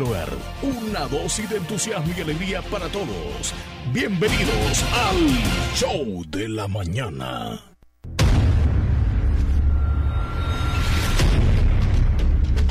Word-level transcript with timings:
Una 0.00 1.08
dosis 1.08 1.50
de 1.50 1.56
entusiasmo 1.56 2.14
y 2.16 2.20
alegría 2.20 2.62
para 2.62 2.86
todos. 2.86 3.52
Bienvenidos 3.92 4.84
al 4.92 5.74
Show 5.74 6.24
de 6.28 6.48
la 6.48 6.68
Mañana. 6.68 7.60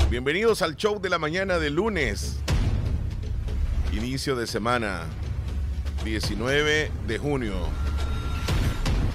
Bienvenidos 0.10 0.62
al 0.62 0.78
Show 0.78 1.02
de 1.02 1.10
la 1.10 1.20
Mañana 1.20 1.60
de 1.60 1.70
lunes. 1.70 2.40
Inicio 3.92 4.38
de 4.38 4.48
semana, 4.48 5.02
19 6.06 6.92
de 7.08 7.18
junio. 7.18 7.56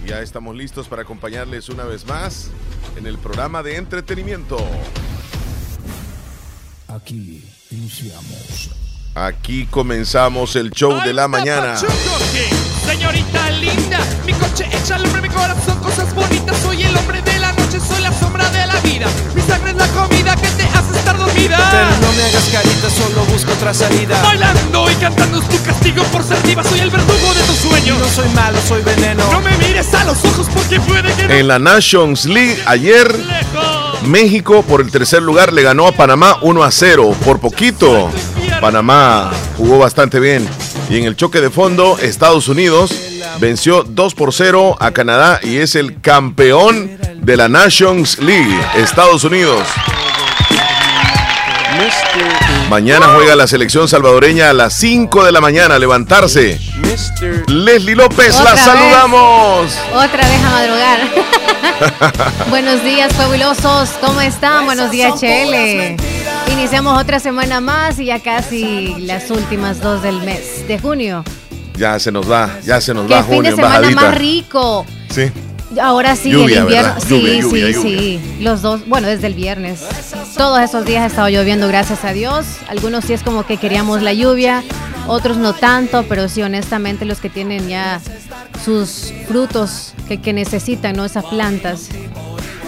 Ya 0.05 0.21
estamos 0.21 0.55
listos 0.55 0.87
para 0.87 1.01
acompañarles 1.01 1.71
una 1.71 1.85
vez 1.85 2.07
más 2.07 2.51
en 2.99 3.07
el 3.07 3.17
programa 3.17 3.63
de 3.63 3.77
entretenimiento. 3.77 4.59
Aquí 6.89 7.43
iniciamos. 7.73 8.71
Aquí 9.15 9.67
comenzamos 9.67 10.57
el 10.57 10.71
show 10.71 11.03
de 11.03 11.13
la 11.13 11.29
mañana. 11.29 11.77
Señorita 12.87 13.51
linda, 13.51 13.99
mi 14.25 14.33
coche 14.33 14.67
echa 14.73 14.97
al 14.97 15.05
hombre 15.05 15.23
mi 15.23 15.29
corazón, 15.29 15.79
cosas 15.81 16.15
bonitas. 16.15 16.57
Soy 16.63 16.83
el 16.83 16.97
hombre 16.97 17.21
de 17.23 17.39
la 17.39 17.53
noche, 17.53 17.79
soy 17.79 18.03
la 18.03 18.13
sombra 18.13 18.49
de 18.51 18.67
la 18.67 18.81
vida. 18.81 19.07
Mi 19.35 19.43
sangre 19.43 19.71
es 19.71 19.77
la 19.77 19.87
comida 19.89 20.35
que 20.37 20.49
te 20.49 20.63
hace 20.65 20.99
estar 20.99 21.17
dormida. 21.19 21.59
Pero 21.71 22.07
no 22.07 22.13
me 22.15 22.23
hagas 22.23 22.49
carita, 22.51 22.91
solo 22.91 23.25
busco 23.27 23.53
otra 23.53 23.75
salida. 23.75 24.21
Bailando 24.23 24.91
y 24.91 24.95
cantando 24.95 25.41
es 25.41 25.49
tu 25.49 25.63
castigo 25.63 26.05
por 26.05 26.25
ser 26.25 26.43
diva. 26.43 26.65
Soy 26.65 26.81
el 26.81 26.91
verdugo 26.91 27.35
de 27.35 27.43
tus 27.43 27.57
sueños. 27.57 27.99
No 27.99 28.09
soy 28.09 28.29
malo, 28.31 28.59
soy 28.67 28.83
veneno. 28.83 29.31
No 29.31 29.41
me 29.41 29.57
mires 29.59 29.93
a 29.93 30.05
los 30.05 30.25
ojos 30.25 30.49
porque 30.55 30.81
puede 30.81 31.13
que 31.15 31.29
no 31.29 31.35
En 31.35 31.49
la 31.49 31.59
Nations 31.59 32.25
League 32.25 32.63
ayer 32.67 33.19
lejos. 33.19 33.82
México 34.07 34.63
por 34.63 34.81
el 34.81 34.91
tercer 34.91 35.23
lugar 35.23 35.53
le 35.53 35.63
ganó 35.63 35.87
a 35.87 35.93
Panamá 35.93 36.39
1 36.43 36.63
a 36.63 36.71
0 36.71 37.15
por 37.25 37.41
poquito. 37.41 38.11
Panamá 38.61 39.31
jugó 39.57 39.79
bastante 39.79 40.21
bien. 40.21 40.47
Y 40.91 40.99
en 40.99 41.05
el 41.05 41.17
choque 41.17 41.41
de 41.41 41.51
fondo, 41.51 41.99
Estados 42.01 42.49
Unidos 42.49 42.93
venció 43.41 43.85
2 43.85 44.15
por 44.15 44.33
0 44.33 44.77
a 44.81 44.91
Canadá 44.91 45.41
y 45.43 45.57
es 45.59 45.75
el 45.75 46.01
campeón 46.01 46.99
de 47.23 47.37
la 47.37 47.49
Nations 47.49 48.19
League. 48.19 48.59
Estados 48.75 49.25
Unidos. 49.25 49.63
Mañana 52.69 53.07
juega 53.15 53.35
la 53.37 53.47
selección 53.47 53.89
salvadoreña 53.89 54.51
a 54.51 54.53
las 54.53 54.75
5 54.75 55.25
de 55.25 55.33
la 55.33 55.41
mañana. 55.41 55.79
Levantarse. 55.79 56.61
Mr. 56.79 57.51
Leslie 57.51 57.95
López, 57.97 58.35
Otra 58.35 58.45
la 58.45 58.53
vez. 58.55 58.65
saludamos. 58.65 59.79
Otra 59.95 60.29
vez 60.29 60.45
a 60.45 60.51
madrugar. 60.51 61.01
Buenos 62.51 62.83
días, 62.85 63.13
fabulosos. 63.15 63.91
¿Cómo 64.01 64.21
están? 64.21 64.65
Buenos 64.67 64.91
días, 64.91 65.19
Chele. 65.19 65.97
Iniciamos 66.51 67.01
otra 67.01 67.19
semana 67.21 67.61
más 67.61 67.99
y 67.99 68.07
ya 68.07 68.21
casi 68.21 68.95
las 69.01 69.31
últimas 69.31 69.81
dos 69.81 70.03
del 70.03 70.21
mes 70.23 70.67
de 70.69 70.79
junio. 70.79 71.25
Ya 71.77 71.99
se 71.99 72.13
nos 72.13 72.31
va, 72.31 72.51
ya 72.65 72.81
se 72.81 72.93
nos 72.95 73.07
Qué 73.07 73.15
va 73.15 73.23
fin 73.23 73.35
junio 73.37 73.43
de 73.43 73.49
en 73.51 73.57
semana 73.57 73.79
bajadita. 73.81 74.01
más 74.01 74.19
rico. 74.19 74.87
Sí. 75.11 75.31
Ahora 75.81 76.17
sí, 76.17 76.31
Lluvia, 76.31 76.59
el 76.59 76.63
invierno. 76.65 76.95
¿verdad? 76.95 77.03
Sí, 77.07 77.21
Lluvia, 77.21 77.41
lluvia, 77.41 77.67
sí, 77.73 77.99
sí. 77.99 78.37
Los 78.41 78.63
dos, 78.63 78.87
bueno, 78.89 79.09
desde 79.09 79.27
el 79.27 79.35
viernes. 79.35 79.81
Todos 80.37 80.61
esos 80.61 80.85
días 80.85 81.03
ha 81.03 81.07
estado 81.07 81.29
lloviendo, 81.29 81.69
gracias 81.69 82.05
a 82.05 82.13
Dios. 82.13 82.47
Algunos 82.69 83.05
sí 83.05 83.13
es 83.13 83.23
como 83.23 83.47
que 83.47 83.57
queríamos 83.57 84.03
la 84.03 84.13
lluvia, 84.13 84.63
otros 85.07 85.37
no 85.37 85.55
tanto, 85.55 86.05
pero 86.09 86.29
sí, 86.29 86.43
honestamente, 86.43 87.05
los 87.05 87.21
que 87.21 87.31
tienen 87.31 87.69
ya 87.69 88.01
sus 88.65 89.13
frutos 89.29 89.95
que, 90.09 90.21
que 90.21 90.33
necesitan, 90.33 90.97
¿no? 90.97 91.05
Esas 91.05 91.25
plantas. 91.25 91.89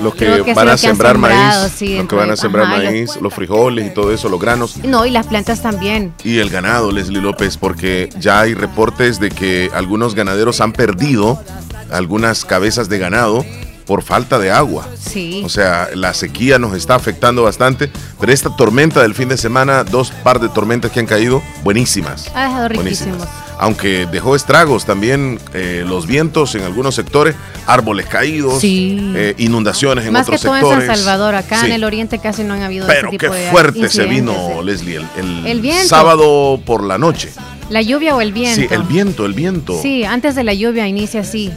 Los 0.02 0.14
que, 0.14 0.54
van 0.54 0.68
a 0.68 0.76
sembrar 0.76 1.18
maíz, 1.18 1.72
sí, 1.74 1.96
los 1.96 2.08
que 2.08 2.16
van 2.16 2.30
a 2.30 2.36
sembrar 2.36 2.66
ajá, 2.66 2.76
maíz, 2.76 3.16
los 3.20 3.32
frijoles 3.32 3.86
y 3.86 3.90
todo 3.90 4.12
eso, 4.12 4.28
los 4.28 4.40
granos. 4.40 4.76
No, 4.78 5.06
y 5.06 5.10
las 5.10 5.26
plantas 5.26 5.62
también. 5.62 6.12
Y 6.24 6.38
el 6.38 6.50
ganado, 6.50 6.90
Leslie 6.90 7.20
López, 7.20 7.56
porque 7.56 8.08
ya 8.18 8.40
hay 8.40 8.54
reportes 8.54 9.20
de 9.20 9.30
que 9.30 9.70
algunos 9.72 10.14
ganaderos 10.14 10.60
han 10.60 10.72
perdido 10.72 11.42
algunas 11.90 12.44
cabezas 12.44 12.88
de 12.88 12.98
ganado 12.98 13.44
por 13.86 14.02
falta 14.02 14.38
de 14.38 14.50
agua. 14.50 14.88
Sí. 14.98 15.42
O 15.44 15.48
sea, 15.48 15.88
la 15.94 16.14
sequía 16.14 16.58
nos 16.58 16.74
está 16.74 16.94
afectando 16.94 17.42
bastante, 17.42 17.90
pero 18.18 18.32
esta 18.32 18.54
tormenta 18.56 19.02
del 19.02 19.14
fin 19.14 19.28
de 19.28 19.36
semana, 19.36 19.84
dos 19.84 20.10
par 20.10 20.40
de 20.40 20.48
tormentas 20.48 20.90
que 20.90 21.00
han 21.00 21.06
caído, 21.06 21.42
buenísimas. 21.62 22.30
ha 22.34 22.44
dejado 22.44 22.68
Buenísimas. 22.74 23.28
Aunque 23.58 24.06
dejó 24.10 24.34
estragos 24.34 24.84
también 24.84 25.38
eh, 25.54 25.84
los 25.86 26.06
vientos 26.06 26.54
en 26.56 26.62
algunos 26.64 26.94
sectores, 26.94 27.36
árboles 27.66 28.06
caídos, 28.06 28.60
Sí. 28.60 29.12
eh, 29.14 29.34
inundaciones 29.38 30.04
en 30.06 30.12
Más 30.12 30.26
que 30.26 30.36
otros 30.36 30.42
todo 30.42 30.54
sectores. 30.54 30.80
en 30.80 30.86
San 30.88 30.96
Salvador, 30.96 31.34
acá 31.36 31.60
Sí. 31.60 31.66
en 31.66 31.72
el 31.72 31.84
oriente 31.84 32.18
casi 32.18 32.42
no 32.42 32.54
han 32.54 32.62
habido 32.62 32.86
Pero 32.86 33.08
ese 33.08 33.10
qué 33.16 33.18
tipo 33.18 33.32
de 33.34 33.50
fuerte 33.50 33.88
se 33.88 34.04
vino. 34.06 34.62
Leslie, 34.62 34.96
el, 35.16 35.46
el 35.46 35.64
El 35.64 35.86
sábado 35.86 36.60
por 36.64 36.82
la 36.82 36.98
noche. 36.98 37.30
La 37.70 37.80
lluvia 37.80 38.14
o 38.14 38.20
el 38.20 38.32
viento. 38.32 38.60
Sí, 38.60 38.66
el 38.70 38.82
viento, 38.82 39.24
el 39.24 39.32
viento. 39.32 39.80
Sí, 39.80 40.04
antes 40.04 40.34
de 40.34 40.44
la 40.44 40.52
lluvia 40.52 40.86
inicia 40.86 41.20
así. 41.20 41.50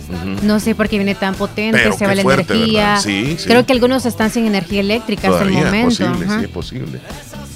No 0.44 0.60
sé 0.62 0.74
por 0.74 0.88
qué 0.88 0.98
viene 0.98 1.16
tan 1.16 1.36
potente, 1.36 1.78
Pero 1.84 1.98
se 1.98 2.06
va 2.06 2.12
qué 2.12 2.16
la 2.18 2.22
fuerte, 2.24 2.54
energía. 2.54 2.98
Sí, 3.02 3.36
sí. 3.38 3.46
Creo 3.48 3.66
que 3.66 3.74
algunos 3.74 4.06
están 4.06 4.32
sin 4.32 4.46
energía 4.46 4.80
eléctrica 4.80 5.28
Todavía 5.28 5.58
hasta 5.66 5.70
el 5.70 5.76
es 5.76 5.84
momento. 5.84 6.06
posible, 6.06 6.26
ajá. 6.26 6.40
sí, 6.40 6.46
es 6.46 6.52
posible. 6.52 7.00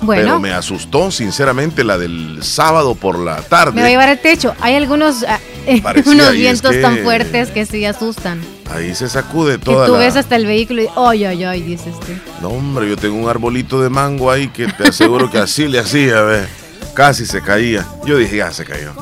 Bueno, 0.02 0.24
Pero 0.24 0.40
me... 0.40 0.50
me 0.50 0.56
asustó, 0.56 1.12
sinceramente, 1.12 1.84
la 1.84 1.98
del 1.98 2.40
sábado 2.42 2.96
por 2.96 3.20
la 3.20 3.38
tarde. 3.42 3.80
va 3.80 3.88
a 3.88 3.90
llevar 3.90 4.10
al 4.10 4.20
techo. 4.20 4.56
Hay 4.60 4.76
algunos 4.76 5.24
ah, 5.24 5.40
Parecía, 5.84 6.12
unos 6.12 6.28
es 6.28 6.34
vientos 6.34 6.82
tan 6.82 6.98
fuertes 7.00 7.50
que 7.50 7.66
sí 7.66 7.86
asustan. 7.86 8.42
Ahí 8.74 8.96
se 8.96 9.10
sacude 9.10 9.60
Que 9.60 9.66
toda 9.66 9.86
tú 9.86 9.94
la... 9.94 10.00
ves 10.00 10.16
hasta 10.16 10.36
el 10.36 10.46
vehículo 10.46 10.82
y 10.82 10.88
ay, 10.96 11.26
ay, 11.26 11.44
ay, 11.44 11.62
dices 11.62 12.00
tú. 12.00 12.14
No, 12.42 12.50
hombre, 12.50 12.90
yo 12.90 12.98
tengo 12.98 13.16
un 13.18 13.30
arbolito 13.30 13.82
de 13.82 13.90
mango 13.90 14.32
ahí 14.32 14.48
que 14.48 14.68
te 14.68 14.88
aseguro 14.88 15.30
que 15.30 15.38
así 15.38 15.68
le 15.68 15.80
hacía, 15.80 16.22
ve. 16.22 16.46
Casi 16.94 17.26
se 17.26 17.42
caía. 17.42 17.86
Yo 18.06 18.18
dije, 18.18 18.38
ya 18.38 18.52
se 18.52 18.66
cayó. 18.66 18.94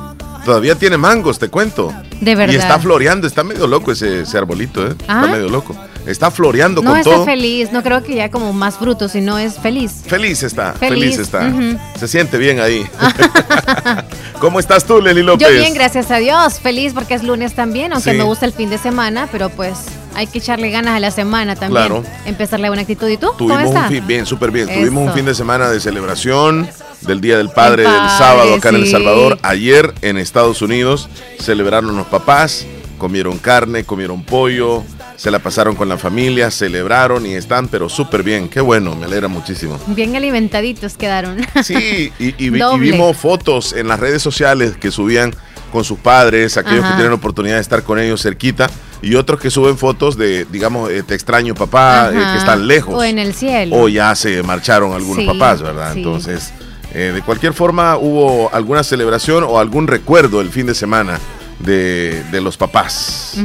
Todavía 0.45 0.75
tiene 0.75 0.97
mangos, 0.97 1.39
te 1.39 1.49
cuento. 1.49 1.93
De 2.19 2.35
verdad. 2.35 2.53
Y 2.53 2.57
está 2.57 2.79
floreando, 2.79 3.27
está 3.27 3.43
medio 3.43 3.67
loco 3.67 3.91
ese, 3.91 4.21
ese 4.21 4.37
arbolito, 4.37 4.85
¿eh? 4.85 4.95
Ah. 5.07 5.21
Está 5.23 5.31
medio 5.31 5.49
loco. 5.49 5.75
Está 6.09 6.31
floreando 6.31 6.81
No 6.81 6.92
con 6.92 7.00
está 7.00 7.14
todo. 7.14 7.25
feliz, 7.25 7.72
no 7.72 7.84
creo 7.84 8.03
que 8.03 8.16
ya 8.16 8.31
como 8.31 8.52
más 8.52 8.78
frutos, 8.78 9.12
sino 9.12 9.38
es 9.38 9.59
feliz. 9.59 10.02
Feliz 10.08 10.42
está, 10.44 10.74
feliz, 10.74 11.16
Feliz, 11.16 11.18
está. 11.20 11.52
Se 12.00 12.08
siente 12.08 12.38
bien 12.38 12.59
ahí. 12.59 12.84
¿Cómo 14.40 14.59
estás 14.59 14.86
tú, 14.86 15.02
Leli 15.02 15.22
López? 15.22 15.47
Yo 15.47 15.53
bien, 15.53 15.74
gracias 15.74 16.12
a 16.12 16.18
Dios. 16.18 16.59
Feliz 16.59 16.94
porque 16.94 17.14
es 17.14 17.24
lunes 17.24 17.53
también, 17.53 17.94
aunque 17.94 18.12
Sí. 18.12 18.18
me 18.18 18.24
gusta 18.24 18.46
el 18.46 18.53
fin 18.53 18.70
de 18.70 18.78
semana, 18.78 19.28
pero 19.31 19.50
pues 19.50 19.74
hay 20.16 20.28
que 20.28 20.40
echarle 20.40 20.72
ganas 20.72 20.96
a 20.96 21.00
la 21.00 21.12
semana 21.12 21.56
también. 21.56 21.86
Claro. 21.88 22.03
Empezarle 22.26 22.70
buena 22.70 22.81
actitud. 22.81 23.08
¿Y 23.08 23.18
tú? 23.18 23.28
¿Cómo 23.28 23.38
Tuvimos 23.38 23.62
un 23.64 23.68
estás? 23.76 23.90
fin, 23.90 24.08
bien, 24.08 24.26
súper 24.26 24.52
bien. 24.52 24.68
Tuvimos 24.68 25.08
un 25.08 25.14
fin 25.14 25.26
de 25.26 25.36
semana 25.36 25.70
de 25.70 25.80
celebración 25.80 26.68
del 27.02 27.22
Día 27.22 27.38
del 27.38 27.50
Padre 27.50 27.84
El 27.86 27.91
del 27.91 28.09
sábado 28.18 28.56
acá 28.56 28.70
en 28.70 28.76
El. 28.76 28.88
Salvador. 28.90 29.38
Ayer 29.44 29.94
en 30.02 30.18
Estados 30.18 30.62
Unidos 30.62 31.09
celebraron 31.40 31.96
los 31.96 32.08
papás, 32.08 32.66
comieron 32.97 33.38
carne, 33.38 33.84
comieron 33.84 34.24
pollo, 34.24 34.84
se 35.19 35.30
la 35.31 35.40
pasaron 35.40 35.75
con 35.75 35.90
la 35.90 35.97
familia, 35.97 36.50
celebraron 36.50 37.25
y 37.25 37.34
están, 37.34 37.68
pero 37.68 37.90
súper 37.90 38.24
bien. 38.24 38.47
Qué 38.47 38.62
bueno, 38.62 38.96
me 38.96 39.06
alegra 39.06 39.28
muchísimo. 39.28 39.78
Bien 39.88 40.16
alimentaditos 40.16 40.96
quedaron. 40.96 41.38
Sí, 41.62 42.13
y, 42.19 42.28
y 42.38 42.50
vi- 42.50 42.62
y 42.62 42.80
vimos 42.80 43.18
fotos 43.18 43.74
en 43.74 43.90
las 43.90 44.00
redes 44.00 44.22
sociales 44.22 44.78
que 44.79 44.91
subían 44.91 45.35
con 45.74 45.84
sus 45.84 46.00
padres, 46.00 46.56
aquellos 46.56 46.79
Ajá. 46.85 46.91
que 46.91 46.96
tienen 46.96 47.12
oportunidad 47.12 47.56
de 47.56 47.62
estar 47.62 47.84
con 47.84 48.00
ellos 48.00 48.22
cerquita, 48.24 48.69
y 49.02 49.16
otros 49.16 49.41
que 49.41 49.52
suben 49.52 49.78
fotos 49.78 50.18
de, 50.18 50.46
digamos, 50.46 50.90
eh, 50.90 51.03
te 51.03 51.16
extraño 51.16 51.53
papá, 51.53 52.12
eh, 52.12 52.13
que 52.31 52.38
están 52.38 52.66
lejos. 52.66 52.96
O 52.96 53.03
en 53.03 53.19
el 53.19 53.34
cielo. 53.34 53.75
O 53.75 53.90
ya 53.90 54.16
se 54.16 54.41
marcharon 54.41 54.94
algunos 54.94 55.18
Sí, 55.24 55.28
papás, 55.28 55.62
¿verdad? 55.62 55.94
sí. 55.94 56.00
Entonces, 56.00 56.53
eh, 56.94 57.12
de 57.13 57.22
cualquier 57.24 57.53
forma, 57.53 57.97
hubo 57.97 58.50
alguna 58.53 58.84
celebración 58.84 59.44
o 59.44 59.59
algún 59.59 59.85
recuerdo 59.88 60.40
el 60.40 60.50
fin 60.50 60.66
de 60.66 60.74
semana 60.75 61.19
de, 61.59 62.40
los 62.42 62.58
papás. 62.58 63.38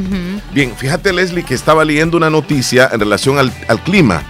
Bien, 0.51 0.73
fíjate 0.75 1.13
Leslie 1.13 1.43
que 1.43 1.53
estaba 1.53 1.85
leyendo 1.85 2.17
una 2.17 2.29
noticia 2.29 2.89
en 2.91 2.99
relación 2.99 3.37
al, 3.37 3.51
al 3.67 3.83
clima 3.83 4.23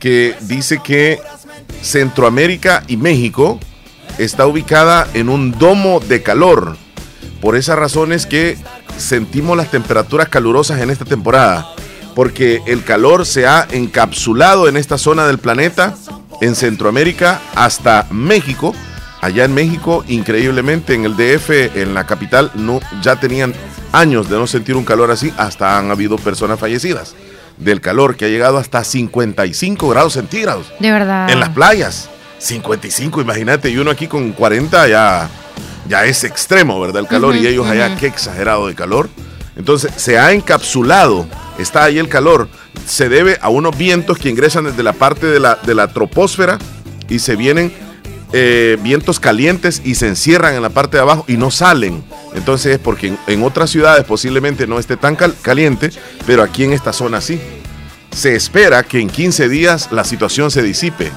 que 0.00 0.34
dice 0.40 0.80
que 0.82 1.20
Centroamérica 1.82 2.82
y 2.88 2.96
México 2.96 3.60
está 4.18 4.46
ubicada 4.46 5.06
en 5.14 5.28
un 5.28 5.52
domo 5.52 6.00
de 6.00 6.22
calor. 6.22 6.76
Por 7.40 7.56
esas 7.56 7.78
razones 7.78 8.26
que 8.26 8.58
sentimos 8.96 9.56
las 9.56 9.70
temperaturas 9.70 10.28
calurosas 10.28 10.80
en 10.80 10.90
esta 10.90 11.04
temporada. 11.04 11.66
Porque 12.14 12.60
el 12.66 12.84
calor 12.84 13.24
se 13.24 13.46
ha 13.46 13.66
encapsulado 13.70 14.68
en 14.68 14.76
esta 14.76 14.98
zona 14.98 15.26
del 15.26 15.38
planeta, 15.38 15.94
en 16.40 16.54
Centroamérica 16.54 17.40
hasta 17.54 18.06
México. 18.10 18.74
Allá 19.20 19.44
en 19.44 19.52
México, 19.54 20.04
increíblemente, 20.08 20.94
en 20.94 21.04
el 21.04 21.14
DF, 21.16 21.76
en 21.76 21.94
la 21.94 22.06
capital, 22.06 22.50
no, 22.54 22.80
ya 23.02 23.16
tenían 23.16 23.52
años 23.92 24.30
de 24.30 24.36
no 24.38 24.46
sentir 24.46 24.76
un 24.76 24.84
calor 24.84 25.10
así, 25.10 25.32
hasta 25.36 25.78
han 25.78 25.90
habido 25.90 26.16
personas 26.16 26.58
fallecidas 26.58 27.14
del 27.58 27.80
calor 27.82 28.16
que 28.16 28.24
ha 28.24 28.28
llegado 28.28 28.56
hasta 28.56 28.82
55 28.82 29.88
grados 29.90 30.14
centígrados 30.14 30.72
De 30.80 30.90
verdad. 30.90 31.28
en 31.30 31.40
las 31.40 31.50
playas. 31.50 32.08
55, 32.38 33.20
imagínate, 33.20 33.68
y 33.68 33.76
uno 33.76 33.90
aquí 33.90 34.06
con 34.06 34.32
40 34.32 34.88
ya, 34.88 35.28
ya 35.86 36.06
es 36.06 36.24
extremo, 36.24 36.80
¿verdad? 36.80 37.02
El 37.02 37.06
calor, 37.06 37.36
y 37.36 37.46
ellos 37.46 37.66
allá, 37.66 37.94
qué 37.96 38.06
exagerado 38.06 38.66
de 38.66 38.74
calor. 38.74 39.10
Entonces, 39.56 39.92
se 39.96 40.18
ha 40.18 40.32
encapsulado, 40.32 41.26
está 41.58 41.84
ahí 41.84 41.98
el 41.98 42.08
calor. 42.08 42.48
Se 42.86 43.10
debe 43.10 43.36
a 43.42 43.50
unos 43.50 43.76
vientos 43.76 44.16
que 44.16 44.30
ingresan 44.30 44.64
desde 44.64 44.82
la 44.82 44.94
parte 44.94 45.26
de 45.26 45.38
la, 45.38 45.56
de 45.56 45.74
la 45.74 45.88
troposfera 45.88 46.56
y 47.10 47.18
se 47.18 47.36
vienen 47.36 47.70
eh, 48.32 48.78
vientos 48.82 49.18
calientes 49.20 49.82
y 49.84 49.94
se 49.96 50.06
encierran 50.08 50.54
en 50.54 50.62
la 50.62 50.70
parte 50.70 50.96
de 50.96 51.02
abajo 51.02 51.24
y 51.28 51.36
no 51.36 51.50
salen. 51.50 52.02
Entonces 52.34 52.74
es 52.74 52.78
porque 52.78 53.14
en, 53.26 53.42
otras 53.42 53.70
ciudades 53.70 54.04
posiblemente 54.04 54.66
no 54.66 54.78
esté 54.78 54.96
tan 54.96 55.16
cal- 55.16 55.34
caliente, 55.42 55.90
pero 56.26 56.42
aquí 56.42 56.64
en 56.64 56.72
esta 56.72 56.92
zona 56.92 57.20
sí. 57.20 57.40
Se 58.12 58.34
espera 58.34 58.82
que 58.82 59.00
en 59.00 59.08
15 59.08 59.48
días 59.48 59.88
la 59.92 60.04
situación 60.04 60.50
se 60.50 60.62
disipe. 60.62 61.12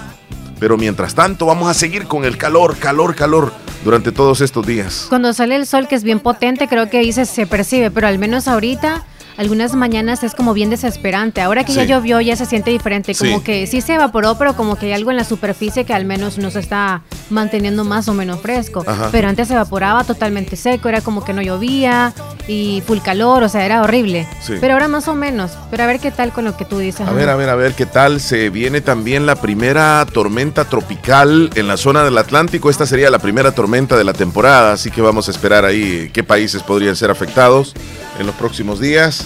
Pero 0.60 0.78
mientras 0.78 1.14
tanto 1.16 1.46
vamos 1.46 1.68
a 1.70 1.74
seguir 1.74 2.06
con 2.06 2.24
el 2.24 2.38
calor, 2.38 2.78
calor, 2.78 3.16
calor 3.16 3.52
durante 3.84 4.12
todos 4.12 4.40
estos 4.42 4.66
días. 4.66 5.08
Cuando 5.10 5.34
sale 5.34 5.56
el 5.56 5.66
sol, 5.66 5.88
que 5.88 5.96
es 5.96 6.04
bien 6.04 6.20
potente, 6.20 6.68
creo 6.68 6.90
que 6.90 7.12
se, 7.12 7.26
se 7.26 7.46
percibe, 7.48 7.92
pero 7.92 8.08
al 8.08 8.18
menos 8.18 8.48
ahorita, 8.48 9.06
algunas 9.38 9.74
mañanas 9.76 10.24
es 10.24 10.36
como 10.36 10.54
bien 10.54 10.70
desesperante. 10.70 11.42
Ahora 11.42 11.64
que 11.64 11.72
Sí. 11.72 11.78
ya 11.80 11.84
llovió, 11.86 12.22
ya 12.22 12.36
se 12.36 12.46
siente 12.46 12.72
diferente. 12.72 13.16
Como 13.16 13.38
Sí. 13.40 13.44
que 13.44 13.68
sí 13.68 13.82
se 13.82 13.96
evaporó, 13.96 14.38
pero 14.38 14.56
como 14.56 14.76
que 14.76 14.88
hay 14.88 14.94
algo 14.94 15.12
en 15.12 15.18
la 15.18 15.24
superficie 15.24 15.86
que 15.86 15.94
al 15.94 16.06
menos 16.06 16.38
no 16.38 16.52
se 16.52 16.60
está 16.60 17.02
manteniendo 17.30 17.84
más 17.84 18.08
o 18.08 18.14
menos 18.14 18.40
fresco. 18.42 18.84
Ajá. 18.86 19.10
Pero 19.12 19.28
antes 19.28 19.48
se 19.48 19.54
evaporaba 19.56 20.04
totalmente 20.04 20.56
seco, 20.56 20.90
era 20.90 21.02
como 21.02 21.24
que 21.26 21.34
no 21.34 21.42
llovía 21.42 22.14
y 22.48 22.84
full 22.86 23.00
calor, 23.00 23.44
o 23.44 23.50
sea, 23.50 23.66
era 23.66 23.82
horrible. 23.82 24.28
Sí. 24.42 24.54
Pero 24.60 24.74
ahora 24.74 24.88
más 24.88 25.08
o 25.08 25.16
menos. 25.16 25.52
Pero 25.72 25.84
a 25.84 25.88
ver 25.88 26.00
qué 26.00 26.12
tal 26.12 26.32
con 26.32 26.46
lo 26.46 26.56
que 26.58 26.66
tú 26.66 26.78
dices. 26.80 27.02
A 27.02 27.06
ajá. 27.06 27.14
ver, 27.14 27.30
a 27.30 27.36
ver, 27.36 27.50
a 27.50 27.56
ver 27.56 27.74
qué 27.74 27.86
tal. 27.86 28.20
Se 28.20 28.50
viene 28.50 28.82
también 28.82 29.26
la 29.26 29.36
primera 29.36 30.06
tormenta 30.12 30.66
tropical 30.66 31.50
en 31.56 31.68
la 31.68 31.78
zona 31.78 32.04
del 32.04 32.18
Atlántico. 32.18 32.70
Esta 32.70 32.86
sería 32.86 33.10
la 33.10 33.20
primera 33.20 33.52
tormenta 33.54 33.98
de 33.98 34.04
la 34.04 34.14
temporada, 34.14 34.74
así 34.74 34.92
que 34.92 35.02
vamos 35.02 35.28
a 35.28 35.32
esperar 35.32 35.66
ahí 35.66 36.10
qué 36.14 36.24
países 36.24 36.62
podrían 36.64 36.96
ser 36.96 37.10
afectados 37.10 37.74
en 38.20 38.26
los 38.28 38.36
próximos 38.36 38.80
días. 38.80 39.23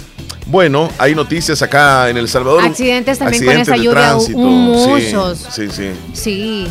Bueno, 0.49 0.89
hay 0.97 1.13
noticias 1.13 1.61
acá 1.61 2.09
en 2.09 2.17
El 2.17 2.29
Salvador. 2.29 2.63
Accidentes 2.63 3.19
también 3.19 3.43
con 3.43 3.57
esa 3.57 3.75
lluvia, 3.75 3.91
tránsito. 3.91 4.37
muchos. 4.37 5.39
Sí, 5.51 5.67
sí, 5.67 5.71
sí. 5.71 5.91
Sí. 6.13 6.67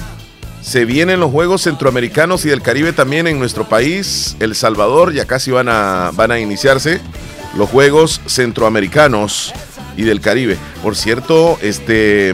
Se 0.62 0.84
vienen 0.84 1.20
los 1.20 1.31
Juegos 1.31 1.62
Centroamericanos 1.62 2.44
y 2.44 2.49
del 2.49 2.62
Caribe 2.62 2.93
también 2.93 3.26
en 3.26 3.38
nuestro 3.38 3.69
país, 3.69 4.37
El 4.40 4.55
Salvador, 4.55 5.12
ya 5.12 5.26
casi 5.26 5.50
van 5.50 5.69
a, 5.69 6.11
van 6.14 6.32
a 6.32 6.40
iniciarse 6.40 7.00
los 7.56 7.70
Juegos 7.70 8.20
Centroamericanos 8.26 9.52
y 9.96 10.02
del 10.02 10.20
Caribe. 10.20 10.56
Por 10.82 10.96
cierto, 10.96 11.58
este 11.62 12.31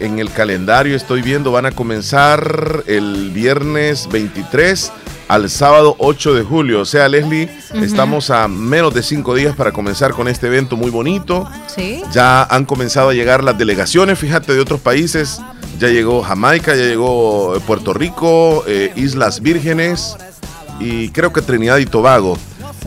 en 0.00 0.18
el 0.18 0.30
calendario 0.30 0.96
estoy 0.96 1.22
viendo 1.22 1.52
van 1.52 1.66
a 1.66 1.72
comenzar 1.72 2.84
el 2.86 3.30
viernes 3.30 4.08
23 4.10 4.92
al 5.28 5.50
sábado 5.50 5.94
8 5.98 6.34
de 6.34 6.42
julio. 6.42 6.80
O 6.80 6.84
sea, 6.84 7.08
Leslie, 7.08 7.48
estamos 7.74 8.30
a 8.30 8.48
menos 8.48 8.94
de 8.94 9.02
cinco 9.02 9.34
días 9.34 9.54
para 9.54 9.72
comenzar 9.72 10.12
con 10.12 10.26
este 10.26 10.46
evento 10.46 10.76
muy 10.76 10.90
bonito. 10.90 11.48
Sí. 11.74 12.02
Ya 12.10 12.42
han 12.44 12.64
comenzado 12.64 13.10
a 13.10 13.14
llegar 13.14 13.44
las 13.44 13.56
delegaciones, 13.56 14.18
fíjate, 14.18 14.54
de 14.54 14.60
otros 14.60 14.80
países. 14.80 15.40
Ya 15.78 15.88
llegó 15.88 16.22
Jamaica, 16.22 16.74
ya 16.74 16.84
llegó 16.84 17.54
eh, 17.54 17.60
Puerto 17.64 17.92
Rico, 17.94 18.64
eh, 18.66 18.92
Islas 18.96 19.40
Vírgenes 19.40 20.16
y 20.80 21.10
creo 21.10 21.32
que 21.32 21.42
Trinidad 21.42 21.78
y 21.78 21.86
Tobago. 21.86 22.36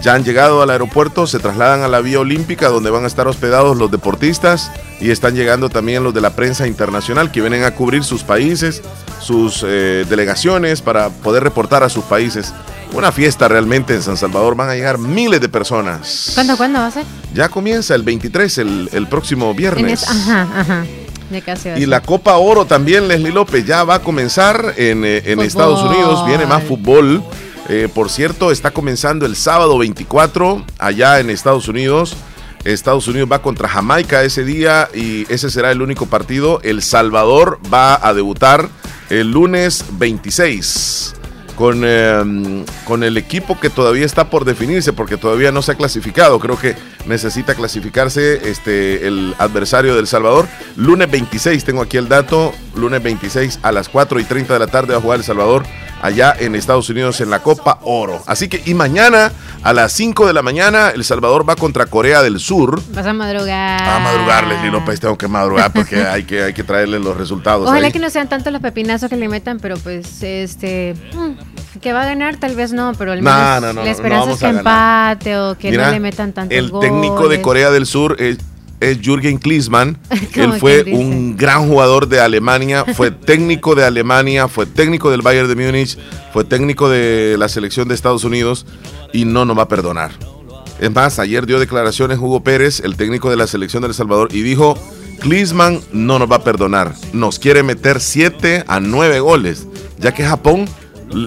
Ya 0.01 0.15
han 0.15 0.23
llegado 0.23 0.63
al 0.63 0.69
aeropuerto, 0.71 1.27
se 1.27 1.37
trasladan 1.39 1.83
a 1.83 1.87
la 1.87 2.01
vía 2.01 2.19
olímpica 2.19 2.69
donde 2.69 2.89
van 2.89 3.03
a 3.03 3.07
estar 3.07 3.27
hospedados 3.27 3.77
los 3.77 3.91
deportistas 3.91 4.71
y 4.99 5.11
están 5.11 5.35
llegando 5.35 5.69
también 5.69 6.03
los 6.03 6.11
de 6.13 6.21
la 6.21 6.31
prensa 6.35 6.65
internacional 6.65 7.31
que 7.31 7.39
vienen 7.41 7.63
a 7.63 7.71
cubrir 7.75 8.03
sus 8.03 8.23
países, 8.23 8.81
sus 9.19 9.63
eh, 9.63 10.05
delegaciones 10.09 10.81
para 10.81 11.09
poder 11.09 11.43
reportar 11.43 11.83
a 11.83 11.89
sus 11.89 12.03
países. 12.05 12.51
Una 12.93 13.11
fiesta 13.11 13.47
realmente 13.47 13.93
en 13.93 14.01
San 14.01 14.17
Salvador, 14.17 14.55
van 14.55 14.69
a 14.69 14.73
llegar 14.75 14.97
miles 14.97 15.39
de 15.39 15.49
personas. 15.49 16.31
¿Cuándo, 16.33 16.57
cuándo 16.57 16.79
va 16.79 16.87
a 16.87 16.91
ser? 16.91 17.05
Ya 17.33 17.47
comienza 17.49 17.93
el 17.95 18.01
23, 18.03 18.57
el, 18.57 18.89
el 18.91 19.07
próximo 19.07 19.53
viernes. 19.53 20.01
es- 20.03 20.09
ajá, 20.09 20.47
ajá. 20.57 20.85
Ya 21.31 21.39
casi 21.41 21.69
va 21.69 21.75
a 21.75 21.79
Y 21.79 21.85
la 21.85 22.01
Copa 22.01 22.35
Oro 22.35 22.65
también, 22.65 23.07
Leslie 23.07 23.31
López, 23.31 23.65
ya 23.65 23.85
va 23.85 23.95
a 23.95 23.99
comenzar 23.99 24.73
en, 24.75 25.05
eh, 25.05 25.21
en. 25.27 25.39
Estados 25.39 25.81
Unidos. 25.83 26.25
Viene 26.27 26.45
más 26.45 26.63
fútbol. 26.63 27.23
Eh, 27.69 27.89
por 27.93 28.09
cierto, 28.09 28.51
está 28.51 28.71
comenzando 28.71 29.25
el 29.25 29.35
sábado 29.35 29.77
24 29.77 30.65
allá 30.79 31.19
en 31.19 31.29
Estados 31.29 31.67
Unidos. 31.67 32.15
Estados 32.63 33.07
Unidos 33.07 33.29
va 33.31 33.41
contra 33.41 33.67
Jamaica 33.67 34.23
ese 34.23 34.43
día 34.43 34.87
y 34.93 35.31
ese 35.33 35.49
será 35.49 35.71
el 35.71 35.81
único 35.81 36.05
partido. 36.05 36.59
El 36.63 36.81
Salvador 36.81 37.59
va 37.73 38.05
a 38.05 38.13
debutar 38.13 38.69
el 39.09 39.31
lunes 39.31 39.83
26 39.93 41.15
con, 41.55 41.81
eh, 41.83 42.65
con 42.85 43.03
el 43.03 43.17
equipo 43.17 43.59
que 43.59 43.69
todavía 43.69 44.05
está 44.05 44.29
por 44.29 44.45
definirse 44.45 44.93
porque 44.93 45.17
todavía 45.17 45.51
no 45.51 45.61
se 45.61 45.71
ha 45.71 45.75
clasificado. 45.75 46.39
Creo 46.39 46.57
que 46.57 46.75
necesita 47.07 47.55
clasificarse 47.55 48.49
este, 48.49 49.07
el 49.07 49.35
adversario 49.37 49.95
del 49.95 50.07
Salvador. 50.07 50.47
Lunes 50.75 51.09
26, 51.09 51.63
tengo 51.63 51.81
aquí 51.81 51.97
el 51.97 52.09
dato. 52.09 52.53
Lunes 52.75 53.01
26 53.01 53.59
a 53.63 53.71
las 53.71 53.89
4 53.89 54.19
y 54.19 54.23
30 54.23 54.53
de 54.53 54.59
la 54.59 54.67
tarde 54.67 54.93
va 54.93 54.99
a 54.99 55.01
jugar 55.01 55.19
El 55.19 55.25
Salvador 55.25 55.63
allá 56.01 56.35
en 56.39 56.55
Estados 56.55 56.89
Unidos 56.89 57.21
en 57.21 57.29
la 57.29 57.39
Copa 57.39 57.79
Oro. 57.83 58.21
Así 58.25 58.47
que, 58.49 58.61
y 58.65 58.73
mañana 58.73 59.31
a 59.63 59.73
las 59.73 59.93
5 59.93 60.25
de 60.27 60.33
la 60.33 60.41
mañana, 60.41 60.89
El 60.89 61.03
Salvador 61.03 61.47
va 61.47 61.55
contra 61.55 61.85
Corea 61.85 62.21
del 62.21 62.39
Sur. 62.39 62.81
Vas 62.93 63.05
a 63.05 63.13
madrugar. 63.13 63.81
A 63.81 63.99
madrugar, 63.99 64.47
Leslie 64.47 64.71
López, 64.71 64.99
tengo 64.99 65.17
que 65.17 65.27
madrugar 65.27 65.71
porque 65.71 66.03
hay 66.07 66.23
que, 66.23 66.43
hay 66.43 66.53
que 66.53 66.63
traerle 66.63 66.99
los 66.99 67.15
resultados. 67.17 67.67
Ojalá 67.67 67.87
ahí. 67.87 67.93
que 67.93 67.99
no 67.99 68.09
sean 68.09 68.27
tantos 68.27 68.51
los 68.51 68.61
pepinazos 68.61 69.09
que 69.09 69.17
le 69.17 69.27
metan, 69.27 69.59
pero 69.59 69.77
pues, 69.77 70.23
este, 70.23 70.95
mm, 71.13 71.79
que 71.79 71.93
va 71.93 72.03
a 72.03 72.05
ganar 72.05 72.37
tal 72.37 72.55
vez 72.55 72.73
no, 72.73 72.93
pero 72.97 73.11
al 73.11 73.23
No, 73.23 73.31
menos 73.31 73.61
no, 73.61 73.67
no, 73.67 73.73
no, 73.73 73.83
la 73.83 73.91
esperanza 73.91 74.31
es 74.31 74.39
que 74.39 74.47
empate 74.47 75.37
o 75.37 75.57
que 75.57 75.71
Mira, 75.71 75.85
no 75.87 75.91
le 75.91 75.99
metan 75.99 76.33
tantos 76.33 76.57
El 76.57 76.71
técnico 76.79 77.27
de. 77.29 77.41
Corea 77.41 77.71
del 77.71 77.85
Sur 77.85 78.17
es, 78.19 78.37
es 78.81 78.99
Jürgen 78.99 79.37
Klinsmann. 79.37 79.97
Él 80.35 80.53
fue 80.59 80.83
un 80.91 81.37
gran 81.37 81.69
jugador 81.69 82.09
de 82.09 82.19
Alemania, 82.19 82.83
fue 82.83 83.11
técnico 83.11 83.75
de 83.75 83.85
Alemania, 83.85 84.49
fue 84.49 84.65
técnico 84.65 85.09
del 85.09 85.21
Bayern 85.21 85.47
de 85.47 85.55
Múnich, 85.55 85.97
fue 86.33 86.43
técnico 86.43 86.89
de 86.89 87.37
la 87.37 87.47
selección 87.47 87.87
de 87.87 87.95
Estados 87.95 88.25
Unidos 88.25 88.65
y 89.13 89.23
no 89.23 89.45
nos 89.45 89.57
va 89.57 89.63
a 89.63 89.67
perdonar. 89.69 90.11
Es 90.79 90.91
más, 90.91 91.19
ayer 91.19 91.45
dio 91.45 91.59
declaraciones 91.59 92.17
Hugo 92.17 92.43
Pérez, 92.43 92.79
el 92.79 92.95
técnico 92.95 93.29
de 93.29 93.37
la 93.37 93.45
selección 93.45 93.83
de 93.83 93.89
El 93.89 93.93
Salvador, 93.93 94.29
y 94.33 94.41
dijo, 94.41 94.75
Klinsmann 95.19 95.79
no 95.93 96.17
nos 96.17 96.29
va 96.29 96.37
a 96.37 96.43
perdonar. 96.43 96.95
Nos 97.13 97.37
quiere 97.37 97.61
meter 97.61 98.01
7 98.01 98.65
a 98.67 98.79
9 98.79 99.19
goles, 99.19 99.67
ya 99.99 100.11
que 100.11 100.25
Japón 100.25 100.67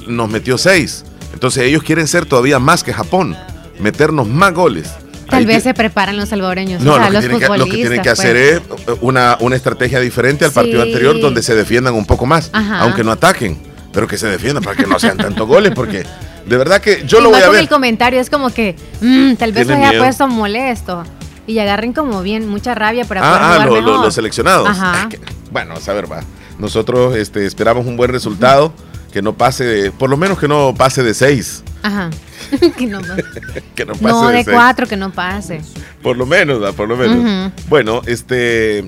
nos 0.09 0.29
metió 0.29 0.59
6. 0.59 1.05
Entonces 1.33 1.63
ellos 1.65 1.85
quieren 1.85 2.09
ser 2.09 2.27
todavía 2.27 2.59
más 2.59 2.83
que 2.83 2.93
Japón, 2.93 3.37
meternos 3.79 4.27
más 4.27 4.53
goles. 4.53 4.91
Tal 5.37 5.47
vez 5.47 5.63
se 5.63 5.75
preparan 5.75 6.17
los 6.17 6.29
salvadoreños. 6.29 6.83
no, 6.83 6.93
o 6.95 6.97
sea, 6.97 7.11
lo, 7.11 7.21
que 7.21 7.29
los 7.29 7.39
tienen 7.39 7.41
que, 7.41 7.59
lo 7.59 7.65
que 7.65 7.71
tienen 7.71 8.03
que 8.03 8.11
futbolistas, 8.15 8.19
hacer 8.19 8.63
pues. 8.63 8.81
es 8.89 8.99
una, 9.03 9.37
una 9.41 9.57
estrategia 9.57 10.01
diferente 10.01 10.45
al 10.45 10.53
partido 10.53 10.83
anterior 10.83 11.21
donde 11.21 11.43
se 11.43 11.55
defiendan 11.55 11.95
un 11.95 12.07
poco 12.07 12.27
más, 12.27 12.51
Ajá. 12.53 12.81
aunque 12.81 13.03
no 13.05 13.13
ataquen, 13.13 13.59
pero 13.93 14.07
que 14.07 14.17
se 14.19 14.27
defiendan 14.29 14.63
para 14.65 14.77
que 14.77 14.87
no 14.87 14.99
sean 14.99 15.17
tantos 15.17 15.47
goles, 15.47 15.73
porque 15.75 16.05
de 16.47 16.57
verdad 16.57 16.81
que 16.81 17.05
yo 17.07 17.19
Y 17.21 17.23
lo 17.23 17.31
voy 17.31 17.41
a 17.43 17.49
ver. 17.49 17.61
el 17.61 17.69
comentario 17.69 18.21
es 18.21 18.29
como 18.31 18.51
que 18.51 18.77
mm, 19.01 19.35
tal 19.35 19.53
vez 19.53 19.67
se 19.67 19.73
haya 19.75 19.99
puesto 19.99 20.27
molesto 20.29 21.05
y 21.47 21.59
agarren 21.59 21.93
como 21.93 22.23
bien 22.23 22.49
mucha 22.49 22.75
rabia 22.75 23.05
para 23.05 23.21
Ah, 23.21 23.31
poder 23.31 23.43
ah, 23.43 23.47
jugar 23.55 23.69
lo- 23.69 23.75
lo- 23.77 23.83
mejor. 23.93 24.05
los 24.07 24.15
seleccionados. 24.15 24.69
Ajá. 24.69 25.09
Bueno, 25.51 25.75
a 25.87 25.93
ver, 25.93 26.11
va. 26.11 26.23
Nosotros 26.59 27.17
este, 27.17 27.45
esperamos 27.47 27.87
un 27.87 27.97
buen 27.97 28.11
resultado, 28.11 28.73
que 29.13 29.21
no 29.23 29.35
pase, 29.35 29.65
de- 29.65 29.93
por 29.93 30.09
lo 30.11 30.17
menos 30.17 30.39
que 30.39 30.49
no 30.49 30.75
pase 30.75 31.03
de 31.03 31.13
seis. 31.15 31.63
Ajá. 31.85 32.09
que 32.79 32.87
no, 32.87 33.01
Que 33.75 33.85
no 33.85 33.93
pase 33.93 34.09
no, 34.09 34.29
de 34.29 34.45
cuatro, 34.45 34.87
que 34.87 34.97
no 34.97 35.13
pase. 35.13 35.61
Por 36.03 36.17
lo 36.17 36.25
menos, 36.25 36.75
por 36.75 36.89
lo 36.89 36.97
menos. 36.97 37.53
Bueno, 37.69 38.01
este. 38.07 38.85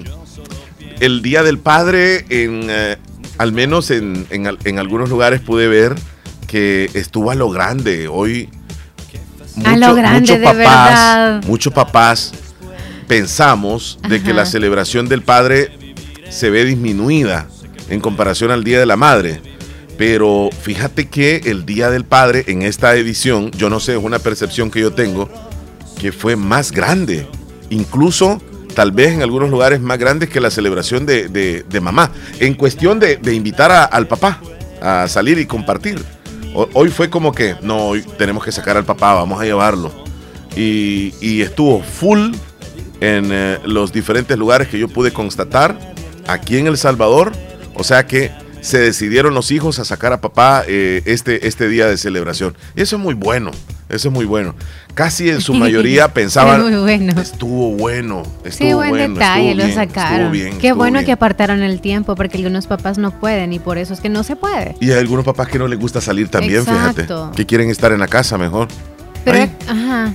El 0.98 1.20
Día 1.20 1.42
del 1.42 1.58
Padre, 1.58 2.24
en, 2.30 2.68
eh, 2.70 2.96
al 3.36 3.52
menos 3.52 3.90
en, 3.90 4.26
en 4.30 4.56
en 4.64 4.78
algunos 4.78 5.10
lugares 5.10 5.42
pude 5.42 5.68
ver 5.68 5.94
que 6.46 6.90
estuvo 6.94 7.30
a 7.30 7.34
lo 7.34 7.50
grande. 7.50 8.08
Hoy. 8.08 8.48
A 9.62 9.76
lo 9.76 9.94
grande, 9.94 10.38
de 10.38 10.44
papás, 10.44 10.56
verdad. 10.56 11.44
Muchos 11.46 11.72
papás 11.74 12.32
pensamos 13.06 13.98
de 14.08 14.22
que 14.22 14.32
la 14.32 14.46
celebración 14.46 15.06
del 15.06 15.22
Padre 15.22 15.94
se 16.30 16.48
ve 16.48 16.64
disminuida 16.64 17.46
en 17.90 18.00
comparación 18.00 18.50
al 18.50 18.64
Día 18.64 18.80
de 18.80 18.86
la 18.86 18.96
Madre. 18.96 19.55
Pero 19.98 20.50
fíjate 20.62 21.06
que 21.08 21.40
el 21.46 21.64
Día 21.64 21.90
del 21.90 22.04
Padre 22.04 22.44
en 22.48 22.62
esta 22.62 22.94
edición, 22.96 23.50
yo 23.52 23.70
no 23.70 23.80
sé, 23.80 23.92
es 23.96 24.02
una 24.02 24.18
percepción 24.18 24.70
que 24.70 24.80
yo 24.80 24.92
tengo, 24.92 25.28
que 25.98 26.12
fue 26.12 26.36
más 26.36 26.70
grande. 26.72 27.26
Incluso 27.70 28.40
tal 28.74 28.92
vez 28.92 29.14
en 29.14 29.22
algunos 29.22 29.48
lugares 29.50 29.80
más 29.80 29.98
grandes 29.98 30.28
que 30.28 30.38
la 30.40 30.50
celebración 30.50 31.06
de, 31.06 31.28
de- 31.28 31.64
mamá. 31.80 32.10
En 32.40 32.52
cuestión 32.54 33.00
de, 33.00 33.18
invitar 33.32 33.70
a- 33.70 33.84
al 33.84 34.06
papá 34.06 34.40
a 34.82 35.08
salir 35.08 35.38
y 35.38 35.46
compartir. 35.46 36.02
Ho- 36.54 36.68
Hoy 36.74 36.90
fue 36.90 37.08
como 37.08 37.32
que, 37.32 37.56
no, 37.62 37.86
hoy 37.88 38.02
tenemos 38.18 38.44
que 38.44 38.52
sacar 38.52 38.76
al 38.76 38.84
papá, 38.84 39.14
vamos 39.14 39.40
a 39.40 39.44
llevarlo. 39.44 39.90
Y, 40.54 41.14
y 41.22 41.40
estuvo 41.40 41.82
full 41.82 42.32
en 43.00 43.28
eh, 43.32 43.58
los 43.64 43.92
diferentes 43.92 44.36
lugares 44.36 44.68
que 44.68 44.78
yo 44.78 44.88
pude 44.88 45.10
constatar 45.10 45.78
aquí 46.26 46.58
en 46.58 46.66
El 46.66 46.76
Salvador. 46.76 47.32
O 47.74 47.82
sea 47.84 48.06
que 48.06 48.30
se 48.66 48.78
decidieron 48.78 49.32
los 49.34 49.50
hijos 49.52 49.78
a 49.78 49.84
sacar 49.84 50.12
a 50.12 50.20
papá 50.20 50.64
eh, 50.66 51.02
este, 51.04 51.46
este 51.46 51.68
día 51.68 51.86
de 51.86 51.96
celebración. 51.96 52.56
Y 52.74 52.82
eso 52.82 52.96
es 52.96 53.02
muy 53.02 53.14
bueno. 53.14 53.50
Eso 53.88 54.08
es 54.08 54.14
muy 54.14 54.24
bueno. 54.24 54.54
Casi 54.94 55.30
en 55.30 55.40
su 55.40 55.54
mayoría 55.64 56.08
pensaban. 56.12 56.62
Muy 56.62 56.74
bueno. 56.74 57.20
Estuvo 57.20 57.70
bueno. 57.76 58.24
Estuvo 58.44 58.68
Sí, 58.68 58.74
buen 58.74 58.88
bueno, 58.90 59.14
detalle, 59.14 59.50
estuvo 59.50 59.60
lo 59.60 59.64
bien, 59.66 59.74
sacaron. 59.76 60.12
estuvo 60.16 60.30
bien, 60.32 60.58
Qué 60.58 60.66
estuvo 60.68 60.76
bueno 60.78 60.94
bien. 60.98 61.06
que 61.06 61.12
apartaron 61.12 61.62
el 61.62 61.80
tiempo, 61.80 62.16
porque 62.16 62.38
algunos 62.38 62.66
papás 62.66 62.98
no 62.98 63.12
pueden 63.12 63.52
y 63.52 63.60
por 63.60 63.78
eso 63.78 63.94
es 63.94 64.00
que 64.00 64.08
no 64.08 64.24
se 64.24 64.34
puede. 64.34 64.74
Y 64.80 64.90
hay 64.90 64.98
algunos 64.98 65.24
papás 65.24 65.46
que 65.48 65.58
no 65.60 65.68
les 65.68 65.78
gusta 65.78 66.00
salir 66.00 66.28
también, 66.28 66.60
Exacto. 66.62 67.02
fíjate. 67.02 67.36
Que 67.36 67.46
quieren 67.46 67.70
estar 67.70 67.92
en 67.92 68.00
la 68.00 68.08
casa 68.08 68.36
mejor. 68.36 68.66
Pero, 69.24 69.38
Ay, 69.38 69.52
ajá. 69.68 70.12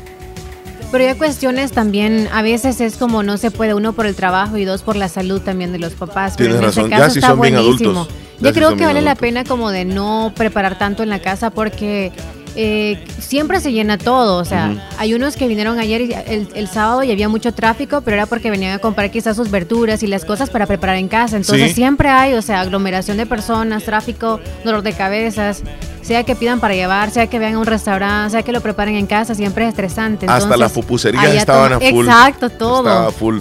Pero 0.91 1.07
hay 1.07 1.15
cuestiones 1.15 1.71
también, 1.71 2.27
a 2.33 2.41
veces 2.41 2.81
es 2.81 2.97
como 2.97 3.23
no 3.23 3.37
se 3.37 3.49
puede, 3.49 3.73
uno 3.73 3.93
por 3.93 4.05
el 4.05 4.13
trabajo 4.15 4.57
y 4.57 4.65
dos 4.65 4.81
por 4.81 4.97
la 4.97 5.07
salud 5.07 5.39
también 5.39 5.71
de 5.71 5.79
los 5.79 5.93
papás. 5.93 6.33
Pero 6.35 6.55
Tienes 6.55 6.63
en 6.63 6.69
ese 6.69 6.79
razón, 6.81 6.89
caso 6.89 7.03
ya 7.03 7.09
si 7.09 7.21
son 7.21 7.39
bien 7.39 7.53
buenísimo. 7.55 7.91
adultos, 8.01 8.15
ya 8.30 8.30
Yo 8.41 8.53
creo 8.53 8.75
que 8.75 8.85
vale 8.85 9.01
la 9.01 9.15
pena 9.15 9.43
como 9.43 9.71
de 9.71 9.85
no 9.85 10.31
preparar 10.35 10.77
tanto 10.77 11.03
en 11.03 11.09
la 11.09 11.19
casa 11.19 11.49
porque 11.51 12.11
eh, 12.55 13.03
siempre 13.19 13.59
se 13.61 13.71
llena 13.71 13.97
todo. 13.97 14.37
O 14.37 14.45
sea, 14.45 14.89
hay 14.97 15.13
unos 15.13 15.35
que 15.37 15.47
vinieron 15.47 15.79
ayer 15.79 16.01
y 16.01 16.13
el, 16.13 16.49
el 16.53 16.67
sábado 16.67 17.03
y 17.03 17.11
había 17.11 17.29
mucho 17.29 17.53
tráfico, 17.53 18.01
pero 18.01 18.15
era 18.17 18.25
porque 18.25 18.49
venían 18.51 18.73
a 18.73 18.79
comprar 18.79 19.09
quizás 19.11 19.35
sus 19.37 19.49
verduras 19.51 20.03
y 20.03 20.07
las 20.07 20.25
cosas 20.25 20.49
para 20.49 20.65
preparar 20.65 20.97
en 20.97 21.07
casa. 21.07 21.37
Entonces 21.37 21.69
Sí. 21.69 21.75
siempre 21.75 22.09
hay, 22.09 22.33
o 22.33 22.41
sea, 22.41 22.61
aglomeración 22.61 23.17
de 23.17 23.25
personas, 23.25 23.83
tráfico, 23.83 24.39
dolor 24.65 24.81
de 24.81 24.93
cabezas. 24.93 25.63
Sea 26.01 26.23
que 26.23 26.35
pidan 26.35 26.59
para 26.59 26.73
llevar, 26.73 27.11
sea 27.11 27.27
que 27.27 27.37
vayan 27.37 27.55
a 27.55 27.59
un 27.59 27.65
restaurante, 27.67 28.31
sea 28.31 28.41
que 28.43 28.51
lo 28.51 28.59
preparen 28.59 28.95
en 28.95 29.05
casa, 29.05 29.35
siempre 29.35 29.65
es 29.65 29.69
estresante. 29.69 30.25
Hasta 30.27 30.57
las 30.57 30.71
pupuserías 30.71 31.33
estaban 31.35 31.73
a 31.73 31.79
full. 31.79 32.05
Exacto, 32.05 32.49
todo. 32.49 32.79
Estaba 32.79 33.11
full. 33.11 33.37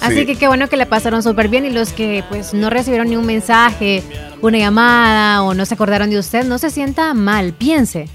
Así 0.00 0.20
Sí. 0.20 0.26
que 0.26 0.36
qué 0.36 0.46
bueno 0.48 0.68
que 0.68 0.76
le 0.76 0.86
pasaron 0.86 1.22
súper 1.22 1.48
bien 1.48 1.64
y 1.64 1.70
los 1.70 1.92
que 1.92 2.22
pues 2.28 2.54
no 2.54 2.70
recibieron 2.70 3.08
ni 3.08 3.16
un 3.16 3.26
mensaje, 3.26 4.02
una 4.42 4.58
llamada 4.58 5.42
o 5.42 5.54
no 5.54 5.64
se 5.66 5.74
acordaron 5.74 6.10
de 6.10 6.18
usted, 6.18 6.44
no 6.44 6.58
se 6.58 6.70
sienta 6.70 7.12
mal, 7.14 7.52
piense, 7.54 8.08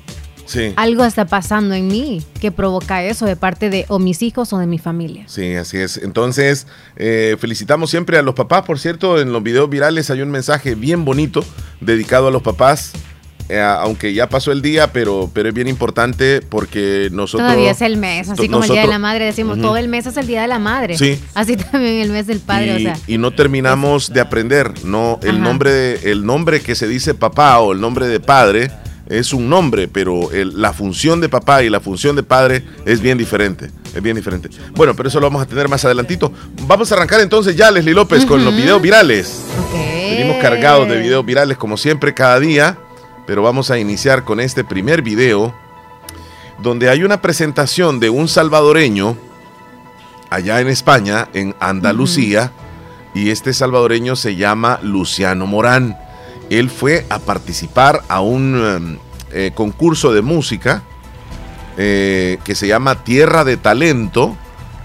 Sí. 0.46 0.74
algo 0.76 1.06
está 1.06 1.26
pasando 1.26 1.74
en 1.76 1.88
mí 1.88 2.22
que 2.42 2.52
provoca 2.52 3.04
eso 3.04 3.26
de 3.26 3.36
parte 3.36 3.70
de 3.70 3.86
o 3.88 4.00
mis 4.00 4.22
hijos 4.22 4.52
o 4.54 4.58
de 4.58 4.68
mi 4.68 4.80
familia. 4.80 5.24
Sí, 5.28 5.56
así 5.56 5.78
es. 5.78 5.98
Entonces, 5.98 6.68
eh, 6.98 7.38
felicitamos 7.40 7.90
siempre 7.90 8.18
a 8.18 8.22
los 8.22 8.36
papás. 8.36 8.64
Por 8.64 8.78
cierto, 8.80 9.22
en 9.22 9.32
los 9.32 9.42
videos 9.44 9.70
virales 9.70 10.10
hay 10.10 10.22
un 10.22 10.30
mensaje 10.32 10.76
bien 10.76 11.06
bonito 11.06 11.44
dedicado 11.80 12.28
a 12.28 12.32
los 12.32 12.42
papás. 12.42 12.92
Eh, 13.50 13.60
aunque 13.62 14.14
ya 14.14 14.30
pasó 14.30 14.52
el 14.52 14.62
día, 14.62 14.92
pero, 14.94 15.30
pero 15.34 15.50
es 15.50 15.54
bien 15.56 15.68
importante 15.68 16.42
porque 16.42 17.10
nosotros... 17.12 17.48
Todavía 17.48 17.72
es 17.72 17.82
el 17.82 17.98
mes, 17.98 18.30
así 18.30 18.48
como 18.48 18.64
el 18.64 18.70
Día 18.70 18.82
de 18.82 18.88
la 18.88 19.00
Madre 19.00 19.26
decimos, 19.26 19.60
todo 19.60 19.78
el 19.78 19.88
mes 19.88 20.06
es 20.06 20.18
el 20.18 20.28
Día 20.28 20.42
de 20.44 20.48
la 20.48 20.60
Madre. 20.60 20.98
Sí. 20.98 21.20
Así 21.34 21.58
también 21.72 22.02
el 22.02 22.12
mes 22.12 22.28
del 22.28 22.40
padre, 22.40 22.68
y, 22.74 22.76
o 22.76 22.80
sea. 22.80 22.98
y 23.08 23.18
no 23.18 23.32
terminamos 23.32 24.14
de 24.14 24.22
aprender. 24.22 24.72
No, 24.86 25.20
el 25.24 25.32
Ajá. 25.36 25.40
nombre, 25.40 26.10
el 26.12 26.26
nombre 26.26 26.62
que 26.62 26.76
se 26.76 26.88
dice 26.88 27.14
papá 27.14 27.60
o 27.60 27.74
el 27.74 27.82
nombre 27.82 28.08
de 28.08 28.20
padre 28.20 28.72
es 29.10 29.34
un 29.34 29.50
nombre, 29.50 29.90
pero 29.90 30.32
el- 30.32 30.62
la 30.62 30.72
función 30.72 31.20
de 31.20 31.28
papá 31.28 31.64
y 31.64 31.70
la 31.70 31.82
función 31.82 32.16
de 32.16 32.24
padre 32.24 32.64
es 32.86 33.02
bien 33.02 33.18
diferente. 33.18 33.70
Es 33.94 34.02
bien 34.02 34.16
diferente. 34.16 34.48
Bueno, 34.74 34.96
pero 34.96 35.10
eso 35.10 35.20
lo 35.20 35.26
vamos 35.28 35.42
a 35.42 35.46
tener 35.46 35.68
más 35.68 35.84
adelantito. 35.84 36.32
Vamos 36.66 36.90
a 36.92 36.96
arrancar 36.96 37.20
entonces 37.20 37.58
ya, 37.58 37.70
Leslie 37.72 37.94
López, 37.94 38.26
con 38.26 38.46
los 38.46 38.56
videos 38.56 38.82
virales. 38.82 39.42
ok. 39.68 39.76
Venimos 40.12 40.38
cargados 40.42 40.88
de 40.88 40.98
videos 41.02 41.26
virales 41.26 41.58
como 41.58 41.76
siempre 41.76 42.14
cada 42.14 42.40
día, 42.40 42.78
pero 43.25 43.44
vamos 43.44 43.72
a 43.72 43.80
iniciar 43.80 44.24
con 44.24 44.40
este 44.40 44.63
primer 44.63 45.01
video 45.01 45.54
donde 46.60 46.90
hay 46.90 47.04
una 47.04 47.22
presentación 47.22 48.00
de 48.00 48.10
un 48.10 48.28
salvadoreño 48.28 49.18
allá 50.30 50.62
en 50.62 50.68
España, 50.70 51.28
en 51.34 51.56
Andalucía, 51.60 52.51
y 53.13 53.30
este 53.30 53.54
salvadoreño 53.54 54.16
se 54.16 54.36
llama 54.36 54.80
Luciano 54.82 55.46
Morán. 55.46 55.98
Él 56.50 56.70
fue 56.70 57.06
a 57.10 57.20
participar 57.20 58.04
a 58.08 58.22
un 58.22 58.56
em, 58.56 58.98
eh, 59.34 59.51
concurso 59.54 60.13
de 60.13 60.22
música 60.22 60.84
eh, 61.78 62.38
que 62.44 62.56
se 62.56 62.68
llama 62.68 63.04
Tierra 63.04 63.44
de 63.44 63.58
Talento. 63.58 64.36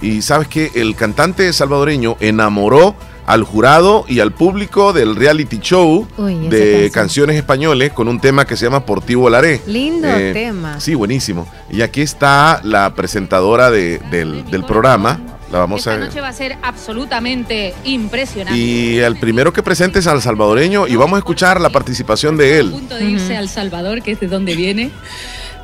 Y 0.01 0.23
sabes 0.23 0.49
que 0.49 0.73
el 0.75 0.97
cantante 0.97 1.53
salvadoreño 1.53 2.17
enamoró 2.21 2.97
al 3.27 3.43
jurado 3.43 4.05
y 4.09 4.21
al 4.21 4.33
público 4.33 4.93
del 4.93 5.17
reality 5.17 5.59
show 5.59 6.07
Uy, 6.17 6.49
de 6.49 6.73
canción. 6.75 6.91
canciones 6.91 7.37
españoles 7.37 7.93
con 7.93 8.07
un 8.09 8.21
tema 8.21 8.47
que 8.47 8.57
se 8.57 8.65
llama 8.67 8.87
Por 8.87 9.03
ti 9.03 9.15
volaré. 9.15 9.61
Lindo 9.67 10.09
Eh, 10.09 10.33
tema. 10.33 10.79
Sí, 10.81 10.95
buenísimo. 10.95 11.47
Y 11.71 11.83
aquí 11.83 12.03
está 12.03 12.61
la 12.63 12.95
presentadora 12.95 13.71
de- 13.71 13.99
del, 14.11 14.49
del 14.51 14.65
programa. 14.65 15.19
La 15.53 15.59
vamos 15.61 15.79
Esta 15.81 15.95
a 15.95 15.99
noche 15.99 16.21
va 16.21 16.29
a 16.29 16.33
ser 16.33 16.57
absolutamente 16.63 17.73
impresionante. 17.85 18.59
Y 18.59 18.99
el 18.99 19.17
primero 19.19 19.53
que 19.53 19.63
presente 19.63 20.01
es 20.01 20.07
al 20.09 20.21
salvadoreño 20.21 20.87
y 20.89 20.97
vamos 20.97 21.17
a 21.17 21.19
escuchar 21.19 21.61
la 21.61 21.71
participación 21.71 22.37
de 22.37 22.53
A 22.55 22.59
él. 22.59 22.71
punto 22.71 22.97
de 22.97 23.05
irse 23.05 23.33
Ujú. 23.33 23.39
al 23.39 23.49
Salvador, 23.49 24.03
que 24.03 24.13
es 24.13 24.21
de 24.21 24.27
donde 24.27 24.57
viene, 24.57 24.91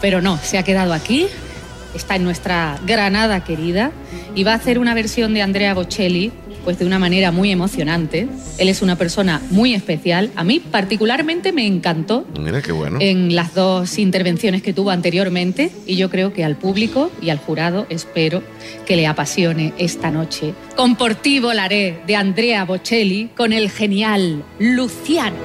pero 0.00 0.20
no, 0.20 0.38
se 0.42 0.56
ha 0.58 0.62
quedado 0.62 0.92
aquí. 0.92 1.26
Está 1.94 2.14
en 2.16 2.24
nuestra 2.24 2.78
Granada 2.86 3.42
querida 3.44 3.90
y 4.36 4.44
va 4.44 4.52
a 4.52 4.54
hacer 4.56 4.78
una 4.78 4.94
versión 4.94 5.34
de 5.34 5.42
Andrea 5.42 5.74
Bocelli, 5.74 6.32
pues 6.64 6.78
de 6.78 6.84
una 6.86 6.98
manera 6.98 7.32
muy 7.32 7.50
emocionante. 7.50 8.28
Él 8.58 8.68
es 8.68 8.82
una 8.82 8.96
persona 8.96 9.40
muy 9.50 9.74
especial. 9.74 10.30
A 10.36 10.44
mí 10.44 10.60
particularmente 10.60 11.52
me 11.52 11.66
encantó 11.66 12.24
Mira 12.38 12.62
qué 12.62 12.72
bueno. 12.72 12.98
en 13.00 13.34
las 13.34 13.54
dos 13.54 13.98
intervenciones 13.98 14.62
que 14.62 14.72
tuvo 14.72 14.90
anteriormente 14.90 15.70
y 15.86 15.96
yo 15.96 16.10
creo 16.10 16.32
que 16.32 16.44
al 16.44 16.56
público 16.56 17.10
y 17.20 17.30
al 17.30 17.38
jurado 17.38 17.86
espero 17.88 18.42
que 18.86 18.96
le 18.96 19.06
apasione 19.06 19.72
esta 19.78 20.10
noche. 20.10 20.54
Con 20.76 20.96
Por 20.96 21.14
ti 21.14 21.40
volaré 21.40 22.00
de 22.06 22.16
Andrea 22.16 22.64
Bocelli 22.64 23.30
con 23.36 23.52
el 23.52 23.70
genial 23.70 24.42
Luciano. 24.58 25.36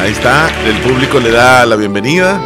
Ahí 0.00 0.12
está, 0.12 0.50
el 0.66 0.76
público 0.82 1.20
le 1.20 1.30
da 1.30 1.64
la 1.66 1.76
bienvenida 1.76 2.40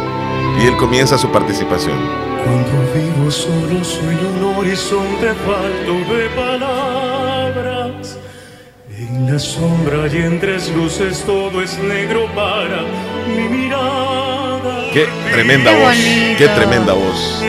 y 0.61 0.67
él 0.67 0.75
comienza 0.77 1.17
su 1.17 1.29
participación. 1.31 1.97
Cuando 2.43 2.93
vivo 2.93 3.29
solo 3.31 3.83
soy 3.83 4.15
un 4.37 4.55
horizonte 4.55 5.33
falto 5.45 6.13
de 6.15 6.29
palabras. 6.35 6.98
En 9.19 9.33
la 9.33 9.37
sombra 9.37 10.07
y 10.07 10.15
en 10.15 10.39
tres 10.39 10.73
luces 10.73 11.23
todo 11.25 11.61
es 11.61 11.77
negro 11.79 12.25
para 12.33 12.83
mi 13.27 13.49
mirada. 13.49 14.85
Qué 14.93 15.07
tremenda 15.29 15.71
Qué 15.71 15.77
voz, 15.77 15.97
bonito. 15.97 16.37
qué 16.37 16.47
tremenda 16.47 16.93
voz. 16.93 17.43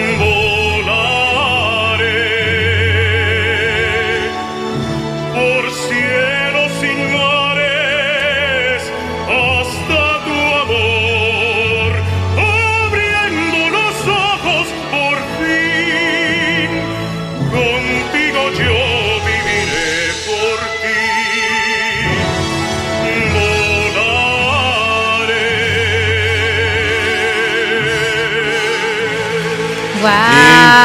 ¡Wow! 30.00 30.10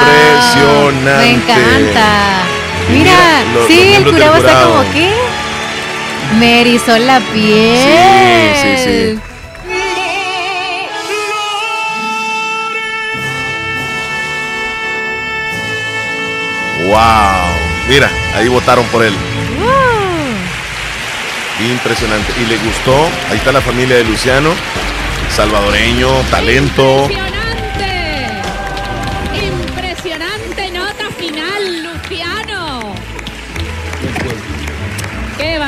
Impresionante. 0.01 1.25
Me 1.25 1.29
encanta. 1.31 2.09
Mira, 2.89 3.11
mira, 3.11 3.43
lo- 3.53 3.67
sí, 3.67 3.93
el 3.95 4.03
jurado 4.05 4.35
está 4.37 4.63
como 4.63 4.91
que 4.93 5.13
me 6.39 6.61
erizó 6.61 6.97
la 6.97 7.19
piel. 7.19 8.55
Sí, 8.61 8.77
sí, 8.77 8.83
sí. 8.83 9.19
¡Wow! 16.87 17.89
Mira, 17.89 18.09
ahí 18.35 18.47
votaron 18.47 18.85
por 18.87 19.03
él. 19.03 19.13
Impresionante. 21.71 22.33
Y 22.41 22.45
le 22.47 22.57
gustó. 22.57 23.07
Ahí 23.31 23.37
está 23.37 23.51
la 23.51 23.61
familia 23.61 23.95
de 23.97 24.03
Luciano. 24.03 24.49
Salvadoreño, 25.29 26.09
talento. 26.29 27.07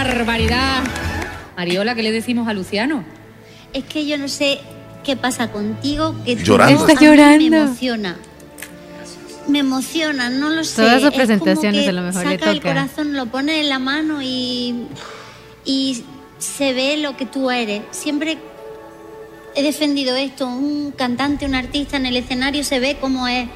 Barbaridad! 0.08 0.84
Mariola, 1.56 1.96
¿qué 1.96 2.04
le 2.04 2.12
decimos 2.12 2.48
a 2.48 2.54
Luciano? 2.54 3.04
Es 3.74 3.84
que 3.86 4.06
yo 4.06 4.18
no 4.18 4.28
sé 4.28 4.60
qué 5.04 5.16
pasa 5.16 5.52
contigo, 5.52 6.16
que 6.26 6.36
Llorando. 6.36 6.88
Está 6.88 7.02
llorando. 7.04 7.50
Me 7.50 7.58
emociona. 7.58 8.18
Me 9.48 9.60
emociona, 9.60 10.30
no 10.30 10.50
lo 10.50 10.64
sé. 10.64 10.76
Todas 10.82 11.02
sus 11.02 11.04
Es 11.04 11.10
como 11.12 11.18
presentaciones 11.18 11.84
que 11.84 11.90
a 11.90 11.94
lo 11.94 12.02
mejor 12.02 12.26
le 12.26 12.38
saca 12.38 12.52
el 12.52 12.58
toca. 12.60 12.70
corazón, 12.70 13.14
lo 13.14 13.26
pone 13.28 13.62
en 13.62 13.70
la 13.70 13.80
mano 13.80 14.22
y, 14.22 14.88
y 15.66 16.04
se 16.38 16.74
ve 16.74 16.98
lo 16.98 17.16
que 17.18 17.26
tú 17.26 17.50
eres. 17.50 17.82
Siempre 17.92 18.38
he 19.56 19.64
defendido 19.64 20.16
esto. 20.16 20.48
Un 20.48 20.92
cantante, 20.92 21.46
un 21.46 21.56
artista 21.56 21.98
en 21.98 22.06
el 22.06 22.18
escenario 22.18 22.64
se 22.64 22.80
ve 22.80 22.98
como 23.00 23.28
es 23.28 23.48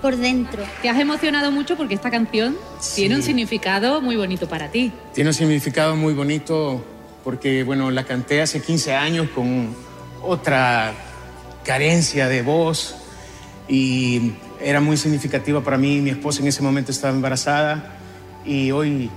por 0.00 0.16
dentro. 0.16 0.64
Te 0.82 0.88
has 0.88 0.98
emocionado 0.98 1.50
mucho 1.50 1.76
porque 1.76 1.94
esta 1.94 2.10
canción 2.10 2.56
tiene 2.94 3.16
un 3.16 3.22
significado 3.22 4.00
muy 4.00 4.16
bonito 4.16 4.48
para 4.48 4.70
ti. 4.70 4.92
Tiene 5.14 5.30
un 5.30 5.34
significado 5.34 5.96
muy 5.96 6.14
bonito 6.14 6.84
porque, 7.24 7.62
bueno, 7.64 7.90
la 7.90 8.04
canté 8.04 8.42
hace 8.42 8.60
15 8.60 8.94
años 8.94 9.28
con 9.34 9.74
otra 10.22 10.92
carencia 11.64 12.28
de 12.28 12.42
voz 12.42 12.96
y 13.68 14.32
era 14.60 14.80
muy 14.80 14.96
significativa 14.96 15.62
para 15.62 15.78
mí. 15.78 16.00
Mi 16.00 16.10
esposa 16.10 16.40
en 16.42 16.48
ese 16.48 16.62
momento 16.62 16.90
estaba 16.90 17.14
embarazada 17.14 17.96
y 18.44 18.70
hoy 18.70 19.10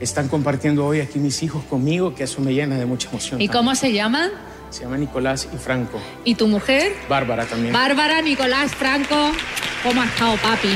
están 0.00 0.28
compartiendo 0.28 0.84
hoy 0.86 1.00
aquí 1.00 1.18
mis 1.18 1.42
hijos 1.42 1.64
conmigo, 1.64 2.14
que 2.14 2.24
eso 2.24 2.40
me 2.40 2.52
llena 2.52 2.76
de 2.76 2.86
mucha 2.86 3.08
emoción. 3.08 3.40
¿Y 3.40 3.48
cómo 3.48 3.74
se 3.74 3.92
llaman? 3.92 4.30
Se 4.74 4.82
llama 4.82 4.96
Nicolás 4.98 5.46
y 5.54 5.56
Franco. 5.56 6.00
¿Y 6.24 6.34
tu 6.34 6.48
mujer? 6.48 6.94
Bárbara 7.08 7.46
también. 7.46 7.72
Bárbara, 7.72 8.20
Nicolás, 8.22 8.74
Franco. 8.74 9.30
¿Cómo 9.84 10.02
has 10.02 10.08
estado, 10.08 10.36
papi? 10.38 10.68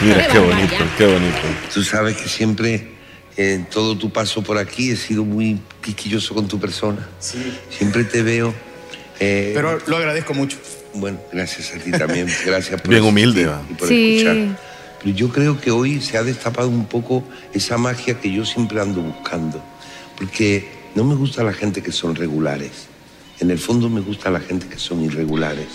Mira, 0.00 0.26
qué 0.28 0.38
bonito, 0.38 0.74
qué 0.96 1.04
bonito. 1.04 1.36
Tú 1.74 1.82
sabes 1.82 2.16
que 2.16 2.26
siempre 2.26 2.92
en 3.36 3.66
todo 3.66 3.98
tu 3.98 4.10
paso 4.10 4.40
por 4.42 4.56
aquí 4.56 4.92
he 4.92 4.96
sido 4.96 5.24
muy 5.26 5.60
quisquilloso 5.82 6.34
con 6.34 6.48
tu 6.48 6.58
persona. 6.58 7.06
Sí. 7.18 7.54
Siempre 7.68 8.04
te 8.04 8.22
veo. 8.22 8.54
eh, 9.20 9.52
Pero 9.54 9.78
lo 9.88 9.96
agradezco 9.98 10.32
mucho. 10.32 10.56
Bueno, 10.94 11.18
gracias 11.30 11.70
a 11.74 11.78
ti 11.84 11.90
también. 11.90 12.26
Gracias 12.46 12.80
por 12.80 12.88
Bien 12.88 13.02
humilde, 13.04 13.50
y 13.68 13.74
por 13.74 13.88
Sí. 13.88 14.20
escuchar. 14.20 14.58
Pero 15.02 15.14
yo 15.16 15.28
creo 15.28 15.60
que 15.60 15.70
hoy 15.70 16.00
se 16.00 16.16
ha 16.16 16.22
destapado 16.22 16.68
un 16.70 16.86
poco 16.86 17.22
esa 17.52 17.76
magia 17.76 18.18
que 18.18 18.32
yo 18.32 18.46
siempre 18.46 18.80
ando 18.80 19.02
buscando. 19.02 19.62
Porque 20.16 20.66
no 20.94 21.04
me 21.04 21.14
gusta 21.14 21.42
la 21.42 21.52
gente 21.52 21.82
que 21.82 21.92
son 21.92 22.14
regulares. 22.14 22.86
En 23.40 23.50
el 23.50 23.58
fondo 23.58 23.88
me 23.88 24.00
gusta 24.00 24.30
la 24.30 24.40
gente 24.40 24.66
que 24.68 24.78
son 24.78 25.04
irregulares. 25.04 25.68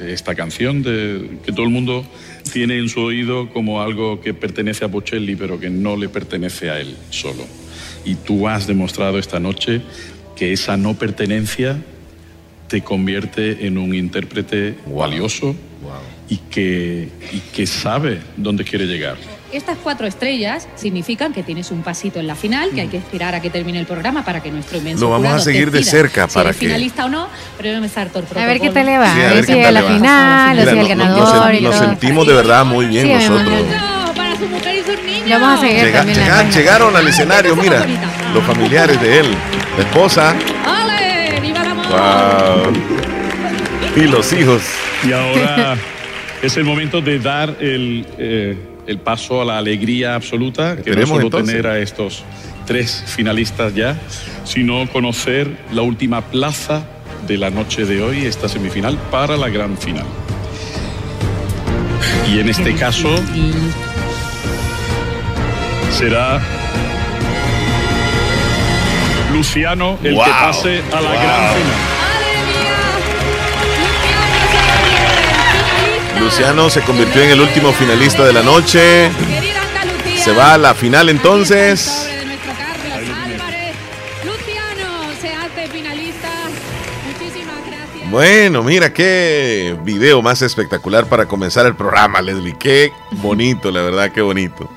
esta 0.00 0.34
canción 0.34 0.82
de, 0.82 1.38
que 1.44 1.52
todo 1.52 1.64
el 1.64 1.70
mundo 1.70 2.04
tiene 2.52 2.78
en 2.78 2.88
su 2.88 3.00
oído 3.00 3.50
como 3.50 3.82
algo 3.82 4.20
que 4.20 4.34
pertenece 4.34 4.84
a 4.84 4.88
Bocelli, 4.88 5.36
pero 5.36 5.60
que 5.60 5.70
no 5.70 5.96
le 5.96 6.08
pertenece 6.08 6.70
a 6.70 6.80
él 6.80 6.96
solo. 7.10 7.44
Y 8.04 8.16
tú 8.16 8.48
has 8.48 8.66
demostrado 8.66 9.18
esta 9.18 9.38
noche 9.38 9.80
que 10.34 10.52
esa 10.52 10.76
no 10.76 10.94
pertenencia 10.94 11.80
te 12.68 12.80
convierte 12.80 13.66
en 13.66 13.78
un 13.78 13.94
intérprete 13.94 14.74
valioso 14.86 15.54
y, 16.28 16.38
que, 16.38 17.08
y 17.32 17.38
que 17.54 17.66
sabe 17.66 18.18
dónde 18.36 18.64
quiere 18.64 18.86
llegar. 18.86 19.18
Estas 19.52 19.76
cuatro 19.82 20.06
estrellas 20.06 20.66
significan 20.76 21.34
que 21.34 21.42
tienes 21.42 21.70
un 21.70 21.82
pasito 21.82 22.18
en 22.18 22.26
la 22.26 22.34
final, 22.34 22.70
que 22.70 22.80
hay 22.80 22.88
que 22.88 22.96
esperar 22.96 23.34
a 23.34 23.40
que 23.42 23.50
termine 23.50 23.78
el 23.78 23.84
programa 23.86 24.24
para 24.24 24.42
que 24.42 24.50
nuestro 24.50 24.78
inmenso 24.78 25.04
Lo 25.04 25.10
vamos 25.10 25.30
a 25.32 25.38
seguir 25.40 25.70
de 25.70 25.84
cerca 25.84 26.26
si 26.26 26.34
para 26.34 26.48
eres 26.50 26.58
que- 26.60 26.66
finalista 26.66 27.04
o 27.04 27.08
no, 27.10 27.28
pero 27.58 27.68
debe 27.68 27.76
empezar 27.84 28.08
todo 28.08 28.24
el 28.32 28.38
A 28.38 28.46
ver 28.46 28.60
qué 28.60 28.70
tal 28.70 28.86
le 28.86 28.96
va. 28.98 29.12
Sí, 29.14 29.20
a 29.20 29.24
a 29.24 29.26
ver 29.26 29.34
ver 29.36 29.44
si 29.44 29.62
tal 29.62 29.74
la 29.74 29.82
final, 29.82 30.58
o 30.58 30.62
si 30.62 30.68
el 30.78 30.88
ganador 30.88 31.60
nos, 31.62 31.76
sentimos 31.76 32.26
de 32.26 32.32
verdad 32.32 32.64
muy 32.64 32.86
bien 32.86 33.06
Sí, 33.06 33.12
nosotros. 33.28 33.60
Para 34.16 34.36
su 34.38 34.46
mujer 34.48 34.74
y 34.74 34.78
sus 34.90 35.04
niños. 35.04 35.40
Vamos 35.40 35.58
a 35.58 35.60
seguir 35.60 35.84
Llega- 35.84 35.98
también 35.98 36.18
la 36.28 36.50
llegaron 36.50 36.96
al 36.96 37.08
escenario, 37.08 37.54
mira, 37.56 37.84
los 38.32 38.42
familiares 38.44 38.98
de 39.02 39.18
él, 39.20 39.26
la 39.76 39.82
esposa, 39.84 40.34
¡Ale! 40.66 41.40
¡Viva 41.42 41.60
el 41.60 41.66
amor! 41.68 41.86
wow, 41.88 42.72
y 43.96 44.06
los 44.08 44.32
hijos. 44.32 44.62
Y 45.06 45.12
ahora 45.12 45.76
es 46.40 46.56
el 46.56 46.64
momento 46.64 47.02
de 47.02 47.18
dar 47.18 47.54
el, 47.60 48.06
eh, 48.18 48.56
el 48.86 48.98
paso 48.98 49.40
a 49.42 49.44
la 49.44 49.58
alegría 49.58 50.14
absoluta, 50.14 50.76
que 50.76 50.90
no 50.90 51.06
solo 51.06 51.22
entonces. 51.22 51.48
tener 51.48 51.66
a 51.66 51.78
estos 51.78 52.24
tres 52.66 53.04
finalistas 53.06 53.74
ya, 53.74 53.96
sino 54.44 54.88
conocer 54.90 55.48
la 55.72 55.82
última 55.82 56.20
plaza 56.22 56.84
de 57.26 57.36
la 57.38 57.50
noche 57.50 57.84
de 57.84 58.02
hoy, 58.02 58.26
esta 58.26 58.48
semifinal, 58.48 58.96
para 59.10 59.36
la 59.36 59.48
gran 59.48 59.76
final. 59.78 60.04
Y 62.32 62.40
en 62.40 62.48
este 62.48 62.74
caso 62.74 63.08
será 65.90 66.40
Luciano 69.32 69.98
el 70.02 70.14
Wow. 70.14 70.24
que 70.24 70.30
pase 70.30 70.82
a 70.92 71.00
la 71.00 71.10
Wow. 71.10 71.20
gran 71.20 71.54
final. 71.54 71.91
Luciano 76.22 76.70
se 76.70 76.80
convirtió 76.82 77.22
en 77.22 77.30
el 77.30 77.40
último 77.40 77.72
finalista 77.72 78.24
de 78.24 78.32
la 78.32 78.42
noche. 78.42 79.10
Se 80.18 80.32
va 80.32 80.54
a 80.54 80.58
la 80.58 80.72
final 80.72 81.08
entonces. 81.08 82.08
Luciano 84.24 85.12
se 85.20 85.34
hace 85.34 85.68
finalista. 85.68 86.28
Muchísimas 87.06 87.56
gracias. 87.66 88.10
Bueno, 88.10 88.62
mira 88.62 88.92
qué 88.92 89.76
video 89.84 90.22
más 90.22 90.42
espectacular 90.42 91.06
para 91.06 91.26
comenzar 91.26 91.66
el 91.66 91.74
programa, 91.74 92.22
Leslie. 92.22 92.56
Qué 92.56 92.92
bonito, 93.12 93.70
la 93.70 93.82
verdad, 93.82 94.12
qué 94.12 94.22
bonito. 94.22 94.68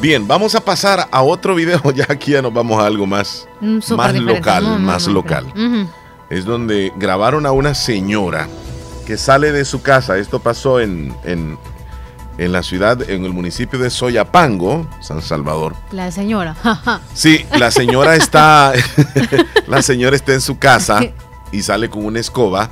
Bien, 0.00 0.28
vamos 0.28 0.54
a 0.54 0.60
pasar 0.60 1.08
a 1.10 1.22
otro 1.22 1.54
video. 1.54 1.80
Ya 1.94 2.04
aquí 2.08 2.32
ya 2.32 2.42
nos 2.42 2.52
vamos 2.52 2.82
a 2.82 2.86
algo 2.86 3.06
más, 3.06 3.48
Mm, 3.60 3.78
más 3.96 4.14
local, 4.14 4.78
más 4.80 5.06
local. 5.06 5.46
Es 6.28 6.44
donde 6.44 6.92
grabaron 6.96 7.46
a 7.46 7.52
una 7.52 7.74
señora 7.74 8.46
que 9.06 9.16
sale 9.16 9.52
de 9.52 9.64
su 9.64 9.80
casa. 9.80 10.18
Esto 10.18 10.40
pasó 10.40 10.80
en, 10.80 11.14
en, 11.24 11.56
en 12.36 12.52
la 12.52 12.62
ciudad, 12.62 13.08
en 13.08 13.24
el 13.24 13.32
municipio 13.32 13.78
de 13.78 13.88
Soyapango, 13.88 14.86
San 15.00 15.22
Salvador. 15.22 15.74
La 15.92 16.10
señora. 16.10 16.56
Sí, 17.14 17.46
la 17.58 17.70
señora 17.70 18.16
está, 18.16 18.72
la 19.66 19.80
señora 19.80 20.16
está 20.16 20.34
en 20.34 20.42
su 20.42 20.58
casa 20.58 21.00
y 21.52 21.62
sale 21.62 21.88
con 21.88 22.04
una 22.04 22.20
escoba, 22.20 22.70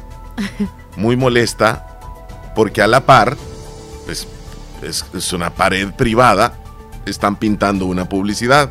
muy 0.97 1.17
molesta, 1.17 2.53
porque 2.55 2.83
a 2.83 2.87
la 2.87 3.07
par, 3.07 3.37
pues, 4.05 4.27
es, 4.83 5.07
es 5.15 5.33
una 5.33 5.51
pared 5.51 5.93
privada, 5.95 6.55
están 7.07 7.37
pintando 7.37 7.87
una 7.87 8.09
publicidad. 8.09 8.71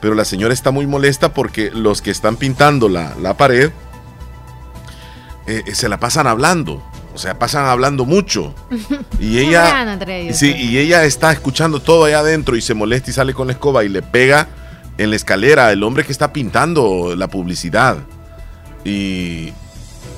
Pero 0.00 0.14
la 0.14 0.24
señora 0.24 0.54
está 0.54 0.70
muy 0.70 0.86
molesta 0.86 1.34
porque 1.34 1.70
los 1.70 2.00
que 2.00 2.10
están 2.10 2.36
pintando 2.36 2.88
la, 2.88 3.14
la 3.20 3.36
pared 3.36 3.70
eh, 5.50 5.64
eh, 5.66 5.74
se 5.74 5.88
la 5.88 5.98
pasan 5.98 6.28
hablando. 6.28 6.80
O 7.12 7.18
sea, 7.18 7.36
pasan 7.38 7.66
hablando 7.66 8.04
mucho. 8.04 8.54
Y 9.18 9.38
ella, 9.38 9.98
ellos, 10.06 10.36
sí, 10.38 10.54
y 10.56 10.78
ella 10.78 11.04
está 11.04 11.30
escuchando 11.30 11.80
todo 11.80 12.04
allá 12.04 12.20
adentro 12.20 12.56
y 12.56 12.62
se 12.62 12.72
molesta 12.72 13.10
y 13.10 13.12
sale 13.12 13.34
con 13.34 13.48
la 13.48 13.52
escoba 13.52 13.84
y 13.84 13.88
le 13.88 14.00
pega 14.00 14.48
en 14.96 15.10
la 15.10 15.16
escalera 15.16 15.66
al 15.66 15.82
hombre 15.82 16.04
que 16.04 16.12
está 16.12 16.32
pintando 16.32 17.14
la 17.16 17.28
publicidad. 17.28 17.98
Y 18.84 19.52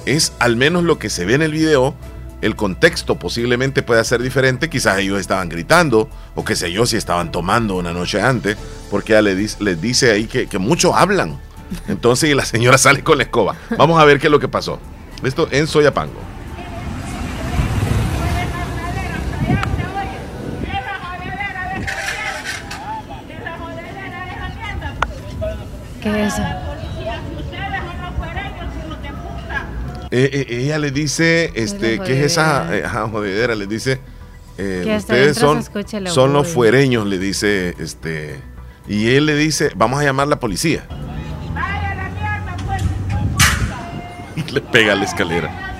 es 0.07 0.35
al 0.39 0.55
menos 0.57 0.85
lo 0.85 0.99
que 0.99 1.11
se 1.11 1.25
ve 1.25 1.35
en 1.35 1.43
el 1.43 1.53
video. 1.53 1.95
El 2.43 2.55
contexto 2.55 3.19
posiblemente 3.19 3.83
pueda 3.83 4.05
ser 4.05 4.23
diferente. 4.23 4.69
Quizás 4.71 4.99
ellos 4.99 5.19
estaban 5.19 5.49
gritando 5.49 6.09
o 6.35 6.45
qué 6.45 6.55
sé 6.55 6.71
yo 6.71 6.87
si 6.87 6.97
estaban 6.97 7.33
tomando 7.33 7.75
una 7.75 7.93
noche 7.93 8.21
antes. 8.21 8.57
Porque 8.91 9.15
ella 9.15 9.23
les 9.23 9.81
dice 9.81 10.13
ahí 10.13 10.27
que, 10.27 10.47
que 10.47 10.59
mucho 10.59 10.95
hablan. 10.95 11.41
Entonces 11.89 12.31
y 12.31 12.35
la 12.35 12.45
señora 12.45 12.79
sale 12.87 13.03
con 13.03 13.19
la 13.19 13.25
escoba. 13.25 13.57
Vamos 13.77 14.01
a 14.01 14.05
ver 14.05 14.21
qué 14.21 14.29
es 14.29 14.31
lo 14.31 14.39
que 14.39 14.49
pasó. 14.49 14.79
Esto 15.23 15.49
en 15.51 15.67
Soyapango. 15.67 16.21
¿Qué 26.03 26.27
es 26.27 26.35
eso? 26.35 26.43
Eh, 30.15 30.29
eh, 30.31 30.47
ella 30.65 30.79
le 30.79 30.91
dice, 30.91 31.53
este, 31.55 31.99
¿qué 32.01 32.19
es 32.19 32.33
esa 32.33 32.65
jodedera. 32.65 32.77
eh, 32.77 32.85
ajá, 32.85 33.09
jodedera? 33.09 33.55
Le 33.55 33.67
dice, 33.67 34.01
eh, 34.59 34.95
ustedes 34.99 35.39
son, 35.39 35.65
son 36.07 36.33
los 36.35 36.49
fuereños, 36.49 37.07
le 37.07 37.19
dice, 37.19 37.75
este, 37.79 38.39
y 38.87 39.11
él 39.15 39.25
le 39.27 39.37
dice, 39.37 39.71
vamos 39.75 40.01
a 40.01 40.05
llamar 40.05 40.27
a 40.27 40.31
la 40.31 40.41
policía. 40.41 40.85
Y 44.37 44.51
le 44.51 44.61
pega 44.61 44.93
a 44.93 44.97
la 44.97 45.05
escalera. 45.05 45.73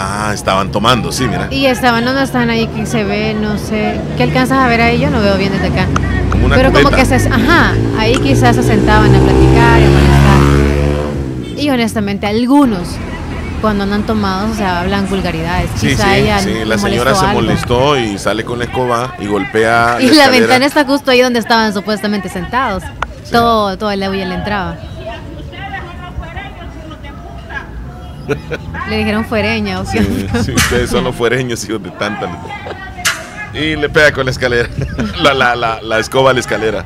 Ah, 0.00 0.27
estaban 0.38 0.70
tomando, 0.72 1.12
sí, 1.12 1.26
mira. 1.26 1.48
Y 1.50 1.66
estaban, 1.66 2.04
no 2.04 2.18
están 2.18 2.50
ahí 2.50 2.66
que 2.68 2.86
se 2.86 3.04
ve, 3.04 3.34
no 3.34 3.58
sé. 3.58 4.00
¿Qué 4.16 4.22
alcanzas 4.22 4.58
a 4.58 4.68
ver 4.68 4.80
ahí? 4.80 4.98
Yo 5.00 5.10
no 5.10 5.20
veo 5.20 5.36
bien 5.36 5.52
desde 5.52 5.68
acá. 5.68 5.86
Como 6.30 6.46
una 6.46 6.56
Pero 6.56 6.72
como 6.72 6.90
que 6.90 7.04
se, 7.04 7.16
ajá, 7.16 7.74
ahí 7.98 8.16
quizás 8.16 8.56
se 8.56 8.62
sentaban 8.62 9.14
a 9.14 9.18
platicar 9.18 9.80
y 9.80 9.84
a 9.84 9.88
molestar. 9.90 11.58
Y 11.58 11.70
honestamente, 11.70 12.26
algunos, 12.26 12.88
cuando 13.60 13.84
andan 13.84 14.04
tomados, 14.04 14.52
o 14.52 14.54
sea, 14.54 14.80
hablan 14.80 15.08
vulgaridades. 15.08 15.70
Sí, 15.76 15.88
Quizá 15.88 16.04
sí, 16.14 16.20
ella 16.20 16.38
sí, 16.38 16.54
la 16.64 16.78
señora 16.78 17.14
se 17.14 17.26
algo. 17.26 17.42
molestó 17.42 17.98
y 17.98 18.18
sale 18.18 18.44
con 18.44 18.58
la 18.58 18.66
escoba 18.66 19.14
y 19.18 19.26
golpea 19.26 19.98
Y 20.00 20.10
la 20.10 20.30
ventana 20.30 20.66
está 20.66 20.84
justo 20.84 21.10
ahí 21.10 21.20
donde 21.20 21.40
estaban 21.40 21.74
supuestamente 21.74 22.28
sentados. 22.28 22.84
Todo, 23.30 23.76
todo 23.76 23.90
el 23.90 24.02
agua 24.02 24.16
le 24.16 24.34
entraba. 24.34 24.76
Le 28.88 28.98
dijeron 28.98 29.24
fuereña, 29.24 29.80
¿o 29.80 29.84
qué? 29.84 30.02
Sí, 30.02 30.28
sí, 30.44 30.52
ustedes 30.52 30.90
son 30.90 31.04
los 31.04 31.14
fuereños, 31.14 31.64
hijos 31.68 31.82
de 31.82 31.90
tanta. 31.92 32.30
Y 33.54 33.76
le 33.76 33.88
pega 33.88 34.12
con 34.12 34.24
la 34.24 34.30
escalera. 34.30 34.68
La, 35.22 35.34
la, 35.34 35.56
la, 35.56 35.82
la 35.82 35.98
escoba 35.98 36.30
a 36.30 36.32
la 36.34 36.40
escalera. 36.40 36.84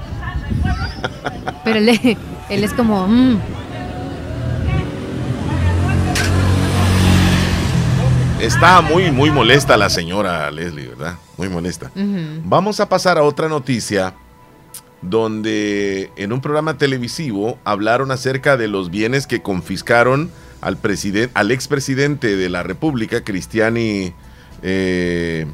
Pero 1.64 1.78
él, 1.78 2.16
él 2.48 2.64
es 2.64 2.72
como, 2.72 3.06
mm, 3.06 3.38
está 8.42 8.80
muy, 8.80 9.10
muy 9.10 9.30
molesta 9.30 9.76
la 9.76 9.88
señora 9.88 10.50
Leslie, 10.50 10.88
¿verdad? 10.88 11.14
Muy 11.36 11.48
molesta. 11.48 11.90
Vamos 12.44 12.80
a 12.80 12.88
pasar 12.88 13.18
a 13.18 13.22
otra 13.22 13.48
noticia 13.48 14.14
donde 15.00 16.10
en 16.16 16.32
un 16.32 16.40
programa 16.40 16.76
televisivo 16.76 17.58
hablaron 17.64 18.10
acerca 18.10 18.56
de 18.56 18.68
los 18.68 18.90
bienes 18.90 19.26
que 19.26 19.42
confiscaron 19.42 20.30
al 20.62 20.78
al 21.34 21.50
expresidente 21.50 22.36
de 22.36 22.48
la 22.48 22.62
República, 22.62 23.22
Cristiani, 23.22 24.14
eh, 24.62 25.46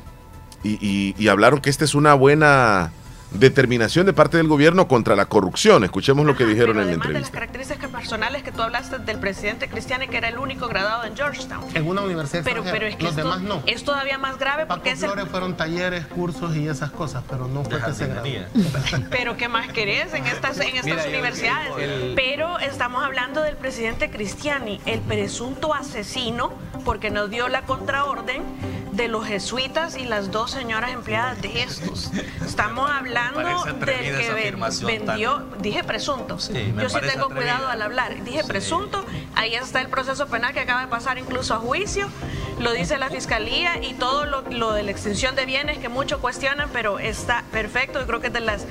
y, 0.63 0.71
y- 0.81 1.15
y 1.19 1.29
hablaron 1.29 1.61
que 1.61 1.71
esta 1.71 1.85
es 1.85 1.95
una 1.95 2.15
buena 2.15 2.93
determinación 3.31 4.07
de 4.07 4.13
parte 4.13 4.37
del 4.39 4.49
gobierno 4.49 4.89
contra 4.89 5.15
la 5.15 5.27
corrupción. 5.27 5.85
Escuchemos 5.85 6.25
lo 6.25 6.37
que 6.37 6.45
dijeron 6.47 6.71
en 6.71 6.77
la 6.77 6.83
Además 6.85 7.09
de 7.09 7.13
las 7.15 7.23
entrevista. 7.29 7.33
características 7.39 7.91
personales 7.91 8.43
que 8.43 8.53
tú 8.53 8.63
hablaste 8.63 8.99
del 8.99 9.19
presidente 9.19 9.69
Cristiani, 9.69 10.09
que 10.09 10.17
era 10.17 10.29
el 10.29 10.39
único 10.39 10.67
graduado 10.69 11.05
en 11.05 11.15
Georgetown. 11.17 11.65
En 11.75 11.87
una 11.87 12.01
universidad 12.03 12.43
Pero, 12.45 12.63
pero 12.65 12.87
es 12.87 12.97
que 12.97 13.03
Los 13.05 13.13
esto 13.17 13.25
demás 13.25 13.41
no. 13.43 13.63
es 13.67 13.85
todavía 13.85 14.19
más 14.19 14.39
grave 14.39 14.67
porque 14.67 14.91
es 14.93 15.03
el 15.03 15.11
Flores 15.11 15.29
fueron 15.31 15.57
talleres, 15.57 16.07
cursos 16.07 16.57
y 16.57 16.67
esas 16.69 16.91
cosas, 16.91 17.23
pero 17.29 17.49
no 17.49 17.65
fue 17.65 17.81
que 17.81 17.93
se 17.93 18.07
graduó. 18.07 18.29
Pero 19.11 19.37
¿qué 19.37 19.49
más 19.49 19.69
querés 19.69 20.13
en 20.15 20.27
estas, 20.27 20.59
en 20.61 20.69
estas 20.77 20.85
Mira, 20.85 21.09
universidades? 21.09 21.73
el- 21.79 22.13
Pero 22.17 22.59
estamos 22.59 23.05
hablando 23.05 23.43
del 23.43 23.57
presidente 23.57 24.11
Cristiani, 24.11 24.81
el 24.87 25.01
presunto 25.01 25.75
asesino, 25.75 26.53
porque 26.85 27.11
nos 27.11 27.31
dio 27.31 27.49
la 27.49 27.63
contraorden 27.63 28.43
de 28.99 29.07
los 29.07 29.25
jesuitas 29.25 29.97
y 29.97 30.05
las 30.05 30.33
dos 30.33 30.51
señoras 30.51 30.91
empleadas 30.91 31.41
de 31.41 31.63
estos. 31.63 32.11
Estamos 32.45 32.91
hablando 32.91 33.65
del 33.65 33.79
que 33.79 34.57
vendió, 34.85 35.47
dije 35.61 35.85
presunto. 35.85 36.37
me 36.53 36.83
Yo 36.83 36.89
sí 36.89 36.99
tengo 37.01 37.27
atrevida. 37.27 37.27
cuidado 37.29 37.69
al 37.69 37.81
hablar. 37.81 38.25
Dije 38.25 38.43
presunto, 38.43 39.07
ahí 39.37 39.55
está 39.55 39.81
el 39.81 39.89
proceso 39.89 40.27
penal 40.27 40.53
que 40.53 40.61
acaba 40.61 40.81
de 40.81 40.89
pasar 40.89 41.17
incluso 41.17 41.55
a 41.55 41.59
juicio, 41.59 42.09
lo 42.59 42.73
dice 42.73 42.99
la 42.99 43.09
fiscalía 43.09 43.81
y 43.81 43.95
todo 43.95 44.27
lo, 44.27 44.43
lo 44.51 44.73
de 44.73 44.83
la 44.83 44.91
extinción 44.91 45.37
de 45.37 45.47
bienes 45.47 45.79
que 45.79 45.89
muchos 45.89 46.19
cuestionan, 46.19 46.69
pero 46.73 46.99
está 46.99 47.45
perfecto. 47.53 48.01
Yo 48.01 48.07
creo 48.09 48.21
que 48.21 48.27
es 48.27 48.33
de 48.33 48.41
las 48.41 48.67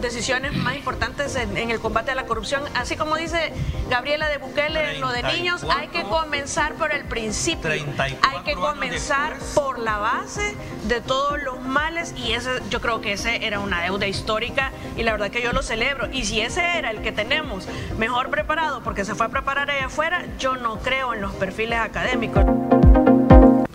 decisiones 0.00 0.54
más 0.54 0.76
importantes 0.76 1.34
en, 1.36 1.56
en 1.56 1.70
el 1.70 1.80
combate 1.80 2.10
a 2.10 2.14
la 2.14 2.24
corrupción. 2.24 2.62
Así 2.74 2.96
como 2.96 3.16
dice 3.16 3.52
Gabriela 3.88 4.28
de 4.28 4.38
Bukele, 4.38 4.98
lo 4.98 5.10
de 5.10 5.22
niños, 5.22 5.64
hay 5.64 5.88
que 5.88 6.02
comenzar 6.02 6.74
por 6.74 6.92
el 6.92 7.04
principio. 7.04 7.70
Hay 7.70 8.42
que 8.44 8.54
comenzar 8.54 9.36
por 9.54 9.78
la 9.78 9.98
base 9.98 10.54
de 10.88 11.00
todos 11.00 11.42
los 11.42 11.60
males 11.60 12.14
y 12.16 12.32
ese, 12.32 12.50
yo 12.70 12.80
creo 12.80 13.00
que 13.00 13.12
ese 13.12 13.46
era 13.46 13.60
una 13.60 13.82
deuda 13.82 14.06
histórica 14.06 14.72
y 14.96 15.02
la 15.02 15.12
verdad 15.12 15.30
que 15.30 15.42
yo 15.42 15.52
lo 15.52 15.62
celebro. 15.62 16.08
Y 16.12 16.24
si 16.24 16.40
ese 16.40 16.78
era 16.78 16.90
el 16.90 17.02
que 17.02 17.12
tenemos 17.12 17.66
mejor 17.98 18.30
preparado 18.30 18.82
porque 18.82 19.04
se 19.04 19.14
fue 19.14 19.26
a 19.26 19.28
preparar 19.28 19.70
allá 19.70 19.86
afuera, 19.86 20.24
yo 20.38 20.56
no 20.56 20.78
creo 20.78 21.14
en 21.14 21.20
los 21.20 21.32
perfiles 21.34 21.78
académicos. 21.78 22.44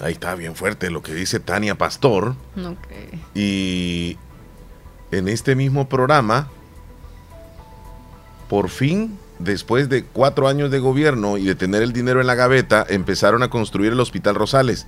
Ahí 0.01 0.13
está 0.13 0.35
bien 0.35 0.55
fuerte 0.55 0.89
lo 0.89 1.01
que 1.01 1.13
dice 1.13 1.39
Tania 1.39 1.75
Pastor. 1.75 2.35
Y 3.33 4.17
en 5.11 5.27
este 5.27 5.55
mismo 5.55 5.89
programa, 5.89 6.49
por 8.49 8.69
fin, 8.69 9.17
después 9.39 9.89
de 9.89 10.03
cuatro 10.03 10.47
años 10.47 10.71
de 10.71 10.79
gobierno 10.79 11.37
y 11.37 11.45
de 11.45 11.55
tener 11.55 11.81
el 11.81 11.93
dinero 11.93 12.21
en 12.21 12.27
la 12.27 12.35
gaveta, 12.35 12.85
empezaron 12.87 13.43
a 13.43 13.49
construir 13.49 13.93
el 13.93 13.99
Hospital 13.99 14.35
Rosales. 14.35 14.87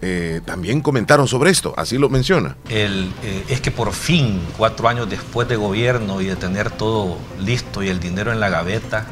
Eh, 0.00 0.40
también 0.44 0.80
comentaron 0.80 1.26
sobre 1.26 1.50
esto, 1.50 1.74
así 1.76 1.98
lo 1.98 2.08
menciona. 2.08 2.56
El, 2.68 3.12
eh, 3.24 3.44
es 3.48 3.60
que 3.60 3.72
por 3.72 3.92
fin, 3.92 4.40
cuatro 4.56 4.88
años 4.88 5.10
después 5.10 5.48
de 5.48 5.56
gobierno 5.56 6.20
y 6.20 6.26
de 6.26 6.36
tener 6.36 6.70
todo 6.70 7.18
listo 7.40 7.82
y 7.82 7.88
el 7.88 7.98
dinero 7.98 8.32
en 8.32 8.38
la 8.38 8.48
gaveta, 8.48 9.06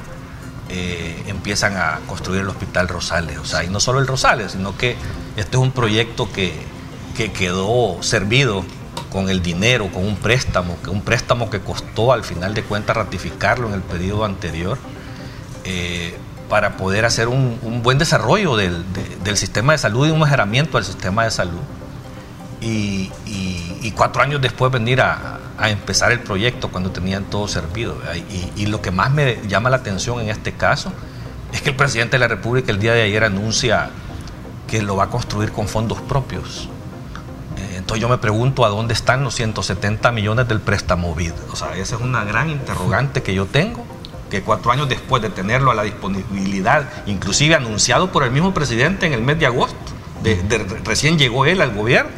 eh, 0.68 1.24
empiezan 1.26 1.76
a 1.76 2.00
construir 2.06 2.42
el 2.42 2.48
Hospital 2.48 2.86
Rosales. 2.86 3.38
O 3.38 3.44
sea, 3.44 3.64
y 3.64 3.68
no 3.68 3.80
solo 3.80 3.98
el 3.98 4.06
Rosales, 4.06 4.52
sino 4.52 4.76
que 4.76 4.96
este 5.36 5.56
es 5.56 5.62
un 5.62 5.72
proyecto 5.72 6.30
que, 6.30 6.52
que 7.16 7.32
quedó 7.32 8.00
servido 8.02 8.64
con 9.10 9.28
el 9.28 9.42
dinero, 9.42 9.90
con 9.92 10.04
un 10.04 10.16
préstamo, 10.16 10.76
que 10.84 10.90
un 10.90 11.02
préstamo 11.02 11.50
que 11.50 11.60
costó 11.60 12.12
al 12.12 12.22
final 12.22 12.54
de 12.54 12.62
cuentas 12.62 12.96
ratificarlo 12.96 13.68
en 13.68 13.74
el 13.74 13.82
periodo 13.82 14.24
anterior, 14.24 14.78
para 16.48 16.76
poder 16.76 17.04
hacer 17.04 17.28
un, 17.28 17.58
un 17.62 17.82
buen 17.82 17.98
desarrollo 17.98 18.56
del, 18.56 18.84
de- 18.92 19.16
del 19.24 19.36
sistema 19.36 19.72
de 19.72 19.78
salud 19.78 20.06
y 20.06 20.10
un 20.10 20.20
mejoramiento 20.20 20.78
del 20.78 20.84
sistema 20.84 21.24
de 21.24 21.30
salud. 21.30 21.60
Y, 22.60 23.10
y- 23.26 23.78
y 23.82 23.90
cuatro 23.92 24.22
años 24.22 24.40
después 24.40 24.72
venir 24.72 25.00
a, 25.00 25.38
a 25.58 25.70
empezar 25.70 26.10
el 26.12 26.20
proyecto 26.20 26.68
cuando 26.68 26.90
tenían 26.90 27.24
todo 27.24 27.48
servido. 27.48 27.96
Y, 28.56 28.62
y 28.62 28.66
lo 28.66 28.80
que 28.80 28.90
más 28.90 29.10
me 29.10 29.38
llama 29.46 29.70
la 29.70 29.76
atención 29.76 30.20
en 30.20 30.30
este 30.30 30.52
caso 30.52 30.92
es 31.52 31.62
que 31.62 31.70
el 31.70 31.76
presidente 31.76 32.12
de 32.16 32.20
la 32.20 32.28
República 32.28 32.72
el 32.72 32.78
día 32.78 32.92
de 32.94 33.02
ayer 33.02 33.24
anuncia 33.24 33.90
que 34.66 34.82
lo 34.82 34.96
va 34.96 35.04
a 35.04 35.10
construir 35.10 35.52
con 35.52 35.68
fondos 35.68 36.00
propios. 36.00 36.68
Eh, 37.58 37.74
Entonces 37.76 38.00
yo 38.00 38.08
me 38.08 38.18
pregunto 38.18 38.64
a 38.64 38.68
dónde 38.68 38.94
están 38.94 39.22
los 39.22 39.34
170 39.34 40.10
millones 40.12 40.48
del 40.48 40.60
préstamo 40.60 41.14
BID. 41.14 41.32
O 41.52 41.56
sea, 41.56 41.76
esa 41.76 41.96
es 41.96 42.00
una 42.02 42.24
gran 42.24 42.50
interrogante 42.50 43.22
que 43.22 43.32
yo 43.34 43.46
tengo, 43.46 43.84
que 44.30 44.42
cuatro 44.42 44.72
años 44.72 44.88
después 44.88 45.22
de 45.22 45.30
tenerlo 45.30 45.70
a 45.70 45.74
la 45.74 45.82
disponibilidad, 45.82 46.88
inclusive 47.06 47.54
anunciado 47.54 48.10
por 48.10 48.22
el 48.24 48.30
mismo 48.30 48.52
presidente 48.52 49.06
en 49.06 49.12
el 49.12 49.22
mes 49.22 49.38
de 49.38 49.46
agosto, 49.46 49.76
recién 50.84 51.18
llegó 51.18 51.46
él 51.46 51.60
al 51.60 51.72
gobierno, 51.72 52.10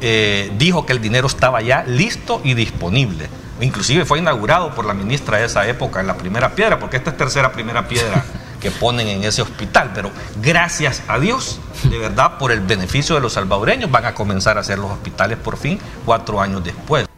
eh, 0.00 0.50
dijo 0.56 0.86
que 0.86 0.92
el 0.92 1.00
dinero 1.00 1.26
estaba 1.26 1.60
ya 1.60 1.84
listo 1.84 2.40
y 2.44 2.54
disponible. 2.54 3.28
Inclusive 3.60 4.06
fue 4.06 4.18
inaugurado 4.18 4.74
por 4.74 4.86
la 4.86 4.94
ministra 4.94 5.38
de 5.38 5.44
esa 5.44 5.68
época 5.68 6.00
en 6.00 6.06
la 6.06 6.16
primera 6.16 6.54
piedra, 6.54 6.78
porque 6.78 6.96
esta 6.96 7.10
es 7.10 7.16
tercera 7.16 7.52
primera 7.52 7.86
piedra 7.86 8.24
que 8.60 8.70
ponen 8.70 9.06
en 9.08 9.24
ese 9.24 9.42
hospital. 9.42 9.90
Pero 9.94 10.10
gracias 10.40 11.02
a 11.08 11.18
Dios, 11.18 11.60
de 11.84 11.98
verdad, 11.98 12.38
por 12.38 12.52
el 12.52 12.60
beneficio 12.60 13.14
de 13.14 13.20
los 13.20 13.34
salvadoreños, 13.34 13.90
van 13.90 14.06
a 14.06 14.14
comenzar 14.14 14.56
a 14.56 14.60
hacer 14.60 14.78
los 14.78 14.90
hospitales 14.90 15.36
por 15.36 15.58
fin 15.58 15.78
cuatro 16.06 16.40
años 16.40 16.64
después. 16.64 17.09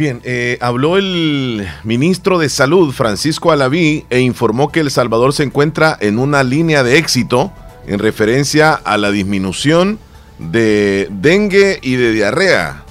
Bien, 0.00 0.22
eh, 0.24 0.56
habló 0.62 0.96
el 0.96 1.68
ministro 1.84 2.38
de 2.38 2.48
Salud, 2.48 2.90
Francisco 2.90 3.52
Alaví, 3.52 4.06
e 4.08 4.20
informó 4.20 4.72
que 4.72 4.80
El 4.80 4.90
Salvador 4.90 5.34
se 5.34 5.42
encuentra 5.42 5.94
en 6.00 6.18
una 6.18 6.42
línea 6.42 6.82
de 6.82 6.96
éxito 6.96 7.52
en 7.86 7.98
referencia 7.98 8.72
a 8.72 8.96
la 8.96 9.10
disminución 9.10 9.98
de 10.38 11.06
dengue 11.10 11.80
y 11.82 11.96
de 11.96 12.12
diarrea. 12.12 12.82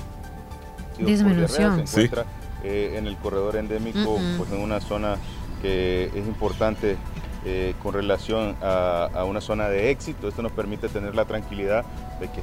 Disminución. 0.99 1.87
Se 1.87 2.01
encuentra 2.01 2.25
eh, 2.63 2.93
en 2.95 3.07
el 3.07 3.17
corredor 3.17 3.55
endémico, 3.55 4.19
Mm-mm. 4.19 4.37
pues 4.37 4.51
en 4.51 4.59
una 4.59 4.79
zona 4.79 5.15
que 5.63 6.11
es 6.13 6.27
importante 6.27 6.95
eh, 7.45 7.73
con 7.81 7.93
relación 7.93 8.55
a, 8.61 9.23
una 9.25 9.41
zona 9.41 9.69
de 9.69 9.91
éxito. 9.91 10.27
Esto 10.27 10.41
nos 10.41 10.51
permite 10.51 10.89
tener 10.89 11.15
la 11.15 11.25
tranquilidad 11.25 11.85
de 12.19 12.29
que 12.29 12.41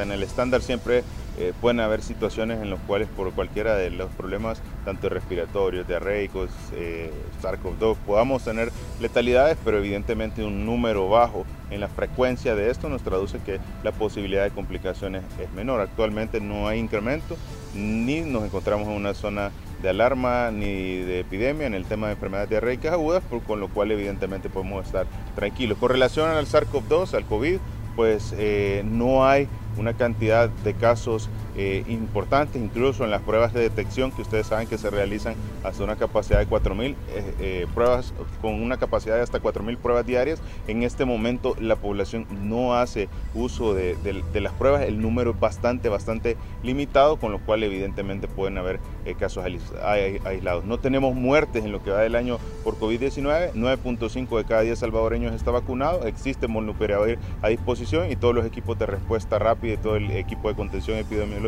en 0.00 0.12
el 0.12 0.22
estándar 0.22 0.60
siempre 0.60 1.04
eh, 1.38 1.52
pueden 1.60 1.80
haber 1.80 2.02
situaciones 2.02 2.60
en 2.60 2.70
las 2.70 2.78
cuales 2.80 3.08
por 3.08 3.32
cualquiera 3.32 3.76
de 3.76 3.90
los 3.90 4.10
problemas, 4.10 4.60
tanto 4.84 5.08
respiratorios, 5.08 5.88
diarreicos, 5.88 6.50
eh, 6.74 7.10
SARS-CoV-2, 7.42 7.96
podamos 8.06 8.44
tener 8.44 8.72
letalidades, 9.00 9.56
pero 9.64 9.78
evidentemente 9.78 10.44
un 10.44 10.66
número 10.66 11.08
bajo 11.08 11.46
en 11.70 11.80
la 11.80 11.88
frecuencia 11.88 12.54
de 12.54 12.70
esto 12.70 12.88
nos 12.88 13.02
traduce 13.02 13.38
que 13.40 13.58
la 13.82 13.92
posibilidad 13.92 14.44
de 14.44 14.50
complicaciones 14.50 15.24
es 15.40 15.50
menor. 15.52 15.80
Actualmente 15.80 16.40
no 16.40 16.68
hay 16.68 16.78
incremento, 16.78 17.36
ni 17.74 18.20
nos 18.20 18.44
encontramos 18.44 18.86
en 18.88 18.94
una 18.94 19.14
zona 19.14 19.50
de 19.86 19.90
alarma 19.90 20.50
ni 20.50 20.96
de 20.96 21.20
epidemia 21.20 21.64
en 21.68 21.74
el 21.74 21.84
tema 21.84 22.08
de 22.08 22.14
enfermedades 22.14 22.50
diarreicas 22.50 22.92
agudas, 22.92 23.22
por- 23.22 23.40
con 23.42 23.60
lo 23.60 23.68
cual 23.68 23.92
evidentemente 23.92 24.48
podemos 24.48 24.84
estar 24.84 25.06
tranquilos. 25.36 25.78
Con 25.78 25.90
relación 25.90 26.28
al 26.28 26.44
SARS-CoV-2, 26.46 27.14
al 27.14 27.24
COVID, 27.24 27.58
pues 27.94 28.34
eh, 28.36 28.82
no 28.84 29.24
hay 29.26 29.46
una 29.78 29.94
cantidad 29.94 30.48
de 30.48 30.74
casos 30.74 31.28
eh, 31.58 31.82
importantes, 31.86 32.60
incluso 32.60 33.02
en 33.04 33.10
las 33.10 33.22
pruebas 33.22 33.52
de 33.54 33.60
detección 33.62 34.12
que 34.12 34.20
ustedes 34.20 34.46
saben 34.46 34.68
que 34.68 34.76
se 34.76 34.90
realizan 34.90 35.36
hasta 35.62 35.82
una 35.82 35.96
capacidad 35.96 36.38
de 36.38 36.46
4.000 36.46 36.94
eh, 37.08 37.34
eh, 37.38 37.66
pruebas, 37.74 38.12
con 38.42 38.60
una 38.62 38.76
capacidad 38.76 39.16
de 39.16 39.22
hasta 39.22 39.40
4.000 39.40 39.78
pruebas 39.78 40.04
diarias. 40.04 40.42
En 40.66 40.82
este 40.82 41.06
momento 41.06 41.54
la 41.58 41.76
población 41.76 42.26
no 42.28 42.74
hace 42.74 43.08
uso 43.32 43.72
de, 43.72 43.96
las 44.34 44.52
pruebas, 44.52 44.82
el 44.82 45.00
número 45.00 45.30
es 45.30 45.40
bastante, 45.40 45.88
bastante 45.88 46.36
limitado, 46.62 47.16
con 47.16 47.32
lo 47.32 47.38
cual 47.38 47.62
evidentemente 47.62 48.28
pueden 48.28 48.58
haber 48.58 48.78
eh, 49.06 49.14
casos 49.14 49.42
ais- 49.44 49.72
ai- 49.82 50.20
aislados. 50.24 50.64
No 50.64 50.78
tenemos 50.78 51.14
muertes 51.14 51.64
en 51.64 51.72
lo 51.72 51.82
que 51.82 51.90
va 51.90 52.02
del 52.02 52.16
año 52.16 52.38
por 52.62 52.76
COVID-19, 52.76 53.52
9.5 53.54 54.36
de 54.36 54.44
cada 54.44 54.60
10 54.60 54.78
salvadoreños 54.78 55.34
está 55.34 55.50
vacunado, 55.52 56.04
existe 56.06 56.48
molnupiravir 56.48 57.18
a 57.40 57.48
disposición 57.48 58.10
y 58.10 58.16
todos 58.16 58.34
los 58.34 58.44
equipos 58.44 58.76
de 58.78 58.84
respuesta 58.84 59.38
rápida 59.38 59.72
y 59.74 59.76
todo 59.78 59.96
el 59.96 60.10
equipo 60.10 60.48
de 60.48 60.54
contención 60.54 60.98
epidemiológica 60.98 61.45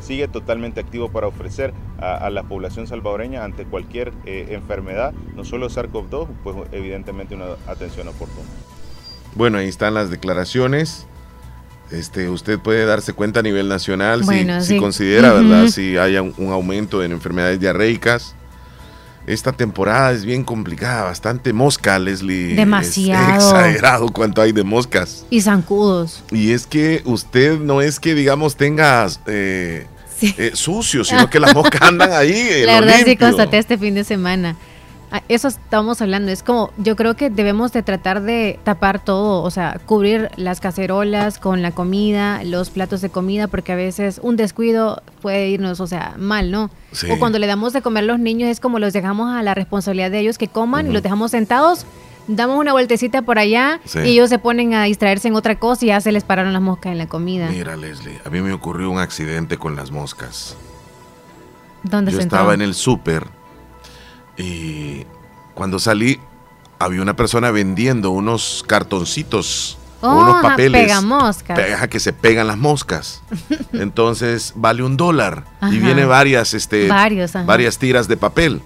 sigue 0.00 0.28
totalmente 0.28 0.80
activo 0.80 1.10
para 1.10 1.26
ofrecer 1.26 1.72
a, 1.98 2.14
a 2.16 2.30
la 2.30 2.42
población 2.44 2.86
salvadoreña 2.86 3.44
ante 3.44 3.64
cualquier 3.64 4.12
eh, 4.26 4.48
enfermedad, 4.50 5.12
no 5.34 5.44
solo 5.44 5.68
SARS-CoV-2, 5.68 6.28
pues 6.42 6.56
evidentemente 6.72 7.34
una 7.34 7.46
atención 7.66 8.08
oportuna. 8.08 8.48
Bueno, 9.34 9.58
ahí 9.58 9.68
están 9.68 9.94
las 9.94 10.10
declaraciones. 10.10 11.06
Este, 11.90 12.28
usted 12.28 12.58
puede 12.60 12.84
darse 12.86 13.12
cuenta 13.12 13.40
a 13.40 13.42
nivel 13.42 13.68
nacional 13.68 14.20
si- 14.20 14.26
Bueno, 14.26 14.60
si, 14.60 14.74
sí. 14.74 14.78
considera. 14.78 15.32
¿verdad? 15.32 15.66
Si 15.66 15.96
haya 15.98 16.22
un, 16.22 16.32
un 16.38 16.52
aumento 16.52 17.02
en 17.02 17.12
enfermedades 17.12 17.58
diarreicas. 17.60 18.36
Esta 19.32 19.52
temporada 19.52 20.12
es 20.12 20.24
bien 20.24 20.44
complicada, 20.44 21.04
bastante 21.04 21.52
mosca, 21.52 21.98
Leslie. 21.98 22.50
Es 22.50 22.56
Demasiado. 22.56 23.34
exagerado 23.34 24.08
cuánto 24.08 24.42
hay 24.42 24.52
de 24.52 24.64
moscas. 24.64 25.24
Y 25.30 25.40
zancudos. 25.40 26.22
Y 26.30 26.52
es 26.52 26.66
que 26.66 27.02
usted 27.04 27.58
no 27.58 27.80
es 27.80 28.00
que, 28.00 28.14
digamos, 28.14 28.56
tenga 28.56 29.06
eh, 29.26 29.86
eh, 30.22 30.50
sucio, 30.54 31.04
sino 31.04 31.30
que 31.30 31.40
las 31.40 31.54
moscas 31.54 31.82
andan 31.82 32.12
ahí. 32.12 32.62
La 32.64 32.80
verdad 32.80 33.00
sí 33.04 33.16
constaté 33.16 33.58
este 33.58 33.78
fin 33.78 33.94
de 33.94 34.04
semana. 34.04 34.56
Eso 35.28 35.48
estamos 35.48 36.00
hablando, 36.02 36.30
es 36.30 36.42
como, 36.44 36.70
yo 36.76 36.94
creo 36.94 37.16
que 37.16 37.30
debemos 37.30 37.72
de 37.72 37.82
tratar 37.82 38.22
de 38.22 38.60
tapar 38.62 39.02
todo, 39.04 39.42
o 39.42 39.50
sea, 39.50 39.80
cubrir 39.86 40.30
las 40.36 40.60
cacerolas 40.60 41.38
con 41.38 41.62
la 41.62 41.72
comida, 41.72 42.42
los 42.44 42.70
platos 42.70 43.00
de 43.00 43.10
comida, 43.10 43.48
porque 43.48 43.72
a 43.72 43.76
veces 43.76 44.20
un 44.22 44.36
descuido 44.36 45.02
puede 45.20 45.48
irnos, 45.48 45.80
o 45.80 45.86
sea, 45.88 46.14
mal, 46.16 46.50
¿no? 46.52 46.70
Sí. 46.92 47.10
O 47.10 47.18
cuando 47.18 47.38
le 47.40 47.46
damos 47.48 47.72
de 47.72 47.82
comer 47.82 48.04
a 48.04 48.06
los 48.06 48.20
niños 48.20 48.48
es 48.50 48.60
como 48.60 48.78
los 48.78 48.92
dejamos 48.92 49.34
a 49.34 49.42
la 49.42 49.54
responsabilidad 49.54 50.10
de 50.12 50.20
ellos 50.20 50.38
que 50.38 50.46
coman 50.48 50.86
y 50.88 50.92
los 50.92 51.02
dejamos 51.02 51.32
sentados, 51.32 51.86
damos 52.28 52.58
una 52.60 52.72
vueltecita 52.72 53.22
por 53.22 53.40
allá 53.40 53.80
Sí. 53.84 53.98
y 54.00 54.08
ellos 54.10 54.28
se 54.30 54.38
ponen 54.38 54.74
a 54.74 54.84
distraerse 54.84 55.26
en 55.26 55.34
otra 55.34 55.58
cosa 55.58 55.84
y 55.84 55.88
ya 55.88 56.00
se 56.00 56.12
les 56.12 56.22
pararon 56.22 56.52
las 56.52 56.62
moscas 56.62 56.92
en 56.92 56.98
la 56.98 57.08
comida. 57.08 57.48
Mira, 57.50 57.76
Leslie, 57.76 58.20
a 58.24 58.30
mí 58.30 58.40
me 58.40 58.52
ocurrió 58.52 58.88
un 58.90 58.98
accidente 59.00 59.56
con 59.58 59.74
las 59.74 59.90
moscas. 59.90 60.56
¿Dónde 61.82 62.12
Yo 62.12 62.20
estaba 62.20 62.54
en 62.54 62.60
el 62.62 62.74
súper 62.74 63.26
y 64.36 65.04
cuando 65.54 65.78
salí 65.78 66.18
había 66.78 67.02
una 67.02 67.14
persona 67.16 67.50
vendiendo 67.50 68.10
unos 68.10 68.64
cartoncitos 68.66 69.76
o 69.76 69.80
Oh, 70.08 70.18
unos 70.22 70.40
papeles. 70.42 70.90
Pegaja 71.54 71.88
que 71.88 72.00
se 72.00 72.14
pegan 72.14 72.46
las 72.46 72.56
moscas. 72.56 73.22
Entonces 73.74 74.54
vale 74.56 74.82
un 74.82 74.96
dólar 74.96 75.44
Ajá. 75.60 75.74
y 75.74 75.78
viene 75.78 76.06
varias, 76.06 76.54
este, 76.54 76.88
Varios, 76.88 77.32
varias 77.44 77.76
tiras 77.78 78.08
de 78.08 78.16
papel. 78.16 78.62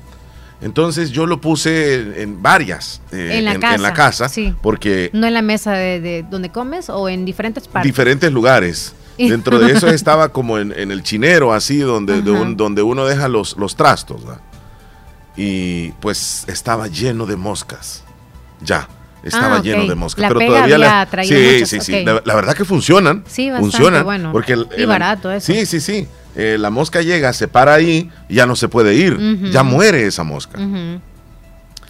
Entonces 0.63 1.11
yo 1.11 1.27
lo 1.27 1.41
puse 1.41 2.23
en, 2.23 2.41
varias 2.41 3.03
eh, 3.11 3.31
En 3.39 3.45
la 3.45 3.59
casa, 3.59 3.93
casa, 3.93 4.29
sí. 4.29 4.55
porque 4.63 5.11
¿No 5.13 5.27
en 5.27 5.35
la 5.35 5.43
mesa 5.43 5.73
de, 5.73 6.01
de 6.01 6.23
donde 6.31 6.51
comes 6.51 6.89
o 6.89 7.09
en 7.09 7.25
diferentes 7.25 7.67
partes? 7.67 7.91
diferentes 7.91 8.31
lugares. 8.33 8.95
Dentro 9.19 9.59
de 9.59 9.73
eso 9.73 9.89
estaba 9.91 10.29
como 10.29 10.59
en, 10.59 10.73
en 10.79 10.93
el 10.93 11.03
chinero, 11.03 11.53
así, 11.53 11.79
donde, 11.79 12.23
de 12.23 12.33
Ajá. 12.33 12.43
un- 12.43 12.57
donde 12.57 12.83
uno 12.83 13.05
deja 13.07 13.27
los, 13.27 13.57
los 13.59 13.75
trastos. 13.75 14.27
¿va? 14.27 14.39
Y 15.37 15.91
pues 16.01 16.45
estaba 16.47 16.87
lleno 16.89 17.27
de 17.27 17.37
moscas. 17.37 18.05
Ya, 18.61 18.89
estaba 19.23 19.57
Ah, 19.57 19.63
lleno 19.63 19.87
de 19.87 19.95
moscas. 19.95 20.23
La 20.23 20.29
pero 20.29 20.39
pega 20.39 20.51
todavía 20.51 20.75
había 20.77 20.79
la- 21.13 21.25
Sí, 21.25 21.35
muchas, 21.35 21.69
sí, 21.69 21.81
sí. 21.81 22.05
La, 22.05 22.23
la 22.25 22.35
verdad 22.35 22.55
que 22.55 22.65
funcionan. 22.65 23.25
Sí, 23.27 23.51
bastante 23.51 23.73
funcionan. 23.73 24.05
bueno. 24.05 24.33
Porque 24.33 24.53
el- 24.55 24.69
Y 24.79 24.85
barato 24.85 25.31
eso. 25.33 25.53
Sí, 25.53 25.67
sí, 25.67 25.81
sí. 25.81 26.07
Eh, 26.37 26.57
la 26.59 26.71
mosca 26.71 27.01
llega, 27.03 27.33
se 27.33 27.47
para 27.49 27.75
ahí 27.75 28.11
y 28.29 28.35
ya 28.35 28.47
no 28.47 28.57
se 28.57 28.69
puede 28.69 28.95
ir. 28.95 29.19
Ya 29.53 29.63
muere 29.63 30.07
esa 30.07 30.25
mosca. 30.25 30.59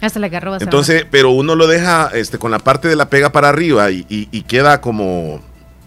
Hasta 0.01 0.19
la 0.19 0.27
garroba 0.27 0.59
se 0.59 0.65
Entonces, 0.65 1.05
pero 1.09 1.31
uno 1.31 1.55
lo 1.55 1.67
deja 1.67 2.09
este, 2.13 2.37
con 2.37 2.51
la 2.51 2.59
parte 2.59 2.87
de 2.87 2.95
la 2.95 3.09
pega 3.09 3.31
para 3.31 3.49
arriba 3.49 3.89
y, 3.91 4.05
y- 4.09 4.27
y 4.31 4.41
queda 4.41 4.81
como, 4.81 5.39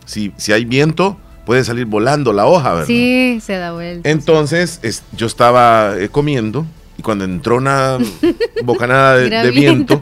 si, 0.07 0.33
si 0.39 0.53
hay 0.53 0.65
viento, 0.65 1.19
puede 1.45 1.63
salir 1.63 1.85
volando 1.85 2.33
la 2.33 2.47
hoja. 2.47 2.71
¿verdad? 2.73 2.87
Sí, 2.87 3.39
se 3.45 3.57
da 3.59 3.73
vuelta. 3.73 4.09
Entonces, 4.09 4.81
es- 4.83 5.03
yo 5.13 5.27
estaba 5.27 5.95
eh, 5.99 6.09
comiendo 6.09 6.67
y 6.99 7.03
cuando 7.03 7.25
entró 7.25 7.57
una 7.57 7.97
bocanada 8.65 9.17
de, 9.17 9.51
viento, 9.51 9.99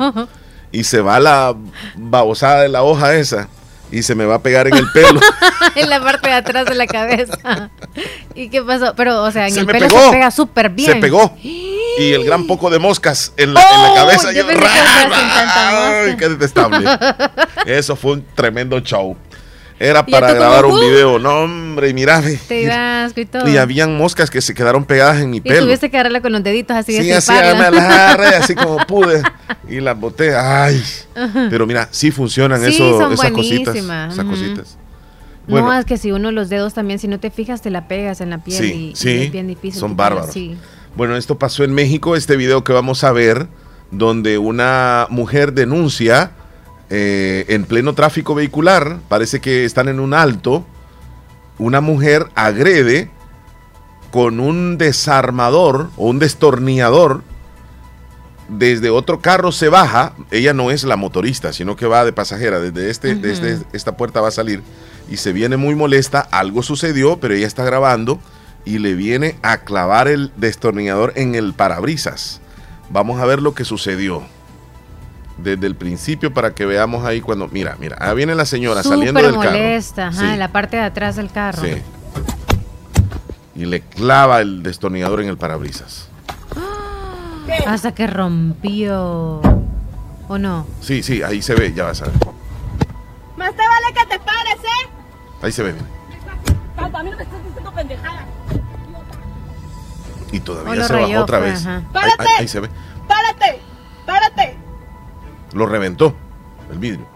y 0.72 0.82
se 0.82 1.00
va 1.00 1.20
la 1.20 1.54
babosada 1.94 2.62
de 2.62 2.68
la 2.68 2.82
hoja 2.82 3.14
esa 3.14 3.48
y 3.90 4.02
se 4.02 4.14
me 4.14 4.24
va 4.24 4.36
a 4.36 4.42
pegar 4.42 4.66
en 4.66 4.74
el 4.74 4.90
pelo. 4.90 5.20
en 5.76 5.88
la 5.88 6.00
parte 6.02 6.28
de 6.28 6.34
atrás 6.34 6.66
de 6.66 6.74
la 6.74 6.86
cabeza. 6.86 7.70
¿Y 8.34 8.48
qué 8.48 8.62
pasó? 8.62 8.94
Pero, 8.96 9.22
o 9.22 9.30
sea, 9.30 9.46
en 9.46 9.54
Se 9.54 9.60
el 9.60 9.66
pelo 9.66 9.86
pegó. 9.86 10.06
se 10.06 10.10
pega 10.10 10.30
súper 10.30 10.70
bien. 10.70 10.92
Se 10.92 10.98
pegó. 10.98 11.36
Y 11.98 12.12
el 12.12 12.24
gran 12.24 12.46
poco 12.46 12.68
de 12.68 12.78
moscas 12.78 13.32
en 13.38 13.54
la, 13.54 13.62
en 13.62 13.82
la 13.82 13.90
¡Oh! 13.90 13.94
cabeza. 13.94 14.30
Yo 14.30 14.46
pensé 14.46 14.62
que 14.62 14.68
¡Ay, 14.68 16.16
qué 16.18 16.28
detestable! 16.28 16.86
Eso 17.66 17.96
fue 17.96 18.12
un 18.12 18.26
tremendo 18.34 18.78
show. 18.80 19.16
Era 19.78 20.04
Y 20.06 20.10
para 20.10 20.28
como, 20.28 20.40
grabar 20.40 20.64
un 20.64 20.72
¡uh! 20.72 20.80
video. 20.80 21.18
No, 21.18 21.40
hombre, 21.42 21.90
y 21.90 21.94
mira. 21.94 22.20
ve. 22.20 22.38
Te 22.48 22.62
ibas 22.62 23.12
y 23.16 23.26
todo. 23.26 23.46
Y 23.48 23.58
habían 23.58 23.96
moscas 23.96 24.30
que 24.30 24.40
se 24.40 24.54
quedaron 24.54 24.84
pegadas 24.86 25.20
en 25.20 25.30
mi 25.30 25.36
Y 25.38 25.40
pelo. 25.42 25.66
tuviste 25.66 25.90
que 25.90 25.96
agarrarla 25.98 26.22
con 26.22 26.32
los 26.32 26.42
deditos 26.42 26.76
así 26.76 26.94
de 26.94 27.02
Sí, 27.02 27.10
así 27.12 27.32
me 27.32 27.70
las 27.70 27.84
agarré 27.84 28.36
así 28.36 28.54
como 28.56 28.78
pude 28.86 29.22
y 29.68 29.80
las 29.80 29.98
boté. 30.00 30.34
Ay. 30.34 30.82
Pero 31.50 31.66
mira, 31.66 31.88
sí 31.90 32.10
funcionan 32.10 32.60
Sí, 32.62 32.68
eso, 32.74 32.98
son 32.98 33.12
esas 33.12 33.30
cositas. 33.32 33.76
Esas 33.76 34.18
Ujú. 34.18 34.28
cositas. 34.30 34.78
no, 35.46 35.72
es 35.78 35.84
que 35.84 35.98
si 35.98 36.10
uno 36.10 36.30
los 36.32 36.48
dedos 36.48 36.72
también, 36.72 36.98
si 36.98 37.06
no 37.08 37.20
te 37.20 37.30
fijas, 37.30 37.60
te 37.60 37.70
la 37.70 37.86
pegas 37.86 38.20
en 38.22 38.30
la 38.30 38.38
piel 38.38 38.58
sí, 38.58 38.72
y, 38.72 38.90
y 38.92 38.96
sí, 38.96 39.22
es 39.24 39.30
bien 39.32 39.46
difícil. 39.46 39.78
son 39.78 39.94
bárbaros. 39.94 40.32
Sí. 40.32 40.56
Bueno, 40.96 41.16
esto 41.16 41.38
pasó 41.38 41.62
en 41.64 41.74
México, 41.74 42.16
este 42.16 42.36
video 42.36 42.64
que 42.64 42.72
vamos 42.72 43.04
a 43.04 43.12
ver, 43.12 43.46
donde 43.90 44.38
una 44.38 45.06
mujer 45.10 45.52
denuncia 45.52 46.30
eh, 46.90 47.44
en 47.48 47.64
pleno 47.64 47.94
tráfico 47.94 48.34
vehicular, 48.34 48.98
parece 49.08 49.40
que 49.40 49.64
están 49.64 49.88
en 49.88 50.00
un 50.00 50.14
alto, 50.14 50.66
una 51.58 51.80
mujer 51.80 52.28
agrede 52.34 53.10
con 54.10 54.40
un 54.40 54.78
desarmador 54.78 55.90
o 55.96 56.08
un 56.08 56.18
destornillador, 56.18 57.22
desde 58.48 58.90
otro 58.90 59.20
carro 59.20 59.50
se 59.50 59.68
baja, 59.68 60.14
ella 60.30 60.52
no 60.52 60.70
es 60.70 60.84
la 60.84 60.96
motorista, 60.96 61.52
sino 61.52 61.74
que 61.74 61.86
va 61.86 62.04
de 62.04 62.12
pasajera, 62.12 62.60
desde, 62.60 62.90
este, 62.90 63.14
desde 63.16 63.58
esta 63.72 63.96
puerta 63.96 64.20
va 64.20 64.28
a 64.28 64.32
salir 64.32 64.62
y 65.10 65.16
se 65.16 65.32
viene 65.32 65.56
muy 65.56 65.74
molesta, 65.74 66.20
algo 66.20 66.62
sucedió, 66.62 67.18
pero 67.18 67.34
ella 67.34 67.46
está 67.46 67.64
grabando 67.64 68.20
y 68.64 68.78
le 68.78 68.94
viene 68.94 69.36
a 69.42 69.58
clavar 69.58 70.08
el 70.08 70.32
destornillador 70.36 71.12
en 71.16 71.34
el 71.34 71.54
parabrisas. 71.54 72.40
Vamos 72.90 73.20
a 73.20 73.26
ver 73.26 73.42
lo 73.42 73.54
que 73.54 73.64
sucedió. 73.64 74.22
Desde 75.38 75.66
el 75.66 75.74
principio 75.76 76.32
para 76.32 76.54
que 76.54 76.64
veamos 76.64 77.04
ahí 77.04 77.20
cuando... 77.20 77.46
Mira, 77.48 77.76
mira, 77.78 77.96
ahí 78.00 78.14
viene 78.16 78.34
la 78.34 78.46
señora 78.46 78.82
saliendo 78.82 79.20
del 79.20 79.32
carro. 79.36 79.50
molesta, 79.50 80.08
ajá, 80.08 80.20
Sí, 80.20 80.26
en 80.26 80.38
la 80.38 80.48
parte 80.48 80.76
de 80.76 80.82
atrás 80.82 81.16
del 81.16 81.30
carro. 81.30 81.62
sí. 81.62 81.82
Y 83.54 83.64
le 83.64 83.80
clava 83.80 84.40
el 84.42 84.62
destornillador 84.62 85.22
en 85.22 85.28
el 85.28 85.38
parabrisas. 85.38 86.08
Hasta 87.66 87.92
que 87.94 88.06
rompió. 88.06 89.40
¿O 90.28 90.38
no? 90.38 90.66
Sí, 90.82 91.02
sí, 91.02 91.22
ahí 91.22 91.40
se 91.40 91.54
ve, 91.54 91.72
ya 91.72 91.84
vas 91.84 92.02
a 92.02 92.06
ver. 92.06 92.14
Más 93.36 93.50
te 93.54 93.62
vale 93.62 93.94
que 93.94 94.06
te 94.06 94.18
pares, 94.18 94.56
¿eh? 94.62 94.88
Ahí 95.42 95.52
se 95.52 95.62
ve. 95.62 95.72
mira. 95.72 95.86
A 96.98 97.02
mí 97.02 97.10
no 97.10 97.16
me 97.16 97.22
estás 97.22 97.44
diciendo 97.46 97.72
pendejada. 97.74 98.26
Y 100.32 100.40
todavía 100.40 100.74
se 100.86 100.92
bajó 100.92 101.04
rayó, 101.06 101.22
otra 101.22 101.38
pues, 101.38 101.52
vez. 101.52 101.66
ajá. 101.66 101.76
Ahí, 101.76 101.84
¡Párate! 101.92 102.22
ahí- 102.22 102.34
ahí 102.40 102.48
se 102.48 102.60
ve. 102.60 102.68
¡Párate! 103.06 103.60
¡Párate! 104.04 104.56
Lo 105.56 105.66
reventó 105.66 106.14
el 106.70 106.78
vidrio. 106.78 107.06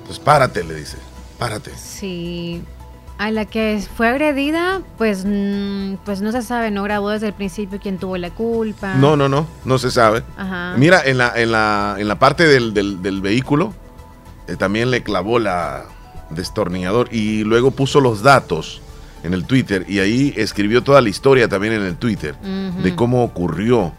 Entonces, 0.00 0.18
párate, 0.18 0.64
le 0.64 0.74
dice. 0.74 0.98
Párate. 1.38 1.70
Sí. 1.76 2.62
A 3.16 3.30
la 3.30 3.44
que 3.44 3.80
fue 3.96 4.08
agredida, 4.08 4.80
pues, 4.98 5.24
mm, 5.24 5.94
pues 6.04 6.20
no 6.20 6.32
se 6.32 6.42
sabe, 6.42 6.70
no 6.72 6.82
grabó 6.82 7.10
desde 7.10 7.28
el 7.28 7.32
principio 7.32 7.78
quién 7.80 7.98
tuvo 7.98 8.16
la 8.16 8.30
culpa. 8.30 8.94
No, 8.96 9.16
no, 9.16 9.28
no, 9.28 9.46
no 9.64 9.78
se 9.78 9.90
sabe. 9.92 10.24
Ajá. 10.36 10.74
Mira, 10.76 11.00
en 11.04 11.18
la, 11.18 11.32
en 11.36 11.52
la, 11.52 11.94
en 11.98 12.08
la 12.08 12.18
parte 12.18 12.44
del, 12.46 12.74
del- 12.74 13.00
del 13.02 13.20
vehículo 13.22 13.72
eh, 14.48 14.56
también 14.56 14.90
le 14.90 15.02
clavó 15.04 15.38
la 15.38 15.84
destornillador 16.30 17.08
y 17.12 17.44
luego 17.44 17.70
puso 17.70 18.00
los 18.00 18.22
datos 18.22 18.82
en 19.22 19.32
el 19.32 19.44
Twitter 19.44 19.84
y 19.88 20.00
ahí 20.00 20.34
escribió 20.36 20.82
toda 20.82 21.00
la 21.00 21.08
historia 21.08 21.48
también 21.48 21.74
en 21.74 21.82
el 21.82 21.96
Twitter 21.96 22.34
de 22.36 22.96
cómo 22.96 23.22
ocurrió 23.22 23.92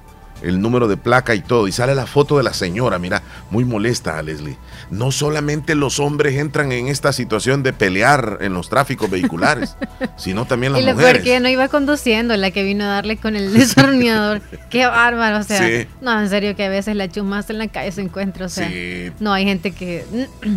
el 0.46 0.62
número 0.62 0.88
de 0.88 0.96
placa 0.96 1.36
y 1.36 1.42
todo. 1.42 1.68
Y 1.68 1.72
sale 1.72 1.96
la 1.96 2.06
foto 2.06 2.38
de 2.38 2.44
la 2.44 2.54
señora, 2.54 3.00
mira, 3.00 3.22
muy 3.50 3.66
molesta, 3.66 4.22
Leslie. 4.22 4.58
No 4.92 5.12
solamente 5.12 5.76
los 5.76 6.00
hombres 6.00 6.38
entran 6.38 6.72
en 6.72 6.88
esta 6.88 7.12
situación 7.14 7.64
de 7.64 7.74
pelear 7.74 8.38
en 8.42 8.54
los 8.54 8.70
tráficos 8.70 9.10
vehiculares, 9.10 9.76
sino 10.18 10.46
también 10.46 10.74
las 10.74 10.82
y 10.82 10.86
lo 10.86 10.94
mujeres. 10.94 11.42
no 11.42 11.50
iba 11.50 11.68
conduciendo, 11.68 12.38
la 12.38 12.52
que 12.52 12.64
vino 12.64 12.84
a 12.84 12.88
darle 12.88 13.18
con 13.18 13.36
el 13.36 13.52
destornillador. 13.58 14.42
Qué 14.70 14.86
bárbaro, 14.86 15.40
o 15.40 15.44
sea. 15.44 15.68
Sí. 15.68 15.88
No, 16.02 16.20
en 16.22 16.30
serio 16.30 16.56
que 16.56 16.66
a 16.66 16.70
veces 16.70 16.96
la 16.96 17.10
chumaste 17.10 17.54
en 17.54 17.60
la 17.60 17.68
calle 17.68 17.92
se 17.92 18.02
encuentra, 18.02 18.46
o 18.46 18.50
sea. 18.50 18.70
Sí. 18.70 19.12
No, 19.20 19.34
hay 19.34 19.46
gente 19.46 19.72
que 19.72 20.06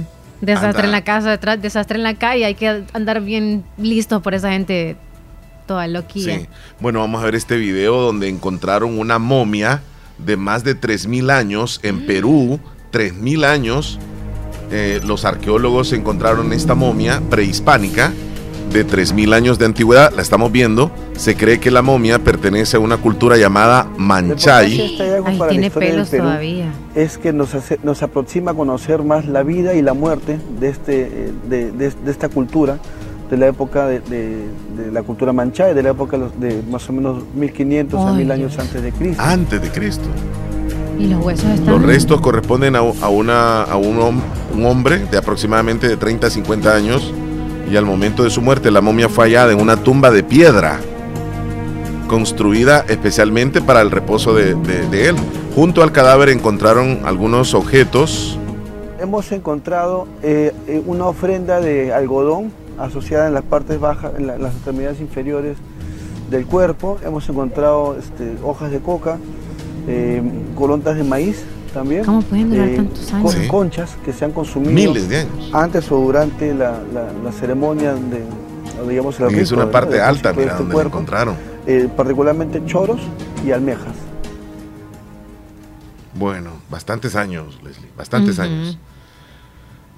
desastre 0.43 0.69
Anda. 0.69 0.85
en 0.85 0.91
la 0.93 1.05
casa 1.05 1.31
detrás, 1.31 1.61
desastre 1.61 1.97
en 1.97 2.03
la 2.05 2.15
calle, 2.15 2.45
hay 2.45 2.55
que 2.55 2.85
andar 2.93 3.21
bien 3.23 3.65
listo 3.79 4.21
por 4.21 4.35
esa 4.35 4.51
gente 4.51 4.97
toda 5.69 5.87
loquilla. 5.87 6.41
Sí. 6.41 6.47
Bueno, 6.81 6.99
vamos 6.99 7.23
a 7.23 7.27
ver 7.27 7.37
este 7.37 7.57
video 7.57 8.01
donde 8.01 8.29
encontraron 8.29 8.99
una 8.99 9.21
momia 9.21 9.83
de 10.19 10.37
más 10.37 10.65
de 10.65 10.75
3.000 10.79 11.31
años 11.31 11.79
en 11.85 12.05
Perú. 12.07 12.59
3.000 12.93 13.45
años. 13.45 14.01
Eh, 14.73 15.01
los 15.07 15.25
arqueólogos 15.25 15.93
encontraron 15.93 16.53
esta 16.53 16.75
momia 16.75 17.23
prehispánica 17.31 18.13
de 18.73 18.87
3.000 18.87 19.33
años 19.33 19.59
de 19.59 19.65
antigüedad. 19.67 20.13
La 20.15 20.21
estamos 20.23 20.51
viendo. 20.53 20.91
Se 21.17 21.37
cree 21.37 21.59
que 21.59 21.71
la 21.71 21.81
momia 21.83 22.19
pertenece 22.19 22.77
a 22.77 22.81
una 22.81 22.97
cultura 22.99 23.37
llamada 23.39 23.89
Manchay. 23.97 24.99
Tiene 25.49 25.71
pelos 25.71 26.11
todavía. 26.11 26.73
Es 26.95 27.17
que 27.17 27.33
nos, 27.33 27.55
hace- 27.55 27.79
nos 27.83 28.03
aproxima 28.03 28.51
a 28.51 28.55
conocer 28.55 29.03
más 29.05 29.25
la 29.27 29.43
vida 29.43 29.75
y 29.75 29.81
la 29.83 29.95
muerte 29.95 30.39
de, 30.61 30.69
este, 30.69 31.03
eh, 31.03 31.33
de, 31.49 31.73
de- 31.73 31.91
de 31.91 32.11
esta 32.11 32.29
cultura, 32.29 32.79
de 33.31 33.37
la 33.37 33.47
época 33.49 33.87
de, 33.87 34.01
de- 34.01 34.47
de 34.77 34.93
la 34.93 35.03
cultura 35.03 35.33
manchaya, 35.33 35.75
de 35.75 35.83
la 35.83 35.91
época 35.91 36.19
de 36.39 36.63
más 36.71 36.89
o 36.89 36.93
menos 36.93 37.23
1500 37.35 38.01
a 38.01 38.09
Ay, 38.11 38.17
1000 38.17 38.31
años 38.33 38.59
antes 38.59 38.83
de 38.83 38.93
Cristo. 38.93 39.23
Antes 39.23 39.61
de 39.63 39.71
Cristo. 39.71 40.05
Y 40.99 41.07
los 41.07 41.25
huesos 41.25 41.45
están. 41.51 41.67
Los 41.75 41.83
restos 41.83 42.21
corresponden 42.21 42.75
a, 42.75 42.79
a 42.81 43.09
una, 43.09 43.63
a 43.63 43.77
un, 43.77 43.99
hom- 43.99 44.21
un 44.55 44.65
hombre 44.67 44.99
de 45.11 45.17
aproximadamente 45.19 45.89
de 45.89 45.97
30 45.97 46.27
a 46.27 46.31
50 46.31 46.75
años 46.75 47.13
y 47.71 47.77
al 47.77 47.85
momento 47.85 48.25
de 48.25 48.31
su 48.31 48.41
muerte 48.41 48.71
la 48.71 48.81
momia 48.81 49.09
fue 49.09 49.27
hallada 49.27 49.53
en 49.53 49.61
una 49.61 49.77
tumba 49.77 50.11
de 50.11 50.23
piedra 50.25 50.81
construida 52.09 52.85
especialmente 52.89 53.61
para 53.61 53.83
el 53.83 53.91
reposo 53.91 54.35
de, 54.35 54.55
de- 54.55 54.89
de 54.89 55.09
él. 55.11 55.17
Junto 55.55 55.83
al 55.83 55.93
cadáver 55.93 56.29
encontraron 56.31 57.01
algunos 57.05 57.53
objetos. 57.55 58.39
Hemos 59.01 59.31
encontrado 59.33 60.09
eh, 60.23 60.53
eh, 60.67 60.83
una 60.87 61.07
ofrenda 61.07 61.61
de 61.61 61.93
algodón 61.93 62.51
asociada 62.79 63.29
en 63.29 63.35
las 63.35 63.45
partes 63.45 63.79
bajas, 63.81 64.13
en, 64.19 64.27
la- 64.27 64.37
en 64.37 64.43
las 64.43 64.55
extremidades 64.55 65.01
inferiores 65.01 65.57
del 66.31 66.47
cuerpo. 66.47 66.99
Hemos 67.05 67.29
encontrado 67.29 67.97
este, 67.99 68.37
hojas 68.43 68.71
de 68.71 68.81
coca, 68.81 69.19
eh, 69.87 70.23
colontas 70.55 70.97
de 70.97 71.05
maíz 71.05 71.43
también. 71.75 72.05
¿Cómo 72.05 72.23
pueden 72.23 72.51
durar 72.51 72.69
eh, 72.69 72.77
tantos 72.77 73.13
años? 73.13 73.33
con- 73.35 73.43
Sí. 73.43 73.49
Conchas 73.49 73.97
que 74.05 74.13
se 74.13 74.25
han 74.25 74.33
consumido 74.33 74.73
Miles 74.73 75.09
de 75.09 75.19
años. 75.21 75.51
antes 75.53 75.91
o 75.93 75.97
durante 75.99 76.55
la, 76.55 76.73
la- 76.93 77.13
la 77.25 77.33
ceremonia 77.33 77.95
de, 77.95 78.23
digamos, 78.89 79.19
el 79.21 79.35
es 79.35 79.53
una 79.53 79.71
parte 79.71 80.01
alta, 80.01 80.31
de 80.33 80.37
mira, 80.39 80.53
este 80.53 80.59
donde 80.63 80.75
cuerpo. 80.75 80.97
encontraron. 80.99 81.35
Eh, 81.67 81.89
particularmente 81.97 82.63
choros 82.67 83.01
y 83.47 83.51
almejas. 83.51 83.95
Bueno, 86.15 86.51
bastantes 86.71 87.15
años, 87.15 87.59
Leslie, 87.63 87.89
bastantes 87.97 88.39
años. 88.39 88.79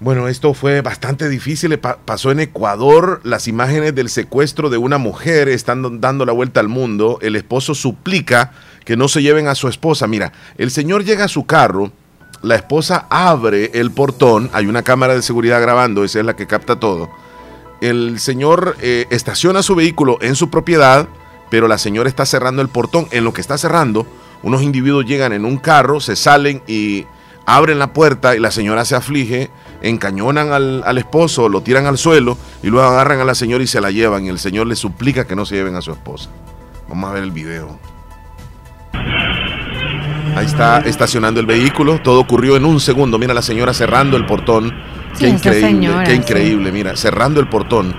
Bueno, 0.00 0.28
esto 0.28 0.54
fue 0.54 0.80
bastante 0.80 1.28
difícil. 1.28 1.78
pa- 1.78 1.98
pasó 1.98 2.30
en 2.30 2.40
Ecuador 2.40 3.20
las 3.22 3.46
imágenes 3.48 3.94
del 3.94 4.08
secuestro 4.08 4.70
de 4.70 4.78
una 4.78 4.96
mujer 4.96 5.48
están 5.48 6.00
dando 6.00 6.24
la 6.24 6.32
vuelta 6.32 6.60
al 6.60 6.68
mundo. 6.68 7.18
El 7.20 7.36
esposo 7.36 7.74
suplica 7.74 8.52
que 8.86 8.96
no 8.96 9.08
se 9.08 9.22
lleven 9.22 9.46
a 9.46 9.54
su 9.54 9.68
esposa. 9.68 10.06
Mira, 10.06 10.32
el 10.56 10.70
señor 10.70 11.04
llega 11.04 11.24
a 11.24 11.28
su 11.28 11.44
carro, 11.44 11.92
la 12.40 12.54
esposa 12.54 13.06
abre 13.10 13.72
el 13.74 13.90
portón, 13.90 14.48
hay 14.54 14.66
una 14.66 14.82
cámara 14.82 15.14
de 15.14 15.20
seguridad 15.22 15.60
grabando, 15.60 16.02
esa 16.02 16.20
es 16.20 16.24
la 16.24 16.34
que 16.34 16.46
capta 16.46 16.76
todo. 16.80 17.10
El 17.82 18.18
señor 18.20 18.76
eh, 18.80 19.06
estaciona 19.10 19.62
su 19.62 19.74
vehículo 19.74 20.16
en 20.22 20.34
su 20.34 20.48
propiedad, 20.48 21.08
pero 21.50 21.68
la 21.68 21.76
señora 21.76 22.08
está 22.08 22.24
cerrando 22.24 22.62
el 22.62 22.68
portón. 22.68 23.06
En 23.10 23.24
lo 23.24 23.34
que 23.34 23.42
está 23.42 23.58
cerrando, 23.58 24.06
unos 24.42 24.62
individuos 24.62 25.04
llegan 25.04 25.34
en 25.34 25.44
un 25.44 25.58
carro, 25.58 26.00
se 26.00 26.16
salen 26.16 26.62
y 26.66 27.04
abren 27.44 27.78
la 27.78 27.92
puerta 27.92 28.34
y 28.34 28.38
la 28.38 28.50
señora 28.50 28.84
se 28.86 28.96
aflige, 28.96 29.50
encañonan 29.82 30.52
al, 30.52 30.82
al 30.84 30.98
esposo, 30.98 31.48
lo 31.48 31.62
tiran 31.62 31.86
al 31.86 31.98
suelo 31.98 32.36
y 32.62 32.68
luego 32.68 32.88
agarran 32.88 33.20
a 33.20 33.24
la 33.24 33.34
señora 33.34 33.64
y 33.64 33.66
se 33.66 33.80
la 33.80 33.90
llevan. 33.90 34.26
Y 34.26 34.28
el 34.28 34.38
señor 34.38 34.66
le 34.66 34.76
suplica 34.76 35.26
que 35.26 35.36
no 35.36 35.46
se 35.46 35.56
lleven 35.56 35.76
a 35.76 35.82
su 35.82 35.92
esposa. 35.92 36.30
Vamos 36.88 37.10
a 37.10 37.14
ver 37.14 37.22
el 37.22 37.30
video. 37.30 37.78
Ahí 40.36 40.46
está 40.46 40.78
estacionando 40.80 41.40
el 41.40 41.46
vehículo. 41.46 42.00
Todo 42.00 42.20
ocurrió 42.20 42.56
en 42.56 42.64
un 42.64 42.80
segundo. 42.80 43.18
Mira 43.18 43.34
la 43.34 43.42
señora 43.42 43.74
cerrando 43.74 44.16
el 44.16 44.26
portón. 44.26 44.74
Sí, 45.14 45.24
qué 45.24 45.28
increíble, 45.28 45.68
señora, 45.68 46.04
qué 46.04 46.12
sí. 46.12 46.16
increíble. 46.16 46.72
Mira, 46.72 46.96
cerrando 46.96 47.40
el 47.40 47.48
portón. 47.48 47.94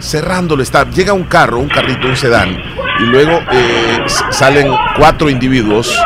Cerrándolo 0.00 0.62
está. 0.62 0.88
Llega 0.90 1.12
un 1.12 1.24
carro, 1.24 1.58
un 1.58 1.68
carrito, 1.68 2.08
un 2.08 2.16
sedán. 2.16 2.56
Y 3.00 3.04
luego 3.04 3.38
eh, 3.52 4.04
salen 4.30 4.72
cuatro 4.96 5.28
individuos. 5.28 5.96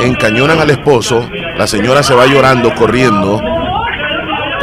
Encañonan 0.00 0.58
al 0.58 0.70
esposo. 0.70 1.28
La 1.56 1.66
señora 1.66 2.02
se 2.02 2.14
va 2.14 2.26
llorando, 2.26 2.74
corriendo. 2.74 3.40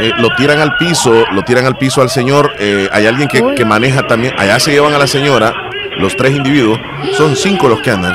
Eh, 0.00 0.12
lo 0.18 0.30
tiran 0.36 0.58
al 0.60 0.76
piso, 0.76 1.24
lo 1.32 1.42
tiran 1.42 1.66
al 1.66 1.76
piso 1.76 2.00
al 2.02 2.10
señor. 2.10 2.52
eh, 2.58 2.88
hay 2.92 3.06
alguien 3.06 3.28
que, 3.28 3.54
que 3.54 3.64
maneja 3.64 4.06
también. 4.06 4.34
Allá 4.38 4.58
se 4.58 4.70
llevan 4.72 4.94
a 4.94 4.98
la 4.98 5.06
señora, 5.06 5.52
los 5.98 6.16
tres 6.16 6.34
individuos. 6.34 6.78
Son 7.16 7.36
cinco 7.36 7.68
los 7.68 7.80
que 7.80 7.90
andan. 7.90 8.14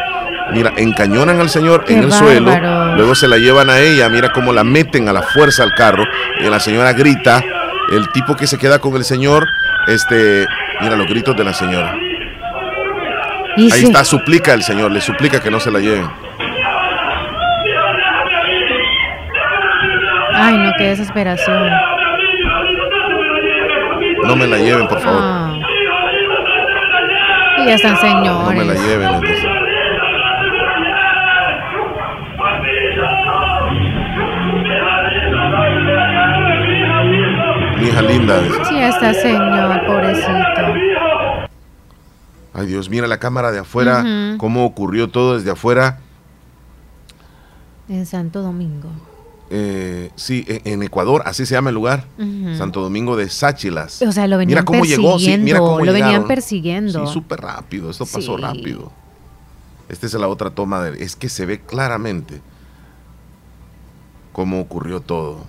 Mira, 0.52 0.74
encañonan 0.78 1.40
al 1.40 1.50
señor 1.50 1.86
Qué 1.86 1.94
en 1.94 2.04
el 2.04 2.12
suelo. 2.12 2.52
Luego 2.96 3.16
se 3.16 3.28
la 3.28 3.38
llevan 3.38 3.70
a 3.70 3.80
ella. 3.80 4.10
Mira 4.10 4.32
cómo 4.32 4.54
la 4.54 4.64
meten 4.64 5.10
a 5.10 5.14
la 5.14 5.22
fuerza 5.24 5.64
al 5.64 5.74
carro. 5.74 6.04
Y 6.40 6.44
la 6.50 6.60
señora 6.60 6.94
grita. 6.94 7.44
El 7.92 8.12
tipo 8.12 8.36
que 8.36 8.48
se 8.48 8.58
queda 8.58 8.80
con 8.80 8.96
el 8.96 9.04
señor, 9.04 9.48
este, 9.88 10.48
mira 10.82 10.96
los 10.96 11.08
gritos 11.08 11.36
de 11.36 11.44
la 11.44 11.54
señora. 11.54 11.94
Ahí 13.58 13.70
sí. 13.72 13.86
está, 13.86 14.04
suplica 14.04 14.54
el 14.54 14.64
señor, 14.64 14.92
le 14.92 15.02
suplica 15.02 15.40
que 15.42 15.50
no 15.52 15.60
se 15.60 15.72
la 15.72 15.80
lleven. 15.80 16.10
Ay, 20.48 20.58
no, 20.60 20.72
qué 20.78 20.84
desesperación. 20.90 21.72
No 24.28 24.36
me 24.36 24.46
la 24.46 24.58
lleven, 24.60 24.88
por 24.88 25.00
favor. 25.00 25.20
Ah. 25.24 25.54
Y 27.58 27.66
ya 27.66 27.74
están 27.74 27.94
No 28.24 28.52
me 28.52 28.64
la 28.64 28.74
señores. 28.76 28.86
lleven. 28.88 29.22
dice. 29.22 29.48
Mi 37.80 37.88
hija 37.88 38.02
linda. 38.02 38.40
dice. 38.42 38.66
Sí, 38.66 38.78
está 38.78 39.14
señor, 39.14 39.86
pobrecito. 39.86 40.62
Ay 42.54 42.68
Dios, 42.68 42.90
mira 42.90 43.08
la 43.08 43.18
cámara 43.20 43.52
de 43.52 43.60
afuera, 43.60 44.04
cómo 44.38 44.66
ocurrió 44.66 45.10
todo 45.10 45.36
desde 45.36 45.52
afuera. 45.52 46.00
En 47.90 48.06
Santo 48.06 48.42
Domingo. 48.42 48.90
Eh, 49.50 50.10
sí, 50.16 50.44
en, 50.48 50.82
Ecuador, 50.82 51.22
así 51.26 51.46
se 51.46 51.54
llama 51.54 51.70
el 51.70 51.76
lugar. 51.76 52.06
Santo 52.58 52.82
Domingo 52.82 53.16
de 53.16 53.30
Sáchilas. 53.30 54.02
O 54.02 54.12
sea, 54.12 54.28
lo 54.28 54.38
venían 54.38 54.58
mira 54.58 54.66
cómo 54.66 54.80
persiguiendo. 54.80 55.18
llegó, 55.18 55.20
sí, 55.20 55.38
mira 55.38 55.60
cómo 55.60 55.86
lo 55.86 55.94
venían 55.94 56.28
persiguiendo. 56.28 57.06
Sí, 57.06 57.14
súper 57.14 57.42
rápido, 57.42 57.90
esto 57.90 58.06
pasó 58.06 58.38
rápido. 58.38 58.92
Esta 59.88 60.08
es 60.08 60.14
la 60.16 60.28
otra 60.28 60.50
toma 60.50 60.82
de... 60.82 61.04
Es 61.04 61.16
que 61.16 61.30
se 61.30 61.46
ve 61.46 61.60
claramente 61.60 62.42
cómo 64.34 64.60
ocurrió 64.60 65.00
todo. 65.00 65.46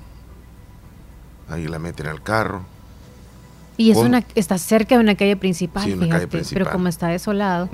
Ahí 1.48 1.66
la 1.66 1.78
meten 1.78 2.06
al 2.06 2.22
carro. 2.22 2.64
Y 3.76 3.90
es 3.90 3.96
¿Cómo? 3.96 4.08
una, 4.08 4.22
está 4.34 4.58
cerca 4.58 4.94
de 4.96 5.00
una 5.02 5.14
calle 5.14 5.36
principal, 5.36 5.84
Sí, 5.84 5.92
una 5.92 6.02
fíjate. 6.04 6.18
calle 6.20 6.28
principal. 6.28 6.62
Pero 6.64 6.72
como 6.72 6.88
está 6.88 7.08
desolado. 7.08 7.68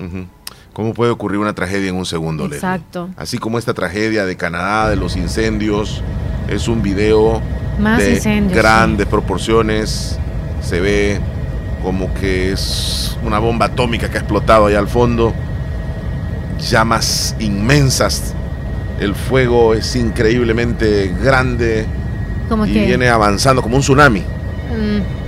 ¿Cómo 0.73 0.95
puede 0.95 1.11
ocurrir 1.11 1.38
una 1.38 1.55
tragedia 1.55 1.91
en 1.91 1.97
un 1.97 2.07
segundo, 2.07 2.45
Leslie? 2.45 2.57
Exacto. 2.57 3.11
Así 3.17 3.38
como 3.38 3.59
esta 3.59 3.75
tragedia 3.75 4.25
de 4.25 4.37
Canadá, 4.37 4.88
de 4.88 4.97
los 4.97 5.17
incendios, 5.17 6.03
es 6.49 6.67
un 6.67 6.83
video 6.83 7.41
Más 7.79 7.99
de 7.99 8.15
incendios, 8.15 8.57
grandes 8.59 9.07
proporciones. 9.07 10.19
Se 10.62 10.81
ve 10.81 11.21
como 11.83 12.12
que 12.15 12.53
es 12.53 13.17
una 13.25 13.38
bomba 13.38 13.67
atómica 13.67 14.09
que 14.11 14.17
ha 14.17 14.21
explotado 14.21 14.67
allá 14.67 14.79
al 14.79 14.88
fondo. 14.88 15.33
Llamas 16.71 17.35
inmensas. 17.41 18.35
El 19.01 19.15
fuego 19.15 19.75
es 19.75 19.97
increíblemente 19.97 21.12
grande 21.23 21.87
Como 22.49 22.67
y 22.67 22.73
que. 22.73 22.87
viene 22.87 23.09
avanzando 23.09 23.61
como 23.62 23.77
un 23.77 23.83
tsunami. 23.83 24.21
Mm, 24.21 25.21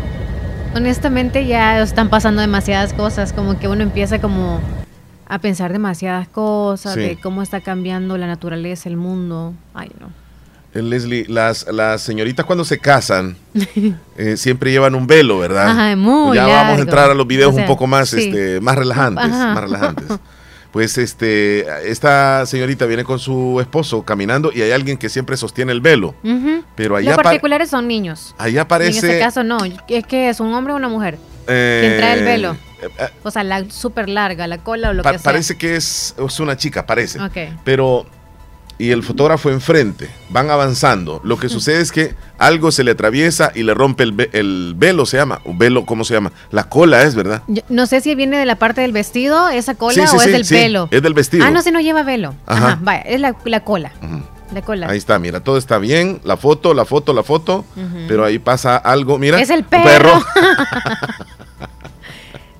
honestamente 0.74 1.46
ya 1.46 1.80
están 1.80 2.08
pasando 2.10 2.40
demasiadas 2.40 2.92
cosas, 2.92 3.32
como 3.32 3.58
que 3.58 3.68
uno 3.68 3.82
empieza 3.82 4.20
como 4.20 4.60
a 5.26 5.38
pensar 5.38 5.72
demasiadas 5.72 6.28
cosas, 6.28 6.94
Sí. 6.94 7.00
de 7.00 7.16
cómo 7.20 7.42
está 7.42 7.60
cambiando 7.60 8.16
la 8.18 8.26
naturaleza, 8.26 8.88
el 8.88 8.96
mundo. 8.96 9.54
Ay, 9.72 9.90
no. 10.00 10.08
Eh, 10.74 10.82
Leslie, 10.82 11.24
las, 11.28 11.66
las 11.72 12.02
señoritas 12.02 12.44
cuando 12.44 12.64
se 12.64 12.78
casan 12.78 13.36
eh, 14.16 14.36
siempre 14.36 14.72
llevan 14.72 14.94
un 14.96 15.06
velo, 15.06 15.38
¿verdad? 15.38 15.68
Ajá, 15.68 15.96
muy 15.96 16.36
ya 16.36 16.46
vamos 16.46 16.78
a 16.78 16.82
entrar 16.82 17.10
a 17.10 17.14
los 17.14 17.26
videos 17.26 17.52
O 17.52 17.54
sea, 17.54 17.62
un 17.62 17.68
poco 17.68 17.86
más, 17.86 18.08
sí. 18.08 18.24
este, 18.24 18.60
más 18.60 18.76
relajantes, 18.76 19.24
Ajá. 19.26 19.54
más 19.54 19.62
relajantes. 19.62 20.06
Pues 20.74 20.98
este, 20.98 21.88
esta 21.88 22.44
señorita 22.46 22.84
viene 22.86 23.04
con 23.04 23.20
su 23.20 23.58
esposo 23.60 24.02
caminando 24.02 24.50
y 24.52 24.60
hay 24.60 24.72
alguien 24.72 24.98
que 24.98 25.08
siempre 25.08 25.36
sostiene 25.36 25.70
el 25.70 25.80
velo. 25.80 26.16
Pero 26.74 26.96
allá 26.96 27.10
Los 27.14 27.22
particulares 27.22 27.70
son 27.70 27.86
niños. 27.86 28.34
Ahí 28.38 28.54
Y 28.54 28.58
en 28.58 28.82
este 28.88 29.20
caso 29.20 29.44
no, 29.44 29.58
es 29.88 30.04
que 30.04 30.28
es 30.30 30.40
un 30.40 30.52
hombre 30.52 30.72
o 30.72 30.76
una 30.76 30.88
mujer. 30.88 31.16
eh, 31.46 31.78
quien 31.80 31.96
trae 31.98 32.18
el 32.18 32.24
velo. 32.24 32.56
eh, 32.82 32.88
eh, 32.98 33.08
O 33.22 33.30
sea, 33.30 33.44
la 33.44 33.64
súper 33.70 34.08
larga, 34.08 34.48
la 34.48 34.58
cola 34.58 34.90
o 34.90 34.92
lo 34.94 35.04
pa- 35.04 35.12
que 35.12 35.18
sea. 35.18 35.24
parece 35.30 35.56
que 35.56 35.76
es, 35.76 36.16
es 36.18 36.40
una 36.40 36.56
chica, 36.56 36.84
parece. 36.84 37.20
Ok. 37.22 37.36
Pero, 37.62 38.04
y 38.84 38.90
el 38.90 39.02
fotógrafo 39.02 39.50
enfrente, 39.50 40.08
van 40.30 40.50
avanzando. 40.50 41.20
Lo 41.24 41.38
que 41.38 41.48
sucede 41.48 41.80
es 41.80 41.92
que 41.92 42.14
algo 42.38 42.70
se 42.72 42.84
le 42.84 42.92
atraviesa 42.92 43.52
y 43.54 43.62
le 43.62 43.74
rompe 43.74 44.02
el, 44.04 44.12
ve- 44.12 44.30
el 44.32 44.74
velo, 44.76 45.06
se 45.06 45.16
llama. 45.16 45.40
O 45.44 45.54
velo, 45.56 45.84
¿cómo 45.86 46.04
se 46.04 46.14
llama? 46.14 46.32
La 46.50 46.64
cola 46.68 47.02
es, 47.02 47.14
¿verdad? 47.14 47.42
Yo 47.48 47.62
no 47.68 47.86
sé 47.86 48.00
si 48.00 48.14
viene 48.14 48.38
de 48.38 48.46
la 48.46 48.56
parte 48.56 48.80
del 48.80 48.92
vestido, 48.92 49.48
esa 49.48 49.74
cola, 49.74 49.94
Sí, 49.94 50.00
sí, 50.06 50.16
o 50.16 50.20
sí, 50.20 50.30
es 50.30 50.32
del 50.32 50.46
pelo. 50.60 50.88
es 50.90 51.02
del 51.02 51.14
vestido. 51.14 51.44
Ah, 51.44 51.50
no, 51.50 51.62
si 51.62 51.70
no 51.70 51.80
lleva 51.80 52.02
velo. 52.02 52.34
Ajá. 52.46 52.66
Ajá, 52.66 52.78
vaya, 52.82 53.00
es 53.02 53.20
la, 53.20 53.36
la 53.44 53.60
cola. 53.60 53.92
La 54.52 54.62
cola. 54.62 54.88
Ahí 54.88 54.98
está, 54.98 55.18
mira, 55.18 55.40
todo 55.40 55.56
está 55.58 55.78
bien. 55.78 56.20
La 56.24 56.36
foto, 56.36 56.74
la 56.74 56.84
foto, 56.84 57.12
la 57.12 57.22
foto. 57.22 57.64
Pero 58.06 58.24
ahí 58.24 58.38
pasa 58.38 58.76
algo, 58.76 59.18
mira. 59.18 59.40
Es 59.40 59.50
el 59.50 59.60
un 59.60 59.64
perro. 59.64 60.22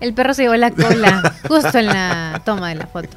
el 0.01 0.13
perro 0.15 0.35
se 0.35 0.43
llevó 0.43 0.57
la 0.57 0.71
cola 0.71 1.35
justo 1.49 1.79
en 1.79 1.87
la 1.87 2.43
toma 2.45 2.69
de 2.71 2.75
la 2.77 2.87
foto. 2.87 3.09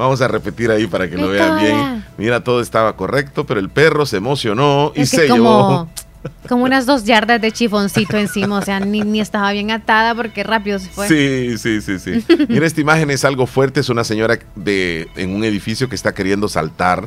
Vamos 0.00 0.22
a 0.22 0.28
repetir 0.28 0.70
ahí 0.70 0.86
para 0.86 1.10
que 1.10 1.16
lo 1.18 1.28
vean 1.28 1.60
bien. 1.60 2.04
Mira, 2.16 2.42
todo 2.42 2.62
estaba 2.62 2.96
correcto, 2.96 3.44
pero 3.44 3.60
el 3.60 3.68
perro 3.68 4.06
se 4.06 4.16
emocionó 4.16 4.92
y 4.96 5.02
Es 5.02 5.10
que 5.10 5.16
se 5.18 5.28
como 5.28 5.42
llevó. 5.42 5.88
Como 6.48 6.64
unas 6.64 6.86
dos 6.86 7.04
yardas 7.04 7.38
de 7.38 7.52
chifoncito 7.52 8.16
encima, 8.16 8.56
o 8.58 8.62
sea, 8.62 8.80
ni, 8.80 9.02
ni 9.02 9.20
estaba 9.20 9.52
bien 9.52 9.70
atada 9.70 10.14
porque 10.14 10.42
rápido 10.42 10.78
se 10.78 10.88
fue. 10.88 11.06
Sí, 11.06 11.58
sí, 11.58 11.82
sí, 11.82 11.98
sí. 11.98 12.24
Mira, 12.48 12.66
esta 12.66 12.80
imagen 12.80 13.10
es 13.10 13.26
algo 13.26 13.46
fuerte. 13.46 13.80
Es 13.80 13.90
una 13.90 14.02
señora 14.02 14.38
de, 14.54 15.08
en 15.16 15.34
un 15.34 15.44
edificio 15.44 15.90
que 15.90 15.94
está 15.94 16.14
queriendo 16.14 16.48
saltar. 16.48 17.06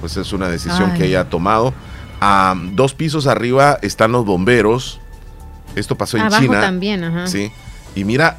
Pues 0.00 0.18
es 0.18 0.34
una 0.34 0.50
decisión 0.50 0.90
Ay. 0.92 0.98
que 0.98 1.06
ella 1.06 1.20
ha 1.20 1.30
tomado. 1.30 1.72
A 2.20 2.54
dos 2.72 2.92
pisos 2.92 3.26
arriba 3.26 3.78
están 3.80 4.12
los 4.12 4.26
bomberos. 4.26 5.00
Esto 5.76 5.96
pasó 5.96 6.18
en 6.18 6.24
Abajo 6.24 6.42
China. 6.42 6.60
también, 6.60 7.04
ajá. 7.04 7.26
Sí. 7.26 7.50
Y 7.94 8.04
mira 8.04 8.36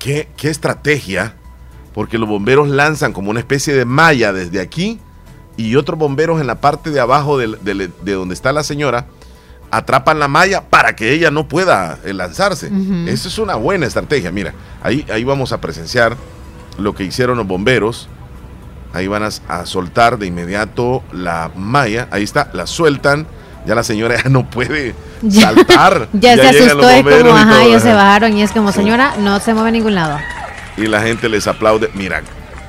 qué, 0.00 0.28
qué 0.36 0.50
estrategia. 0.50 1.34
Porque 1.96 2.16
los 2.16 2.28
bomberos 2.28 2.68
lanzan 2.68 3.12
como 3.12 3.30
una 3.30 3.40
especie 3.40 3.74
de 3.74 3.84
malla 3.84 4.32
desde 4.32 4.60
aquí. 4.60 5.00
Y 5.56 5.74
otros 5.74 5.98
bomberos 5.98 6.40
en 6.40 6.46
la 6.46 6.60
parte 6.60 6.90
de 6.90 7.00
abajo 7.00 7.38
de 7.38 7.90
donde 8.04 8.34
está 8.34 8.52
la 8.52 8.62
señora 8.62 9.06
atrapan 9.70 10.18
la 10.18 10.28
malla 10.28 10.62
para 10.68 10.96
que 10.96 11.12
ella 11.12 11.30
no 11.30 11.48
pueda 11.48 11.98
eh, 12.04 12.12
lanzarse. 12.12 12.68
Ujú. 12.68 13.08
Eso 13.08 13.28
es 13.28 13.38
una 13.38 13.54
buena 13.56 13.86
estrategia. 13.86 14.30
Mira, 14.30 14.54
ahí, 14.82 15.04
ahí 15.12 15.24
vamos 15.24 15.52
a 15.52 15.60
presenciar 15.60 16.16
lo 16.78 16.94
que 16.94 17.04
hicieron 17.04 17.36
los 17.36 17.46
bomberos. 17.46 18.08
Ahí 18.92 19.08
van 19.08 19.24
a, 19.24 19.28
a 19.48 19.66
soltar 19.66 20.18
de 20.18 20.26
inmediato 20.26 21.02
la 21.12 21.50
malla. 21.54 22.08
Ahí 22.10 22.22
está, 22.22 22.50
la 22.52 22.66
sueltan. 22.66 23.26
Ya 23.66 23.74
la 23.74 23.82
señora 23.82 24.22
ya 24.22 24.30
no 24.30 24.48
puede 24.48 24.94
saltar. 25.30 26.08
Ya, 26.12 26.36
se 26.36 26.48
asustó, 26.48 26.88
es 26.88 27.02
como, 27.02 27.36
ajá, 27.36 27.64
ellos 27.64 27.82
se 27.82 27.92
bajaron 27.92 28.36
y 28.36 28.42
es 28.42 28.52
como, 28.52 28.70
señora, 28.70 29.16
no 29.18 29.40
se 29.40 29.54
mueve 29.54 29.70
a 29.70 29.72
ningún 29.72 29.96
lado. 29.96 30.18
Y 30.76 30.86
la 30.86 31.00
gente 31.02 31.28
les 31.28 31.46
aplaude. 31.46 31.90
Mira, 31.94 32.22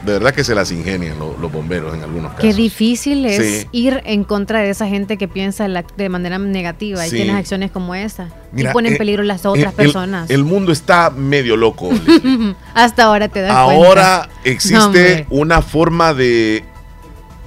de 0.06 0.14
verdad 0.14 0.34
que 0.34 0.44
se 0.44 0.56
las 0.56 0.72
ingenian 0.72 1.20
lo- 1.20 1.36
los, 1.38 1.52
bomberos 1.52 1.94
en 1.94 2.04
algunos 2.04 2.32
casos. 2.32 2.42
Qué 2.46 2.54
difícil 2.54 3.26
es 3.26 3.62
Sí. 3.64 3.68
ir 3.74 4.02
en 4.06 4.24
contra 4.24 4.60
de 4.60 4.70
esa 4.70 4.88
gente 4.88 5.18
que 5.18 5.28
piensa 5.28 5.68
la- 5.68 5.84
de 5.98 6.08
manera 6.10 6.38
negativa 6.38 7.06
y 7.06 7.10
tiene 7.10 7.34
acciones 7.34 7.72
como 7.72 7.96
esa. 7.96 8.30
Mira, 8.54 8.70
y 8.70 8.74
pone 8.74 8.90
en 8.90 8.96
eh, 8.96 8.98
peligro 8.98 9.24
las 9.24 9.42
el- 9.44 9.48
otras 9.52 9.72
el- 9.72 9.76
personas. 9.76 10.30
El, 10.30 10.44
mundo 10.46 10.72
está 10.72 11.10
medio 11.10 11.58
loco. 11.58 11.90
Hasta 12.74 13.04
ahora 13.04 13.28
te 13.28 13.42
das 13.42 13.52
Ahora 13.52 14.28
cuenta. 14.30 14.50
existe 14.50 15.26
No, 15.30 15.36
una 15.38 15.62
forma 15.62 16.14
de 16.14 16.64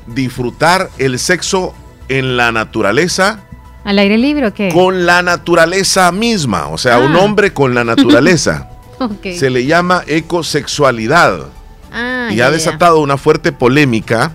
disfrutar 0.06 0.90
el 0.98 1.18
sexo 1.18 1.74
en 2.08 2.36
la 2.36 2.50
naturaleza 2.52 3.40
¿Al 3.84 3.98
aire 3.98 4.18
libre 4.18 4.48
o 4.48 4.54
qué? 4.54 4.68
con 4.72 5.06
la 5.06 5.22
naturaleza 5.22 6.11
misma. 6.12 6.66
O 6.68 6.76
sea, 6.78 6.98
un 6.98 7.14
Ah. 7.16 7.20
hombre 7.20 7.52
con 7.52 7.74
la 7.74 7.84
naturaleza. 7.84 8.66
Se 9.22 9.51
le 9.51 9.66
llama 9.66 10.03
ecosexualidad. 10.07 11.46
Ah, 11.92 12.28
y 12.30 12.36
ya, 12.36 12.46
ha 12.46 12.51
ya. 12.51 12.53
desatado 12.53 13.01
una 13.01 13.16
fuerte 13.16 13.53
polémica 13.53 14.32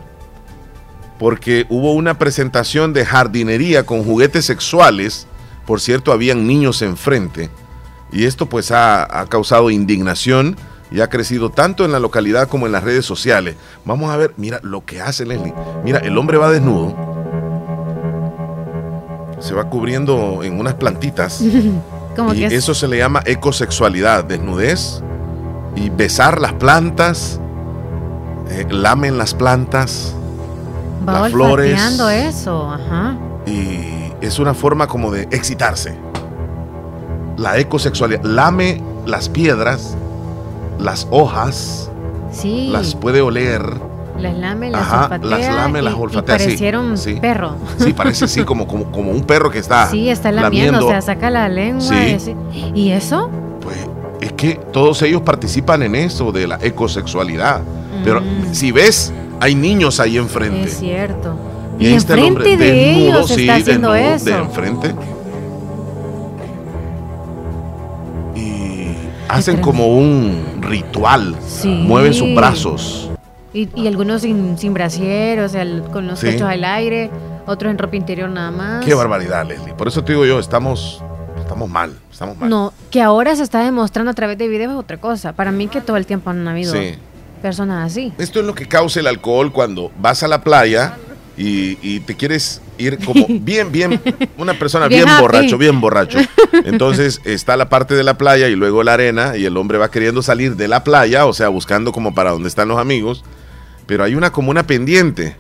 porque 1.20 1.66
hubo 1.70 1.94
una 1.94 2.18
presentación 2.18 2.94
de 2.94 3.06
jardinería 3.06 3.86
con 3.86 4.04
juguetes 4.04 4.46
sexuales. 4.46 5.28
Por 5.66 5.80
cierto, 5.82 6.12
habían 6.12 6.46
niños 6.46 6.82
enfrente. 6.82 7.50
Y 8.12 8.26
esto 8.26 8.48
pues 8.48 8.72
ha, 8.72 9.22
ha 9.22 9.26
causado 9.28 9.70
indignación 9.70 10.58
y 10.92 11.02
ha 11.02 11.10
crecido 11.10 11.50
tanto 11.50 11.86
en 11.86 11.92
la 11.92 12.00
localidad 12.00 12.48
como 12.48 12.66
en 12.66 12.72
las 12.72 12.84
redes 12.84 13.06
sociales. 13.06 13.56
Vamos 13.86 14.12
a 14.12 14.18
ver, 14.18 14.34
mira 14.38 14.60
lo 14.62 14.86
que 14.86 15.02
hace 15.02 15.26
Leslie. 15.26 15.54
Mira, 15.84 16.00
el 16.00 16.18
hombre 16.18 16.38
va 16.38 16.52
desnudo. 16.52 16.96
Se 19.40 19.54
va 19.54 19.70
cubriendo 19.70 20.44
en 20.44 20.60
unas 20.60 20.76
plantitas. 20.76 21.42
Como 22.16 22.34
y 22.34 22.40
que 22.40 22.46
es- 22.48 22.54
eso 22.54 22.74
se 22.74 22.88
le 22.88 22.98
llama 22.98 23.22
ecosexualidad, 23.26 24.24
desnudez 24.24 25.02
y 25.76 25.90
besar 25.90 26.40
las 26.40 26.54
plantas, 26.54 27.40
eh, 28.50 28.66
lamen 28.70 29.18
las 29.18 29.34
plantas 29.34 30.14
Va 31.08 31.22
las 31.22 31.32
flores. 31.32 31.80
eso, 32.10 32.72
ajá. 32.72 33.18
y 33.46 34.12
es 34.22 34.40
una 34.40 34.54
forma 34.54 34.88
como 34.88 35.12
de 35.12 35.24
excitarse. 35.32 35.96
La 37.38 37.58
ecosexualidad 37.58 38.24
lame 38.24 38.82
las 39.06 39.28
piedras, 39.30 39.96
las 40.80 41.08
hojas, 41.12 41.92
Sí. 42.32 42.70
las 42.72 42.96
puede 42.96 43.22
oler. 43.22 43.62
Las 44.20 44.38
lame, 44.38 44.72
las 44.72 44.82
Ajá, 44.82 45.04
olfatea. 45.06 45.30
las 45.30 45.56
lame, 45.56 45.80
y- 45.80 45.82
las 45.84 45.94
y 45.94 45.98
olfatea. 45.98 46.40
sí, 46.40 46.46
parecieron 46.46 46.98
sí. 46.98 47.14
perro. 47.22 47.56
Sí, 47.78 47.94
parece 47.94 48.26
así 48.26 48.44
como, 48.44 48.66
como, 48.68 48.92
como 48.92 49.12
un 49.12 49.24
perro 49.24 49.50
que 49.52 49.60
está 49.60 49.88
Sí, 49.90 50.10
está 50.10 50.32
lamiendo, 50.32 50.74
lamiendo. 50.74 50.88
o 50.88 50.90
sea, 50.90 51.02
saca 51.02 51.30
la 51.30 51.50
lengua. 51.50 51.82
Sí. 51.82 51.96
Y, 51.96 52.14
así. 52.14 52.36
¿Y 52.74 52.90
eso? 52.92 53.30
Es 54.22 54.32
que 54.34 54.56
todos 54.72 55.02
ellos 55.02 55.22
participan 55.22 55.84
en 55.84 55.96
eso 55.96 56.32
de 56.32 56.48
la 56.48 56.58
ecosexualidad. 56.62 57.62
Pero 58.04 58.22
Mm. 58.22 58.54
si 58.54 58.72
ves, 58.72 59.12
hay 59.40 59.54
niños 59.56 60.00
ahí 60.00 60.18
enfrente. 60.18 60.64
Es 60.64 60.78
cierto. 60.80 61.36
Y 61.78 61.84
Y, 61.84 61.88
el 61.88 61.94
enfrente 61.96 62.28
hombre 62.28 62.58
de 62.58 62.72
desnudo, 62.72 63.18
ellos 63.18 63.28
sí, 63.32 63.42
está 63.42 63.56
haciendo 63.56 63.92
desnudo, 63.92 64.16
eso. 64.16 64.26
De 64.26 64.38
enfrente. 64.38 64.96
Y 68.36 68.88
hacen 69.28 69.58
como 69.58 69.88
un 69.88 70.60
ritual. 70.62 71.36
Sí. 71.46 71.68
Mueven 71.68 72.14
sus 72.14 72.34
brazos. 72.36 73.10
Y, 73.56 73.70
y 73.74 73.88
algunos 73.88 74.22
sin, 74.24 74.58
sin 74.58 74.74
brasier, 74.74 75.40
o 75.40 75.48
sea, 75.50 75.62
el- 75.62 75.82
con 75.94 76.08
los 76.08 76.20
Sí. 76.20 76.28
pechos 76.28 76.48
al 76.50 76.64
aire, 76.66 77.10
otros 77.46 77.72
en 77.72 77.78
ropa 77.78 77.96
interior 77.96 78.30
nada 78.30 78.52
más. 78.52 78.86
Qué 78.86 78.94
barbaridad, 78.94 79.46
Leslie. 79.48 79.74
Por 79.74 79.88
eso 79.88 80.04
te 80.04 80.12
digo 80.12 80.26
yo, 80.26 80.40
estamos, 80.40 81.02
estamos 81.40 81.70
mal. 81.70 81.94
Estamos 82.12 82.38
mal. 82.38 82.50
No, 82.50 82.74
que 82.92 83.02
ahora 83.02 83.34
se 83.36 83.44
está 83.44 83.64
demostrando 83.64 84.12
a 84.12 84.14
través 84.14 84.38
de 84.38 84.48
videos 84.50 84.74
es 84.74 84.78
otra 84.78 84.98
cosa. 84.98 85.32
Para 85.34 85.52
mí 85.52 85.68
que 85.68 85.80
todo 85.80 85.96
el 85.96 86.06
tiempo 86.06 86.30
han 86.32 86.46
habido 86.48 86.74
Sí. 86.74 86.96
personas 87.42 87.90
así. 87.92 88.12
Esto 88.18 88.42
es 88.42 88.46
lo 88.46 88.54
que 88.56 88.68
causa 88.68 89.00
el 89.00 89.08
alcohol 89.08 89.54
cuando 89.54 89.90
vas 90.02 90.22
a 90.24 90.28
la 90.28 90.42
playa 90.42 90.98
y, 91.38 91.78
y 91.82 92.02
te 92.02 92.16
quieres 92.16 92.62
ir 92.78 92.98
como 93.06 93.26
bien, 93.30 93.72
bien, 93.72 94.02
una 94.38 94.54
persona 94.56 94.88
Bien 94.90 95.04
bien, 95.06 95.14
happy. 95.14 95.22
borracho, 95.22 95.58
bien 95.58 95.80
borracho. 95.80 96.18
Entonces 96.66 97.22
está 97.24 97.56
la 97.56 97.70
parte 97.70 97.94
de 97.96 98.04
la 98.04 98.18
playa 98.18 98.50
y 98.50 98.56
luego 98.56 98.84
la 98.84 98.96
arena 98.96 99.38
y 99.38 99.46
el 99.46 99.56
hombre 99.56 99.78
va 99.78 99.90
queriendo 99.92 100.22
salir 100.22 100.58
de 100.58 100.68
la 100.68 100.84
playa, 100.84 101.26
o 101.26 101.32
sea, 101.32 101.48
buscando 101.48 101.92
como 101.94 102.14
para 102.14 102.32
donde 102.32 102.50
están 102.50 102.68
los 102.68 102.78
amigos, 102.80 103.24
pero 103.88 104.04
hay 104.04 104.16
una 104.16 104.32
como 104.32 104.52
una 104.52 104.66
pendiente 104.66 105.36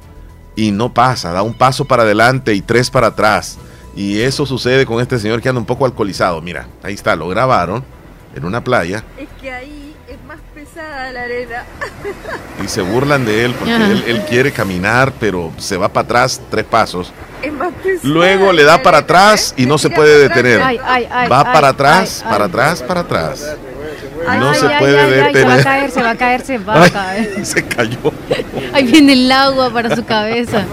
y 0.55 0.71
no 0.71 0.93
pasa, 0.93 1.31
da 1.31 1.41
un 1.41 1.53
paso 1.53 1.85
para 1.85 2.03
adelante 2.03 2.53
y 2.53 2.61
tres 2.61 2.89
para 2.89 3.07
atrás. 3.07 3.57
Y 3.95 4.21
eso 4.21 4.45
sucede 4.45 4.85
con 4.85 5.01
este 5.01 5.19
señor 5.19 5.41
que 5.41 5.49
anda 5.49 5.59
un 5.59 5.65
poco 5.65 5.85
alcoholizado. 5.85 6.41
Mira, 6.41 6.67
ahí 6.83 6.93
está, 6.93 7.15
lo 7.15 7.29
grabaron 7.29 7.83
en 8.35 8.43
una 8.43 8.61
playa 8.61 9.05
Es 9.17 9.29
que 9.41 9.49
ahí 9.49 9.95
es 10.09 10.21
más 10.25 10.39
pesada 10.53 11.11
la 11.11 11.21
arena. 11.23 11.63
y 12.63 12.67
se 12.67 12.81
burlan 12.81 13.25
de 13.25 13.45
él 13.45 13.53
porque 13.53 13.73
él, 13.75 14.03
él 14.07 14.21
quiere 14.25 14.51
caminar, 14.51 15.13
pero 15.19 15.51
se 15.57 15.77
va 15.77 15.87
para 15.87 16.05
atrás 16.05 16.41
tres 16.49 16.65
pasos. 16.65 17.13
Es 17.41 17.53
más 17.53 17.73
pesada. 17.81 18.09
Luego 18.09 18.51
le 18.51 18.63
da 18.63 18.81
para 18.83 18.99
atrás 18.99 19.53
y 19.57 19.65
no 19.65 19.77
se 19.77 19.89
puede 19.89 20.19
detener. 20.19 20.61
Ay, 20.61 20.79
ay, 20.83 21.07
ay, 21.09 21.29
Va 21.29 21.39
ay, 21.39 21.53
para 21.53 21.69
atrás, 21.69 22.21
ay, 22.23 22.31
para 22.31 22.43
ay. 22.45 22.49
atrás, 22.49 22.83
para 22.83 22.99
atrás. 23.01 23.55
Ay, 24.27 24.39
No 24.39 24.49
ay, 24.49 24.55
se 24.59 24.67
ay, 24.67 24.79
puede 24.79 24.99
ay, 24.99 25.09
se 25.09 25.15
va 25.17 25.23
a 25.23 25.27
detener. 25.27 25.63
caer, 25.63 25.91
se 25.91 26.01
va 26.01 26.09
a 26.11 26.15
caer, 26.15 26.41
se 26.41 26.57
va 26.59 26.83
a 26.85 26.89
caer. 26.89 27.45
se 27.45 27.63
cayó. 27.65 27.97
Ahí 28.73 28.85
viene 28.85 29.13
el 29.13 29.31
agua 29.31 29.71
para 29.71 29.95
su 29.95 30.05
cabeza. 30.05 30.65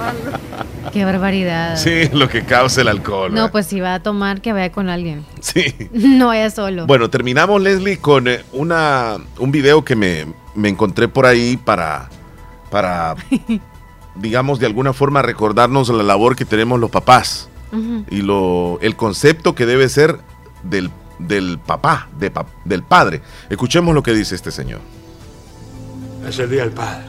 Qué 0.93 1.05
barbaridad. 1.05 1.77
Sí, 1.77 2.09
lo 2.13 2.29
que 2.29 2.43
causa 2.45 2.83
el 2.83 2.89
alcohol. 2.89 3.31
No, 3.31 3.35
¿verdad? 3.37 3.53
pues 3.53 3.67
si 3.67 3.81
va 3.81 3.95
a 3.95 4.03
tomar, 4.03 4.41
que 4.43 4.53
vaya 4.53 4.71
con 4.73 4.89
alguien. 4.89 5.25
Sí. 5.41 5.65
No 5.93 6.29
vaya 6.29 6.51
solo. 6.51 6.87
Bueno, 6.87 7.09
terminamos, 7.11 7.63
Leslie, 7.63 7.99
con 7.99 8.29
eh, 8.29 8.45
una, 8.53 9.17
un 9.39 9.53
video 9.53 9.85
que 9.85 9.97
me, 9.97 10.27
me 10.55 10.69
encontré 10.69 11.09
por 11.09 11.25
ahí 11.27 11.57
para, 11.57 12.09
para, 12.71 13.15
digamos, 14.17 14.59
de 14.61 14.67
alguna 14.67 14.93
forma 14.93 15.23
recordarnos 15.23 15.89
la 15.89 16.03
labor 16.03 16.37
que 16.37 16.45
tenemos 16.45 16.79
los 16.81 16.91
papás 16.91 17.49
y 18.11 18.21
lo, 18.21 18.79
el 18.83 18.97
concepto 18.97 19.55
que 19.55 19.65
debe 19.65 19.89
ser 19.89 20.19
del, 20.63 20.91
del 21.27 21.59
papá, 21.59 22.09
de 22.19 22.31
pa- 22.31 22.47
del 22.65 22.83
padre. 22.83 23.21
Escuchemos 23.49 23.95
lo 23.95 24.03
que 24.03 24.13
dice 24.13 24.35
este 24.35 24.51
señor. 24.51 24.81
Es 26.29 26.39
el 26.39 26.51
día 26.51 26.63
del 26.63 26.73
padre. 26.73 27.05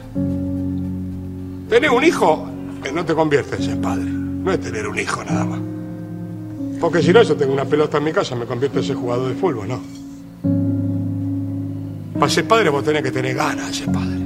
Tener 1.68 1.90
un 1.90 2.04
hijo 2.04 2.48
eh, 2.84 2.90
no 2.92 3.04
te 3.04 3.14
conviertes 3.14 3.66
en 3.68 3.80
padre. 3.80 4.04
No 4.04 4.52
es 4.52 4.60
tener 4.60 4.86
un 4.86 4.98
hijo 4.98 5.24
nada 5.24 5.44
más. 5.44 5.60
Porque 6.80 7.02
si 7.02 7.12
no, 7.12 7.22
yo 7.22 7.34
tengo 7.36 7.52
una 7.52 7.64
pelota 7.64 7.98
en 7.98 8.04
mi 8.04 8.12
casa, 8.12 8.34
me 8.34 8.44
convierto 8.44 8.78
en 8.78 8.84
ese 8.84 8.94
jugador 8.94 9.28
de 9.30 9.34
fútbol, 9.36 9.68
¿no? 9.68 9.80
Para 12.18 12.30
ser 12.30 12.46
padre 12.46 12.68
vos 12.68 12.84
tenés 12.84 13.02
que 13.02 13.10
tener 13.10 13.34
ganas 13.34 13.68
de 13.68 13.74
ser 13.74 13.86
padre. 13.92 14.18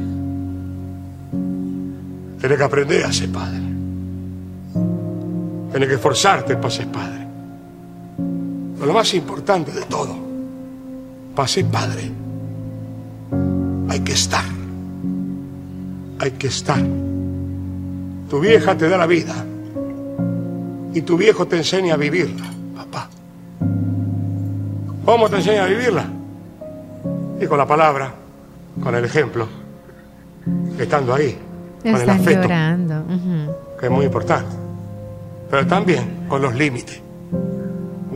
Tenés 2.40 2.58
que 2.58 2.64
aprender 2.64 3.04
a 3.04 3.12
ser 3.12 3.30
padre. 3.30 3.60
Tenés 5.72 5.88
que 5.88 5.94
esforzarte 5.94 6.56
para 6.56 6.70
ser 6.70 6.86
padre. 6.88 7.17
Pero 8.78 8.86
lo 8.86 8.94
más 8.94 9.12
importante 9.14 9.72
de 9.72 9.82
todo, 9.82 10.16
para 11.34 11.48
ser 11.48 11.64
padre, 11.66 12.10
hay 13.88 14.00
que 14.00 14.12
estar. 14.12 14.44
Hay 16.20 16.30
que 16.32 16.46
estar. 16.46 16.82
Tu 18.30 18.40
vieja 18.40 18.76
te 18.76 18.88
da 18.88 18.96
la 18.96 19.06
vida 19.06 19.34
y 20.94 21.02
tu 21.02 21.16
viejo 21.16 21.46
te 21.46 21.56
enseña 21.56 21.94
a 21.94 21.96
vivirla, 21.96 22.44
papá. 22.76 23.08
¿Cómo 25.04 25.28
te 25.28 25.36
enseña 25.36 25.64
a 25.64 25.66
vivirla? 25.66 26.06
Y 27.40 27.46
con 27.46 27.58
la 27.58 27.66
palabra, 27.66 28.12
con 28.82 28.94
el 28.94 29.04
ejemplo, 29.04 29.46
estando 30.78 31.14
ahí, 31.14 31.36
con 31.82 31.96
el 31.96 32.10
afecto, 32.10 32.42
llorando. 32.42 33.04
que 33.78 33.86
es 33.86 33.92
muy 33.92 34.06
importante. 34.06 34.54
pero 35.50 35.66
también 35.66 36.26
con 36.28 36.42
los 36.42 36.54
límites. 36.54 37.00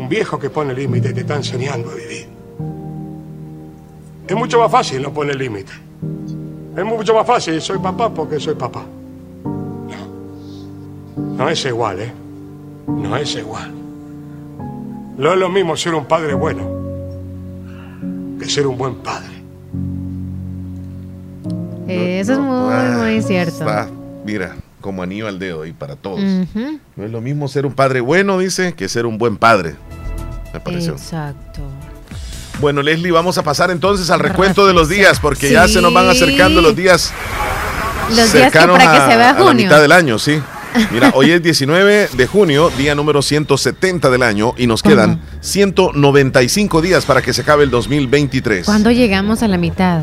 Un 0.03 0.09
viejo 0.09 0.37
que 0.37 0.51
pone 0.51 0.75
límites 0.75 1.15
te 1.15 1.21
está 1.21 1.37
enseñando 1.37 1.91
a 1.93 1.95
vivir. 1.95 2.27
Es 4.27 4.37
mucho 4.37 4.59
más 4.59 4.69
fácil 4.71 5.01
no 5.01 5.13
poner 5.13 5.37
límites. 5.37 5.77
Es 6.77 6.85
mucho 6.85 7.15
más 7.15 7.25
fácil, 7.25 7.61
soy 7.61 7.79
papá 7.79 8.13
porque 8.13 8.41
soy 8.41 8.57
papá. 8.57 8.85
No, 9.45 11.37
no 11.37 11.49
es 11.49 11.65
igual, 11.65 12.01
¿eh? 12.01 12.13
No 12.89 13.17
es 13.17 13.33
igual. 13.37 13.71
No 15.17 15.33
es 15.33 15.39
lo 15.39 15.49
mismo 15.49 15.77
ser 15.77 15.95
un 15.95 16.07
padre 16.07 16.35
bueno 16.35 16.69
que 18.41 18.49
ser 18.49 18.67
un 18.67 18.77
buen 18.77 18.97
padre. 18.97 19.31
Eh, 21.87 22.19
Eso 22.19 22.33
es 22.33 22.39
muy, 22.41 22.75
muy 22.99 23.23
cierto. 23.23 23.53
Está, 23.53 23.89
mira, 24.25 24.57
como 24.81 25.01
anillo 25.05 25.29
al 25.29 25.39
dedo 25.39 25.65
y 25.65 25.73
para 25.73 25.95
todos. 25.95 26.21
No 26.97 27.05
es 27.05 27.11
lo 27.13 27.21
mismo 27.21 27.47
ser 27.47 27.67
un 27.67 27.73
padre 27.73 28.01
bueno, 28.01 28.39
dice, 28.39 28.73
que 28.73 28.89
ser 28.89 29.07
un 29.07 29.17
buen 29.17 29.37
padre. 29.37 29.77
Me 30.53 30.61
pareció. 30.61 30.93
Exacto. 30.93 31.63
Bueno, 32.61 32.83
Leslie, 32.83 33.11
vamos 33.11 33.39
a 33.39 33.43
pasar 33.43 33.71
entonces 33.71 34.11
al 34.11 34.21
recuento 34.21 34.67
de 34.67 34.75
los 34.75 34.89
días, 34.89 35.19
porque 35.21 35.51
ya 35.51 35.67
se 35.69 35.81
nos 35.81 35.93
van 35.93 36.09
acercando 36.09 36.61
los 36.61 36.77
días 36.77 37.13
Los 38.11 38.33
días 38.33 38.53
que 38.53 38.59
para 38.59 38.79
que 38.79 38.85
a, 38.85 39.11
se 39.11 39.17
vea 39.17 39.31
a 39.31 39.33
la 39.33 39.39
junio. 39.41 39.65
mitad 39.67 39.81
del 39.81 39.93
año, 39.93 40.19
sí. 40.19 40.41
Mira, 40.91 41.13
hoy 41.15 41.31
es 41.31 41.43
19 41.43 42.11
de 42.13 42.27
junio, 42.27 42.71
día 42.77 42.95
número 42.95 43.23
170 43.23 44.11
del 44.11 44.23
año, 44.23 44.55
y 44.59 44.67
nos 44.67 44.83
quedan 44.83 45.21
195 45.41 46.83
días 46.83 47.05
para 47.05 47.23
que 47.23 47.33
se 47.33 47.43
acabe 47.43 47.65
el 47.65 47.71
2023. 47.71 48.67
¿Cuándo 48.67 48.91
llegamos 48.91 49.43
a 49.43 49.49
la 49.49 49.57
mitad? 49.59 50.03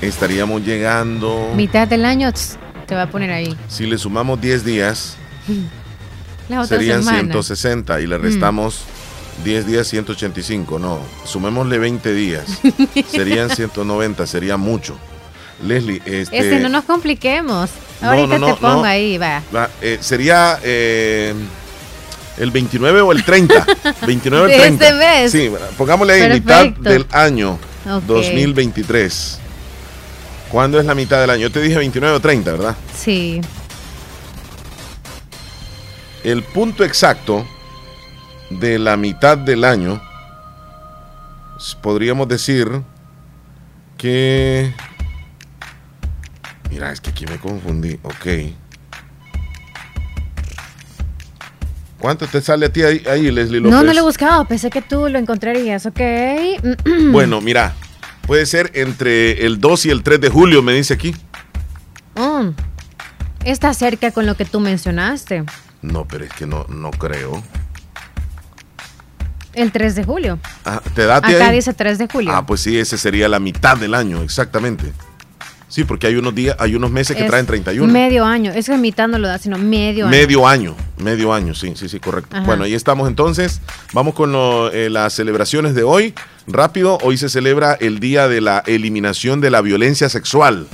Estaríamos 0.00 0.62
llegando, 0.64 1.52
Mitad 1.56 1.88
del 1.88 2.04
año, 2.04 2.32
te 2.86 2.94
va 2.94 3.02
a 3.02 3.10
poner 3.10 3.30
ahí. 3.32 3.56
si 3.68 3.84
le 3.86 3.98
sumamos 3.98 4.40
10 4.40 4.64
días, 4.64 5.16
serían 6.68 7.02
semana. 7.02 7.18
160 7.18 8.00
y 8.00 8.06
le 8.06 8.18
Mm. 8.18 8.22
Restamos 9.38 9.44
10 9.44 9.66
días 9.66 9.86
185. 9.88 10.78
No, 10.78 11.00
sumémosle 11.24 11.78
20 11.78 12.12
días. 12.12 12.44
serían 13.10 13.50
190, 13.50 14.26
sería 14.26 14.56
mucho. 14.56 14.96
Leslie, 15.64 16.00
este... 16.04 16.38
Este, 16.38 16.60
no 16.60 16.68
nos 16.68 16.84
compliquemos. 16.84 17.70
No, 18.00 18.10
Ahorita 18.10 18.38
no, 18.38 18.46
te 18.46 18.52
no, 18.52 18.58
pongo 18.58 18.84
ahí, 18.84 19.18
va. 19.18 19.42
va, 19.54 19.68
eh, 19.82 19.98
sería 20.00 20.60
eh, 20.62 21.34
el 22.36 22.50
29 22.52 23.00
o 23.00 23.12
el 23.12 23.24
30. 23.24 23.66
29 24.06 24.42
o 24.42 24.46
el 24.46 24.52
De 24.52 24.58
30. 24.58 24.84
este 24.86 24.98
mes. 24.98 25.32
Sí, 25.32 25.50
pongámosle 25.76 26.12
ahí 26.12 26.32
mitad 26.34 26.66
del 26.66 27.06
año 27.10 27.58
Ok. 27.90 28.04
2023. 28.04 29.40
¿Cuándo 30.48 30.78
es 30.78 30.86
la 30.86 30.94
mitad 30.94 31.20
del 31.20 31.30
año? 31.30 31.42
Yo 31.42 31.50
te 31.52 31.60
dije 31.60 31.76
29 31.76 32.16
o 32.16 32.20
30, 32.20 32.52
¿verdad? 32.52 32.76
Sí. 32.96 33.40
El 36.22 36.42
punto 36.42 36.84
exacto 36.84 37.44
de 38.50 38.78
la 38.78 38.96
mitad 38.96 39.36
del 39.38 39.64
año, 39.64 40.00
podríamos 41.82 42.28
decir 42.28 42.82
que... 43.96 44.72
Mira, 46.70 46.92
es 46.92 47.00
que 47.00 47.10
aquí 47.10 47.26
me 47.26 47.38
confundí. 47.38 47.98
Ok. 48.02 48.52
¿Cuánto 51.98 52.26
te 52.28 52.40
sale 52.40 52.66
a 52.66 52.72
ti 52.72 52.82
ahí, 52.82 53.02
ahí, 53.10 53.30
Leslie 53.30 53.58
López? 53.58 53.72
No, 53.72 53.82
no 53.82 53.92
lo 53.92 53.98
he 53.98 54.02
buscado. 54.02 54.44
Pensé 54.44 54.70
que 54.70 54.82
tú 54.82 55.08
lo 55.08 55.18
encontrarías, 55.18 55.86
ok. 55.86 56.00
Bueno, 57.10 57.40
mira, 57.40 57.74
puede 58.26 58.46
ser 58.46 58.70
entre 58.74 59.44
el 59.44 59.60
2 59.60 59.86
y 59.86 59.90
el 59.90 60.02
3 60.02 60.20
de 60.20 60.28
julio, 60.28 60.62
me 60.62 60.72
dice 60.74 60.94
aquí. 60.94 61.14
Mm. 62.14 62.50
Está 63.44 63.74
cerca 63.74 64.12
con 64.12 64.26
lo 64.26 64.36
que 64.36 64.44
tú 64.44 64.60
mencionaste. 64.60 65.44
No, 65.82 66.06
pero 66.06 66.24
es 66.24 66.32
que 66.32 66.46
no, 66.46 66.66
no 66.68 66.90
creo. 66.90 67.42
El 69.58 69.72
3 69.72 69.94
de 69.96 70.04
julio. 70.04 70.38
Ah, 70.64 70.80
¿Te 70.94 71.04
date 71.06 71.34
Acá 71.36 71.48
ahí? 71.48 71.56
dice 71.56 71.74
3 71.74 71.98
de 71.98 72.06
julio. 72.08 72.32
Ah, 72.32 72.46
pues 72.46 72.60
sí, 72.60 72.78
ese 72.78 72.96
sería 72.98 73.28
la 73.28 73.38
mitad 73.40 73.76
del 73.76 73.94
año, 73.94 74.22
exactamente. 74.22 74.92
Sí, 75.70 75.84
porque 75.84 76.06
hay 76.06 76.14
unos 76.16 76.34
días, 76.34 76.56
hay 76.58 76.74
unos 76.74 76.90
meses 76.90 77.14
que 77.14 77.24
Es 77.24 77.28
traen 77.28 77.44
31. 77.44 77.92
Medio 77.92 78.24
año. 78.24 78.50
Es 78.52 78.66
que 78.66 78.76
mitad 78.78 79.06
no 79.06 79.18
lo 79.18 79.28
da, 79.28 79.36
sino 79.36 79.58
medio 79.58 80.06
año. 80.06 80.10
Medio 80.10 80.46
año, 80.48 80.74
medio 80.96 81.34
año, 81.34 81.54
sí, 81.54 81.74
sí, 81.76 81.90
sí, 81.90 82.00
correcto. 82.00 82.34
Ajá. 82.34 82.46
Bueno, 82.46 82.64
ahí 82.64 82.72
estamos 82.72 83.06
entonces. 83.06 83.60
Vamos 83.92 84.14
con 84.14 84.32
lo- 84.32 84.72
eh, 84.72 84.88
las 84.88 85.12
celebraciones 85.12 85.74
de 85.74 85.82
hoy. 85.82 86.14
Rápido, 86.46 86.96
hoy 87.02 87.18
se 87.18 87.28
celebra 87.28 87.74
el 87.80 88.00
Día 88.00 88.28
de 88.28 88.40
la 88.40 88.62
Eliminación 88.66 89.42
de 89.42 89.50
la 89.50 89.60
Violencia 89.60 90.08
Sexual. 90.08 90.66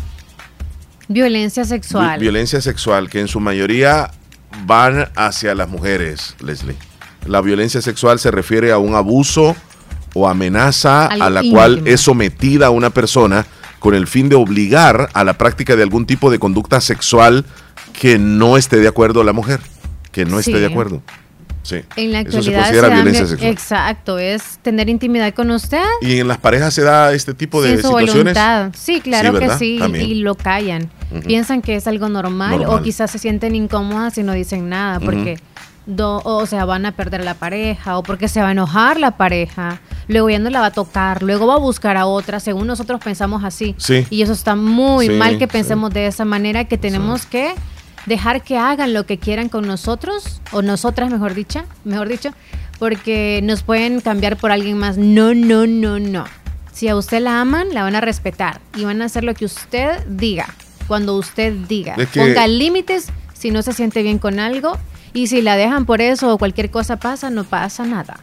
Violencia 1.09 1.64
Vi- 1.64 1.68
sexual. 1.68 2.20
Violencia 2.20 2.61
sexual, 2.61 3.11
que 3.11 3.20
en 3.20 3.26
su 3.28 3.41
mayoría 3.41 4.11
van 4.64 5.09
hacia 5.16 5.55
las 5.57 5.68
mujeres, 5.68 6.37
Leslie. 6.41 6.76
La 7.27 7.41
violencia 7.41 7.81
sexual 7.81 8.18
se 8.18 8.31
refiere 8.31 8.70
a 8.72 8.79
un 8.79 8.95
abuso 8.95 9.57
o 10.14 10.29
amenaza 10.29 11.07
Algo 11.07 11.25
a 11.25 11.31
la 11.31 11.43
cual 11.51 11.83
es 11.87 12.01
sometida 12.03 12.70
una 12.70 12.91
persona 12.91 13.47
con 13.79 13.95
el 13.95 14.07
fin 14.07 14.29
de 14.29 14.37
obligar 14.37 15.09
a 15.12 15.25
la 15.25 15.35
práctica 15.35 15.77
de 15.77 15.83
algún 15.83 16.07
tipo 16.07 16.31
de 16.31 16.39
conducta 16.39 16.81
sexual 16.81 17.45
que 17.99 18.18
no 18.18 18.57
esté 18.57 18.79
de 18.79 18.89
acuerdo 18.89 19.25
la 19.25 19.33
mujer, 19.33 19.61
que 20.12 20.25
no 20.25 20.39
esté 20.39 20.53
Sí. 20.53 20.59
de 20.61 20.66
acuerdo. 20.66 21.03
Sí. 21.62 21.77
en 21.97 22.12
la 22.12 22.20
Eso 22.20 22.31
se 22.31 22.37
actualidad 22.37 22.61
considera 22.61 22.89
dan- 22.89 22.97
violencia 22.99 23.27
sexual. 23.27 23.51
Exacto, 23.51 24.18
es 24.18 24.59
tener 24.61 24.91
intimidad 24.91 25.33
con 25.33 25.51
usted 25.51 25.83
Y 26.03 26.18
en 26.18 26.29
las 26.29 26.37
parejas 26.37 26.75
se 26.75 26.83
da 26.83 27.14
este 27.14 27.33
tipo 27.33 27.62
de 27.62 27.77
su 27.79 27.89
situaciones. 27.89 28.14
voluntad. 28.35 28.70
Sí, 28.77 29.01
claro 29.01 29.33
Sí, 29.33 29.39
que 29.39 29.51
sí, 29.57 29.77
También. 29.79 30.05
y 30.11 30.14
lo 30.16 30.35
callan. 30.35 30.91
Piensan 31.27 31.62
que 31.62 31.77
es 31.77 31.87
algo 31.87 32.11
normal, 32.11 32.59
Normal. 32.59 32.81
o 32.81 32.83
quizás 32.83 33.11
se 33.11 33.18
sienten 33.18 33.55
incómodas 33.55 34.18
y 34.18 34.22
no 34.22 34.35
dicen 34.35 34.68
nada 34.68 35.01
porque 35.01 35.39
do- 35.87 36.22
o 36.24 36.47
sea, 36.47 36.64
van 36.64 36.87
a 36.87 36.93
perder 36.93 37.24
la 37.24 37.35
pareja 37.35 37.99
o 37.99 38.03
porque 38.03 38.28
se 38.28 38.41
va 38.41 38.49
a 38.49 38.53
enojar 38.53 38.99
la 38.99 39.12
pareja. 39.12 39.80
Luego 40.09 40.30
ya 40.30 40.39
no 40.39 40.51
la 40.51 40.61
va 40.61 40.66
a 40.66 40.70
tocar, 40.72 41.22
luego 41.22 41.47
va 41.47 41.55
a 41.55 41.59
buscar 41.59 41.97
a 41.97 42.07
otra, 42.07 42.41
según 42.41 42.66
nosotros 42.66 43.01
pensamos 43.03 43.45
así. 43.45 43.74
Sí. 43.78 44.07
Y 44.11 44.22
eso 44.22 44.32
está 44.32 44.55
muy 44.57 45.07
Sí, 45.09 45.12
mal 45.14 45.39
que 45.39 45.45
sí. 45.47 45.51
pensemos 45.53 45.93
de 45.93 46.07
esa 46.07 46.24
manera, 46.24 46.64
que 46.64 46.78
tenemos 46.78 47.26
que 47.26 47.55
dejar 48.07 48.43
que 48.43 48.59
hagan 48.59 48.93
lo 48.95 49.07
que 49.07 49.18
quieran 49.18 49.49
con 49.49 49.66
nosotros, 49.66 50.41
o 50.53 50.61
nosotras, 50.62 51.11
mejor 51.11 51.35
dicho, 51.35 51.62
mejor 51.85 52.09
dicho, 52.09 52.30
porque 52.78 53.41
nos 53.43 53.62
pueden 53.62 54.01
cambiar 54.01 54.37
por 54.37 54.53
alguien 54.53 54.78
más. 54.78 54.99
No, 54.99 55.35
no, 55.35 55.66
no, 55.66 55.99
no. 55.99 56.24
Si 56.72 56.89
a 56.89 56.97
usted 56.97 57.20
la 57.22 57.41
aman, 57.41 57.68
la 57.72 57.82
van 57.82 57.95
a 57.95 58.01
respetar 58.01 58.61
y 58.76 58.85
van 58.85 59.01
a 59.01 59.05
hacer 59.07 59.22
lo 59.24 59.32
que 59.35 59.45
usted 59.45 60.05
diga, 60.09 60.47
cuando 60.89 61.14
usted 61.16 61.53
diga. 61.68 61.95
Es 61.97 62.09
que- 62.09 62.20
Ponga 62.20 62.47
límites 62.47 63.07
si 63.32 63.51
no 63.51 63.62
se 63.62 63.72
siente 63.72 64.03
bien 64.03 64.18
con 64.18 64.39
algo 64.41 64.76
y 65.15 65.29
si 65.29 65.41
la 65.41 65.57
dejan 65.57 65.87
por 65.87 66.03
eso 66.03 66.31
o 66.35 66.37
cualquier 66.39 66.71
cosa 66.71 66.97
pasa, 66.97 67.31
no 67.31 67.45
pasa 67.45 67.87
nada. 67.87 68.19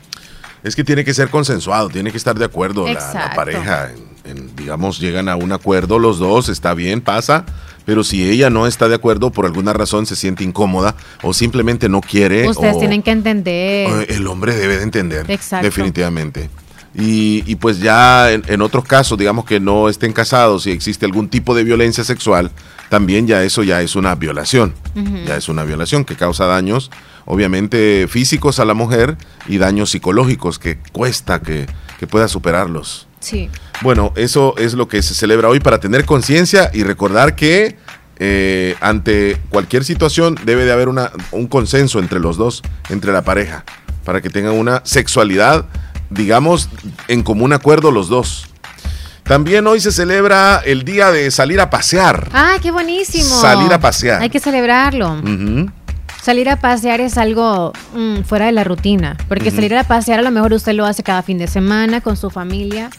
Es 0.63 0.75
que 0.75 0.83
tiene 0.83 1.03
que 1.03 1.15
ser 1.15 1.29
consensuado, 1.29 1.89
tiene 1.89 2.11
que 2.11 2.17
estar 2.17 2.37
de 2.37 2.45
acuerdo 2.45 2.85
la- 2.87 3.31
pareja. 3.35 3.89
En- 3.91 4.11
en, 4.23 4.55
digamos, 4.55 4.99
llegan 4.99 5.27
a 5.29 5.35
un 5.35 5.51
acuerdo 5.51 5.97
los 5.97 6.19
dos, 6.19 6.47
está 6.49 6.75
bien, 6.75 7.01
pasa. 7.01 7.43
Pero 7.83 8.03
si 8.03 8.29
ella 8.29 8.51
no 8.51 8.67
está 8.67 8.87
de 8.87 8.93
acuerdo, 8.93 9.31
por 9.31 9.47
alguna 9.47 9.73
razón 9.73 10.05
se 10.05 10.15
siente 10.15 10.43
incómoda 10.43 10.95
o 11.23 11.33
simplemente 11.33 11.89
no 11.89 11.99
quiere, 12.01 12.47
Ustedes 12.47 12.75
o- 12.75 12.79
tienen 12.79 13.01
que 13.01 13.09
entender. 13.09 14.05
el 14.11 14.27
hombre 14.27 14.55
debe 14.55 14.77
de 14.77 14.83
entender. 14.83 15.25
Exacto. 15.31 15.65
Definitivamente. 15.65 16.51
Y, 16.93 17.43
y 17.45 17.55
pues 17.55 17.79
ya 17.79 18.31
en, 18.31 18.43
en 18.47 18.61
otros 18.61 18.83
casos, 18.83 19.17
digamos 19.17 19.45
que 19.45 19.59
no 19.59 19.87
estén 19.87 20.11
casados 20.11 20.67
y 20.67 20.71
existe 20.71 21.05
algún 21.05 21.29
tipo 21.29 21.55
de 21.55 21.63
violencia 21.63 22.03
sexual, 22.03 22.51
también 22.89 23.27
ya 23.27 23.41
eso 23.43 23.63
ya 23.63 23.81
es 23.81 23.95
una 23.95 24.15
violación. 24.15 24.73
Ya 25.25 25.37
es 25.37 25.47
una 25.47 25.63
violación 25.63 26.03
que 26.03 26.17
causa 26.17 26.45
daños, 26.45 26.91
obviamente 27.25 28.07
físicos 28.09 28.59
a 28.59 28.65
la 28.65 28.73
mujer 28.73 29.15
y 29.47 29.57
daños 29.57 29.91
psicológicos 29.91 30.59
que 30.59 30.77
cuesta 30.91 31.41
que, 31.41 31.67
que 31.97 32.07
pueda 32.07 32.27
superarlos. 32.27 33.07
Sí. 33.21 33.49
Bueno, 33.81 34.11
eso 34.17 34.55
es 34.57 34.73
lo 34.73 34.89
que 34.89 35.01
se 35.01 35.13
celebra 35.13 35.47
hoy 35.47 35.61
para 35.61 35.79
tener 35.79 36.03
conciencia 36.03 36.69
y 36.73 36.83
recordar 36.83 37.35
que 37.35 37.77
eh, 38.17 38.75
ante 38.81 39.37
cualquier 39.49 39.85
situación 39.85 40.37
debe 40.43 40.65
de 40.65 40.73
haber 40.73 40.89
una, 40.89 41.11
un 41.31 41.47
consenso 41.47 41.99
entre 41.99 42.19
los 42.19 42.35
dos, 42.35 42.61
entre 42.89 43.13
la 43.13 43.21
pareja, 43.21 43.63
para 44.03 44.21
que 44.21 44.29
tengan 44.29 44.55
una 44.55 44.81
sexualidad, 44.83 45.65
digamos, 46.11 46.69
en 47.07 47.23
común 47.23 47.53
acuerdo 47.53 47.91
los 47.91 48.09
dos. 48.09 48.47
También 49.23 49.65
hoy 49.65 49.79
se 49.79 49.91
celebra 49.91 50.61
el 50.65 50.83
día 50.83 51.09
de 51.11 51.31
salir 51.31 51.59
a 51.61 51.69
pasear. 51.69 52.29
Ah, 52.33 52.57
qué 52.61 52.71
buenísimo. 52.71 53.23
Salir 53.23 53.71
a 53.71 53.79
pasear. 53.79 54.21
Hay 54.21 54.29
que 54.29 54.39
celebrarlo. 54.39 55.21
Salir 56.21 56.49
a 56.49 56.59
pasear 56.59 57.01
es 57.01 57.17
algo 57.17 57.73
mm, 57.95 58.21
fuera 58.23 58.45
de 58.45 58.51
la 58.51 58.63
rutina, 58.63 59.17
porque 59.27 59.49
salir 59.49 59.75
a 59.75 59.83
pasear 59.83 60.19
a 60.19 60.21
lo 60.21 60.29
mejor 60.29 60.53
usted 60.53 60.73
lo 60.73 60.85
hace 60.85 61.01
cada 61.01 61.23
fin 61.23 61.39
de 61.39 61.47
semana 61.47 62.01
con 62.01 62.15
su 62.15 62.29
familia 62.29 62.91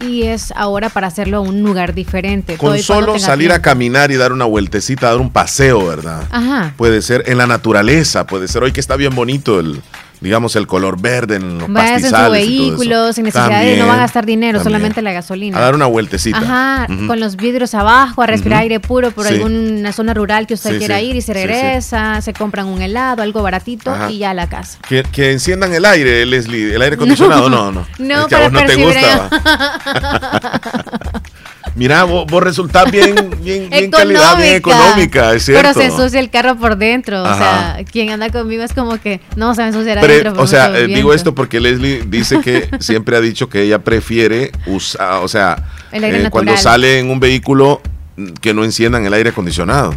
y 0.00 0.24
es 0.24 0.52
ahora 0.54 0.90
para 0.90 1.06
hacerlo 1.06 1.38
a 1.38 1.40
un 1.40 1.62
lugar 1.62 1.94
diferente. 1.94 2.56
Con 2.56 2.78
solo 2.80 3.18
salir 3.18 3.52
a 3.52 3.62
caminar 3.62 4.10
y 4.10 4.16
dar 4.16 4.32
una 4.32 4.44
vueltecita, 4.44 5.08
dar 5.08 5.18
un 5.18 5.30
paseo, 5.30 5.86
¿verdad? 5.86 6.24
Ajá. 6.30 6.74
Puede 6.76 7.02
ser 7.02 7.24
en 7.26 7.38
la 7.38 7.46
naturaleza, 7.46 8.26
puede 8.26 8.48
ser 8.48 8.62
hoy 8.62 8.72
que 8.72 8.80
está 8.80 8.96
bien 8.96 9.14
bonito 9.14 9.60
el, 9.60 9.80
digamos, 10.20 10.56
el 10.56 10.66
color 10.66 11.00
verde 11.00 11.36
en 11.36 11.58
los 11.58 11.68
Vayas 11.72 12.02
en 12.02 12.06
su 12.06 12.10
pastizales 12.10 12.26
todo 12.26 12.34
eso. 12.34 12.46
vehículo 12.48 13.12
sin 13.12 13.24
necesidad 13.24 13.48
de 13.48 13.54
También, 13.54 13.78
no 13.78 13.86
van 13.86 13.96
a 13.98 14.00
gastar 14.02 14.26
dinero, 14.26 14.58
también. 14.58 14.72
solamente 14.74 15.02
la 15.02 15.12
gasolina. 15.12 15.58
A 15.58 15.60
dar 15.60 15.74
una 15.74 15.86
vueltecita. 15.86 16.38
Ajá, 16.38 16.86
Ujú. 16.92 17.06
con 17.06 17.20
los 17.20 17.36
vidrios 17.36 17.74
abajo, 17.74 18.22
a 18.22 18.26
respirar 18.26 18.58
Ujú. 18.58 18.62
aire 18.62 18.80
puro 18.80 19.10
por 19.12 19.26
Sí. 19.26 19.34
alguna 19.34 19.92
zona 19.92 20.14
rural 20.14 20.46
que 20.46 20.54
usted 20.54 20.72
Sí, 20.72 20.78
quiera 20.78 20.98
sí. 20.98 21.04
ir 21.06 21.16
y 21.16 21.22
se 21.22 21.34
regresa, 21.34 22.20
se 22.20 22.32
compran 22.32 22.66
un 22.66 22.82
helado, 22.82 23.22
algo 23.22 23.42
baratito 23.42 23.90
Ajá. 23.92 24.10
y 24.10 24.18
ya 24.18 24.30
a 24.30 24.34
la 24.34 24.48
casa. 24.48 24.78
Que, 24.88 25.02
que 25.04 25.32
enciendan 25.32 25.72
el 25.72 25.84
aire, 25.84 26.24
Leslie, 26.26 26.74
el 26.74 26.82
aire 26.82 26.96
acondicionado, 26.96 27.48
no, 27.50 27.70
no. 27.72 27.86
No, 27.98 28.20
es 28.22 28.26
que 28.26 28.34
a 28.34 28.38
para 28.38 28.50
vos 28.50 28.52
no 28.52 28.66
te 28.66 28.76
gusta. 28.76 29.30
Mira, 31.74 32.04
vos, 32.04 32.26
vos 32.26 32.42
resultás 32.42 32.90
bien, 32.90 33.14
bien, 33.42 33.70
bien 33.70 33.90
calidad, 33.90 34.36
bien 34.36 34.54
económica, 34.56 35.32
es 35.34 35.44
cierto. 35.44 35.62
Pero 35.62 35.74
se 35.74 35.84
ensucia 35.86 36.20
el 36.20 36.30
carro 36.30 36.56
por 36.56 36.76
dentro. 36.76 37.24
Ajá. 37.24 37.34
O 37.34 37.38
sea, 37.38 37.84
quien 37.90 38.10
anda 38.10 38.30
conmigo 38.30 38.62
es 38.62 38.72
como 38.72 39.00
que 39.00 39.20
no 39.36 39.54
se 39.54 39.60
va 39.62 39.66
a 39.66 39.68
ensuciar 39.68 40.00
Pre- 40.00 40.20
adentro. 40.20 40.42
o 40.42 40.46
sea, 40.46 40.76
eh, 40.78 40.86
digo 40.86 41.12
esto 41.14 41.34
porque 41.34 41.60
Leslie 41.60 42.02
dice 42.06 42.40
que 42.40 42.68
siempre 42.80 43.16
ha 43.16 43.20
dicho 43.20 43.48
que 43.48 43.62
ella 43.62 43.78
prefiere 43.80 44.52
usar, 44.66 45.22
o 45.22 45.28
sea, 45.28 45.64
El 45.92 46.04
aire 46.04 46.24
eh, 46.24 46.30
cuando 46.30 46.56
sale 46.56 46.98
en 46.98 47.10
un 47.10 47.20
vehículo 47.20 47.80
mm, 48.16 48.32
que 48.40 48.54
no 48.54 48.64
enciendan 48.64 49.06
el 49.06 49.14
aire 49.14 49.30
acondicionado. 49.30 49.94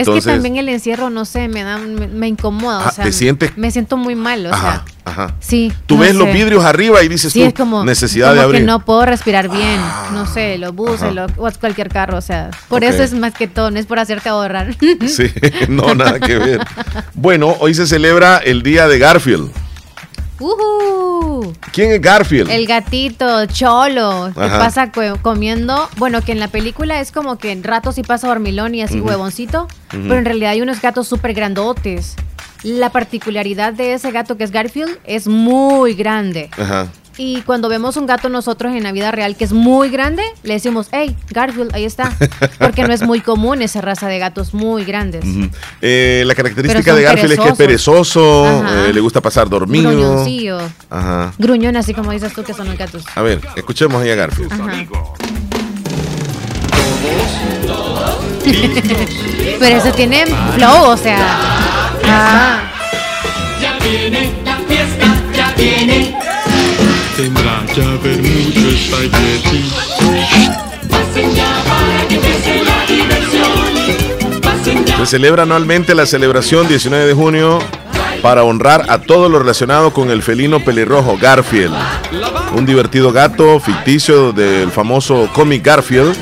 Entonces, 0.00 0.26
es 0.26 0.30
que 0.30 0.34
también 0.36 0.56
el 0.56 0.68
encierro, 0.68 1.10
no 1.10 1.24
sé, 1.24 1.48
me 1.48 1.62
da, 1.62 1.78
me, 1.78 2.06
me 2.08 2.28
incomoda. 2.28 2.82
Ah, 2.84 2.88
o 2.88 2.92
sea, 2.92 3.04
¿te 3.04 3.12
sientes? 3.12 3.56
Me 3.56 3.70
siento 3.70 3.96
muy 3.96 4.14
mal, 4.14 4.46
o 4.46 4.52
ajá, 4.54 4.84
sea, 5.04 5.12
ajá. 5.12 5.34
sí. 5.40 5.72
Tú 5.86 5.94
no 5.96 6.00
ves 6.02 6.14
los 6.14 6.26
sé. 6.28 6.32
vidrios 6.32 6.64
arriba 6.64 7.02
y 7.02 7.08
dices 7.08 7.32
Sí, 7.32 7.40
tú, 7.40 7.46
es 7.46 7.54
como, 7.54 7.84
necesidad 7.84 8.28
como 8.28 8.34
de 8.38 8.44
abrir. 8.44 8.60
que 8.62 8.66
no 8.66 8.84
puedo 8.84 9.04
respirar 9.06 9.48
bien, 9.48 9.80
no 10.12 10.26
sé, 10.26 10.58
los 10.58 10.74
buses 10.74 11.02
Ajá. 11.02 11.10
lo- 11.12 11.26
o 11.36 11.50
cualquier 11.60 11.88
carro, 11.88 12.18
o 12.18 12.22
sea, 12.22 12.50
por 12.68 12.82
Ok. 12.84 12.90
eso 12.90 13.02
es 13.02 13.12
más 13.14 13.34
que 13.34 13.46
todo, 13.48 13.70
no 13.70 13.78
es 13.78 13.86
por 13.86 13.98
hacerte 13.98 14.28
ahorrar. 14.28 14.76
Sí, 15.08 15.30
no, 15.68 15.94
nada 15.94 16.18
que 16.20 16.38
ver. 16.38 16.60
Bueno, 17.14 17.56
hoy 17.60 17.74
se 17.74 17.86
celebra 17.86 18.38
el 18.38 18.62
día 18.62 18.88
de 18.88 18.98
Garfield. 18.98 19.50
Ujú. 20.40 21.52
¿Quién 21.72 21.92
es 21.92 22.00
Garfield? 22.00 22.50
El 22.50 22.66
gatito 22.66 23.46
cholo 23.46 24.30
que 24.34 24.40
Ajá. 24.42 24.58
pasa 24.58 24.92
co- 24.92 25.18
comiendo, 25.22 25.88
bueno, 25.96 26.22
que 26.22 26.32
en 26.32 26.40
la 26.40 26.48
película 26.48 27.00
es 27.00 27.12
como 27.12 27.38
que 27.38 27.52
en 27.52 27.62
ratos 27.62 27.94
sí 27.96 28.02
pasa 28.02 28.28
dormilón 28.28 28.74
y 28.74 28.82
así 28.82 28.98
Ujú. 29.00 29.08
huevoncito, 29.08 29.68
pero 29.90 30.16
en 30.16 30.24
realidad 30.24 30.50
hay 30.50 30.60
unos 30.62 30.80
gatos 30.80 31.06
súper 31.08 31.34
grandotes. 31.34 32.16
La 32.62 32.90
particularidad 32.90 33.72
de 33.74 33.92
ese 33.94 34.10
gato 34.10 34.36
que 34.36 34.44
es 34.44 34.50
Garfield 34.50 34.98
es 35.04 35.26
muy 35.26 35.94
grande. 35.94 36.48
Ajá. 36.58 36.88
Y 37.16 37.42
cuando 37.42 37.68
vemos 37.68 37.96
un 37.96 38.06
gato 38.06 38.28
nosotros 38.28 38.74
en 38.74 38.82
la 38.82 38.92
vida 38.92 39.10
real 39.10 39.36
que 39.36 39.44
es 39.44 39.52
muy 39.52 39.90
grande, 39.90 40.22
le 40.42 40.54
decimos, 40.54 40.88
hey, 40.90 41.16
Garfield, 41.30 41.74
ahí 41.74 41.84
está. 41.84 42.12
Porque 42.58 42.82
no 42.82 42.92
es 42.92 43.02
muy 43.02 43.20
común 43.20 43.62
esa 43.62 43.80
raza 43.80 44.08
de 44.08 44.18
gatos 44.18 44.54
muy 44.54 44.84
grandes. 44.84 45.24
Eh, 45.80 46.24
la 46.26 46.34
característica 46.34 46.94
de 46.94 47.02
Garfield 47.02 47.32
es 47.32 47.40
que 47.40 47.48
es 47.48 47.56
perezoso, 47.56 48.64
eh, 48.66 48.92
le 48.92 49.00
gusta 49.00 49.20
pasar 49.20 49.48
dormido. 49.48 49.90
Gruñoncillo. 49.90 50.58
Ajá. 50.90 51.32
Gruñón, 51.38 51.76
así 51.76 51.94
como 51.94 52.12
dices 52.12 52.32
tú 52.32 52.42
que 52.42 52.54
son 52.54 52.66
los 52.66 52.76
gatos. 52.76 53.04
A 53.14 53.22
ver, 53.22 53.40
escuchemos 53.56 54.02
ahí 54.02 54.10
a 54.10 54.14
Garfield. 54.16 54.52
Ajá. 54.52 54.86
Pero 59.58 59.76
eso 59.76 59.92
tiene 59.92 60.26
flow, 60.26 60.90
o 60.90 60.96
sea. 60.96 61.18
Ah. 62.04 62.60
Ya 63.60 63.78
viene 63.78 64.32
la 64.44 64.56
fiesta, 64.56 65.22
ya 65.34 65.54
viene. 65.56 66.23
Tendrá. 67.16 67.62
Se 74.98 75.06
celebra 75.06 75.42
anualmente 75.44 75.94
la 75.94 76.06
celebración 76.06 76.66
19 76.66 77.06
de 77.06 77.14
junio 77.14 77.58
para 78.22 78.42
honrar 78.42 78.86
a 78.88 78.98
todo 78.98 79.28
lo 79.28 79.38
relacionado 79.38 79.92
con 79.92 80.10
el 80.10 80.22
felino 80.22 80.60
pelirrojo 80.64 81.16
Garfield. 81.20 81.74
Un 82.56 82.66
divertido 82.66 83.12
gato 83.12 83.60
ficticio 83.60 84.32
del 84.32 84.70
famoso 84.70 85.28
cómic 85.32 85.64
Garfield, 85.64 86.16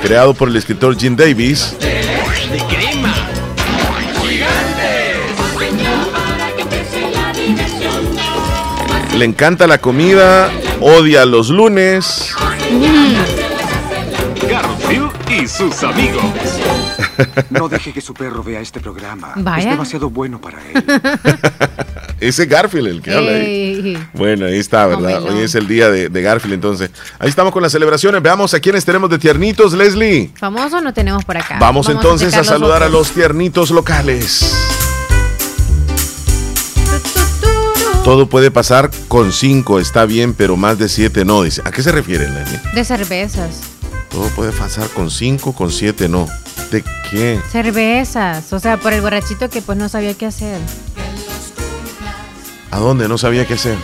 creado 0.00 0.34
por 0.34 0.48
el 0.48 0.56
escritor 0.56 0.96
Jim 0.98 1.14
Davis. 1.14 1.76
Le 9.22 9.26
encanta 9.26 9.68
la 9.68 9.78
comida, 9.78 10.50
odia 10.80 11.24
los 11.24 11.48
lunes. 11.48 12.34
Garfield 14.50 15.12
y 15.30 15.46
sus 15.46 15.84
amigos. 15.84 16.24
No 17.50 17.68
deje 17.68 17.92
que 17.92 18.00
su 18.00 18.14
perro 18.14 18.42
vea 18.42 18.60
este 18.60 18.80
programa. 18.80 19.34
Vaya. 19.36 19.62
Es 19.62 19.70
demasiado 19.70 20.10
bueno 20.10 20.40
para 20.40 20.58
él. 20.60 20.84
Ese 22.20 22.42
es 22.42 22.48
Garfield 22.48 22.88
el 22.88 23.00
que 23.00 23.14
habla 23.14 23.30
ahí. 23.30 24.08
Bueno, 24.12 24.46
ahí 24.46 24.58
está, 24.58 24.86
¿verdad? 24.86 25.22
Hoy 25.22 25.38
es 25.42 25.54
el 25.54 25.68
día 25.68 25.88
de, 25.88 26.08
de 26.08 26.22
Garfield, 26.22 26.54
entonces. 26.54 26.90
Ahí 27.20 27.28
estamos 27.28 27.52
con 27.52 27.62
las 27.62 27.70
celebraciones. 27.70 28.20
Veamos 28.20 28.54
a 28.54 28.58
quiénes 28.60 28.84
tenemos 28.84 29.08
de 29.08 29.20
tiernitos, 29.20 29.72
Leslie. 29.74 30.32
Famoso 30.34 30.80
no 30.80 30.92
tenemos 30.92 31.24
por 31.24 31.36
acá. 31.36 31.58
Vamos, 31.60 31.88
entonces 31.88 32.34
a 32.34 32.42
saludar 32.42 32.82
a 32.82 32.88
los 32.88 33.12
tiernitos 33.12 33.70
locales. 33.70 34.81
Todo 38.04 38.28
puede 38.28 38.50
pasar 38.50 38.90
con 39.08 39.32
cinco, 39.32 39.78
está 39.78 40.06
bien, 40.06 40.34
pero 40.34 40.56
más 40.56 40.78
de 40.78 40.88
siete 40.88 41.24
no. 41.24 41.42
Dice. 41.42 41.62
¿A 41.64 41.70
qué 41.70 41.82
se 41.82 41.92
refiere, 41.92 42.28
Leslie? 42.28 42.60
De 42.74 42.84
cervezas. 42.84 43.60
Todo 44.10 44.26
puede 44.30 44.50
pasar 44.52 44.88
con 44.88 45.10
cinco, 45.10 45.52
con 45.54 45.70
siete 45.70 46.08
no. 46.08 46.26
¿De 46.72 46.82
qué? 47.10 47.40
Cervezas. 47.50 48.52
O 48.52 48.58
sea, 48.58 48.76
por 48.76 48.92
el 48.92 49.00
borrachito 49.02 49.48
que 49.48 49.62
pues 49.62 49.78
no 49.78 49.88
sabía 49.88 50.14
qué 50.14 50.26
hacer. 50.26 50.58
¿A 52.72 52.78
dónde? 52.78 53.06
No 53.08 53.18
sabía 53.18 53.46
qué 53.46 53.54
hacer. 53.54 53.76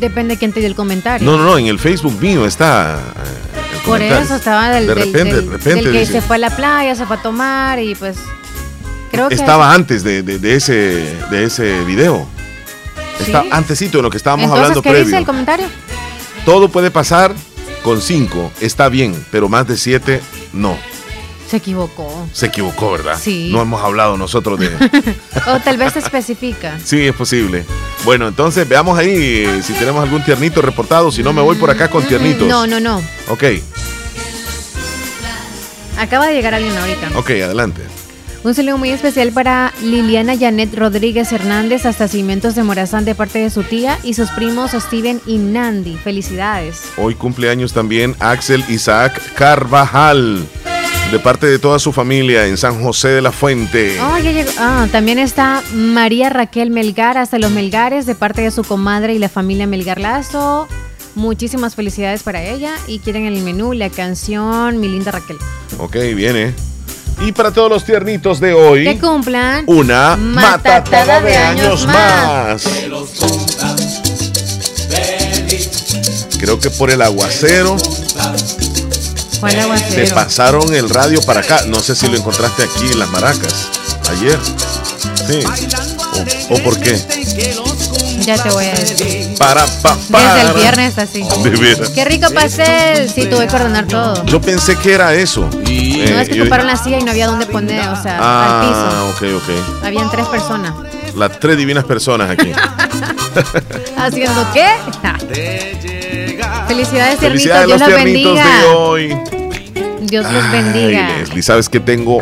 Depende 0.00 0.34
de 0.34 0.38
quién 0.38 0.52
te 0.52 0.60
dio 0.60 0.68
el 0.68 0.74
comentario. 0.74 1.24
No, 1.30 1.36
no, 1.36 1.44
no, 1.44 1.58
en 1.58 1.66
el 1.66 1.78
Facebook 1.78 2.18
mío 2.20 2.46
está. 2.46 2.94
eh, 2.94 3.00
el 3.74 3.76
Por 3.80 3.84
comentario. 3.98 4.24
eso 4.24 4.36
estaba 4.36 4.70
del, 4.70 4.86
De 4.86 4.94
repente, 4.94 5.24
del- 5.24 5.44
de 5.46 5.52
repente. 5.52 5.82
del 5.84 5.92
que 5.92 6.00
dice. 6.00 6.12
se 6.12 6.20
fue 6.22 6.36
a 6.36 6.38
la 6.38 6.50
playa, 6.56 6.94
se 6.94 7.04
fue 7.04 7.16
a 7.16 7.22
tomar 7.22 7.78
y 7.80 7.94
pues 7.94 8.16
creo 9.10 9.28
que 9.28 9.34
Estaba 9.34 9.74
antes 9.74 10.02
de, 10.02 10.22
de- 10.22 10.38
de 10.38 10.56
ese, 10.56 11.16
de 11.30 11.44
ese 11.44 11.84
video. 11.84 12.26
Está 13.20 13.42
¿Sí? 13.42 13.48
antesito 13.52 13.98
de 13.98 14.02
lo 14.02 14.10
que 14.10 14.16
estábamos 14.16 14.44
Entonces, 14.44 14.62
hablando 14.64 14.82
¿qué 14.82 14.88
previo. 14.90 15.04
dice 15.06 15.18
el 15.18 15.24
comentario? 15.26 15.66
Todo 16.44 16.68
puede 16.68 16.90
pasar 16.90 17.34
con 17.82 18.00
cinco, 18.00 18.50
está 18.60 18.88
bien, 18.88 19.24
pero 19.30 19.48
más 19.48 19.66
de 19.66 19.76
siete, 19.76 20.20
no. 20.52 20.76
Se 21.48 21.58
equivocó. 21.58 22.26
Se 22.32 22.46
equivocó, 22.46 22.92
¿verdad? 22.92 23.18
Sí. 23.20 23.50
No 23.52 23.60
hemos 23.60 23.82
hablado 23.84 24.16
nosotros 24.16 24.58
de... 24.58 24.68
o 25.46 25.60
tal 25.60 25.76
vez 25.76 25.92
se 25.92 25.98
especifica. 25.98 26.78
sí, 26.84 27.06
es 27.06 27.14
posible. 27.14 27.64
Bueno, 28.04 28.26
entonces 28.28 28.66
veamos 28.66 28.98
ahí 28.98 29.60
si 29.62 29.72
tenemos 29.74 30.02
algún 30.02 30.24
tiernito 30.24 30.62
reportado. 30.62 31.12
Si 31.12 31.22
no, 31.22 31.32
me 31.34 31.42
voy 31.42 31.56
por 31.56 31.68
acá 31.70 31.88
con 31.90 32.04
tiernitos. 32.04 32.46
Mm, 32.46 32.48
No, 32.50 32.66
no, 32.66 32.80
no. 32.80 33.02
Ok, 33.28 33.44
Acaba 35.98 36.26
de 36.26 36.34
llegar 36.34 36.54
alguien 36.54 36.76
ahorita. 36.76 37.10
ok, 37.16 37.30
adelante. 37.44 37.82
Un 38.44 38.54
saludo 38.54 38.76
muy 38.76 38.90
especial 38.90 39.30
para 39.30 39.72
Liliana 39.82 40.36
Janet 40.36 40.74
Rodríguez 40.74 41.30
Hernández 41.30 41.86
hasta 41.86 42.08
Cimientos 42.08 42.56
de 42.56 42.64
Morazán 42.64 43.04
de 43.04 43.14
parte 43.14 43.38
de 43.38 43.50
su 43.50 43.62
tía 43.62 44.00
y 44.02 44.14
sus 44.14 44.30
primos 44.30 44.72
Steven 44.72 45.20
y 45.26 45.38
Nandi. 45.38 45.94
Felicidades. 45.94 46.82
Hoy 46.96 47.14
cumpleaños 47.14 47.72
también 47.72 48.16
Axel 48.18 48.64
Isaac 48.68 49.22
Carvajal, 49.34 50.44
de 51.12 51.18
parte 51.20 51.46
de 51.46 51.60
toda 51.60 51.78
su 51.78 51.92
familia 51.92 52.48
en 52.48 52.56
San 52.56 52.82
José 52.82 53.10
de 53.10 53.22
la 53.22 53.30
Fuente. 53.30 53.96
Oh, 54.00 54.18
ya 54.18 54.32
llegó. 54.32 54.50
Ah, 54.58 54.88
también 54.90 55.20
está 55.20 55.62
María 55.72 56.28
Raquel 56.28 56.70
Melgar 56.70 57.18
hasta 57.18 57.38
los 57.38 57.52
Melgares 57.52 58.06
de 58.06 58.16
parte 58.16 58.42
de 58.42 58.50
su 58.50 58.64
comadre 58.64 59.14
y 59.14 59.20
la 59.20 59.28
familia 59.28 59.68
Melgar 59.68 60.00
Lazo. 60.00 60.66
Muchísimas 61.14 61.76
felicidades 61.76 62.24
para 62.24 62.42
ella 62.42 62.74
y 62.88 62.98
quieren 62.98 63.24
el 63.24 63.40
menú, 63.44 63.72
la 63.72 63.88
canción, 63.88 64.80
mi 64.80 64.88
linda 64.88 65.12
Raquel. 65.12 65.36
Ok, 65.78 65.94
viene. 66.16 66.71
Y 67.24 67.32
para 67.32 67.52
todos 67.52 67.70
los 67.70 67.84
tiernitos 67.84 68.40
de 68.40 68.52
hoy, 68.52 68.84
Que 68.84 68.98
cumplan 68.98 69.64
una 69.68 70.16
matatada 70.16 70.80
matatada 70.80 71.20
de 71.20 71.30
de 71.30 71.36
años 71.36 71.86
años 71.86 71.86
más. 71.86 72.64
Creo 76.38 76.58
que 76.58 76.70
por 76.70 76.90
el 76.90 77.00
aguacero 77.02 77.76
¿Cuál 79.38 79.52
te 79.54 79.60
aguacero? 79.60 80.14
pasaron 80.14 80.74
el 80.74 80.88
radio 80.88 81.20
para 81.22 81.40
acá. 81.40 81.62
No 81.66 81.80
sé 81.80 81.94
si 81.94 82.08
lo 82.08 82.16
encontraste 82.16 82.62
aquí 82.64 82.86
en 82.92 82.98
las 82.98 83.10
maracas 83.10 83.68
ayer. 84.10 84.38
Sí. 85.26 85.40
¿O, 86.50 86.54
o 86.54 86.62
por 86.62 86.78
qué? 86.80 86.94
Ya 88.24 88.42
te 88.42 88.48
voy 88.50 88.64
a 88.66 88.72
decir. 88.74 89.34
Para, 89.38 89.64
pa, 89.82 89.96
para. 90.10 90.34
Desde 90.34 90.48
el 90.48 90.54
viernes 90.54 90.98
así. 90.98 91.22
De 91.42 91.50
veras. 91.50 91.90
Qué 91.90 92.04
rico 92.04 92.28
pastel. 92.32 93.08
Sí, 93.10 93.26
tuve 93.26 93.46
que 93.46 93.56
ordenar 93.56 93.86
todo. 93.86 94.24
Yo 94.26 94.40
pensé 94.40 94.76
que 94.76 94.94
era 94.94 95.14
eso. 95.14 95.48
No 95.52 95.60
Eh, 95.68 96.22
es 96.22 96.28
que 96.28 96.36
yo- 96.36 96.42
ocuparon 96.44 96.66
la 96.66 96.76
silla 96.76 96.98
y 96.98 97.02
no 97.04 97.10
había 97.10 97.26
dónde 97.26 97.46
poner, 97.46 97.88
o 97.88 98.00
sea, 98.02 98.16
al 98.16 98.22
Ah, 98.22 99.04
ok, 99.10 99.22
ok. 99.36 99.46
piso. 99.46 99.80
Habían 99.84 100.10
tres 100.10 100.26
personas. 100.26 100.72
Las 101.16 101.38
tres 101.40 101.56
divinas 101.56 101.84
personas 101.84 102.30
aquí. 102.30 102.50
¿Haciendo 103.96 104.46
qué? 104.52 104.66
Felicidades, 106.68 107.18
tiernito. 107.18 107.18
Felicidades 107.18 107.66
Dios 107.66 107.80
los 107.80 107.88
los 107.88 107.88
tiernitos 107.88 108.34
bendiga. 108.34 108.58
de 108.60 108.66
hoy. 108.74 109.16
Dios 110.02 110.24
los 110.24 110.44
Ay, 110.44 110.50
bendiga. 110.62 111.08
Leslie, 111.18 111.42
sabes 111.42 111.68
que 111.68 111.80
tengo 111.80 112.20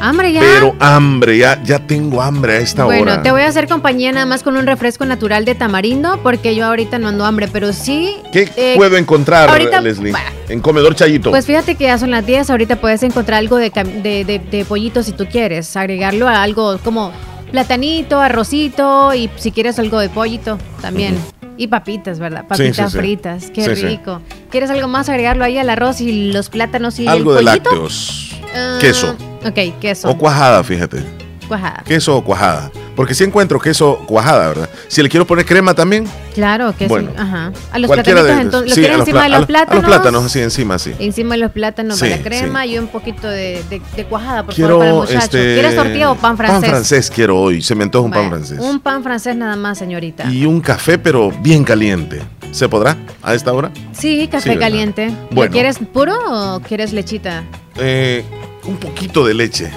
Hambre 0.00 0.32
ya. 0.32 0.40
Pero 0.40 0.76
hambre, 0.78 1.38
ya, 1.38 1.60
ya 1.64 1.80
tengo 1.80 2.22
hambre 2.22 2.54
a 2.54 2.58
esta 2.58 2.84
bueno, 2.84 3.02
hora. 3.02 3.22
te 3.22 3.30
voy 3.32 3.42
a 3.42 3.48
hacer 3.48 3.66
compañía 3.66 4.12
nada 4.12 4.26
más 4.26 4.42
con 4.44 4.56
un 4.56 4.64
refresco 4.66 5.04
natural 5.04 5.44
de 5.44 5.54
tamarindo 5.56 6.20
porque 6.22 6.54
yo 6.54 6.66
ahorita 6.66 6.98
no 7.00 7.08
ando 7.08 7.24
hambre, 7.24 7.48
pero 7.52 7.72
sí. 7.72 8.16
¿Qué 8.32 8.48
eh, 8.56 8.74
puedo 8.76 8.96
encontrar, 8.96 9.48
ahorita- 9.50 9.80
Leslie? 9.80 10.12
En 10.48 10.60
Comedor 10.60 10.94
Chayito. 10.94 11.30
Pues 11.30 11.46
fíjate 11.46 11.74
que 11.74 11.84
ya 11.84 11.98
son 11.98 12.10
las 12.12 12.24
10, 12.24 12.48
ahorita 12.50 12.76
puedes 12.76 13.02
encontrar 13.02 13.38
algo 13.40 13.56
de, 13.56 13.70
de, 13.70 14.24
de- 14.24 14.38
de 14.38 14.64
pollito 14.64 15.02
si 15.02 15.12
tú 15.12 15.26
quieres, 15.26 15.76
agregarlo 15.76 16.28
a 16.28 16.42
algo 16.42 16.78
como 16.78 17.12
platanito, 17.50 18.20
arrocito 18.20 19.12
y 19.14 19.28
si 19.36 19.50
quieres 19.52 19.78
algo 19.78 19.98
de 19.98 20.08
pollito 20.10 20.58
también. 20.80 21.18
Y 21.56 21.66
papitas, 21.66 22.20
¿verdad? 22.20 22.46
Papitas 22.46 22.92
sí, 22.92 22.92
sí. 22.92 22.98
fritas, 22.98 23.50
qué 23.52 23.66
rico. 23.74 24.20
¿Quieres 24.48 24.70
algo 24.70 24.86
más? 24.86 25.08
Agregarlo 25.08 25.44
ahí 25.44 25.58
al 25.58 25.68
arroz 25.68 26.00
y 26.00 26.30
los 26.32 26.50
plátanos 26.50 27.00
y 27.00 27.08
Algo 27.08 27.36
el 27.36 27.44
de 27.44 27.50
pollito. 27.50 27.70
lácteos. 27.70 28.36
Ah, 28.54 28.78
queso. 28.80 29.16
Ok, 29.44 29.78
queso. 29.80 30.08
O 30.10 30.16
cuajada, 30.18 30.62
fíjate. 30.64 31.02
Cuajada. 31.46 31.82
Queso 31.86 32.14
o 32.16 32.22
cuajada. 32.24 32.70
Porque 32.94 33.14
si 33.14 33.24
encuentro 33.24 33.58
queso 33.58 34.00
cuajada, 34.06 34.48
¿verdad? 34.48 34.68
Si 34.88 35.02
le 35.02 35.08
quiero 35.08 35.26
poner 35.26 35.46
crema 35.46 35.72
también. 35.72 36.04
Claro, 36.34 36.74
queso. 36.76 36.88
Bueno, 36.90 37.10
Ajá. 37.16 37.52
A 37.72 37.78
los 37.78 37.86
cualquiera 37.88 38.22
de 38.22 38.32
entonces, 38.32 38.68
¿lo 38.70 38.74
sí, 38.74 38.82
los 38.90 39.00
encima 39.00 39.22
de 39.22 39.28
los 39.30 39.38
los- 39.38 39.46
plátanos? 39.46 39.72
A 39.72 39.74
los 39.76 39.84
plátanos, 39.96 40.24
así 40.24 40.40
encima, 40.40 40.78
sí. 40.78 40.92
Encima 40.98 41.36
de 41.36 41.40
los 41.40 41.52
plátanos 41.52 41.98
Sí, 41.98 42.10
va 42.10 42.16
la 42.16 42.22
crema 42.22 42.66
y 42.66 42.76
un 42.78 42.88
poquito 42.88 43.26
de, 43.28 43.62
de- 43.70 43.80
de 43.96 44.04
cuajada, 44.04 44.44
por 44.44 44.54
Quiero, 44.54 44.78
favor, 44.78 44.84
para 44.84 44.90
el 44.90 44.96
muchacho. 44.98 45.24
este, 45.38 45.54
¿Quieres 45.54 45.76
tortilla 45.76 46.10
o 46.10 46.16
pan 46.16 46.36
francés? 46.36 46.60
Pan 46.60 46.70
francés 46.70 47.10
quiero 47.14 47.38
hoy. 47.40 47.62
Se 47.62 47.74
me 47.74 47.84
antoja 47.84 48.04
un 48.04 48.10
pan 48.12 48.28
francés. 48.28 48.58
Un 48.60 48.80
pan 48.80 49.02
francés 49.02 49.34
nada 49.36 49.56
más, 49.56 49.78
señorita. 49.78 50.24
Y 50.30 50.44
un 50.44 50.60
café, 50.60 50.98
pero 50.98 51.30
bien 51.40 51.64
caliente. 51.64 52.20
¿Se 52.50 52.68
podrá 52.68 52.96
a 53.22 53.32
esta 53.34 53.52
hora? 53.54 53.70
Sí, 53.92 54.28
café 54.30 54.58
caliente. 54.58 55.10
Bueno. 55.30 55.44
¿Lo 55.46 55.50
quieres 55.52 55.78
puro 55.78 56.14
o 56.56 56.60
quieres 56.60 56.92
lechita? 56.92 57.42
Eh, 57.76 58.24
un 58.68 58.76
poquito 58.76 59.26
de 59.26 59.34
leche. 59.34 59.70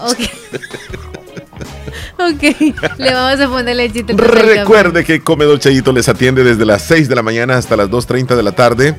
Ok. 0.00 0.18
ok, 2.18 2.98
le 2.98 3.12
vamos 3.14 3.40
a 3.40 3.48
poner 3.48 3.76
lechita. 3.76 4.14
Recuerde 4.16 5.04
que 5.04 5.20
Comedor 5.20 5.58
Chayito 5.58 5.92
les 5.92 6.08
atiende 6.08 6.42
desde 6.44 6.64
las 6.64 6.82
6 6.82 7.08
de 7.08 7.14
la 7.14 7.22
mañana 7.22 7.56
hasta 7.56 7.76
las 7.76 7.88
2.30 7.90 8.34
de 8.36 8.42
la 8.42 8.52
tarde 8.52 8.96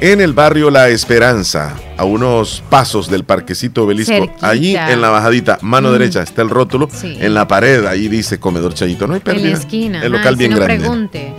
en 0.00 0.20
el 0.20 0.34
barrio 0.34 0.70
La 0.70 0.88
Esperanza, 0.90 1.74
a 1.96 2.04
unos 2.04 2.62
pasos 2.68 3.10
del 3.10 3.24
Parquecito 3.24 3.84
Obelisco. 3.84 4.12
Cerquita. 4.12 4.48
Allí 4.48 4.76
en 4.76 5.00
la 5.00 5.08
bajadita, 5.08 5.58
mano 5.62 5.88
Mm. 5.88 5.92
derecha, 5.92 6.22
está 6.22 6.42
el 6.42 6.50
rótulo. 6.50 6.88
Sí. 6.92 7.16
En 7.18 7.32
la 7.34 7.48
pared, 7.48 7.86
ahí 7.86 8.08
dice 8.08 8.38
Comedor 8.38 8.74
Chayito. 8.74 9.06
No 9.06 9.14
hay 9.14 9.20
café. 9.20 9.30
En 9.32 9.36
pérdida. 9.42 9.56
la 9.56 9.62
esquina. 9.62 10.02
El 10.04 10.12
local 10.12 10.36
bien 10.36 10.50
si 10.52 10.58
no, 10.58 10.64
grande. 10.64 10.80
pregunte. 10.80 11.32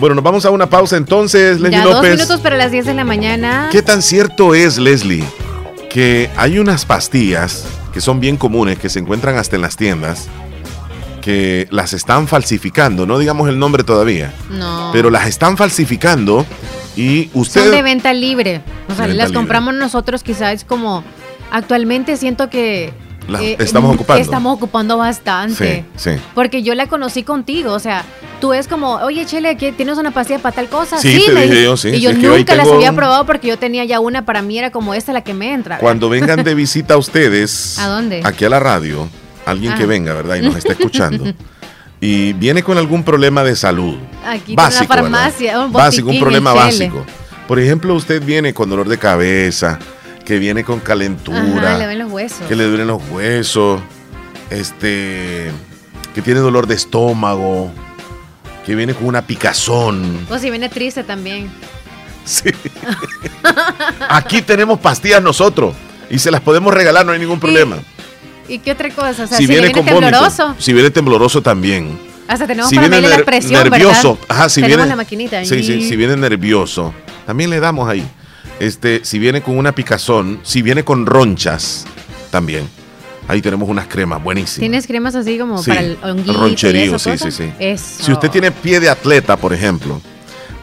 Bueno, 0.00 0.14
nos 0.16 0.24
vamos 0.24 0.44
a 0.46 0.50
una 0.50 0.68
pausa 0.68 0.96
entonces, 0.96 1.60
Leslie 1.60 1.78
Ya 1.78 1.84
dos 1.84 1.94
López. 1.96 2.16
minutos 2.16 2.40
para 2.40 2.56
las 2.56 2.72
10 2.72 2.86
de 2.86 2.94
la 2.94 3.04
mañana. 3.04 3.68
¿Qué 3.70 3.82
tan 3.82 4.02
cierto 4.02 4.54
es, 4.54 4.78
Leslie, 4.78 5.22
que 5.90 6.30
hay 6.36 6.58
unas 6.58 6.86
pastillas 6.86 7.66
que 7.92 8.00
son 8.00 8.20
bien 8.20 8.36
comunes, 8.36 8.78
que 8.78 8.88
se 8.88 8.98
encuentran 9.00 9.36
hasta 9.36 9.56
en 9.56 9.62
las 9.62 9.76
tiendas, 9.76 10.28
que 11.20 11.66
las 11.70 11.92
están 11.92 12.28
falsificando? 12.28 13.04
No 13.06 13.18
digamos 13.18 13.48
el 13.48 13.58
nombre 13.58 13.84
todavía, 13.84 14.32
No. 14.50 14.90
pero 14.92 15.10
las 15.10 15.26
están 15.26 15.56
falsificando 15.56 16.46
y 16.96 17.30
Son 17.44 17.70
de 17.70 17.82
venta 17.82 18.12
libre. 18.14 18.62
O 18.88 18.94
sea, 18.94 19.06
las 19.06 19.16
libre. 19.28 19.34
compramos 19.34 19.74
nosotros 19.74 20.22
quizás 20.22 20.64
como... 20.64 21.04
Actualmente 21.52 22.16
siento 22.16 22.48
que... 22.48 22.92
La 23.30 23.42
eh, 23.42 23.56
estamos 23.58 23.94
ocupando. 23.94 24.22
Estamos 24.22 24.54
ocupando 24.56 24.98
bastante. 24.98 25.84
Sí, 25.96 26.10
sí. 26.10 26.20
Porque 26.34 26.62
yo 26.62 26.74
la 26.74 26.86
conocí 26.86 27.22
contigo, 27.22 27.72
o 27.72 27.78
sea, 27.78 28.04
tú 28.40 28.52
es 28.52 28.66
como, 28.68 28.94
oye 28.96 29.24
Chele, 29.26 29.56
¿qué- 29.56 29.72
¿tienes 29.72 29.96
una 29.98 30.10
pastilla 30.10 30.38
para 30.40 30.54
tal 30.54 30.68
cosa? 30.68 30.98
Sí, 30.98 31.22
te 31.26 31.32
me 31.32 31.42
dije 31.46 31.62
yo, 31.64 31.76
sí, 31.76 31.88
Y 31.88 31.94
sí, 31.96 32.00
yo 32.00 32.10
es 32.10 32.18
que 32.18 32.28
hoy 32.28 32.38
nunca 32.40 32.54
las 32.56 32.64
tengo 32.64 32.76
había 32.76 32.92
probado 32.92 33.24
porque 33.26 33.48
yo 33.48 33.58
tenía 33.58 33.84
ya 33.84 34.00
una, 34.00 34.24
para 34.24 34.42
mí 34.42 34.58
era 34.58 34.70
como 34.70 34.94
esta 34.94 35.12
la 35.12 35.22
que 35.22 35.32
me 35.34 35.52
entra. 35.52 35.78
Cuando 35.78 36.08
vengan 36.08 36.42
de 36.44 36.54
visita 36.56 36.94
a 36.94 36.96
ustedes, 36.96 37.78
¿A 37.78 37.86
dónde? 37.88 38.20
aquí 38.24 38.44
a 38.44 38.48
la 38.48 38.58
radio, 38.60 39.08
alguien 39.46 39.74
que 39.74 39.86
venga, 39.86 40.12
¿verdad? 40.14 40.36
Y 40.36 40.42
nos 40.42 40.56
está 40.56 40.72
escuchando. 40.78 41.32
Y 42.00 42.32
viene 42.32 42.62
con 42.62 42.78
algún 42.78 43.02
problema 43.02 43.44
de 43.44 43.54
salud. 43.54 43.96
Aquí 44.26 44.54
básico, 44.54 44.92
una 44.92 45.02
farmacia, 45.02 45.66
básico, 45.66 46.10
un 46.10 46.18
problema 46.18 46.52
básico. 46.54 47.04
Por 47.46 47.58
ejemplo, 47.58 47.94
usted 47.94 48.22
viene 48.22 48.54
con 48.54 48.70
dolor 48.70 48.88
de 48.88 48.96
cabeza, 48.96 49.78
que 50.30 50.38
viene 50.38 50.62
con 50.62 50.78
calentura, 50.78 51.70
Ajá, 51.70 51.78
le 51.78 51.88
ven 51.88 51.98
los 51.98 52.12
huesos. 52.12 52.46
que 52.46 52.54
le 52.54 52.62
duelen 52.62 52.86
los 52.86 53.02
huesos, 53.10 53.80
este, 54.48 55.50
que 56.14 56.22
tiene 56.22 56.38
dolor 56.38 56.68
de 56.68 56.76
estómago, 56.76 57.72
que 58.64 58.76
viene 58.76 58.94
con 58.94 59.08
una 59.08 59.22
picazón. 59.22 60.24
O 60.30 60.38
si 60.38 60.48
viene 60.50 60.68
triste 60.68 61.02
también. 61.02 61.50
Sí. 62.24 62.48
Aquí 64.08 64.40
tenemos 64.42 64.78
pastillas 64.78 65.20
nosotros 65.20 65.74
y 66.08 66.20
se 66.20 66.30
las 66.30 66.42
podemos 66.42 66.72
regalar, 66.72 67.04
no 67.04 67.10
hay 67.10 67.18
ningún 67.18 67.40
problema. 67.40 67.78
¿Y 68.46 68.60
qué 68.60 68.70
otra 68.70 68.88
cosa? 68.90 69.24
O 69.24 69.26
sea, 69.26 69.36
si, 69.36 69.48
viene, 69.48 69.72
con 69.72 69.84
tembloroso, 69.84 70.44
vómito, 70.44 70.62
si 70.62 70.72
viene 70.72 70.90
tembloroso 70.90 71.42
también. 71.42 71.98
hasta 72.28 72.46
tenemos 72.46 72.70
si 72.70 72.76
para 72.76 72.86
viene 72.86 73.08
la 73.08 73.24
presión, 73.24 73.68
nervioso, 73.68 74.12
¿verdad? 74.12 74.26
ajá, 74.28 74.48
si 74.48 74.60
tenemos 74.60 74.76
viene 74.76 74.90
la 74.90 74.96
maquinita. 74.96 75.44
Sí, 75.44 75.64
sí, 75.64 75.88
si 75.88 75.96
viene 75.96 76.16
nervioso, 76.16 76.94
también 77.26 77.50
le 77.50 77.58
damos 77.58 77.88
ahí. 77.88 78.06
Este, 78.60 79.00
si 79.04 79.18
viene 79.18 79.40
con 79.42 79.56
una 79.58 79.72
picazón, 79.74 80.38
si 80.44 80.62
viene 80.62 80.84
con 80.84 81.06
ronchas, 81.06 81.86
también. 82.30 82.68
Ahí 83.26 83.40
tenemos 83.42 83.68
unas 83.68 83.86
cremas 83.86 84.22
buenísimas. 84.22 84.58
¿Tienes 84.60 84.86
cremas 84.86 85.14
así 85.14 85.38
como 85.38 85.62
Sí, 85.62 85.70
para 85.70 85.80
el 85.82 85.98
honguito 86.02 86.32
roncherío, 86.40 86.98
sí, 86.98 87.10
cosa? 87.10 87.30
sí, 87.30 87.44
sí. 87.44 87.52
Eso. 87.58 88.02
Si 88.04 88.12
usted 88.12 88.30
tiene 88.30 88.50
pie 88.50 88.80
de 88.80 88.88
atleta, 88.90 89.36
por 89.36 89.52
ejemplo, 89.54 90.00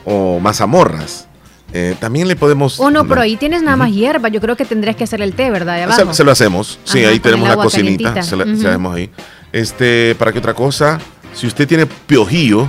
o 0.06 0.40
mazamorras, 0.40 1.28
eh, 1.74 1.96
también 2.00 2.28
le 2.28 2.36
podemos. 2.36 2.78
Uno, 2.80 2.92
no, 3.04 3.08
pero 3.08 3.22
ahí 3.22 3.36
tienes 3.38 3.62
nada 3.64 3.78
más 3.78 3.92
hierba. 3.92 4.30
Yo 4.30 4.42
creo 4.42 4.56
que 4.56 4.66
tendrías 4.66 4.96
que 4.96 5.04
hacer 5.06 5.22
el 5.22 5.34
té, 5.34 5.50
¿verdad? 5.50 5.82
Abajo. 5.84 6.06
se, 6.12 6.14
se 6.14 6.24
lo 6.24 6.32
hacemos. 6.32 6.80
Sí, 6.84 7.02
Ajá, 7.02 7.10
ahí 7.12 7.20
tenemos 7.20 7.48
la 7.48 7.56
cocinita. 7.56 8.22
Se 8.22 8.36
la, 8.36 8.44
se 8.46 8.52
Ujú. 8.52 8.64
la 8.64 8.70
hacemos 8.70 8.96
ahí. 8.96 9.10
Este, 9.54 10.16
¿para 10.20 10.32
qué 10.34 10.40
otra 10.40 10.54
cosa? 10.54 11.00
Si 11.34 11.48
usted 11.48 11.68
tiene 11.68 11.86
piojillo. 11.86 12.68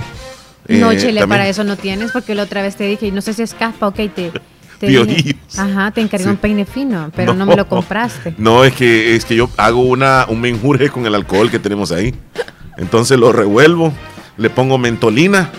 No, 0.69 0.91
eh, 0.91 0.97
también- 0.97 1.27
para 1.29 1.47
eso 1.47 1.63
no 1.63 1.75
tienes, 1.77 2.11
porque 2.11 2.35
la 2.35 2.43
otra 2.43 2.61
vez 2.61 2.75
te 2.75 2.85
dije, 2.85 3.07
y 3.07 3.11
no 3.11 3.21
sé 3.21 3.33
si 3.33 3.41
es 3.41 3.53
caspa, 3.55 3.87
ok, 3.87 3.95
te, 4.15 4.31
te 4.79 4.87
Piojillos. 4.87 5.23
dije, 5.23 5.35
ajá, 5.57 5.91
te 5.91 6.01
encargué 6.01 6.23
Sí. 6.25 6.29
un 6.31 6.37
peine 6.37 6.65
fino, 6.65 7.11
pero 7.15 7.33
no. 7.33 7.45
me 7.45 7.55
lo 7.55 7.67
compraste. 7.67 8.33
No, 8.37 8.63
es 8.63 8.73
que, 8.73 9.15
es 9.15 9.25
que 9.25 9.35
yo 9.35 9.49
hago 9.57 9.81
una, 9.81 10.25
un 10.29 10.39
menjurje 10.41 10.89
con 10.89 11.05
el 11.05 11.13
alcohol 11.15 11.51
que 11.51 11.59
tenemos 11.59 11.91
ahí. 11.91 12.13
Entonces 12.77 13.17
lo 13.19 13.31
revuelvo, 13.31 13.93
le 14.37 14.49
pongo 14.49 14.77
mentolina 14.77 15.49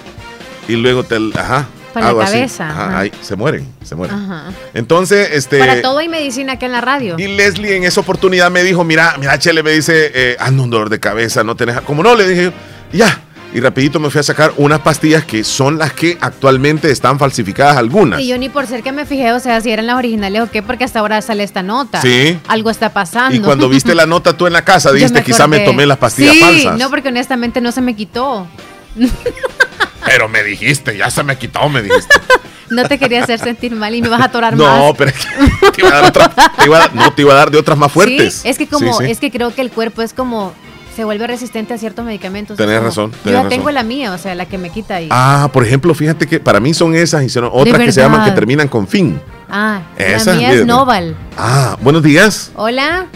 y 0.68 0.76
luego 0.76 1.02
te, 1.04 1.16
ajá, 1.34 1.66
Para 1.92 2.12
la 2.12 2.24
así. 2.24 2.32
cabeza, 2.34 2.70
Ajá, 2.70 2.86
ajá. 2.86 2.98
ahí, 3.00 3.12
se 3.20 3.36
mueren, 3.36 3.66
se 3.84 3.94
mueren. 3.94 4.16
Ajá. 4.16 4.44
Entonces, 4.72 5.28
este. 5.32 5.58
Para 5.58 5.82
todo 5.82 5.98
hay 5.98 6.08
medicina 6.08 6.54
acá 6.54 6.66
en 6.66 6.72
la 6.72 6.80
radio. 6.80 7.16
Y 7.18 7.26
Leslie 7.28 7.76
en 7.76 7.84
esa 7.84 8.00
oportunidad 8.00 8.50
me 8.50 8.62
dijo, 8.62 8.84
mira, 8.84 9.16
mira, 9.18 9.38
Chele, 9.38 9.62
me 9.62 9.72
dice, 9.72 10.10
eh, 10.14 10.36
ando 10.40 10.62
un 10.62 10.70
dolor 10.70 10.88
de 10.88 10.98
cabeza, 11.00 11.44
no 11.44 11.56
tenés... 11.56 11.80
Como 11.82 12.02
no, 12.02 12.14
le 12.14 12.26
dije, 12.28 12.52
ya. 12.92 13.20
Y 13.52 13.58
rapidito 13.58 13.98
me 13.98 14.10
fui 14.10 14.20
a 14.20 14.22
sacar 14.22 14.52
unas 14.58 14.78
pastillas 14.80 15.24
que 15.24 15.42
son 15.42 15.76
las 15.76 15.92
que 15.92 16.16
actualmente 16.20 16.88
están 16.90 17.18
falsificadas 17.18 17.76
algunas. 17.76 18.20
Y 18.20 18.28
yo 18.28 18.38
ni 18.38 18.48
por 18.48 18.66
ser 18.68 18.82
que 18.84 18.92
me 18.92 19.04
fijé, 19.06 19.32
o 19.32 19.40
sea, 19.40 19.60
si 19.60 19.70
eran 19.72 19.86
las 19.88 19.96
originales 19.96 20.42
o 20.42 20.50
qué, 20.50 20.62
porque 20.62 20.84
hasta 20.84 21.00
ahora 21.00 21.20
sale 21.20 21.42
esta 21.42 21.62
nota. 21.64 22.00
Sí. 22.00 22.38
Algo 22.46 22.70
está 22.70 22.92
pasando. 22.92 23.34
Y 23.36 23.40
cuando 23.40 23.68
viste 23.68 23.94
la 23.96 24.06
nota 24.06 24.36
tú 24.36 24.46
en 24.46 24.52
la 24.52 24.62
casa, 24.64 24.92
dijiste, 24.94 25.24
quizá 25.24 25.48
me 25.48 25.60
tomé 25.60 25.84
las 25.84 25.98
pastillas 25.98 26.34
sí, 26.34 26.40
falsas. 26.40 26.78
No, 26.78 26.90
porque 26.90 27.08
honestamente 27.08 27.60
no 27.60 27.72
se 27.72 27.80
me 27.80 27.96
quitó. 27.96 28.46
Pero 30.04 30.28
me 30.28 30.42
dijiste, 30.42 30.96
ya 30.96 31.10
se 31.10 31.22
me 31.22 31.36
quitó, 31.36 31.68
me 31.68 31.82
dijiste. 31.82 32.14
No 32.70 32.84
te 32.86 33.00
quería 33.00 33.24
hacer 33.24 33.40
sentir 33.40 33.72
mal 33.74 33.92
y 33.96 34.00
me 34.00 34.08
vas 34.08 34.20
a 34.20 34.26
atorar 34.26 34.54
más. 34.54 34.78
no, 34.78 34.94
pero 34.94 35.10
es 35.10 35.16
que 35.16 35.70
te 35.72 35.80
iba 35.80 35.88
a 35.90 35.94
dar 36.02 36.04
otra- 36.04 36.28
te 36.56 36.66
iba 36.66 36.76
a 36.76 36.80
dar- 36.82 36.94
no, 36.94 37.12
te 37.12 37.22
iba 37.22 37.32
a 37.32 37.36
dar 37.36 37.50
de 37.50 37.58
otras 37.58 37.76
más 37.76 37.90
fuertes. 37.90 38.32
Sí, 38.42 38.48
es 38.48 38.58
que 38.58 38.68
como, 38.68 38.96
Sí, 38.96 39.06
sí. 39.06 39.10
es 39.10 39.18
que 39.18 39.32
creo 39.32 39.52
que 39.52 39.60
el 39.60 39.72
cuerpo 39.72 40.02
es 40.02 40.14
como, 40.14 40.54
se 41.00 41.04
vuelve 41.04 41.26
resistente 41.26 41.72
a 41.72 41.78
ciertos 41.78 42.04
medicamentos. 42.04 42.58
Tenés 42.58 42.74
como- 42.76 42.86
razón, 42.88 43.10
Yo 43.10 43.16
tenés 43.22 43.32
ya 43.32 43.36
razón. 43.44 43.48
tengo 43.48 43.70
la 43.70 43.82
mía, 43.82 44.12
o 44.12 44.18
sea, 44.18 44.34
la 44.34 44.44
que 44.44 44.58
me 44.58 44.68
quita 44.68 44.96
ahí. 44.96 45.08
Ah, 45.10 45.48
por 45.50 45.64
ejemplo, 45.64 45.94
fíjate 45.94 46.26
que 46.26 46.38
para 46.40 46.60
mí 46.60 46.74
son 46.74 46.94
esas 46.94 47.22
y 47.22 47.30
son 47.30 47.48
otras 47.50 47.78
que 47.80 47.90
se 47.90 48.02
llaman 48.02 48.22
que 48.26 48.32
terminan 48.32 48.68
con 48.68 48.86
fin. 48.86 49.18
Ah, 49.48 49.80
Esas, 49.96 50.26
la 50.26 50.34
mía 50.34 50.52
es. 50.52 50.66
Noval. 50.66 51.16
Ah, 51.38 51.78
buenos 51.80 52.02
días. 52.02 52.52
Hola, 52.54 53.06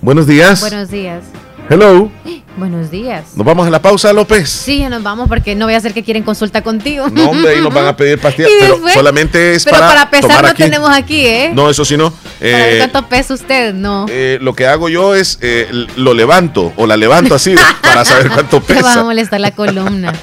Buenos 0.00 0.26
días. 0.26 0.60
buenos 0.60 0.88
días. 0.90 1.22
Hello. 1.68 2.10
Buenos 2.56 2.90
días. 2.90 3.36
Nos 3.36 3.46
vamos 3.46 3.66
a 3.66 3.70
la 3.70 3.80
pausa, 3.80 4.12
López. 4.12 4.48
Sí, 4.48 4.78
ya 4.80 4.88
nos 4.88 5.02
vamos 5.02 5.28
porque 5.28 5.54
no 5.54 5.66
voy 5.66 5.74
a 5.74 5.76
hacer 5.76 5.94
que 5.94 6.02
quieren 6.02 6.24
consulta 6.24 6.62
contigo. 6.62 7.08
No, 7.08 7.30
hombre, 7.30 7.54
ahí 7.54 7.60
nos 7.60 7.72
van 7.72 7.86
a 7.86 7.96
pedir 7.96 8.18
pastillas, 8.22 8.50
Y 8.50 8.54
pero 8.60 8.72
después- 8.74 8.94
solamente 8.94 9.54
es 9.54 9.64
Pero 9.64 9.76
para, 9.76 9.86
para 9.88 10.10
pesar 10.10 10.28
tomar 10.28 10.42
no 10.42 10.48
aquí. 10.48 10.62
tenemos 10.64 10.90
aquí, 10.90 11.26
¿eh? 11.26 11.52
No, 11.54 11.70
eso 11.70 11.84
sí 11.84 11.96
no. 11.96 12.10
Para 12.10 12.24
ver 12.40 12.74
Eh, 12.74 12.78
cuánto 12.78 13.08
pesa 13.08 13.34
usted, 13.34 13.74
no. 13.74 14.06
eh, 14.08 14.38
lo 14.40 14.54
que 14.54 14.66
hago 14.66 14.88
yo 14.88 15.14
es 15.14 15.38
eh, 15.40 15.68
lo 15.96 16.14
levanto 16.14 16.72
o 16.76 16.86
la 16.86 16.96
levanto 16.96 17.34
así 17.36 17.54
para 17.82 18.04
saber 18.04 18.28
cuánto 18.30 18.60
Te 18.60 18.74
va 18.74 18.80
a 18.80 18.82
pesa. 18.94 19.04
molestar 19.04 19.40
la 19.40 19.50
columna. 19.52 20.12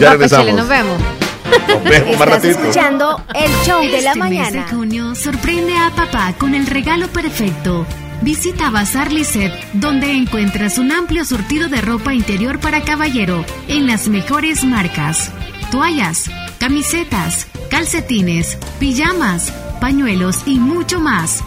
Ya 0.00 0.10
Va, 0.10 0.16
pues, 0.16 0.30
regresamos. 0.32 0.46
Chele, 0.46 0.56
nos 0.58 0.68
vemos. 0.68 0.98
Nos 1.68 1.84
vemos 1.84 2.18
más 2.18 2.28
ratito. 2.28 2.58
escuchando 2.58 3.22
el 3.34 3.50
show 3.64 3.80
de 3.80 3.90
la 3.90 3.96
Este 3.96 4.08
mes 4.08 4.16
mañana. 4.18 4.50
de 4.50 4.62
junio 4.74 5.14
sorprende 5.14 5.76
a 5.76 5.90
papá 5.90 6.34
con 6.36 6.52
el 6.54 6.66
regalo 6.66 7.06
perfecto. 7.08 7.86
Visita 8.24 8.70
Bazar 8.70 9.12
Lisset, 9.12 9.52
donde 9.74 10.12
encuentras 10.12 10.78
un 10.78 10.92
amplio 10.92 11.26
surtido 11.26 11.68
de 11.68 11.82
ropa 11.82 12.14
interior 12.14 12.58
para 12.58 12.80
caballero 12.80 13.44
en 13.68 13.86
las 13.86 14.08
mejores 14.08 14.64
marcas. 14.64 15.30
Toallas, 15.70 16.30
camisetas, 16.58 17.46
calcetines, 17.68 18.56
pijamas, 18.80 19.52
pañuelos 19.78 20.40
y 20.46 20.58
mucho 20.58 21.00
más. 21.00 21.44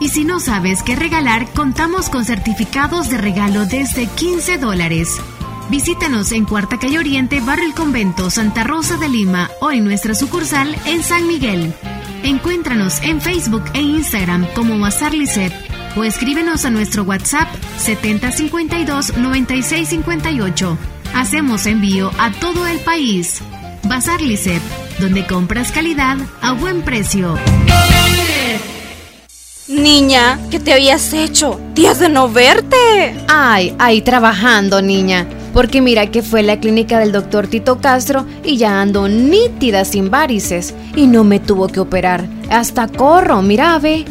Y 0.00 0.08
si 0.08 0.24
no 0.24 0.40
sabes 0.40 0.82
qué 0.82 0.96
regalar, 0.96 1.46
contamos 1.52 2.08
con 2.08 2.24
certificados 2.24 3.10
de 3.10 3.18
regalo 3.18 3.66
desde 3.66 4.06
15 4.06 4.56
dólares. 4.56 5.20
Visítanos 5.68 6.32
en 6.32 6.46
Cuarta 6.46 6.78
Calle 6.78 7.00
Oriente, 7.00 7.40
Barrio 7.40 7.66
El 7.66 7.74
Convento, 7.74 8.30
Santa 8.30 8.64
Rosa 8.64 8.96
de 8.96 9.10
Lima 9.10 9.50
o 9.60 9.70
en 9.70 9.84
nuestra 9.84 10.14
sucursal 10.14 10.74
en 10.86 11.02
San 11.02 11.26
Miguel. 11.26 11.74
Encuéntranos 12.22 13.02
en 13.02 13.20
Facebook 13.20 13.64
e 13.74 13.82
Instagram 13.82 14.46
como 14.54 14.78
Bazar 14.78 15.12
Lisset 15.12 15.73
o 15.96 16.04
escríbenos 16.04 16.64
a 16.64 16.70
nuestro 16.70 17.02
WhatsApp 17.04 17.48
7052-9658. 17.78 20.76
Hacemos 21.14 21.66
envío 21.66 22.10
a 22.18 22.32
todo 22.32 22.66
el 22.66 22.80
país. 22.80 23.40
Bazar 23.84 24.20
Lisset, 24.20 24.60
donde 24.98 25.24
compras 25.26 25.72
calidad 25.72 26.18
a 26.40 26.52
buen 26.52 26.82
precio. 26.82 27.38
Niña, 29.68 30.38
¿qué 30.50 30.60
te 30.60 30.74
habías 30.74 31.14
hecho? 31.14 31.58
Días 31.74 31.98
de 31.98 32.10
no 32.10 32.28
verte. 32.28 33.16
Ay, 33.28 33.74
ahí 33.78 34.02
trabajando, 34.02 34.82
niña. 34.82 35.26
Porque 35.54 35.80
mira 35.80 36.10
que 36.10 36.22
fue 36.22 36.42
la 36.42 36.60
clínica 36.60 36.98
del 36.98 37.12
doctor 37.12 37.46
Tito 37.46 37.78
Castro 37.78 38.26
y 38.44 38.58
ya 38.58 38.82
ando 38.82 39.08
nítida 39.08 39.84
sin 39.84 40.10
varices. 40.10 40.74
Y 40.96 41.06
no 41.06 41.24
me 41.24 41.40
tuvo 41.40 41.68
que 41.68 41.80
operar. 41.80 42.26
Hasta 42.50 42.88
corro, 42.88 43.40
mira, 43.40 43.78
ve. 43.78 44.04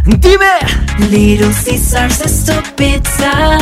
Dime. 0.07 0.45
Little 1.11 1.51
Caesars 1.65 2.21
es 2.21 2.45
tu 2.45 2.53
pizza. 2.77 3.59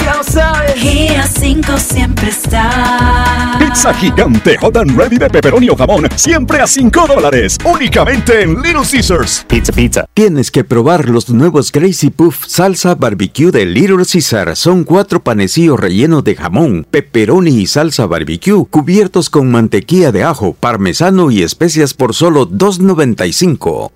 Ya 0.00 0.16
lo 0.16 0.24
sabes. 0.24 0.82
Y 0.82 1.08
a 1.08 1.26
5 1.26 1.76
siempre 1.78 2.30
está. 2.30 3.56
Pizza 3.58 3.92
gigante 3.94 4.56
hot 4.56 4.76
and 4.78 4.96
ready 4.96 5.18
de 5.18 5.28
pepperoni 5.28 5.68
o 5.68 5.76
jamón, 5.76 6.08
siempre 6.16 6.60
a 6.60 6.66
5 6.66 7.06
dólares, 7.06 7.58
únicamente 7.64 8.42
en 8.42 8.62
Little 8.62 8.82
Caesars. 8.90 9.44
Pizza, 9.46 9.72
pizza. 9.72 10.06
Tienes 10.14 10.50
que 10.50 10.64
probar 10.64 11.08
los 11.08 11.28
nuevos 11.28 11.70
Crazy 11.70 12.10
Puff 12.10 12.46
salsa 12.46 12.94
barbecue 12.94 13.50
de 13.50 13.66
Little 13.66 14.04
Caesar. 14.10 14.56
Son 14.56 14.84
cuatro 14.84 15.22
panecillos 15.22 15.78
rellenos 15.78 16.24
de 16.24 16.34
jamón, 16.34 16.86
pepperoni 16.90 17.60
y 17.60 17.66
salsa 17.66 18.06
barbecue, 18.06 18.64
cubiertos 18.70 19.28
con 19.28 19.50
mantequilla 19.50 20.12
de 20.12 20.24
ajo, 20.24 20.54
parmesano 20.54 21.30
y 21.30 21.42
especias 21.42 21.92
por 21.92 22.14
solo 22.14 22.48
$2.95. 22.48 23.95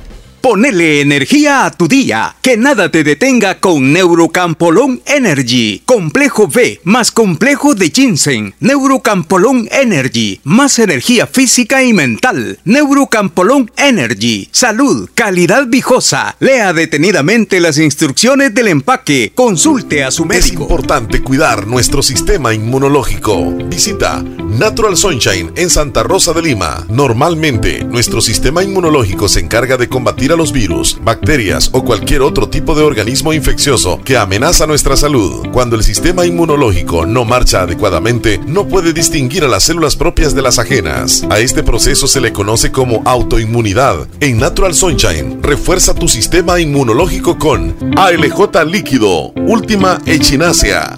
Ponele 0.41 1.01
energía 1.01 1.65
a 1.65 1.71
tu 1.71 1.87
día, 1.87 2.35
que 2.41 2.57
nada 2.57 2.89
te 2.89 3.03
detenga 3.03 3.59
con 3.59 3.93
Neurocampolón 3.93 4.99
Energy. 5.05 5.83
Complejo 5.85 6.47
B 6.47 6.79
más 6.83 7.11
complejo 7.11 7.75
de 7.75 7.91
ginseng. 7.91 8.55
Neurocampolón 8.59 9.69
Energy, 9.71 10.39
más 10.43 10.79
energía 10.79 11.27
física 11.27 11.83
y 11.83 11.93
mental. 11.93 12.57
Neurocampolón 12.65 13.69
Energy, 13.77 14.49
salud, 14.51 15.07
calidad 15.13 15.67
viejosa. 15.67 16.35
Lea 16.39 16.73
detenidamente 16.73 17.59
las 17.59 17.77
instrucciones 17.77 18.51
del 18.55 18.69
empaque. 18.69 19.31
Consulte 19.35 20.03
a 20.03 20.09
su 20.09 20.23
Es 20.23 20.29
médico. 20.29 20.63
importante 20.63 21.21
cuidar 21.21 21.67
nuestro 21.67 22.01
sistema 22.01 22.51
inmunológico. 22.51 23.51
Visita 23.67 24.23
Natural 24.23 24.97
Sunshine 24.97 25.51
en 25.55 25.69
Santa 25.69 26.01
Rosa 26.01 26.33
de 26.33 26.41
Lima. 26.41 26.83
Normalmente, 26.89 27.83
nuestro 27.83 28.21
sistema 28.21 28.63
inmunológico 28.63 29.29
se 29.29 29.39
encarga 29.39 29.77
de 29.77 29.87
combatir 29.87 30.30
a 30.31 30.35
los 30.35 30.51
virus, 30.51 30.97
bacterias 31.03 31.69
o 31.73 31.83
cualquier 31.83 32.21
otro 32.21 32.49
tipo 32.49 32.75
de 32.75 32.83
organismo 32.83 33.33
infeccioso 33.33 33.99
que 34.03 34.17
amenaza 34.17 34.67
nuestra 34.67 34.95
salud. 34.95 35.47
Cuando 35.51 35.75
el 35.75 35.83
sistema 35.83 36.25
inmunológico 36.25 37.05
no 37.05 37.25
marcha 37.25 37.61
adecuadamente, 37.61 38.39
no 38.45 38.67
puede 38.67 38.93
distinguir 38.93 39.43
a 39.43 39.47
las 39.47 39.63
células 39.63 39.95
propias 39.95 40.33
de 40.33 40.41
las 40.41 40.59
ajenas. 40.59 41.25
A 41.29 41.39
este 41.39 41.63
proceso 41.63 42.07
se 42.07 42.21
le 42.21 42.33
conoce 42.33 42.71
como 42.71 43.01
autoinmunidad. 43.05 44.07
En 44.19 44.39
Natural 44.39 44.73
Sunshine, 44.73 45.41
refuerza 45.41 45.93
tu 45.93 46.07
sistema 46.07 46.59
inmunológico 46.59 47.37
con 47.37 47.75
ALJ 47.97 48.65
líquido, 48.65 49.31
última 49.47 49.99
echinacea 50.05 50.97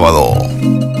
sábado. 0.01 1.00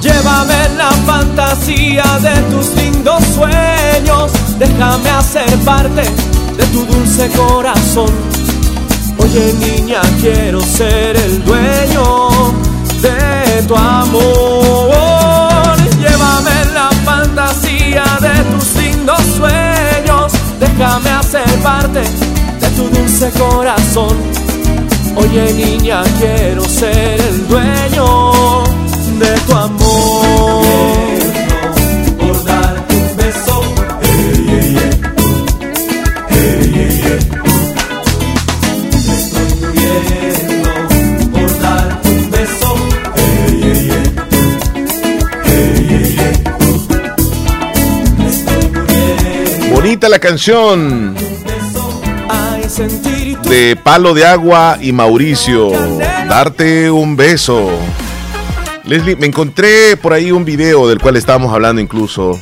Llévame 0.00 0.64
en 0.64 0.78
la 0.78 0.90
fantasía 0.90 2.04
de 2.22 2.40
tus 2.50 2.74
lindos 2.76 3.22
sueños, 3.34 4.32
déjame 4.58 5.10
hacer 5.10 5.58
parte 5.64 6.02
de 6.56 6.64
tu 6.72 6.86
dulce 6.86 7.28
corazón. 7.36 8.49
Oye 9.32 9.52
niña, 9.52 10.00
quiero 10.20 10.60
ser 10.60 11.16
el 11.16 11.44
dueño 11.44 12.28
de 13.00 13.62
tu 13.62 13.76
amor. 13.76 15.76
Llévame 16.00 16.50
en 16.62 16.74
la 16.74 16.90
fantasía 17.04 18.02
de 18.20 18.42
tus 18.50 18.74
lindos 18.82 19.20
sueños. 19.36 20.32
Déjame 20.58 21.10
hacer 21.10 21.48
parte 21.62 22.00
de 22.00 22.68
tu 22.74 22.88
dulce 22.88 23.30
corazón. 23.38 24.16
Oye 25.14 25.52
niña, 25.52 26.02
quiero 26.18 26.64
ser 26.64 27.20
el 27.20 27.46
dueño 27.46 28.32
de 29.20 29.40
tu 29.46 29.56
amor. 29.56 31.09
Bonita 50.00 50.16
la 50.16 50.18
canción 50.18 51.14
de 53.42 53.76
Palo 53.84 54.14
de 54.14 54.24
Agua 54.24 54.78
y 54.80 54.92
Mauricio. 54.92 55.72
Darte 56.26 56.90
un 56.90 57.16
beso. 57.16 57.68
Leslie, 58.84 59.16
me 59.16 59.26
encontré 59.26 59.98
por 59.98 60.14
ahí 60.14 60.32
un 60.32 60.46
video 60.46 60.88
del 60.88 61.00
cual 61.00 61.16
estábamos 61.16 61.52
hablando 61.52 61.82
incluso 61.82 62.40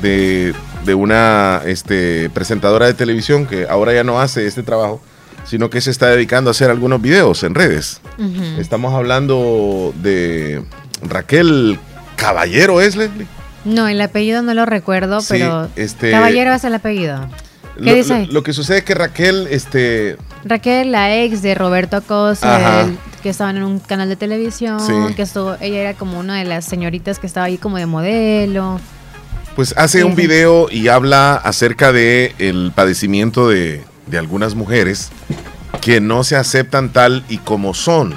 de, 0.00 0.54
de 0.84 0.94
una 0.94 1.62
este, 1.66 2.30
presentadora 2.30 2.86
de 2.86 2.94
televisión 2.94 3.46
que 3.46 3.66
ahora 3.68 3.92
ya 3.92 4.04
no 4.04 4.20
hace 4.20 4.46
este 4.46 4.62
trabajo, 4.62 5.00
sino 5.44 5.70
que 5.70 5.80
se 5.80 5.90
está 5.90 6.06
dedicando 6.06 6.50
a 6.50 6.52
hacer 6.52 6.70
algunos 6.70 7.02
videos 7.02 7.42
en 7.42 7.56
redes. 7.56 8.00
Estamos 8.60 8.94
hablando 8.94 9.92
de 10.00 10.62
Raquel 11.02 11.80
Caballero, 12.14 12.80
¿es 12.80 12.94
Leslie? 12.94 13.26
No, 13.66 13.88
el 13.88 14.00
apellido 14.00 14.42
no 14.42 14.54
lo 14.54 14.64
recuerdo, 14.64 15.20
Sí, 15.20 15.26
pero 15.30 15.68
este- 15.76 16.10
Caballero 16.12 16.52
es 16.54 16.64
el 16.64 16.74
apellido. 16.74 17.28
¿Qué 17.76 17.82
Lo, 17.90 17.94
dice 17.94 18.08
lo- 18.10 18.14
ahí? 18.14 18.26
lo 18.28 18.42
que 18.42 18.52
sucede 18.54 18.78
es 18.78 18.84
que 18.84 18.94
Raquel, 18.94 19.48
este, 19.50 20.16
Raquel, 20.44 20.92
la 20.92 21.14
ex 21.14 21.42
de 21.42 21.54
Roberto 21.54 21.96
Acosta, 21.98 22.82
el- 22.82 22.96
que 23.22 23.28
estaba 23.30 23.50
en 23.50 23.62
un 23.62 23.80
canal 23.80 24.08
de 24.08 24.16
televisión, 24.16 24.80
Sí. 24.80 24.92
que 25.14 25.22
estuvo, 25.22 25.56
ella 25.60 25.80
era 25.80 25.94
como 25.94 26.18
una 26.18 26.38
de 26.38 26.44
las 26.44 26.64
señoritas 26.64 27.18
que 27.18 27.26
estaba 27.26 27.46
ahí 27.46 27.58
como 27.58 27.76
de 27.76 27.84
modelo. 27.86 28.80
Pues 29.56 29.74
hace 29.76 29.98
Sí, 29.98 30.04
un 30.04 30.14
video 30.14 30.68
y 30.70 30.88
habla 30.88 31.34
acerca 31.34 31.92
de 31.92 32.34
el 32.38 32.72
padecimiento 32.74 33.48
de, 33.48 33.82
de 34.06 34.18
algunas 34.18 34.54
mujeres 34.54 35.10
que 35.80 36.00
no 36.00 36.24
se 36.24 36.36
aceptan 36.36 36.90
tal 36.92 37.24
y 37.28 37.38
como 37.38 37.74
son. 37.74 38.14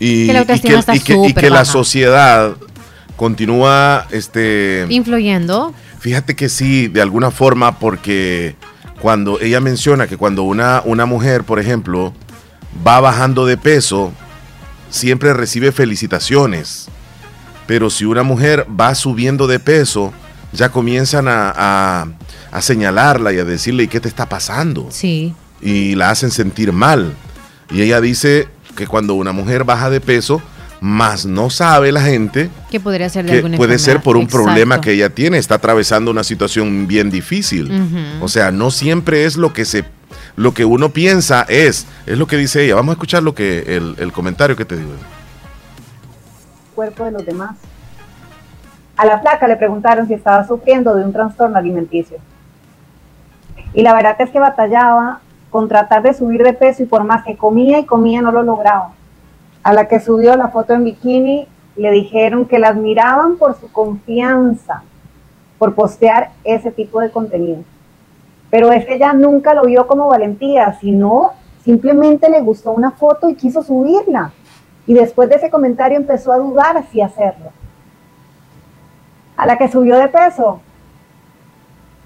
Y, 0.00 0.26
Que 0.26 0.32
la 0.32 0.40
y 0.40 0.42
y 0.42 1.00
que- 1.00 1.12
y 1.12 1.16
súper 1.28 1.34
que 1.44 1.50
la 1.50 1.64
sociedad 1.64 2.52
continúa, 3.16 4.06
este, 4.10 4.86
Influyendo. 4.88 5.74
fíjate 6.00 6.34
que 6.36 6.48
sí, 6.48 6.88
de 6.88 7.00
alguna 7.02 7.30
forma, 7.30 7.78
porque 7.78 8.56
cuando 9.00 9.40
ella 9.40 9.60
menciona 9.60 10.06
que 10.06 10.16
cuando 10.16 10.42
una, 10.42 10.82
una 10.84 11.06
mujer, 11.06 11.44
por 11.44 11.58
ejemplo, 11.60 12.12
va 12.86 13.00
bajando 13.00 13.46
de 13.46 13.56
peso, 13.56 14.12
siempre 14.90 15.32
recibe 15.34 15.72
felicitaciones. 15.72 16.88
Pero 17.66 17.88
si 17.90 18.04
una 18.04 18.22
mujer 18.22 18.66
va 18.78 18.94
subiendo 18.94 19.46
de 19.46 19.58
peso, 19.58 20.12
ya 20.52 20.68
comienzan 20.68 21.28
a, 21.28 21.52
a- 21.56 22.06
a 22.52 22.60
señalarla 22.60 23.32
y 23.32 23.38
a 23.38 23.44
decirle, 23.44 23.84
¿y 23.84 23.88
qué 23.88 23.98
te 24.00 24.08
está 24.08 24.28
pasando? 24.28 24.86
Sí. 24.90 25.34
Y 25.60 25.94
la 25.96 26.10
hacen 26.10 26.30
sentir 26.30 26.72
mal. 26.72 27.14
Y 27.70 27.82
ella 27.82 28.00
dice 28.00 28.46
que 28.76 28.86
cuando 28.86 29.14
una 29.14 29.32
mujer 29.32 29.64
baja 29.64 29.90
de 29.90 30.00
peso, 30.00 30.40
más 30.84 31.24
no 31.24 31.48
sabe 31.48 31.92
la 31.92 32.02
gente 32.02 32.50
Que 32.70 32.78
podría 32.78 33.08
ser 33.08 33.24
de 33.24 33.30
que 33.30 33.36
alguna 33.38 33.56
puede 33.56 33.78
ser 33.78 34.02
por 34.02 34.16
un 34.18 34.24
Exacto. 34.24 34.44
problema 34.44 34.82
que 34.82 34.92
ella 34.92 35.08
tiene, 35.08 35.38
está 35.38 35.54
atravesando 35.54 36.10
una 36.10 36.24
situación 36.24 36.86
bien 36.86 37.10
difícil. 37.10 37.72
O 38.20 38.28
sea, 38.28 38.50
no 38.50 38.70
siempre 38.70 39.24
es 39.24 39.38
lo 39.38 39.54
que 39.54 39.64
se 39.64 39.84
lo 40.36 40.52
que 40.52 40.64
uno 40.66 40.90
piensa 40.90 41.46
es, 41.48 41.86
es 42.06 42.18
lo 42.18 42.26
que 42.26 42.36
dice 42.36 42.62
ella. 42.64 42.74
Vamos 42.74 42.92
a 42.92 42.96
escuchar 42.96 43.22
lo 43.22 43.34
que 43.34 43.60
el, 43.76 43.94
el 43.98 44.12
comentario 44.12 44.56
que 44.56 44.66
te 44.66 44.76
digo. 44.76 44.90
cuerpo 46.74 47.04
de 47.04 47.12
los 47.12 47.24
demás. 47.24 47.56
A 48.96 49.06
la 49.06 49.20
flaca 49.20 49.48
le 49.48 49.56
preguntaron 49.56 50.06
si 50.06 50.12
estaba 50.14 50.46
sufriendo 50.46 50.94
de 50.94 51.04
un 51.04 51.12
trastorno 51.14 51.56
alimenticio. 51.56 52.18
Y 53.72 53.82
la 53.82 53.94
verdad 53.94 54.16
es 54.18 54.28
que 54.30 54.38
batallaba 54.38 55.20
con 55.48 55.66
tratar 55.68 56.02
de 56.02 56.12
subir 56.12 56.42
de 56.42 56.52
peso 56.52 56.82
y 56.82 56.86
por 56.86 57.04
más 57.04 57.24
que 57.24 57.36
comía 57.36 57.78
y 57.78 57.86
comía 57.86 58.20
no 58.20 58.32
lo 58.32 58.42
lograba. 58.42 58.90
A 59.64 59.72
la 59.72 59.88
que 59.88 59.98
subió 59.98 60.36
la 60.36 60.48
foto 60.48 60.74
en 60.74 60.84
bikini 60.84 61.48
le 61.76 61.90
dijeron 61.90 62.44
que 62.44 62.58
la 62.58 62.68
admiraban 62.68 63.36
por 63.36 63.58
su 63.58 63.72
confianza, 63.72 64.82
por 65.58 65.74
postear 65.74 66.32
ese 66.44 66.70
tipo 66.70 67.00
de 67.00 67.10
contenido. 67.10 67.64
Pero 68.50 68.70
es 68.70 68.84
que 68.84 68.96
ella 68.96 69.14
nunca 69.14 69.54
lo 69.54 69.64
vio 69.64 69.86
como 69.86 70.06
valentía, 70.08 70.74
sino 70.80 71.32
simplemente 71.64 72.28
le 72.28 72.42
gustó 72.42 72.72
una 72.72 72.90
foto 72.90 73.30
y 73.30 73.36
quiso 73.36 73.62
subirla. 73.62 74.32
Y 74.86 74.92
después 74.92 75.30
de 75.30 75.36
ese 75.36 75.50
comentario 75.50 75.96
empezó 75.96 76.32
a 76.32 76.38
dudar 76.38 76.84
si 76.92 77.00
hacerlo. 77.00 77.50
A 79.36 79.46
la 79.46 79.56
que 79.56 79.68
subió 79.68 79.96
de 79.96 80.08
peso, 80.08 80.60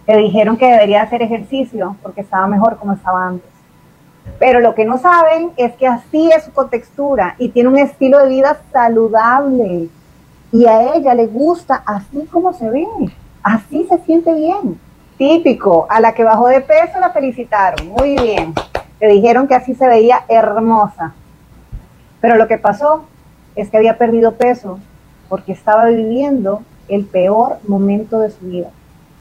le 0.06 0.16
dijeron 0.16 0.56
que 0.56 0.70
debería 0.70 1.02
hacer 1.02 1.22
ejercicio 1.22 1.96
porque 2.02 2.20
estaba 2.20 2.46
mejor 2.46 2.78
como 2.78 2.92
estaba 2.92 3.26
antes. 3.26 3.57
Pero 4.38 4.60
lo 4.60 4.74
que 4.74 4.84
no 4.84 4.98
saben 4.98 5.50
es 5.56 5.74
que 5.74 5.86
así 5.86 6.30
es 6.30 6.44
su 6.44 6.52
contextura 6.52 7.34
y 7.38 7.48
tiene 7.48 7.68
un 7.68 7.78
estilo 7.78 8.18
de 8.18 8.28
vida 8.28 8.58
saludable. 8.72 9.88
Y 10.52 10.66
a 10.66 10.94
ella 10.94 11.14
le 11.14 11.26
gusta 11.26 11.82
así 11.84 12.26
como 12.30 12.52
se 12.52 12.70
ve, 12.70 12.86
así 13.42 13.86
se 13.88 13.98
siente 13.98 14.32
bien. 14.34 14.80
Típico, 15.18 15.86
a 15.90 16.00
la 16.00 16.14
que 16.14 16.24
bajó 16.24 16.46
de 16.48 16.60
peso 16.60 17.00
la 17.00 17.10
felicitaron, 17.10 17.88
muy 17.88 18.16
bien. 18.16 18.54
Le 19.00 19.08
dijeron 19.08 19.48
que 19.48 19.54
así 19.54 19.74
se 19.74 19.88
veía 19.88 20.24
hermosa. 20.28 21.12
Pero 22.20 22.36
lo 22.36 22.46
que 22.48 22.58
pasó 22.58 23.04
es 23.56 23.70
que 23.70 23.76
había 23.76 23.98
perdido 23.98 24.34
peso 24.34 24.78
porque 25.28 25.52
estaba 25.52 25.86
viviendo 25.86 26.62
el 26.88 27.04
peor 27.04 27.58
momento 27.66 28.20
de 28.20 28.30
su 28.30 28.46
vida. 28.46 28.70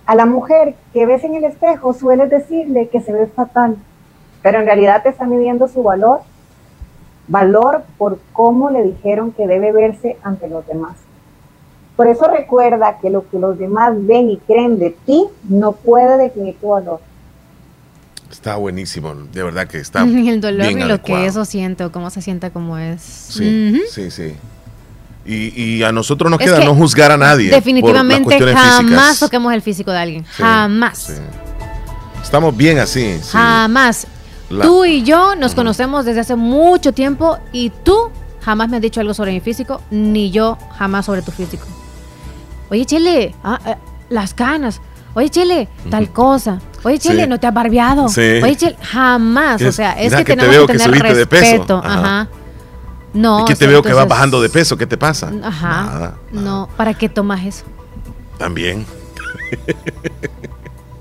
A 0.06 0.16
la 0.16 0.26
mujer 0.26 0.76
que 0.94 1.06
ves 1.06 1.24
en 1.24 1.36
el 1.36 1.44
espejo 1.44 1.94
sueles 1.94 2.30
decirle 2.30 2.88
que 2.88 3.02
se 3.02 3.12
ve 3.12 3.28
fatal, 3.28 3.78
pero 4.42 4.60
en 4.60 4.66
realidad 4.66 5.04
te 5.04 5.10
está 5.10 5.26
midiendo 5.26 5.68
su 5.68 5.84
valor, 5.84 6.22
valor 7.28 7.84
por 7.98 8.20
cómo 8.34 8.70
le 8.70 8.84
dijeron 8.84 9.32
que 9.32 9.48
debe 9.48 9.72
verse 9.72 10.18
ante 10.24 10.48
los 10.48 10.66
demás. 10.68 10.96
Por 11.96 12.08
eso 12.08 12.28
recuerda 12.28 13.00
que 13.02 13.10
lo 13.10 13.28
que 13.30 13.40
los 13.40 13.58
demás 13.58 13.94
ven 13.96 14.30
y 14.30 14.38
creen 14.38 14.78
de 14.80 14.92
ti 15.06 15.26
no 15.50 15.72
puede 15.72 16.18
definir 16.18 16.56
tu 16.60 16.70
valor. 16.70 17.02
Está 18.32 18.56
buenísimo, 18.58 19.14
de 19.16 19.42
verdad 19.44 19.68
que 19.68 19.80
está. 19.80 20.06
Y 20.06 20.30
el 20.30 20.40
dolor 20.42 20.68
bien 20.68 20.80
y 20.80 20.84
lo 20.84 20.94
adecuado. 20.96 21.22
que 21.24 21.28
eso 21.28 21.46
siente 21.46 21.84
o 21.86 21.92
cómo 21.92 22.10
se 22.10 22.22
sienta 22.22 22.50
como 22.52 22.78
es. 22.78 23.02
Sí, 23.02 23.82
sí, 23.90 24.12
sí. 24.12 24.36
Y, 25.26 25.62
y 25.62 25.84
a 25.84 25.92
nosotros 25.92 26.30
nos 26.32 26.40
Es 26.40 26.46
queda 26.46 26.60
que 26.60 26.66
no 26.66 26.76
juzgar 26.76 27.12
a 27.12 27.18
nadie. 27.18 27.48
por 27.50 27.52
las 27.58 27.64
Definitivamente 27.66 28.40
jamás 28.54 28.78
físicas. 28.86 29.20
toquemos 29.20 29.54
el 29.54 29.62
físico 29.62 29.92
de 29.92 29.98
alguien. 29.98 30.24
Sí, 30.26 30.32
jamás. 30.44 30.98
sí. 31.00 31.14
Estamos 32.24 32.56
bien 32.56 32.80
así. 32.80 33.18
sí. 33.22 33.30
Jamás. 33.32 34.08
La- 34.50 34.64
Tú 34.66 34.86
y 34.86 35.04
yo 35.04 35.36
nos 35.36 35.54
conocemos 35.56 36.06
desde 36.06 36.22
hace 36.22 36.36
mucho 36.36 36.94
tiempo 36.94 37.38
y 37.52 37.70
tú 37.70 38.10
jamás 38.42 38.70
me 38.70 38.78
has 38.78 38.82
dicho 38.82 39.02
algo 39.02 39.14
sobre 39.14 39.32
mi 39.34 39.40
físico, 39.42 39.82
ni 39.92 40.32
yo 40.32 40.58
jamás 40.78 41.06
sobre 41.06 41.22
tu 41.22 41.32
físico. 41.32 41.66
Oye, 42.70 42.86
Chele, 42.86 43.36
ah, 43.44 43.60
eh, 43.66 43.76
las 44.10 44.34
canas. 44.34 44.80
Oye, 45.14 45.30
Chele, 45.30 45.68
tal 45.90 46.12
cosa. 46.14 46.60
Oye, 46.84 47.00
Chele, 47.00 47.24
Sí. 47.24 47.30
no 47.30 47.40
te 47.40 47.48
has 47.48 47.54
barbeado. 47.54 48.08
Sí. 48.08 48.22
Oye, 48.44 48.56
Chele, 48.56 48.78
jamás. 48.82 49.58
¿Qué 49.58 49.68
O 49.68 49.72
sea, 49.72 49.94
es 49.94 50.14
que, 50.14 50.24
te 50.24 50.36
tenemos 50.36 50.52
veo 50.52 50.68
que 50.68 50.74
que 50.74 50.80
tener 50.80 51.16
de 51.16 51.26
peso. 51.28 51.42
respeto. 51.52 51.78
Ajá. 51.84 52.00
Ajá. 52.00 52.28
No. 53.14 53.40
¿Y 53.42 53.46
que 53.46 53.54
o 53.54 53.56
te 53.56 53.60
sea, 53.66 53.68
veo 53.70 53.82
que 53.82 53.94
vas 53.94 54.08
bajando 54.08 54.40
de 54.42 54.50
peso? 54.50 54.78
¿Qué 54.78 54.86
te 54.86 54.98
pasa? 54.98 55.32
Ajá. 55.44 55.84
Nada. 55.86 56.18
No, 56.32 56.70
¿para 56.78 56.94
qué 56.94 57.10
tomas 57.10 57.44
eso? 57.46 57.66
También. 58.38 58.86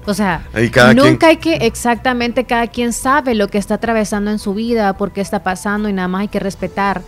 O 0.07 0.15
sea, 0.15 0.47
cada 0.71 0.95
nunca 0.95 1.19
quien- 1.19 1.31
hay 1.31 1.37
que, 1.39 1.67
exactamente, 1.67 2.45
cada 2.45 2.69
quien 2.69 2.93
sabe 2.93 3.35
lo 3.35 3.49
que 3.49 3.59
está 3.59 3.75
atravesando 3.75 4.31
en 4.31 4.39
su 4.39 4.55
vida, 4.55 4.97
por 4.97 5.11
qué 5.13 5.21
está 5.21 5.43
pasando 5.43 5.89
y 5.89 5.93
nada 5.93 6.09
más 6.09 6.23
hay 6.23 6.29
que 6.29 6.39
respetar. 6.41 7.03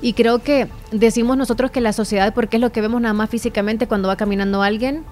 Y 0.00 0.12
creo 0.12 0.40
que 0.42 0.68
decimos 0.92 1.36
nosotros 1.36 1.70
que 1.70 1.80
la 1.80 1.92
sociedad, 1.92 2.32
porque 2.34 2.56
es 2.56 2.60
lo 2.60 2.70
que 2.72 2.80
vemos 2.80 3.00
nada 3.00 3.14
más 3.14 3.30
físicamente 3.30 3.86
cuando 3.88 4.08
va 4.08 4.16
caminando 4.16 4.62
alguien, 4.62 5.02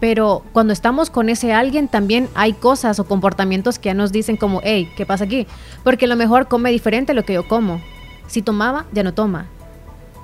pero 0.00 0.42
cuando 0.52 0.72
estamos 0.72 1.10
con 1.10 1.28
ese 1.28 1.52
alguien 1.52 1.88
también 1.88 2.28
hay 2.34 2.52
cosas 2.52 2.98
o 2.98 3.04
comportamientos 3.06 3.78
que 3.78 3.88
ya 3.90 3.94
nos 3.94 4.10
dicen 4.12 4.36
como, 4.36 4.60
hey, 4.64 4.88
¿qué 4.96 5.04
pasa 5.06 5.24
aquí? 5.24 5.46
Porque 5.84 6.04
a 6.06 6.08
lo 6.08 6.16
mejor 6.16 6.48
come 6.48 6.70
diferente 6.70 7.12
a 7.12 7.14
lo 7.14 7.24
que 7.24 7.34
yo 7.34 7.46
como. 7.48 7.80
Si 8.26 8.40
tomaba, 8.42 8.86
ya 8.92 9.02
no 9.02 9.12
toma. 9.14 9.46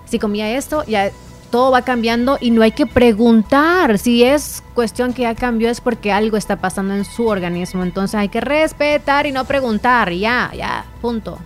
Si 0.06 0.18
comía 0.18 0.56
esto, 0.56 0.84
ya 0.86 1.10
todo 1.54 1.70
va 1.70 1.82
cambiando 1.82 2.36
y 2.40 2.50
no 2.50 2.62
hay 2.62 2.72
que 2.72 2.84
preguntar. 2.84 3.96
Si 4.00 4.24
es 4.24 4.64
cuestión 4.74 5.12
que 5.12 5.22
ya 5.22 5.36
cambió 5.36 5.70
es 5.70 5.80
porque 5.80 6.10
algo 6.10 6.36
está 6.36 6.56
pasando 6.56 6.94
en 6.94 7.04
su 7.04 7.28
organismo. 7.28 7.84
Entonces 7.84 8.16
hay 8.16 8.28
que 8.28 8.40
respetar 8.40 9.24
y 9.26 9.30
no 9.30 9.44
preguntar. 9.44 10.12
Ya, 10.12 10.50
ya, 10.52 10.84
punto. 11.00 11.38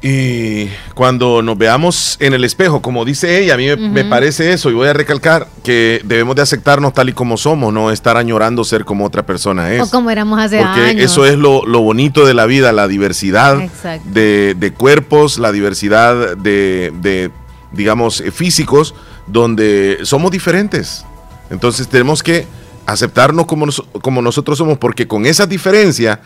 Y 0.00 0.68
cuando 0.94 1.42
nos 1.42 1.58
veamos 1.58 2.18
en 2.20 2.32
el 2.32 2.44
espejo, 2.44 2.80
como 2.80 3.04
dice 3.04 3.42
ella, 3.42 3.54
a 3.54 3.56
mí 3.56 3.66
me, 3.76 4.04
parece 4.04 4.52
eso 4.52 4.70
y 4.70 4.74
voy 4.74 4.86
a 4.86 4.92
recalcar 4.92 5.48
que 5.64 6.00
debemos 6.04 6.36
de 6.36 6.42
aceptarnos 6.42 6.94
tal 6.94 7.08
y 7.08 7.12
como 7.12 7.36
somos, 7.36 7.72
no 7.72 7.90
estar 7.90 8.16
añorando 8.16 8.62
ser 8.62 8.84
como 8.84 9.04
otra 9.04 9.26
persona 9.26 9.72
es. 9.72 9.82
O 9.82 9.90
como 9.90 10.08
éramos 10.08 10.38
hace 10.38 10.58
Porque 10.58 10.80
años. 10.82 11.04
eso 11.04 11.26
es 11.26 11.36
lo, 11.36 11.66
lo 11.66 11.80
bonito 11.80 12.24
de 12.24 12.34
la 12.34 12.46
vida, 12.46 12.70
la 12.70 12.86
diversidad 12.86 13.58
de, 14.04 14.54
de 14.56 14.72
cuerpos, 14.72 15.36
la 15.38 15.50
diversidad 15.50 16.36
de, 16.36 16.92
de, 17.02 17.32
digamos, 17.72 18.20
eh, 18.20 18.30
físicos, 18.30 18.94
donde 19.26 19.98
somos 20.02 20.30
diferentes. 20.30 21.04
Entonces 21.50 21.88
tenemos 21.88 22.22
que 22.22 22.46
aceptarnos 22.86 23.46
como, 23.46 23.66
nos- 23.66 23.82
como 24.02 24.22
nosotros 24.22 24.58
somos, 24.58 24.78
porque 24.78 25.06
con 25.06 25.26
esa 25.26 25.46
diferencia, 25.46 26.20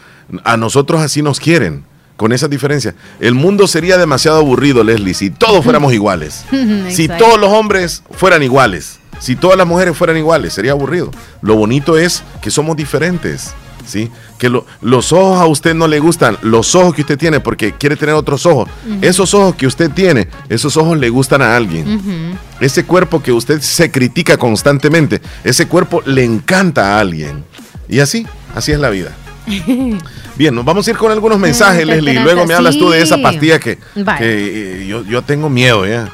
a 0.45 0.57
nosotros 0.57 1.01
así 1.03 1.23
nos 1.23 1.41
quieren. 1.41 1.85
Con 2.17 2.31
esa 2.33 2.47
diferencia. 2.47 2.95
El 3.19 3.35
mundo 3.35 3.67
sería 3.67 3.99
demasiado 3.99 4.39
aburrido, 4.39 4.85
Leslie, 4.85 5.15
si 5.15 5.31
todos 5.31 5.65
fuéramos 5.65 5.93
iguales. 6.01 6.45
Si 6.91 7.09
todos 7.19 7.41
los 7.41 7.51
hombres 7.51 8.05
fueran 8.13 8.43
iguales, 8.45 9.01
si 9.19 9.35
todas 9.35 9.59
las 9.59 9.67
mujeres 9.67 9.97
fueran 9.97 10.17
iguales, 10.17 10.53
sería 10.53 10.73
aburrido. 10.73 11.11
Lo 11.43 11.57
bonito 11.57 11.97
es 11.99 12.23
que 12.41 12.53
somos 12.53 12.77
diferentes, 12.77 13.53
¿sí? 13.87 14.11
Que 14.39 14.49
lo- 14.49 14.67
los 14.81 15.13
ojos 15.13 15.41
a 15.41 15.47
usted 15.47 15.75
no 15.75 15.87
le 15.89 15.99
gustan, 16.01 16.37
los 16.43 16.75
ojos 16.75 16.95
que 16.95 17.03
usted 17.03 17.19
tiene 17.19 17.41
porque 17.41 17.73
quiere 17.73 17.97
tener 17.97 18.15
otros 18.15 18.47
ojos. 18.47 18.69
Esos 19.01 19.35
ojos 19.35 19.55
que 19.55 19.67
usted 19.67 19.91
tiene, 19.91 20.29
esos 20.49 20.77
ojos 20.77 20.99
le 20.99 21.09
gustan 21.09 21.43
a 21.43 21.57
alguien. 21.57 22.37
Ese 22.61 22.85
cuerpo 22.85 23.23
que 23.23 23.33
usted 23.33 23.61
se 23.61 23.91
critica 23.91 24.37
constantemente, 24.37 25.21
ese 25.45 25.67
cuerpo 25.67 26.03
le 26.07 26.25
encanta 26.25 26.97
a 26.97 27.01
alguien. 27.01 27.45
Y 27.89 28.01
así, 28.01 28.27
así 28.55 28.73
es 28.73 28.79
la 28.81 28.91
vida. 28.91 29.11
Bien, 30.37 30.55
nos 30.55 30.65
vamos 30.65 30.87
a 30.87 30.91
ir 30.91 30.97
con 30.97 31.13
algunos 31.13 31.39
mensajes, 31.39 31.87
Leslie. 31.87 32.13
y 32.15 32.25
Luego 32.25 32.41
me 32.47 32.55
hablas 32.55 32.77
tú 32.79 32.91
de 32.91 33.03
esa 33.03 33.17
pastilla 33.23 33.59
que, 33.61 33.79
que, 34.19 34.83
eh, 34.83 34.87
yo, 34.87 35.05
yo 35.05 35.23
tengo 35.23 35.49
miedo 35.49 35.87
ya. 35.87 36.11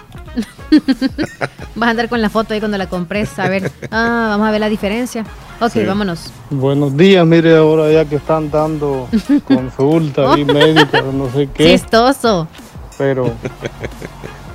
Vas 1.75 1.87
a 1.87 1.91
andar 1.91 2.09
con 2.09 2.21
la 2.21 2.29
foto 2.31 2.55
ahí 2.55 2.61
cuando 2.61 2.79
la 2.79 2.89
compres. 2.89 3.39
A 3.39 3.49
ver, 3.49 3.71
ah, 3.91 4.29
vamos 4.31 4.49
a 4.49 4.51
ver 4.51 4.61
la 4.61 4.68
diferencia. 4.68 5.25
Ok, 5.61 5.73
Sí. 5.73 5.85
vámonos. 5.85 6.33
Buenos 6.51 6.97
días, 6.97 7.27
mire 7.27 7.57
ahora 7.57 7.91
ya 7.91 8.05
que 8.05 8.16
están 8.16 8.51
dando 8.51 9.09
consulta 9.47 10.39
y 10.39 10.45
médicos, 10.45 11.03
no 11.14 11.31
sé 11.31 11.49
qué, 11.53 11.73
Chistoso. 11.73 12.49
pero 12.97 13.31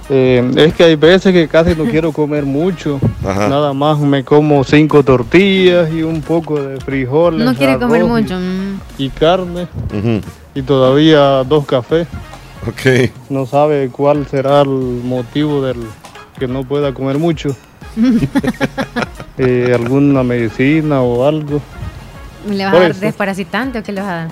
eh, 0.09 0.51
es 0.57 0.74
que 0.74 0.84
hay 0.84 0.95
veces 0.95 1.32
que 1.34 1.47
casi 1.47 1.76
no 1.76 1.86
quiero 1.86 2.11
comer 2.11 2.43
mucho, 2.45 2.99
Ajá. 3.24 3.47
nada 3.49 3.74
más 3.74 3.99
me 3.99 4.24
como 4.24 4.63
cinco 4.63 5.03
tortillas 5.03 5.91
y 5.91 6.03
un 6.03 6.22
poco 6.22 6.59
de 6.61 6.80
frijoles, 6.80 7.45
No 7.45 7.55
quiere 7.55 7.78
comer 7.80 8.01
y- 8.01 8.05
mucho. 8.05 8.36
mm. 8.39 8.80
y 8.97 9.09
carne 9.09 9.68
y 10.55 10.61
todavía 10.61 11.43
dos 11.43 11.66
cafés. 11.66 12.07
Ok. 12.68 13.11
No 13.30 13.45
sabe 13.45 13.89
cuál 13.91 14.26
será 14.28 14.61
el 14.61 14.70
motivo 14.70 15.61
del 15.61 15.78
que 16.38 16.47
no 16.47 16.63
pueda 16.63 16.93
comer 16.93 17.17
mucho. 17.17 17.55
Eh, 19.38 19.73
alguna 19.75 20.23
medicina 20.23 21.01
o 21.01 21.27
algo. 21.27 21.61
¿Le 22.49 22.63
vas 22.63 22.73
a 22.73 22.79
dar 22.79 22.91
eso. 22.91 23.01
desparasitante 23.01 23.79
o 23.79 23.83
qué 23.83 23.91
le 23.91 23.99
vas 23.99 24.09
a 24.09 24.15
dar? 24.15 24.27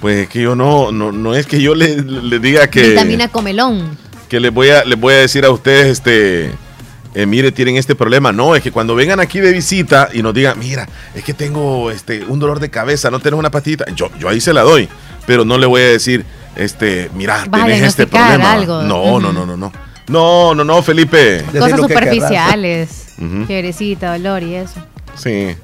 Pues 0.00 0.16
es 0.16 0.28
que 0.28 0.42
yo 0.42 0.56
no, 0.56 0.90
no, 0.90 1.12
no 1.12 1.36
es 1.36 1.46
que 1.46 1.62
yo 1.62 1.76
le, 1.76 2.02
le 2.02 2.40
diga 2.40 2.68
que, 2.68 2.88
Vitamina 2.88 3.28
comelón. 3.28 3.96
que 4.28 4.40
les 4.40 4.52
voy 4.52 4.70
a, 4.70 4.84
les 4.84 4.98
voy 4.98 5.14
a 5.14 5.18
decir 5.18 5.44
a 5.44 5.50
ustedes, 5.50 5.86
este, 5.86 6.50
eh, 7.14 7.26
mire, 7.26 7.52
tienen 7.52 7.76
este 7.76 7.94
problema. 7.94 8.32
No, 8.32 8.56
es 8.56 8.62
que 8.64 8.72
cuando 8.72 8.96
vengan 8.96 9.20
aquí 9.20 9.38
de 9.38 9.52
visita 9.52 10.08
y 10.12 10.20
nos 10.20 10.34
digan, 10.34 10.58
mira, 10.58 10.88
es 11.14 11.22
que 11.22 11.32
tengo 11.32 11.92
este, 11.92 12.24
un 12.24 12.40
dolor 12.40 12.58
de 12.58 12.70
cabeza, 12.70 13.12
no 13.12 13.20
tenés 13.20 13.38
una 13.38 13.52
patita, 13.52 13.84
yo, 13.94 14.10
yo 14.18 14.28
ahí 14.28 14.40
se 14.40 14.52
la 14.52 14.62
doy, 14.62 14.88
pero 15.26 15.44
no 15.44 15.58
le 15.58 15.66
voy 15.66 15.82
a 15.82 15.86
decir, 15.86 16.24
este, 16.56 17.08
mira, 17.14 17.44
tenés 17.50 17.82
este 17.82 18.08
problema. 18.08 18.52
algo. 18.52 18.82
No, 18.82 19.20
no, 19.20 19.32
no, 19.32 19.46
no, 19.46 19.56
no. 19.56 19.72
No, 20.08 20.54
no, 20.54 20.64
no, 20.64 20.82
Felipe. 20.82 21.44
Cosas 21.52 21.80
superficiales. 21.80 23.06
Ujú. 23.18 23.46
Fiebrecita, 23.46 24.12
dolor 24.12 24.42
y 24.42 24.54
eso. 24.54 24.80
Sí. 25.16 25.54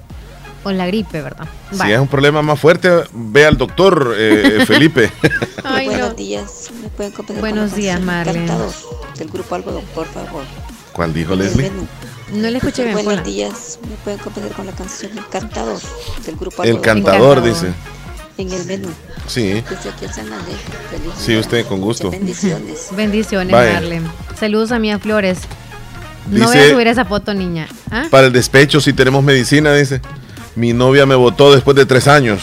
O 0.64 0.70
la 0.72 0.86
gripe, 0.86 1.20
¿verdad? 1.20 1.46
Si 1.70 1.76
Vale. 1.78 1.94
es 1.94 2.00
un 2.00 2.08
problema 2.08 2.40
más 2.40 2.58
fuerte, 2.58 2.88
ve 3.12 3.44
al 3.44 3.56
doctor, 3.58 4.14
eh, 4.16 4.64
Felipe. 4.66 5.10
Ay, 5.64 5.86
Buenos 5.86 6.08
no. 6.10 6.14
días, 6.14 6.70
¿me 6.82 6.88
pueden 6.88 7.12
Buenos 7.40 7.70
con 7.72 7.80
días, 7.80 8.00
Marlene. 8.00 8.50
Del 9.18 9.28
grupo 9.28 9.54
Algodón, 9.54 9.84
por 9.94 10.06
favor. 10.06 10.42
¿Cuál 10.92 11.12
dijo 11.12 11.34
Leslie? 11.34 11.70
menú. 11.70 11.86
No 12.32 12.48
le 12.50 12.56
escuché 12.56 12.84
bien. 12.84 12.94
Buenos 13.04 13.24
días, 13.24 13.78
¿me 13.88 13.94
pueden 13.96 14.18
complacer 14.20 14.52
con 14.52 14.66
la 14.66 14.72
canción 14.72 15.16
Encantador 15.18 15.78
del 16.24 16.36
grupo 16.36 16.62
Algodón? 16.62 16.76
El 16.76 16.80
cantador, 16.82 17.42
dice. 17.42 17.72
en 18.38 18.52
el 18.52 18.64
menú. 18.64 18.88
Sí. 19.26 19.62
Desde 19.68 19.90
aquí. 19.90 20.06
Feliz 20.06 21.12
Sí, 21.18 21.32
día. 21.32 21.40
usted, 21.40 21.66
con 21.66 21.80
gusto. 21.80 22.06
Muchas 22.06 22.20
bendiciones. 22.20 22.88
Bendiciones. 22.96 23.52
Marlene. 23.52 24.06
Saludos 24.38 24.72
a 24.72 24.78
Mía 24.78 24.98
Flores. 24.98 25.38
No 26.30 26.46
voy 26.46 26.56
a 26.58 26.70
subir 26.70 26.86
esa 26.86 27.04
foto, 27.04 27.34
niña. 27.34 27.68
¿Ah? 27.90 28.04
Para 28.10 28.26
el 28.28 28.32
despecho, 28.32 28.80
si 28.80 28.92
tenemos 28.92 29.22
medicina, 29.22 29.74
dice. 29.74 30.00
Mi 30.56 30.72
novia 30.72 31.04
me 31.06 31.14
votó 31.14 31.52
después 31.52 31.76
de 31.76 31.84
tres 31.86 32.06
años. 32.08 32.40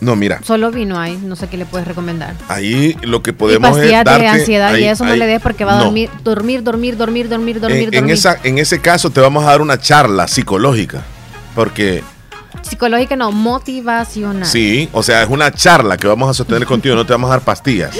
No, 0.00 0.16
mira, 0.16 0.40
Solo 0.44 0.70
vino 0.70 0.98
ahí, 1.00 1.18
no 1.22 1.34
sé 1.36 1.48
qué 1.48 1.56
le 1.56 1.64
puedes 1.66 1.86
recomendar. 1.88 2.34
ahí 2.48 2.94
lo 3.02 3.22
que 3.22 3.30
Y 3.30 3.32
podemos 3.32 3.70
es 3.70 3.76
pastillas 3.76 4.04
darte. 4.04 4.22
de 4.22 4.28
ansiedad 4.28 4.72
y 4.72 4.76
ahí- 4.76 4.84
eso 4.88 5.04
no 5.04 5.16
le 5.16 5.26
des 5.26 5.40
porque 5.40 5.64
va 5.64 5.74
a 5.74 5.78
no. 5.78 5.84
dormir, 5.84 6.10
dormir, 6.22 6.62
dormir, 6.62 6.96
dormir, 6.96 7.28
dormir, 7.28 7.60
dormir, 7.60 7.84
En, 7.84 7.90
dormir. 7.92 8.12
esa, 8.14 8.36
en 8.42 8.58
ese 8.58 8.80
caso 8.80 9.08
te 9.10 9.20
vamos 9.20 9.44
a 9.44 9.46
dar 9.46 9.62
una 9.62 9.78
charla 9.78 10.28
psicológica. 10.28 11.02
Porque 11.54 12.02
Psicológica 12.62 13.16
no, 13.16 13.30
motivacional. 13.32 14.46
sí, 14.46 14.88
o 14.92 15.02
sea, 15.02 15.22
es 15.22 15.28
una 15.28 15.50
charla 15.52 15.96
que 15.96 16.06
vamos 16.06 16.28
a 16.30 16.34
sostener 16.34 16.66
contigo, 16.66 16.94
no 16.94 17.04
te 17.06 17.12
vamos 17.12 17.28
a 17.28 17.34
dar 17.34 17.42
pastillas. 17.42 17.96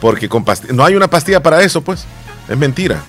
Porque 0.00 0.28
con 0.28 0.44
pastillas, 0.44 0.74
no 0.74 0.84
hay 0.84 0.94
una 0.96 1.08
pastilla 1.08 1.42
para 1.42 1.62
eso, 1.62 1.80
pues. 1.82 2.04
Es 2.48 2.56
mentira. 2.56 3.02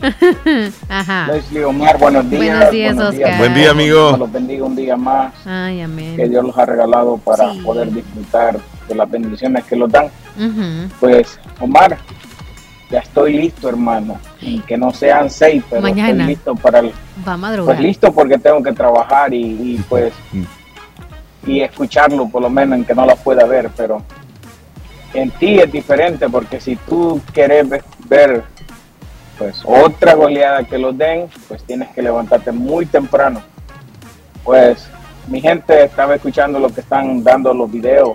Ajá. 0.88 1.28
Leslie 1.32 1.64
Omar, 1.64 1.98
buenos 1.98 2.28
días. 2.30 2.42
Buenos 2.42 2.70
días, 2.70 2.96
Oscar. 2.98 3.38
Buen 3.38 3.54
día, 3.54 3.70
amigo. 3.70 4.16
Los 4.16 4.32
bendiga 4.32 4.64
un 4.64 4.74
día 4.76 4.96
más. 4.96 5.34
Ay, 5.44 5.82
amén. 5.82 6.16
Que 6.16 6.28
Dios 6.28 6.44
los 6.44 6.56
ha 6.56 6.64
regalado 6.66 7.18
para 7.18 7.52
Sí. 7.52 7.60
poder 7.60 7.92
disfrutar 7.92 8.58
de 8.88 8.94
las 8.94 9.10
bendiciones 9.10 9.64
que 9.64 9.76
los 9.76 9.90
dan. 9.90 10.08
Pues, 10.98 11.38
Omar, 11.60 11.98
ya 12.90 13.00
estoy 13.00 13.34
listo, 13.34 13.68
hermano. 13.68 14.18
Que 14.66 14.76
no 14.76 14.92
sean 14.92 15.30
seis, 15.30 15.62
pero 15.68 15.82
Mañana. 15.82 16.10
estoy 16.10 16.26
listo 16.26 16.54
para 16.56 16.78
el. 16.80 16.92
Va 17.26 17.34
a 17.34 17.36
madrugar. 17.36 17.76
Pues 17.76 17.86
listo 17.86 18.12
porque 18.12 18.38
tengo 18.38 18.62
que 18.62 18.72
trabajar 18.72 19.32
y, 19.32 19.42
y, 19.42 19.84
pues. 19.88 20.12
Y 21.46 21.60
escucharlo, 21.60 22.28
por 22.28 22.42
lo 22.42 22.50
menos, 22.50 22.78
en 22.78 22.84
que 22.84 22.94
no 22.94 23.06
la 23.06 23.14
pueda 23.16 23.44
ver, 23.46 23.70
pero. 23.76 24.02
En 25.12 25.30
ti 25.32 25.58
es 25.58 25.70
diferente 25.72 26.28
porque 26.28 26.60
si 26.60 26.76
tú 26.76 27.20
quieres 27.32 27.68
ve- 27.68 27.82
ver 28.08 28.44
pues 29.38 29.60
otra 29.64 30.14
goleada 30.14 30.62
que 30.62 30.78
los 30.78 30.96
den, 30.96 31.26
pues 31.48 31.64
tienes 31.64 31.88
que 31.88 32.00
levantarte 32.02 32.52
muy 32.52 32.86
temprano. 32.86 33.40
Pues 34.44 34.88
mi 35.26 35.40
gente 35.40 35.82
estaba 35.84 36.14
escuchando 36.14 36.60
lo 36.60 36.68
que 36.68 36.82
están 36.82 37.24
dando 37.24 37.52
los 37.52 37.70
videos 37.72 38.10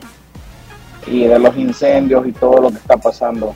y 1.08 1.26
de 1.26 1.38
los 1.38 1.58
incendios 1.58 2.26
y 2.28 2.32
todo 2.32 2.62
lo 2.62 2.70
que 2.70 2.78
está 2.78 2.96
pasando. 2.96 3.54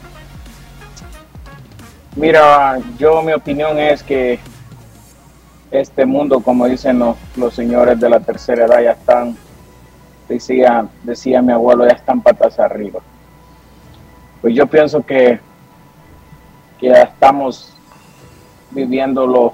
Mira, 2.19 2.79
yo 2.97 3.21
mi 3.21 3.31
opinión 3.31 3.79
es 3.79 4.03
que 4.03 4.39
este 5.71 6.05
mundo, 6.05 6.41
como 6.41 6.65
dicen 6.65 6.99
los, 6.99 7.15
los 7.37 7.53
señores 7.53 7.97
de 7.97 8.09
la 8.09 8.19
tercera 8.19 8.65
edad, 8.65 8.81
ya 8.81 8.91
están, 8.91 9.37
decía, 10.27 10.85
decía 11.03 11.41
mi 11.41 11.53
abuelo, 11.53 11.87
ya 11.87 11.93
están 11.93 12.21
patas 12.21 12.59
arriba. 12.59 12.99
Pues 14.41 14.53
yo 14.53 14.67
pienso 14.67 15.01
que 15.05 15.39
que 16.77 16.87
ya 16.87 17.03
estamos 17.03 17.73
viviendo 18.71 19.25
lo, 19.25 19.53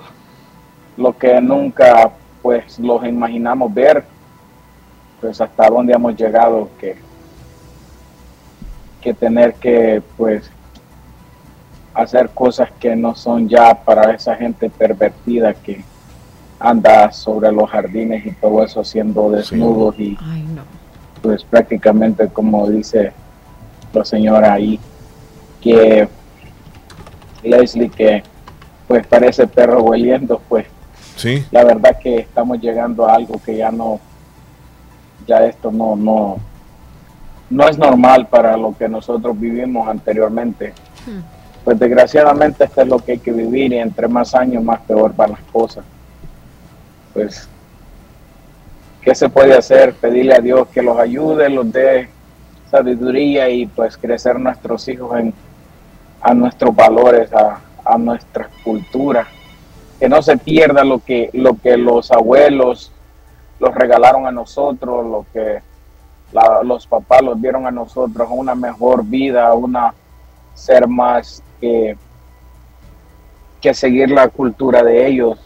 lo 0.98 1.18
que 1.18 1.40
nunca 1.42 2.12
pues 2.42 2.80
los 2.80 3.06
imaginamos 3.06 3.74
ver, 3.74 4.04
pues 5.20 5.40
hasta 5.40 5.70
dónde 5.70 5.94
hemos 5.94 6.16
llegado 6.16 6.70
que, 6.80 6.96
que 9.02 9.14
tener 9.14 9.54
que 9.56 10.02
pues 10.18 10.52
hacer 11.96 12.30
cosas 12.30 12.70
que 12.80 12.96
no 12.96 13.16
son 13.16 13.48
ya 13.50 13.74
para 13.74 14.14
esa 14.14 14.36
gente 14.36 14.70
pervertida 14.70 15.54
que 15.54 15.84
anda 16.60 17.12
sobre 17.12 17.52
los 17.52 17.70
jardines 17.70 18.26
y 18.26 18.32
todo 18.34 18.64
eso 18.64 18.84
siendo 18.84 19.30
desnudos 19.32 19.96
y 20.00 20.18
pues 21.22 21.44
prácticamente 21.44 22.28
como 22.28 22.70
dice 22.70 23.12
la 23.94 24.06
señora 24.06 24.54
ahí 24.54 24.80
que 25.62 26.08
Leslie 27.44 27.90
que 27.90 28.24
pues 28.88 29.06
parece 29.08 29.48
perro 29.48 29.82
hueliendo 29.84 30.42
pues 30.48 30.68
Sí. 31.16 31.46
la 31.50 31.64
verdad 31.64 31.98
que 31.98 32.18
estamos 32.20 32.60
llegando 32.60 33.06
a 33.08 33.16
algo 33.16 33.40
que 33.44 33.56
ya 33.56 33.72
no 33.72 34.02
ya 35.26 35.46
esto 35.46 35.72
no 35.72 35.96
no 35.96 36.38
no 37.50 37.70
es 37.70 37.78
normal 37.78 38.28
para 38.28 38.58
lo 38.58 38.76
que 38.78 38.90
nosotros 38.90 39.40
vivimos 39.40 39.88
anteriormente 39.88 40.74
pues 41.66 41.80
desgraciadamente 41.80 42.64
esto 42.64 42.82
es 42.82 42.88
lo 42.88 43.00
que 43.00 43.14
hay 43.14 43.18
que 43.18 43.32
vivir 43.32 43.74
y 43.74 43.80
entre 43.80 44.08
más 44.08 44.36
años 44.36 44.64
más 44.64 44.80
peor 44.82 45.16
van 45.16 45.32
las 45.32 45.42
cosas. 45.52 45.84
Pues 47.12 47.50
qué 49.02 49.16
se 49.16 49.30
puede 49.30 49.58
hacer 49.58 49.96
pedirle 49.96 50.36
a 50.36 50.40
Dios 50.40 50.68
que 50.68 50.84
los 50.84 50.98
ayude 50.98 51.50
los 51.50 51.72
dé 51.72 52.08
sabiduría 52.70 53.50
y 53.50 53.66
pues 53.66 53.98
crecer 53.98 54.40
nuestros 54.40 54.88
hijos 54.88 55.20
en 55.20 55.34
a 56.22 56.34
nuestros 56.34 56.76
valores 56.76 57.32
a, 57.34 57.60
a 57.84 57.98
nuestra 57.98 58.50
cultura 58.64 59.28
que 60.00 60.10
no 60.10 60.22
se 60.22 60.38
pierda 60.38 60.84
lo 60.84 61.00
que 61.00 61.30
lo 61.34 61.56
que 61.56 61.78
los 61.78 62.12
abuelos 62.12 62.92
los 63.60 63.74
regalaron 63.74 64.26
a 64.26 64.32
nosotros 64.32 65.06
lo 65.06 65.26
que 65.32 65.62
los 66.64 66.86
papás 66.88 67.22
los 67.22 67.42
dieron 67.42 67.66
a 67.66 67.72
nosotros 67.72 68.28
una 68.32 68.56
mejor 68.56 69.06
vida 69.06 69.54
una 69.54 69.94
ser 70.56 70.88
más 70.88 71.44
que 71.60 71.98
que 73.62 73.74
seguir 73.74 74.12
la 74.12 74.28
cultura 74.28 74.84
de 74.84 75.08
ellos 75.08 75.40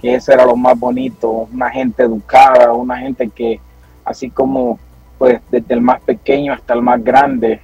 que 0.00 0.14
eso 0.14 0.32
era 0.32 0.44
lo 0.44 0.56
más 0.56 0.78
bonito 0.78 1.48
una 1.52 1.70
gente 1.70 2.02
educada 2.02 2.72
una 2.72 2.98
gente 2.98 3.28
que 3.28 3.60
así 4.04 4.30
como 4.30 4.78
pues 5.18 5.40
desde 5.50 5.74
el 5.74 5.80
más 5.80 6.00
pequeño 6.00 6.52
hasta 6.52 6.74
el 6.74 6.82
más 6.82 7.02
grande 7.02 7.60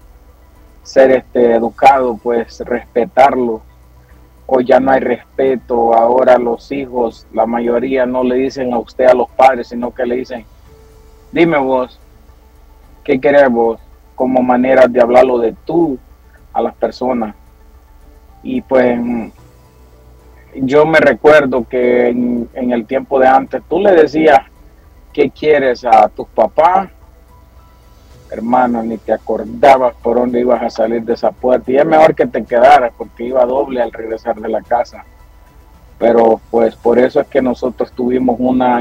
ser 0.83 1.11
este 1.11 1.55
educado 1.55 2.19
pues 2.23 2.61
respetarlo 2.61 3.62
hoy 4.47 4.65
ya 4.65 4.78
no 4.81 4.93
hay 4.93 5.01
respeto, 5.01 5.93
ahora 5.93 6.39
los 6.39 6.70
hijos, 6.70 7.27
la 7.33 7.47
mayoría 7.47 8.07
no 8.07 8.23
le 8.23 8.37
dicen 8.37 8.73
a 8.73 8.78
usted 8.78 9.07
a 9.07 9.15
los 9.15 9.28
padres, 9.31 9.69
sino 9.69 9.93
que 9.93 10.07
le 10.07 10.16
dicen, 10.16 10.45
dime 11.33 11.59
vos, 11.59 11.99
¿qué 13.05 13.20
querés 13.20 13.51
vos? 13.51 13.81
Como 14.15 14.43
manera 14.43 14.87
de 14.87 15.01
hablarlo 15.01 15.39
de 15.39 15.53
tú 15.65 15.99
a 16.53 16.62
las 16.62 16.74
personas. 16.74 17.35
Y 18.48 18.60
pues 18.60 18.97
yo 20.55 20.86
me 20.86 21.01
recuerdo 21.01 21.66
que 21.68 22.10
en, 22.10 22.48
el 22.55 22.86
tiempo 22.86 23.18
de 23.18 23.27
antes 23.27 23.60
tú 23.68 23.81
le 23.81 23.90
decías, 23.90 24.39
¿qué 25.12 25.31
quieres 25.31 25.85
a 25.85 26.09
tus 26.09 26.28
papás? 26.28 26.90
hermano, 28.28 28.82
ni 28.82 28.98
te 28.98 29.12
acordabas 29.12 29.94
por 30.02 30.16
dónde 30.16 30.40
ibas 30.40 30.60
a 30.60 30.68
salir 30.68 31.02
de 31.02 31.14
esa 31.14 31.31
puerta. 31.31 31.70
Y 31.70 31.77
es 31.77 31.86
mejor 31.86 32.14
que 32.14 32.27
te 32.27 32.44
quedaras 32.44 32.93
porque 32.97 33.24
iba 33.24 33.44
doble 33.47 33.81
al 33.81 33.93
regresar 33.93 34.36
de 34.36 34.48
la 34.48 34.62
casa. 34.62 35.05
Pero 35.98 36.40
pues 36.51 36.74
por 36.77 36.98
eso 36.98 37.20
es 37.20 37.27
que 37.28 37.40
nosotros 37.40 37.90
tuvimos 37.93 38.36
una, 38.39 38.81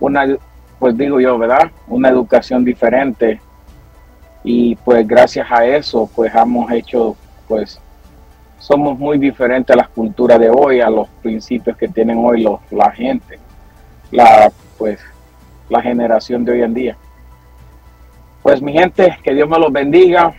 una 0.00 0.36
pues 0.78 0.96
digo 0.96 1.20
yo, 1.20 1.38
¿verdad? 1.38 1.70
Una 1.86 2.08
educación 2.08 2.64
diferente. 2.64 3.40
Y 4.42 4.74
pues 4.76 5.06
gracias 5.06 5.46
a 5.50 5.66
eso, 5.66 6.10
pues 6.14 6.34
hemos 6.34 6.70
hecho, 6.72 7.14
pues 7.46 7.80
somos 8.58 8.98
muy 8.98 9.18
diferentes 9.18 9.74
a 9.74 9.76
las 9.76 9.88
culturas 9.88 10.38
de 10.38 10.50
hoy, 10.50 10.80
a 10.80 10.90
los 10.90 11.08
principios 11.22 11.76
que 11.76 11.88
tienen 11.88 12.18
hoy 12.18 12.42
los, 12.42 12.60
la 12.70 12.90
gente, 12.90 13.38
la, 14.10 14.50
pues, 14.78 15.00
la 15.68 15.82
generación 15.82 16.44
de 16.44 16.52
hoy 16.52 16.62
en 16.62 16.74
día. 16.74 16.96
Pues 18.42 18.62
mi 18.62 18.72
gente, 18.72 19.18
que 19.24 19.34
Dios 19.34 19.48
me 19.48 19.58
los 19.58 19.72
bendiga. 19.72 20.32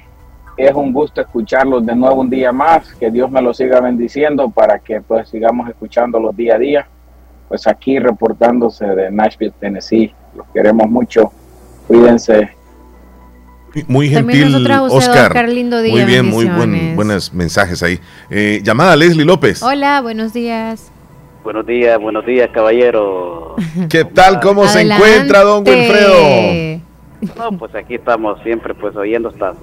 Es 0.55 0.73
un 0.73 0.93
gusto 0.93 1.19
escucharlos 1.19 1.85
de 1.85 1.93
nuevo 1.93 2.21
un 2.21 2.29
día 2.29 2.53
más. 2.53 2.93
Que 2.95 3.11
Dios 3.11 3.29
me 3.29 3.41
los 3.41 3.57
siga 3.57 3.81
bendiciendo 3.81 4.49
para 4.49 4.79
que 4.79 5.01
pues 5.01 5.27
sigamos 5.27 5.69
escuchándolos 5.69 6.35
día 6.35 6.55
a 6.55 6.57
día. 6.57 6.87
Pues 7.49 7.67
aquí 7.67 7.99
reportándose 7.99 8.85
de 8.85 9.11
Nashville, 9.11 9.53
Tennessee. 9.59 10.13
Los 10.35 10.47
queremos 10.53 10.89
mucho. 10.89 11.31
Cuídense. 11.85 12.56
Muy 13.87 14.09
gentil, 14.09 14.55
Oscar. 14.55 15.27
Oscar, 15.27 15.49
lindo 15.49 15.81
día, 15.81 15.93
Muy 15.93 16.03
bien, 16.03 16.25
muy 16.25 16.45
buen, 16.45 16.95
buenos 16.95 17.33
mensajes 17.33 17.83
ahí. 17.83 17.99
Eh, 18.29 18.61
llamada 18.63 18.95
Leslie 18.95 19.25
López. 19.25 19.61
Hola, 19.61 20.01
buenos 20.01 20.33
días. 20.33 20.91
Buenos 21.43 21.65
días, 21.65 21.99
buenos 21.99 22.25
días, 22.25 22.49
caballero. 22.51 23.55
¿Qué 23.89 24.03
tal? 24.03 24.39
¿Cómo 24.39 24.67
se 24.67 24.81
encuentra, 24.81 25.43
don 25.43 25.63
Wilfredo? 25.67 26.81
No, 27.37 27.57
pues 27.57 27.73
aquí 27.75 27.95
estamos 27.95 28.41
siempre 28.43 28.73
pues 28.73 28.95
oyendo 28.95 29.29
estas, 29.29 29.55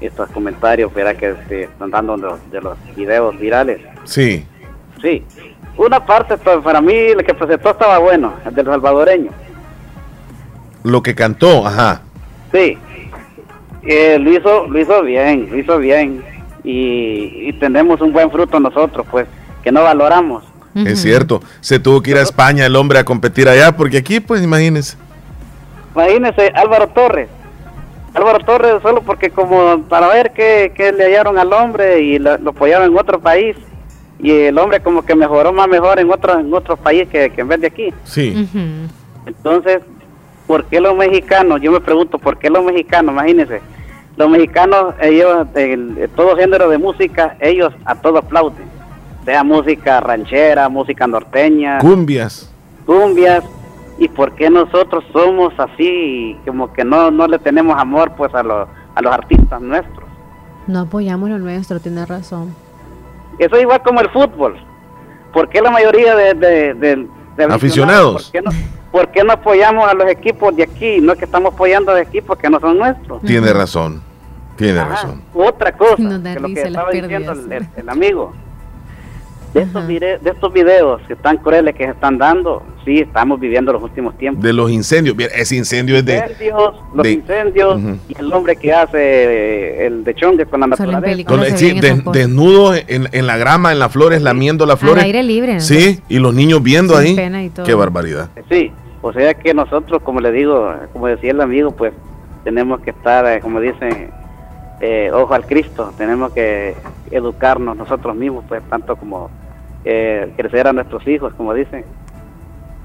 estos 0.00 0.28
comentarios, 0.30 0.92
verá 0.94 1.14
que 1.14 1.30
este, 1.30 1.64
están 1.64 1.90
dando 1.90 2.16
de 2.16 2.22
los, 2.22 2.50
de 2.50 2.60
los 2.60 2.78
videos 2.96 3.38
virales. 3.38 3.80
Sí. 4.04 4.46
Sí, 5.02 5.22
una 5.76 6.04
parte 6.04 6.36
pues, 6.38 6.58
para 6.58 6.80
mí 6.80 6.94
el 6.94 7.24
que 7.24 7.34
presentó 7.34 7.70
estaba 7.70 7.98
bueno, 7.98 8.34
el 8.46 8.54
del 8.54 8.66
salvadoreño. 8.66 9.30
Lo 10.82 11.02
que 11.02 11.14
cantó, 11.14 11.66
ajá. 11.66 12.02
Sí, 12.52 12.78
Eh, 13.86 14.18
lo 14.18 14.32
hizo, 14.32 14.66
lo 14.66 14.80
hizo 14.80 15.02
bien, 15.02 15.48
lo 15.50 15.58
hizo 15.58 15.78
bien 15.78 16.22
y, 16.64 17.48
y 17.48 17.52
tenemos 17.54 18.00
un 18.00 18.12
buen 18.12 18.30
fruto 18.30 18.58
nosotros, 18.58 19.06
pues, 19.10 19.26
que 19.62 19.70
no 19.70 19.82
valoramos. 19.82 20.44
Es 20.74 21.02
cierto. 21.02 21.40
Se 21.60 21.78
tuvo 21.78 22.02
que 22.02 22.10
ir 22.10 22.16
a 22.16 22.22
España 22.22 22.66
el 22.66 22.74
hombre 22.74 22.98
a 22.98 23.04
competir 23.04 23.48
allá, 23.48 23.76
porque 23.76 23.98
aquí, 23.98 24.18
pues 24.18 24.42
imagínense. 24.42 24.96
imagínese, 25.94 26.50
Álvaro 26.54 26.88
Torres. 26.88 27.28
Álvaro 28.14 28.38
Torres 28.44 28.74
solo 28.82 29.02
porque 29.02 29.30
como 29.30 29.82
para 29.88 30.08
ver 30.08 30.32
qué, 30.32 30.72
qué 30.74 30.92
le 30.92 31.04
hallaron 31.04 31.38
al 31.38 31.52
hombre 31.52 32.00
y 32.00 32.18
lo, 32.18 32.38
lo 32.38 32.50
apoyaron 32.50 32.90
en 32.90 32.98
otro 32.98 33.20
país 33.20 33.56
y 34.20 34.30
el 34.30 34.58
hombre 34.58 34.80
como 34.80 35.04
que 35.04 35.14
mejoró 35.14 35.52
más 35.52 35.68
mejor 35.68 35.98
en 35.98 36.10
otro 36.10 36.38
en 36.38 36.52
otro 36.54 36.76
país 36.76 37.08
que, 37.08 37.30
que 37.30 37.40
en 37.40 37.48
vez 37.48 37.60
de 37.60 37.66
aquí. 37.66 37.92
Sí. 38.04 38.48
Entonces, 39.26 39.80
¿por 40.46 40.64
qué 40.66 40.80
los 40.80 40.96
mexicanos? 40.96 41.60
Yo 41.60 41.72
me 41.72 41.80
pregunto, 41.80 42.18
¿por 42.18 42.38
qué 42.38 42.50
los 42.50 42.64
mexicanos? 42.64 43.12
Imagínense, 43.12 43.60
los 44.16 44.28
mexicanos, 44.30 44.94
ellos, 45.00 45.46
el- 45.54 45.96
el- 45.98 46.10
todo 46.10 46.36
género 46.36 46.68
de 46.68 46.78
música, 46.78 47.36
ellos 47.40 47.72
a 47.84 47.94
todo 47.96 48.18
aplauden. 48.18 48.64
Sea 49.24 49.42
música 49.42 50.00
ranchera, 50.00 50.68
música 50.68 51.06
norteña, 51.06 51.78
Cumbias. 51.78 52.50
cumbias. 52.86 53.42
¿Y 53.98 54.08
por 54.08 54.32
qué 54.34 54.50
nosotros 54.50 55.04
somos 55.12 55.54
así, 55.58 56.36
como 56.44 56.72
que 56.72 56.84
no, 56.84 57.10
no 57.10 57.26
le 57.28 57.38
tenemos 57.38 57.78
amor 57.78 58.12
pues 58.16 58.34
a 58.34 58.42
los, 58.42 58.68
a 58.94 59.00
los 59.02 59.12
artistas 59.12 59.60
nuestros? 59.60 60.04
No 60.66 60.80
apoyamos 60.80 61.28
lo 61.30 61.38
nuestro, 61.38 61.78
tiene 61.80 62.04
razón. 62.04 62.54
Eso 63.38 63.54
es 63.56 63.62
igual 63.62 63.82
como 63.82 64.00
el 64.00 64.08
fútbol. 64.10 64.56
¿Por 65.32 65.48
qué 65.48 65.60
la 65.60 65.70
mayoría 65.70 66.14
de, 66.16 66.34
de- 66.34 66.74
de- 66.74 67.06
de 67.36 67.44
Aficionados. 67.44 68.30
¿Por 68.30 68.32
qué, 68.32 68.42
no, 68.42 68.50
por 68.92 69.08
qué 69.08 69.24
no 69.24 69.32
apoyamos 69.32 69.88
a 69.88 69.94
los 69.94 70.08
equipos 70.08 70.54
de 70.56 70.64
aquí? 70.64 71.00
No 71.00 71.12
es 71.12 71.18
que 71.18 71.24
estamos 71.24 71.54
apoyando 71.54 71.92
a 71.92 72.00
equipos 72.00 72.38
que 72.38 72.48
no 72.48 72.60
son 72.60 72.78
nuestros. 72.78 73.22
Tiene 73.22 73.52
razón. 73.52 74.02
Tiene 74.56 74.84
razón. 74.84 75.22
Otra 75.34 75.72
cosa, 75.72 75.96
que 75.96 76.40
lo 76.40 76.48
que 76.48 76.62
estaba 76.62 76.90
diciendo 76.90 77.32
el 77.76 77.88
amigo. 77.88 78.32
De 79.54 79.62
estos, 79.62 79.86
vide- 79.86 80.18
de 80.18 80.30
estos 80.30 80.52
videos 80.52 81.00
que 81.06 81.12
están 81.12 81.36
crueles 81.36 81.76
que 81.76 81.84
se 81.84 81.90
están 81.92 82.18
dando, 82.18 82.60
sí, 82.84 82.98
estamos 82.98 83.38
viviendo 83.38 83.72
los 83.72 83.82
últimos 83.84 84.18
tiempos. 84.18 84.42
De 84.42 84.52
los 84.52 84.68
incendios. 84.68 85.16
Bien, 85.16 85.30
ese 85.32 85.54
incendio 85.54 85.96
es 85.96 86.04
de. 86.04 86.16
Incendios, 86.16 86.74
los 86.92 87.02
de- 87.04 87.12
incendios 87.12 87.80
y 88.08 88.18
el 88.18 88.32
hombre 88.32 88.56
que 88.56 88.72
hace 88.72 88.98
eh, 88.98 89.86
el 89.86 90.02
de 90.02 90.12
chongue 90.16 90.44
con 90.46 90.58
la 90.58 90.66
naturaleza. 90.66 91.24
Con- 91.24 91.44
sí, 91.56 91.78
de- 91.80 92.02
desnudo 92.12 92.74
en, 92.74 93.08
en 93.12 93.26
la 93.28 93.36
grama, 93.36 93.70
en 93.70 93.78
las 93.78 93.92
flores, 93.92 94.20
lamiendo 94.22 94.66
las 94.66 94.80
flores. 94.80 95.04
aire 95.04 95.22
libre, 95.22 95.54
¿no? 95.54 95.60
Sí, 95.60 96.00
y 96.08 96.18
los 96.18 96.34
niños 96.34 96.60
viendo 96.60 96.94
Sin 96.98 97.06
ahí. 97.10 97.14
pena 97.14 97.44
y 97.44 97.50
todo. 97.50 97.64
Qué 97.64 97.74
barbaridad. 97.74 98.30
Sí, 98.50 98.72
o 99.02 99.12
sea 99.12 99.34
que 99.34 99.54
nosotros, 99.54 100.02
como 100.02 100.20
le 100.20 100.32
digo, 100.32 100.74
como 100.92 101.06
decía 101.06 101.30
el 101.30 101.40
amigo, 101.40 101.70
pues 101.70 101.92
tenemos 102.42 102.80
que 102.80 102.90
estar, 102.90 103.24
eh, 103.26 103.38
como 103.40 103.60
dicen, 103.60 104.10
eh, 104.80 105.10
ojo 105.14 105.32
al 105.32 105.46
Cristo, 105.46 105.92
tenemos 105.96 106.32
que 106.32 106.74
educarnos 107.12 107.76
nosotros 107.76 108.16
mismos, 108.16 108.44
pues 108.48 108.60
tanto 108.68 108.96
como 108.96 109.30
eh, 109.84 110.32
crecer 110.36 110.66
a 110.66 110.72
nuestros 110.72 111.06
hijos, 111.06 111.32
como 111.34 111.52
dicen, 111.54 111.84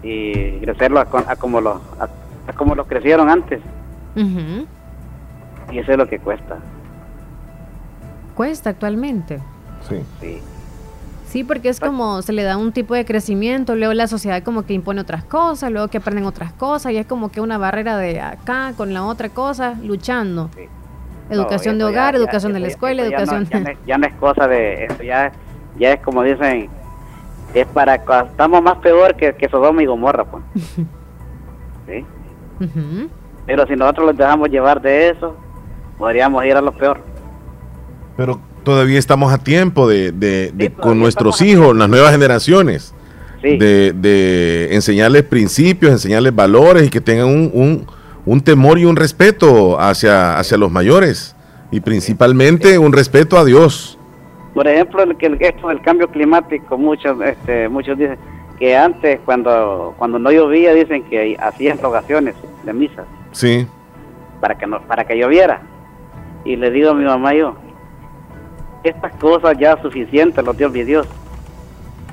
y 0.04 0.60
crecerlos 0.60 1.06
a, 1.14 1.32
a 1.32 1.36
como 1.36 1.62
los 1.62 1.78
a- 2.00 2.10
a 2.48 2.54
como 2.54 2.74
los 2.76 2.88
crecieron 2.88 3.30
antes, 3.30 3.60
y 4.16 5.78
eso 5.78 5.92
es 5.92 5.98
lo 5.98 6.08
que 6.08 6.20
cuesta. 6.20 6.58
Cuesta 8.36 8.70
actualmente. 8.72 9.40
Sí. 9.88 10.02
Sí. 10.20 10.42
Sí, 11.28 11.44
porque 11.44 11.70
es 11.70 11.80
como 11.80 12.24
se 12.24 12.34
le 12.34 12.42
da 12.42 12.58
un 12.58 12.72
tipo 12.72 12.96
de 12.96 13.06
crecimiento, 13.06 13.76
luego 13.76 13.94
la 13.94 14.08
sociedad 14.08 14.42
como 14.42 14.64
que 14.64 14.74
impone 14.74 15.02
otras 15.02 15.24
cosas, 15.24 15.72
luego 15.72 15.88
que 15.90 16.00
aprenden 16.00 16.26
otras 16.26 16.52
cosas, 16.54 16.92
y 16.92 16.98
es 16.98 17.06
como 17.06 17.30
que 17.30 17.40
una 17.40 17.60
barrera 17.60 17.98
de 17.98 18.20
acá 18.20 18.74
con 18.76 18.94
la 18.96 19.06
otra 19.06 19.30
cosa, 19.30 19.76
luchando. 19.84 20.50
Educación 21.30 21.78
No, 21.78 21.86
de 21.86 21.94
ya- 21.94 22.00
hogar, 22.00 22.14
ya- 22.16 22.20
educación 22.20 22.54
de 22.54 22.60
la 22.62 22.68
escuela, 22.68 23.04
ya 23.04 23.10
no- 23.10 23.16
educación... 23.18 23.46
Ya 23.52 23.60
no, 23.60 23.70
es- 23.70 23.78
ya 23.86 23.98
no 24.00 24.08
es 24.08 24.14
cosa 24.16 24.48
de 24.48 24.86
eso, 24.86 25.04
ya, 25.04 25.32
ya 25.78 25.94
es 25.94 26.02
como 26.02 26.24
dicen, 26.24 26.68
es 27.54 27.66
para 27.68 28.02
cuando 28.04 28.32
estamos 28.32 28.62
más 28.62 28.78
peor 28.78 29.16
que, 29.16 29.36
que 29.36 29.50
Sodoma 29.50 29.82
y 29.84 29.86
Gomorra, 29.86 30.26
pues. 30.26 30.44
¿Sí? 31.88 32.06
Pero 33.46 33.66
si 33.68 33.76
nosotros 33.76 34.08
los 34.08 34.18
dejamos 34.18 34.50
llevar 34.50 34.82
de 34.82 35.10
eso, 35.10 35.36
podríamos 35.98 36.44
ir 36.46 36.56
a 36.56 36.62
lo 36.62 36.72
peor. 36.72 37.00
Pero 38.18 38.40
todavía 38.64 39.00
estamos 39.00 39.32
a 39.34 39.38
tiempo 39.38 39.88
de, 39.88 40.12
de- 40.12 40.52
de- 40.54 40.72
con 40.74 41.00
nuestros 41.00 41.42
hijos, 41.42 41.76
las 41.76 41.90
nuevas 41.90 42.12
generaciones, 42.12 42.94
de, 43.42 43.94
de 43.96 44.76
enseñarles 44.76 45.24
principios, 45.24 45.92
enseñarles 45.94 46.36
valores 46.36 46.88
y 46.88 46.90
que 46.90 47.00
tengan 47.02 47.28
un, 47.28 47.52
un- 47.54 47.88
un 48.26 48.42
temor 48.42 48.78
y 48.78 48.86
un 48.86 48.98
respeto 48.98 49.80
hacia, 49.80 50.38
hacia 50.38 50.58
los 50.58 50.70
mayores 50.70 51.36
y 51.72 51.80
principalmente 51.80 52.78
un 52.78 52.92
respeto 52.94 53.38
a 53.38 53.46
Dios. 53.46 53.98
Por 54.60 54.68
ejemplo, 54.68 55.02
el, 55.04 55.16
que 55.16 55.28
el, 55.28 55.38
esto 55.40 55.70
del 55.70 55.82
cambio 55.82 56.10
climático, 56.10 56.78
muchos 56.78 57.18
este, 57.22 57.70
muchos 57.70 57.98
dicen 57.98 58.20
que 58.58 58.76
antes 58.76 59.22
cuando 59.24 59.96
cuando 59.98 60.20
no 60.20 60.34
llovía 60.34 60.74
dicen 60.74 61.02
que 61.06 61.38
hacían 61.40 61.78
rogaciones 61.78 62.36
de 62.66 62.74
misas 62.74 63.06
Sí, 63.32 63.66
para 64.42 64.56
que 64.56 64.68
no 64.68 64.82
para 64.82 65.06
que 65.06 65.18
lloviera. 65.18 65.62
Y 66.44 66.58
le 66.58 66.72
digo 66.72 66.90
a 66.90 66.94
mi 66.94 67.06
mamá 67.06 67.34
yo, 67.34 67.56
estas 68.84 69.14
cosas 69.14 69.58
ya 69.58 69.82
suficientes 69.82 70.44
los 70.44 70.58
dio 70.58 70.70
mi 70.70 70.84
Dios. 70.84 71.08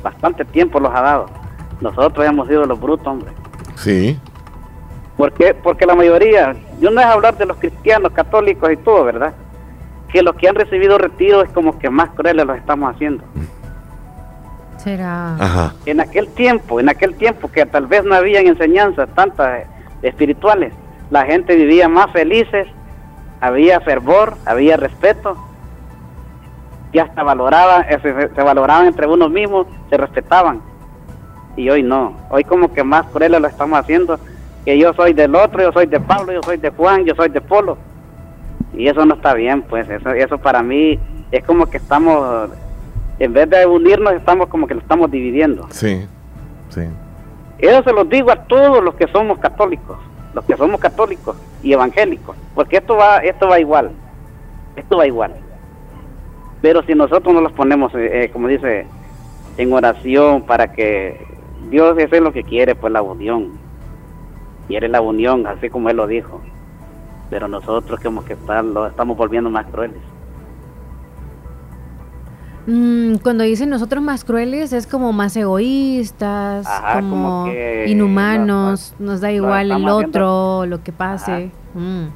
Bastante 0.05 0.45
tiempo 0.45 0.79
los 0.79 0.95
ha 0.95 1.03
dado. 1.03 1.27
Nosotros 1.81 2.25
hemos 2.25 2.47
sido 2.47 2.65
los 2.65 2.79
brutos, 2.79 3.09
hombre. 3.09 3.33
sí, 3.75 4.21
¿Por 5.17 5.33
qué? 5.33 5.53
Porque 5.53 5.85
la 5.85 5.97
mayoría, 5.97 6.55
yo 6.79 6.93
no 6.93 7.01
es 7.01 7.07
hablar 7.09 7.37
de 7.37 7.47
los 7.47 7.57
cristianos, 7.57 8.13
católicos 8.13 8.71
y 8.71 8.77
todo, 8.77 9.03
¿verdad? 9.03 9.35
Que 10.13 10.23
los 10.23 10.37
que 10.37 10.49
han 10.49 10.55
recibido 10.55 10.99
retiro 10.99 11.43
es 11.43 11.51
como 11.51 11.79
que 11.79 11.91
más 11.91 12.11
crueles 12.11 12.47
los 12.47 12.57
estamos 12.57 12.95
haciendo. 12.95 13.25
Será... 14.77 15.35
Ajá. 15.37 15.75
En 15.85 16.01
aquel 16.01 16.29
tiempo, 16.29 16.79
en 16.81 16.89
aquel 16.89 17.15
tiempo 17.15 17.51
que 17.51 17.67
tal 17.67 17.87
vez 17.87 18.05
no 18.05 18.15
habían 18.15 18.47
enseñanzas 18.47 19.09
tantas 19.15 19.61
eh, 19.61 19.67
espirituales, 20.03 20.73
la 21.11 21.25
gente 21.25 21.57
vivía 21.57 21.89
más 21.89 22.11
felices, 22.13 22.67
había 23.41 23.81
fervor, 23.81 24.37
había 24.45 24.77
respeto, 24.77 25.37
y 26.93 26.99
hasta 26.99 27.23
valoraban, 27.23 27.85
eh, 27.89 27.99
se, 28.01 28.35
se 28.35 28.43
valoraban 28.43 28.87
entre 28.87 29.07
unos 29.07 29.31
mismos, 29.31 29.67
se 29.91 29.97
respetaban. 29.97 30.61
Y 31.57 31.69
hoy 31.71 31.83
no, 31.83 32.17
hoy 32.31 32.45
como 32.45 32.73
que 32.73 32.85
más 32.85 33.07
crueles 33.07 33.41
lo 33.41 33.49
estamos 33.49 33.79
haciendo, 33.79 34.19
que 34.65 34.79
yo 34.79 34.93
soy 34.95 35.13
del 35.13 35.35
otro, 35.35 35.63
yo 35.63 35.73
soy 35.73 35.87
de 35.87 36.01
Pablo, 36.01 36.33
yo 36.33 36.43
soy 36.43 36.59
de 36.59 36.71
Juan, 36.71 37.05
yo 37.05 37.15
soy 37.15 37.29
de 37.29 37.41
Polo. 37.41 37.79
Y 38.75 38.89
eso 38.89 39.05
no 39.05 39.15
está 39.15 39.35
bien, 39.35 39.63
pues 39.63 39.89
eso, 39.89 40.11
eso 40.11 40.39
para 40.39 40.63
mí 40.63 40.99
es 41.31 41.45
como 41.45 41.67
que 41.67 41.79
estamos, 41.79 42.51
en 43.19 43.33
vez 43.33 43.49
de 43.49 43.67
unirnos, 43.67 44.13
estamos 44.13 44.49
como 44.49 44.67
que 44.67 44.75
lo 44.75 44.81
estamos 44.81 45.11
dividiendo. 45.11 45.67
sí, 45.71 46.07
sí. 46.71 46.83
Eso 47.59 47.83
se 47.85 47.93
los 47.93 48.07
digo 48.11 48.31
a 48.31 48.37
todos 48.37 48.85
los 48.85 48.95
que 48.97 49.07
somos 49.09 49.39
católicos, 49.39 49.97
los 50.35 50.45
que 50.45 50.57
somos 50.57 50.79
católicos 50.79 51.37
y 51.63 51.73
evangélicos, 51.73 52.37
porque 52.55 52.77
esto 52.77 52.97
va, 52.97 53.19
esto 53.19 53.49
va 53.49 53.59
igual, 53.59 53.93
esto 54.77 54.99
va 54.99 55.07
igual. 55.07 55.33
Pero 56.61 56.83
si 56.83 56.95
nosotros 56.95 57.35
no 57.35 57.41
los 57.41 57.53
ponemos, 57.53 57.95
eh, 57.95 58.25
eh, 58.25 58.31
como 58.31 58.49
dice, 58.49 58.87
en 59.57 59.73
oración 59.73 60.43
para 60.43 60.73
que 60.73 61.27
Dios 61.71 61.97
eso 61.99 62.17
es 62.17 62.21
lo 62.21 62.33
que 62.33 62.43
quiere, 62.43 62.75
pues 62.75 62.93
la 62.93 63.03
unión, 63.03 63.53
quiere 64.69 64.89
la 64.89 65.01
unión, 65.01 65.47
así 65.47 65.71
como 65.71 65.89
Él 65.89 65.97
lo 65.97 66.07
dijo. 66.07 66.43
Pero 67.31 67.49
nosotros 67.49 67.99
como 68.01 68.25
que 68.25 68.35
está- 68.35 68.63
lo 68.63 68.87
estamos 68.87 69.17
volviendo 69.17 69.51
más 69.51 69.67
crueles. 69.67 70.01
Mm, 72.69 73.17
cuando 73.23 73.45
dicen 73.45 73.71
nosotros 73.71 74.03
más 74.03 74.25
crueles 74.25 74.73
es 74.73 74.89
como 74.89 75.13
más 75.13 75.37
egoístas, 75.37 76.67
Ajá, 76.67 76.95
como, 77.01 77.11
como 77.43 77.45
que 77.45 77.85
inhumanos, 77.89 78.93
nos 78.99 79.21
da 79.21 79.31
igual 79.31 79.71
el 79.71 79.89
otro, 79.89 80.67
lo 80.67 80.83
que 80.83 80.93
pase. 80.93 81.51
Mm. 81.75 82.07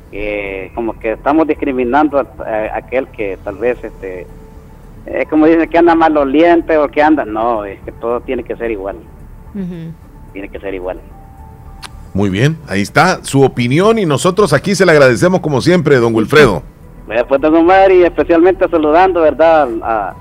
como 0.74 0.98
que 0.98 1.12
estamos 1.12 1.46
discriminando 1.46 2.18
a, 2.18 2.22
a- 2.22 2.76
aquel 2.78 3.06
que 3.08 3.38
tal 3.44 3.56
vez 3.56 3.76
este 3.84 4.26
es 5.04 5.28
como 5.28 5.44
dicen 5.46 5.68
que 5.68 5.76
anda 5.76 5.94
maloliente 5.94 6.78
o 6.78 6.88
que 6.88 7.02
anda 7.02 7.26
no 7.26 7.64
es 7.66 7.78
que 7.82 7.92
todo 7.92 8.20
tiene 8.22 8.42
que 8.42 8.56
ser 8.56 8.70
igual 8.70 8.96
Ujú. 9.54 9.92
tiene 10.32 10.48
que 10.48 10.58
ser 10.60 10.72
igual 10.74 10.98
Muy 12.12 12.28
bien, 12.28 12.58
ahí 12.68 12.80
está 12.82 13.22
su 13.24 13.42
opinión 13.42 13.98
y 13.98 14.06
nosotros 14.06 14.52
aquí 14.52 14.74
se 14.74 14.84
le 14.84 14.92
agradecemos 14.92 15.40
como 15.40 15.60
siempre, 15.60 15.96
don 15.96 16.14
Wilfredo. 16.14 16.62
después 17.06 17.40
de 17.40 17.48
Omar 17.48 17.90
y 17.92 18.02
especialmente 18.04 18.68
saludando 18.68 19.20
verdad 19.20 19.68
a, 19.82 20.14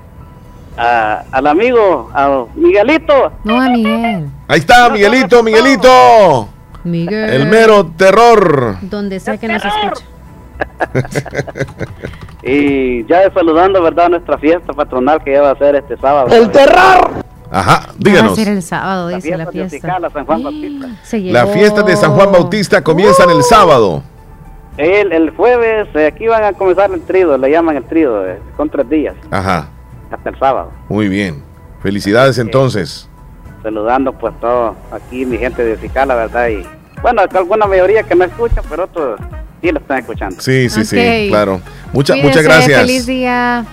a- 0.76 1.24
al 1.32 1.46
amigo 1.48 2.08
a 2.14 2.44
Miguelito 2.54 3.32
No, 3.44 3.60
a 3.60 3.68
Miguel. 3.68 4.26
Ahí 4.48 4.60
está, 4.60 4.88
Miguelito, 4.90 5.42
Miguelito. 5.42 6.48
Miguel. 6.84 7.28
El 7.30 7.46
mero 7.48 7.86
terror. 7.96 8.76
Donde 8.82 9.18
sea 9.20 9.36
que 9.36 9.48
nos 9.48 9.62
escuche. 9.64 10.04
y 12.42 13.04
ya 13.06 13.30
saludando 13.32 13.82
verdad 13.82 14.06
a 14.06 14.08
nuestra 14.10 14.38
fiesta 14.38 14.72
patronal 14.72 15.22
que 15.22 15.32
ya 15.32 15.42
va 15.42 15.50
a 15.52 15.58
ser 15.58 15.74
este 15.76 15.96
sábado 15.98 16.28
¡El 16.34 16.50
terror! 16.50 17.19
Ajá, 17.50 17.72
Va 17.86 17.90
a 17.90 17.94
díganos. 17.98 18.36
ser 18.36 18.48
el 18.48 18.62
sábado, 18.62 19.08
dice 19.08 19.36
la 19.36 19.44
de 19.46 19.52
fiesta. 19.52 19.76
Ocicala, 19.76 20.10
San 20.10 20.24
Juan 20.26 20.42
llegó. 20.42 21.52
fiestas 21.52 21.86
de 21.86 21.96
San 21.96 22.12
Juan 22.12 22.30
Bautista 22.32 22.82
comienzan 22.82 23.30
el 23.30 23.42
sábado. 23.42 24.02
el, 24.76 25.12
el 25.12 25.30
jueves 25.30 25.88
eh, 25.94 26.06
aquí 26.06 26.26
van 26.28 26.44
a 26.44 26.52
comenzar 26.52 26.90
el 26.92 27.02
trido 27.02 27.36
le 27.36 27.50
llaman 27.50 27.76
el 27.76 27.84
trido 27.84 28.24
eh, 28.26 28.38
con 28.56 28.70
tres 28.70 28.88
días 28.88 29.14
Ajá, 29.30 29.68
hasta 30.10 30.30
el 30.30 30.38
sábado 30.38 30.70
muy 30.88 31.08
bien. 31.08 31.42
Felicidades 31.82 32.38
entonces. 32.38 33.08
saludando 33.62 34.12
pues 34.12 34.32
todo 34.40 34.76
aquí 34.92 35.24
mi 35.26 35.36
gente 35.38 35.64
de 35.64 35.76
Cicala, 35.76 36.14
¿verdad? 36.14 36.48
Y 36.48 36.62
Bueno, 37.02 37.22
alguna 37.34 37.66
mayoría 37.66 38.02
que 38.04 38.14
no 38.14 38.24
escuchan, 38.24 38.62
pero 38.70 38.84
otros 38.84 39.18
sí 39.62 39.72
lo 39.72 39.78
están 39.80 39.98
escuchando. 39.98 40.36
Sí, 40.40 40.68
sí, 40.70 40.84
sí, 40.84 41.26
claro. 41.30 41.60
Mucha, 41.92 42.14
muchas 42.16 42.42
gracias. 42.42 42.80
Feliz 42.82 43.06
día. 43.06 43.64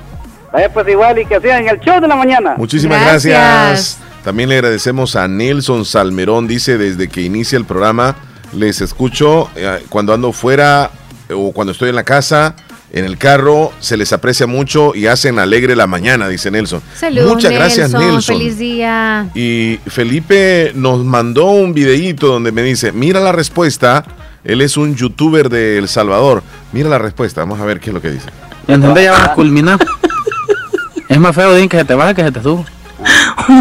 Vaya 0.51 0.71
pues 0.73 0.87
igual 0.87 1.19
y 1.19 1.25
que 1.25 1.39
sean 1.39 1.67
el 1.67 1.79
show 1.79 1.99
de 1.99 2.07
la 2.07 2.15
mañana. 2.15 2.55
Muchísimas 2.57 3.01
gracias. 3.01 3.99
También 4.23 4.49
le 4.49 4.55
agradecemos 4.55 5.15
a 5.15 5.27
Nelson 5.27 5.85
Salmerón, 5.85 6.47
dice 6.47 6.77
desde 6.77 7.07
que 7.07 7.21
inicia 7.21 7.57
el 7.57 7.65
programa, 7.65 8.15
les 8.53 8.81
escucho 8.81 9.49
eh, 9.55 9.85
cuando 9.87 10.13
ando 10.13 10.33
fuera 10.33 10.91
eh, 11.29 11.33
o 11.33 11.51
cuando 11.53 11.71
estoy 11.71 11.89
en 11.89 11.95
la 11.95 12.03
casa, 12.03 12.55
en 12.91 13.05
el 13.05 13.17
carro, 13.17 13.71
se 13.79 13.95
les 13.97 14.11
aprecia 14.13 14.47
mucho 14.47 14.95
y 14.95 15.07
hacen 15.07 15.39
alegre 15.39 15.75
la 15.75 15.87
mañana, 15.87 16.27
dice 16.27 16.51
Nelson. 16.51 16.81
Saludos, 16.95 17.35
Muchas 17.35 17.51
gracias, 17.51 17.91
Nelson. 17.91 18.37
Feliz 18.37 18.57
día. 18.57 19.29
Y 19.33 19.79
Felipe 19.87 20.71
nos 20.75 21.05
mandó 21.05 21.51
un 21.51 21.73
videíto 21.73 22.27
donde 22.27 22.51
me 22.51 22.63
dice, 22.63 22.91
mira 22.91 23.19
la 23.19 23.31
respuesta, 23.31 24.03
él 24.43 24.61
es 24.61 24.77
un 24.77 24.95
youtuber 24.95 25.49
de 25.49 25.77
El 25.77 25.87
Salvador, 25.87 26.43
mira 26.71 26.89
la 26.89 26.97
respuesta, 26.97 27.41
vamos 27.41 27.59
a 27.59 27.65
ver 27.65 27.79
qué 27.79 27.91
es 27.91 27.93
lo 27.93 28.01
que 28.01 28.11
dice. 28.11 28.29
¿Y 28.67 28.73
en 28.73 28.81
dónde 28.81 29.03
ya 29.03 29.11
vas 29.11 29.29
a 29.29 29.33
culminar? 29.33 29.79
Es 31.09 31.19
más 31.19 31.35
feo, 31.35 31.53
Din, 31.55 31.69
que 31.69 31.77
se 31.77 31.85
te 31.85 31.95
baja 31.95 32.13
que 32.13 32.23
se 32.23 32.31
te 32.31 32.41
sube. 32.41 32.63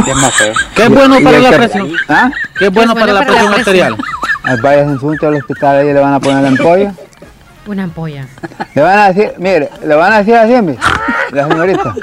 ¿Qué 0.04 0.10
es 0.10 0.16
más 0.16 0.34
feo? 0.34 0.52
¿Qué 0.74 0.82
es 0.84 0.88
bueno 0.90 1.18
Y- 1.18 1.22
para 1.24 1.38
la 1.38 1.50
presión? 1.50 1.90
¿Ah? 2.08 2.30
¿Qué 2.58 2.66
es 2.66 2.72
bueno 2.72 2.94
para 2.94 3.12
la 3.12 3.24
presión 3.24 3.52
arterial? 3.54 3.96
Vaya 4.62 4.82
en 4.82 4.98
Suncho 5.00 5.28
al 5.28 5.34
hospital 5.36 5.84
y 5.86 5.92
le 5.92 6.00
van 6.00 6.14
a 6.14 6.20
poner 6.20 6.42
la 6.42 6.48
ampolla. 6.48 6.92
Una 7.66 7.82
ampolla. 7.84 8.26
Le 8.74 8.82
van 8.82 8.98
a 8.98 9.08
decir, 9.12 9.32
mire, 9.38 9.68
le 9.84 9.94
van 9.96 10.12
a 10.12 10.18
decir 10.18 10.34
así, 10.36 10.52
mire, 10.62 10.78
la 11.32 11.48
señorita. 11.48 11.94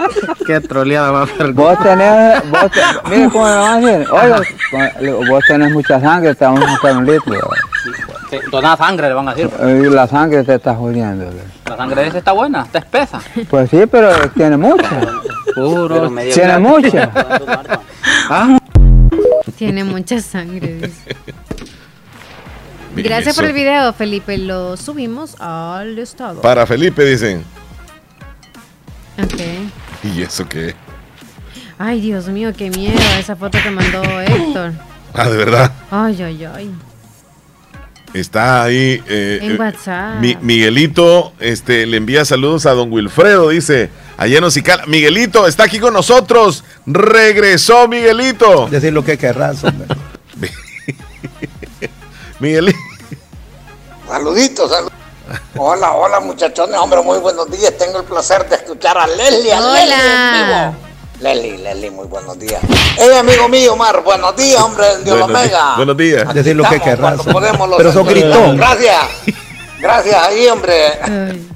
Qué 0.46 0.60
troleada 0.60 1.12
va 1.12 1.22
a 1.22 1.24
hacer. 1.24 1.54
Vos 1.54 1.78
tenés, 1.82 2.50
vos 2.52 2.70
te- 2.72 3.10
mire 3.10 3.30
cómo 3.30 3.48
le 3.48 3.54
van 3.56 3.84
a 3.86 3.88
decir. 3.88 4.08
Digo, 5.00 5.22
vos 5.30 5.44
tenés 5.48 5.72
mucha 5.72 6.02
sangre, 6.02 6.36
te 6.36 6.44
vamos 6.44 6.64
a 6.66 6.72
buscar 6.72 6.98
un 6.98 7.06
litro. 7.06 7.36
Dona 8.52 8.76
sangre 8.76 9.08
le 9.08 9.14
van 9.14 9.30
a 9.30 9.34
decir. 9.36 9.50
Y 9.62 9.90
la 9.90 10.06
sangre 10.08 10.44
te 10.44 10.56
está 10.56 10.76
jodiendo. 10.76 11.30
La 11.70 11.78
sangre 11.78 12.02
de 12.02 12.08
ese 12.10 12.18
está 12.18 12.34
buena, 12.34 12.64
está 12.64 12.80
espesa. 12.80 13.22
Pues 13.50 13.70
sí, 13.70 13.84
pero 13.90 14.10
tiene 14.32 14.58
mucha. 14.58 14.90
Puro. 15.56 16.10
Tiene 16.34 16.60
mucha. 16.60 17.12
Ah. 18.30 18.58
Tiene 19.58 19.84
mucha 19.84 20.20
sangre. 20.22 20.76
dice. 20.76 21.16
Miren 22.96 23.04
Gracias 23.12 23.36
por 23.36 23.46
el 23.46 23.54
video, 23.54 23.92
Felipe. 23.94 24.38
Lo 24.38 24.78
subimos 24.78 25.36
al 25.42 25.98
estado. 26.00 26.42
Para 26.42 26.66
Felipe 26.66 27.04
dicen, 27.06 27.44
Ok. 29.22 29.42
¿y 30.04 30.22
eso 30.22 30.48
qué? 30.48 30.74
Ay, 31.78 32.02
Dios 32.02 32.28
mío, 32.28 32.52
qué 32.58 32.70
miedo 32.70 33.00
esa 33.20 33.36
foto 33.36 33.58
que 33.62 33.72
mandó 33.72 34.02
Héctor. 34.22 34.74
Ah, 35.14 35.30
de 35.30 35.38
verdad. 35.38 35.72
Ay, 35.92 36.22
ay, 36.22 36.46
ay. 36.46 36.72
Está 38.14 38.64
ahí. 38.64 39.02
eh, 39.08 39.40
En 39.42 39.52
eh, 39.54 39.58
WhatsApp. 39.58 40.20
Mi- 40.20 40.38
Miguelito 40.42 41.34
este, 41.40 41.86
le 41.86 41.98
envía 41.98 42.26
saludos 42.26 42.66
a 42.66 42.72
don 42.74 42.92
Wilfredo, 42.92 43.50
dice. 43.50 43.90
Allá 44.18 44.38
en 44.38 44.44
Ocicala. 44.44 44.86
Miguelito 44.86 45.48
está 45.48 45.64
aquí 45.64 45.80
con 45.80 45.94
nosotros. 45.94 46.64
Regresó 46.86 47.88
Miguelito. 47.88 48.68
Decir 48.70 48.94
lo 48.94 49.04
que 49.04 49.18
querrás, 49.18 49.64
hombre. 49.64 49.88
Miguelito. 52.40 52.78
Saluditos, 54.08 54.70
saluditos. 54.70 55.00
Hola, 55.56 55.94
hola 55.94 56.20
muchachones, 56.20 56.78
hombre, 56.78 57.02
muy 57.02 57.18
buenos 57.20 57.50
días. 57.50 57.76
Tengo 57.78 58.00
el 58.00 58.06
placer 58.06 58.48
de 58.50 58.56
escuchar 58.58 58.98
a 58.98 59.08
Leslie, 59.08 59.54
a 59.54 59.60
Hola. 59.60 59.86
Leslie 59.86 59.96
en 59.96 60.74
vivo. 60.74 60.93
Leslie, 61.24 61.58
Leslie, 61.58 61.90
muy 61.90 62.06
buenos 62.08 62.38
días. 62.38 62.60
Hey, 62.98 63.12
amigo 63.18 63.48
mío, 63.48 63.72
Omar, 63.74 64.04
buenos 64.04 64.36
días, 64.36 64.62
hombre, 64.62 64.86
Dios 65.06 65.18
Buenos 65.22 65.30
Omega. 65.30 65.48
días. 65.48 65.76
Buenos 65.78 65.98
días. 65.98 66.34
Decir 66.34 66.54
lo 66.58 66.66
que 66.68 66.82
querrás. 66.82 67.16
cuando 67.16 67.24
podemos 67.32 67.70
los 67.70 67.78
Pero 67.78 67.94
sos 67.94 68.06
saludamos. 68.06 68.34
gritón. 68.40 68.58
Gracias. 68.58 69.00
Gracias 69.80 70.16
ahí, 70.22 70.48
hombre, 70.50 71.00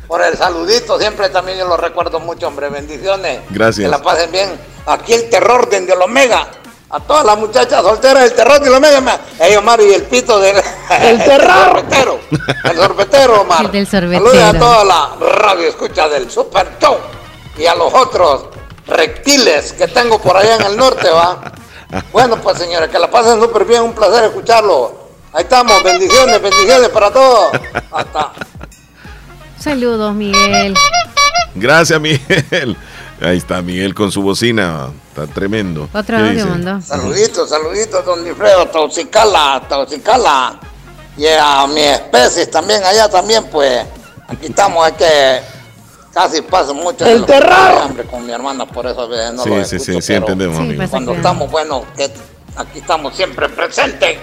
por 0.07 0.21
el 0.23 0.37
saludito. 0.37 0.97
Siempre 0.97 1.27
también 1.29 1.57
yo 1.57 1.67
lo 1.67 1.75
recuerdo 1.75 2.21
mucho, 2.21 2.47
hombre. 2.47 2.69
Bendiciones. 2.69 3.41
Gracias. 3.49 3.83
Que 3.85 3.91
la 3.91 4.01
pasen 4.01 4.31
bien. 4.31 4.57
Aquí 4.85 5.11
el 5.13 5.29
terror 5.29 5.69
de 5.69 5.81
Dios 5.81 5.97
Omega. 6.01 6.47
A 6.89 7.01
todas 7.01 7.25
las 7.25 7.37
muchachas 7.37 7.81
solteras, 7.81 8.23
el 8.23 8.33
terror 8.33 8.59
de 8.59 8.67
Dios 8.67 8.77
Omega. 8.77 9.19
Omar, 9.59 9.81
y 9.81 9.93
el 9.93 10.03
pito 10.03 10.39
del 10.39 10.55
el 11.01 11.17
terror. 11.25 11.51
sorbetero. 11.67 12.19
El 12.63 12.77
sorbetero, 12.77 13.41
Omar. 13.41 13.65
El 13.65 13.71
del 13.73 13.85
sorbetero. 13.87 14.31
Saludos 14.31 14.55
a 14.55 14.57
toda 14.59 14.83
la 14.85 15.09
radio 15.43 15.67
escucha 15.67 16.07
del 16.07 16.31
Super 16.31 16.69
Show. 16.81 16.95
Y 17.57 17.65
a 17.65 17.75
los 17.75 17.93
otros 17.93 18.45
reptiles 18.87 19.73
que 19.73 19.87
tengo 19.87 20.19
por 20.21 20.37
allá 20.37 20.55
en 20.55 20.61
el 20.63 20.77
norte, 20.77 21.09
va. 21.09 21.51
Bueno, 22.11 22.41
pues 22.41 22.57
señores, 22.57 22.89
que 22.89 22.99
la 22.99 23.09
pasen 23.09 23.39
súper 23.39 23.65
bien. 23.65 23.81
Un 23.83 23.93
placer 23.93 24.25
escucharlo. 24.25 25.07
Ahí 25.33 25.43
estamos. 25.43 25.81
Bendiciones, 25.83 26.41
bendiciones 26.41 26.89
para 26.89 27.11
todos. 27.11 27.51
Hasta. 27.91 28.31
Saludos, 29.59 30.13
Miguel. 30.13 30.75
Gracias, 31.55 31.99
Miguel. 31.99 32.77
Ahí 33.19 33.37
está 33.37 33.61
Miguel 33.61 33.95
con 33.95 34.11
su 34.11 34.21
bocina. 34.21 34.89
Está 35.09 35.25
tremendo. 35.27 35.89
Otro 35.93 36.17
¿Qué 36.17 36.23
audio 36.23 36.31
dice? 36.33 36.45
mandó. 36.45 36.81
Saluditos, 36.81 37.49
saluditos, 37.49 38.05
don 38.05 38.23
Wilfredo, 38.23 38.67
Taucicala, 38.67 39.63
Taucicala. 39.67 40.59
Y 41.17 41.25
a 41.27 41.65
mi 41.67 41.81
especie 41.81 42.45
también, 42.47 42.83
allá 42.83 43.09
también, 43.09 43.45
pues. 43.49 43.85
Aquí 44.27 44.47
estamos, 44.47 44.87
es 44.87 44.93
que 44.93 45.41
casi 46.17 46.41
paso 46.41 46.73
mucho 46.73 47.05
¡El 47.05 47.25
terror! 47.25 47.77
hambre 47.83 48.03
con 48.05 48.25
mi 48.25 48.31
hermana, 48.31 48.65
por 48.65 48.87
eso 48.87 49.07
veces 49.07 49.33
no 49.33 49.43
Sí, 49.43 49.49
lo 49.49 49.55
sí, 49.63 49.75
escucho, 49.75 50.01
sí, 50.01 50.01
sí, 50.01 50.13
entendemos, 50.15 50.57
Sí, 50.57 50.77
Cuando 50.89 51.13
estamos, 51.13 51.51
bueno, 51.51 51.85
que 51.95 52.11
aquí 52.55 52.79
estamos 52.79 53.15
siempre 53.15 53.47
presentes 53.49 54.17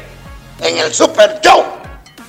en 0.61 0.79
el 0.79 0.93
Super 0.93 1.39
Show. 1.41 1.63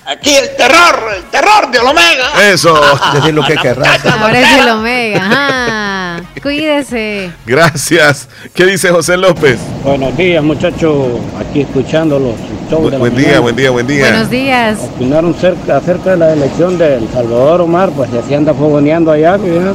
Aquí 0.07 0.35
el 0.35 0.55
terror, 0.55 1.13
el 1.17 1.23
terror 1.31 1.71
de 1.71 1.79
Omega. 1.79 2.51
Eso. 2.51 2.79
Decir 3.15 3.33
lo 3.33 3.43
que 3.43 3.55
querrás. 3.55 4.05
Ahora 4.05 4.39
es 4.39 4.59
el 4.61 4.69
Omega. 4.69 5.25
Ajá. 5.25 6.21
Cuídese. 6.43 7.31
Gracias. 7.43 8.29
¿Qué 8.53 8.65
dice 8.67 8.89
José 8.91 9.17
López? 9.17 9.59
Buenos 9.83 10.15
días, 10.15 10.43
muchachos. 10.43 11.07
Aquí 11.39 11.61
escuchándolos. 11.61 12.35
la 12.69 12.77
Buen 12.99 13.15
día, 13.15 13.25
mañana. 13.25 13.39
buen 13.39 13.55
día, 13.55 13.71
buen 13.71 13.87
día. 13.87 14.09
Buenos 14.09 14.29
días. 14.29 14.77
Opinaron 14.95 15.33
cerca, 15.33 15.77
acerca 15.77 16.11
de 16.11 16.17
la 16.17 16.33
elección 16.33 16.77
de 16.77 16.97
El 16.97 17.09
Salvador 17.09 17.61
Omar, 17.61 17.89
pues 17.89 18.11
ya 18.11 18.21
se 18.21 18.35
anda 18.35 18.53
fogoneando 18.53 19.11
allá, 19.11 19.39
que 19.39 19.55
ya 19.55 19.73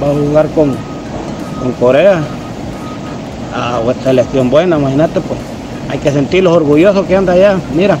va 0.00 0.10
a 0.10 0.14
jugar 0.14 0.46
con, 0.50 0.76
con 1.60 1.72
Corea. 1.72 2.20
Ah, 3.52 3.80
pues, 3.82 3.96
selección 4.04 4.48
buena, 4.48 4.78
imagínate, 4.78 5.20
pues. 5.20 5.40
Hay 5.90 5.98
que 5.98 6.12
sentirlos 6.12 6.54
orgullosos 6.56 7.04
que 7.04 7.16
anda 7.16 7.32
allá. 7.32 7.56
Mira, 7.74 7.98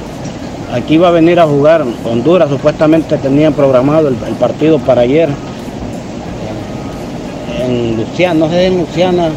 aquí 0.72 0.96
va 0.96 1.08
a 1.08 1.10
venir 1.10 1.38
a 1.38 1.46
jugar 1.46 1.84
Honduras, 2.04 2.48
supuestamente 2.48 3.18
tenían 3.18 3.52
programado 3.52 4.08
el, 4.08 4.14
partido 4.14 4.78
para 4.78 5.02
ayer. 5.02 5.28
En 7.62 7.96
Luciana, 7.96 8.34
no 8.40 8.48
sé 8.48 8.66
en 8.66 8.78
Luciana 8.78 9.28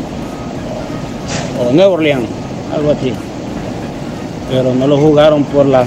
o 1.59 1.71
Nueva 1.73 1.93
Orleans, 1.93 2.27
algo 2.73 2.91
así. 2.91 3.13
Pero 4.49 4.73
no 4.73 4.87
lo 4.87 4.97
jugaron 4.97 5.43
por 5.43 5.65
la 5.65 5.85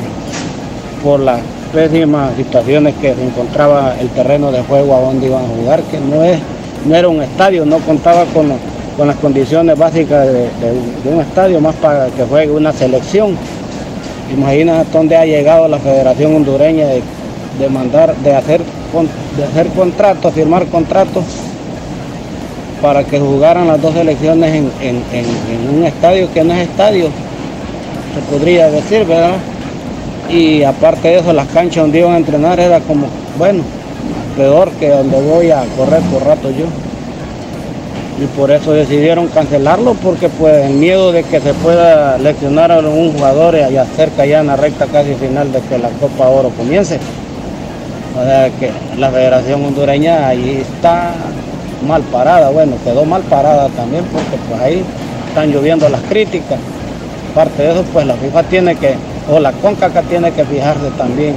por 1.02 1.20
las 1.20 1.40
pésimas 1.72 2.34
situaciones 2.36 2.94
que 2.96 3.14
se 3.14 3.24
encontraba 3.24 3.94
el 4.00 4.08
terreno 4.08 4.50
de 4.50 4.62
juego 4.62 4.96
a 4.96 5.00
donde 5.00 5.26
iban 5.26 5.44
a 5.44 5.48
jugar, 5.48 5.80
que 5.82 6.00
no 6.00 6.24
es, 6.24 6.40
no 6.84 6.94
era 6.94 7.08
un 7.08 7.22
estadio, 7.22 7.64
no 7.64 7.78
contaba 7.78 8.24
con, 8.34 8.48
con 8.96 9.06
las 9.06 9.16
condiciones 9.16 9.78
básicas 9.78 10.26
de 10.26 11.12
un 11.12 11.20
estadio, 11.20 11.60
más 11.60 11.76
para 11.76 12.06
que 12.08 12.24
juegue 12.24 12.50
una 12.50 12.72
selección. 12.72 13.36
Imagina 14.32 14.84
dónde 14.92 15.16
ha 15.16 15.24
llegado 15.24 15.68
la 15.68 15.78
Federación 15.78 16.34
Hondureña 16.36 16.86
de, 16.86 17.02
de 17.58 17.68
mandar, 17.68 18.14
de 18.16 18.34
hacer, 18.34 18.60
de 19.36 19.44
hacer 19.44 19.66
contratos, 19.68 20.34
firmar 20.34 20.66
contratos 20.66 21.24
para 22.82 23.02
que 23.04 23.18
jugaran 23.18 23.66
las 23.66 23.80
dos 23.80 23.94
selecciones 23.94 24.50
en, 24.54 24.70
en- 24.80 25.02
en- 25.12 25.70
en 25.70 25.78
un 25.78 25.84
estadio 25.84 26.32
que 26.32 26.44
no 26.44 26.52
es 26.54 26.68
estadio, 26.68 27.06
se 28.14 28.20
podría 28.36 28.70
decir, 28.70 29.04
¿verdad? 29.04 29.36
Y 30.30 30.62
aparte 30.62 31.08
de 31.08 31.16
eso, 31.20 31.32
las 31.32 31.48
canchas 31.48 31.82
donde 31.84 32.00
iban 32.00 32.12
a 32.12 32.18
entrenar 32.18 32.60
era 32.60 32.80
como, 32.80 33.06
bueno, 33.38 33.62
peor 34.36 34.70
que 34.72 34.88
donde 34.90 35.20
voy 35.22 35.50
a 35.50 35.64
correr 35.76 36.00
por 36.12 36.24
rato 36.24 36.50
yo. 36.50 36.66
Y 38.20 38.26
por 38.36 38.50
eso 38.50 38.72
decidieron 38.72 39.28
cancelarlo, 39.28 39.94
porque 39.94 40.28
pues 40.28 40.66
el 40.66 40.74
miedo 40.74 41.12
de 41.12 41.22
que 41.22 41.40
se 41.40 41.54
pueda 41.54 42.18
leccionar 42.18 42.72
a 42.72 42.76
algún 42.76 43.12
jugador 43.12 43.54
allá 43.54 43.84
cerca, 43.96 44.26
ya 44.26 44.40
en 44.40 44.48
la 44.48 44.56
recta 44.56 44.86
casi 44.86 45.14
final 45.14 45.52
de 45.52 45.60
que 45.60 45.78
la 45.78 45.88
Copa 45.90 46.28
Oro 46.28 46.50
comience. 46.50 46.98
O 48.18 48.24
sea 48.24 48.50
que 48.58 48.72
la 48.98 49.10
Federación 49.10 49.64
Hondureña 49.64 50.26
ahí 50.26 50.64
está 50.68 51.12
mal 51.86 52.02
parada, 52.02 52.50
bueno, 52.50 52.74
quedó 52.84 53.04
mal 53.04 53.22
parada 53.22 53.68
también 53.68 54.04
porque 54.06 54.36
pues 54.48 54.60
ahí 54.60 54.82
están 55.28 55.52
lloviendo 55.52 55.88
las 55.88 56.00
críticas. 56.02 56.58
Aparte 57.30 57.62
de 57.62 57.70
eso, 57.70 57.84
pues 57.92 58.04
la 58.04 58.14
FIFA 58.14 58.42
tiene 58.44 58.74
que, 58.74 58.94
o 59.30 59.38
la 59.38 59.52
CONCACA 59.52 60.02
tiene 60.02 60.32
que 60.32 60.44
fijarse 60.44 60.90
también 60.96 61.36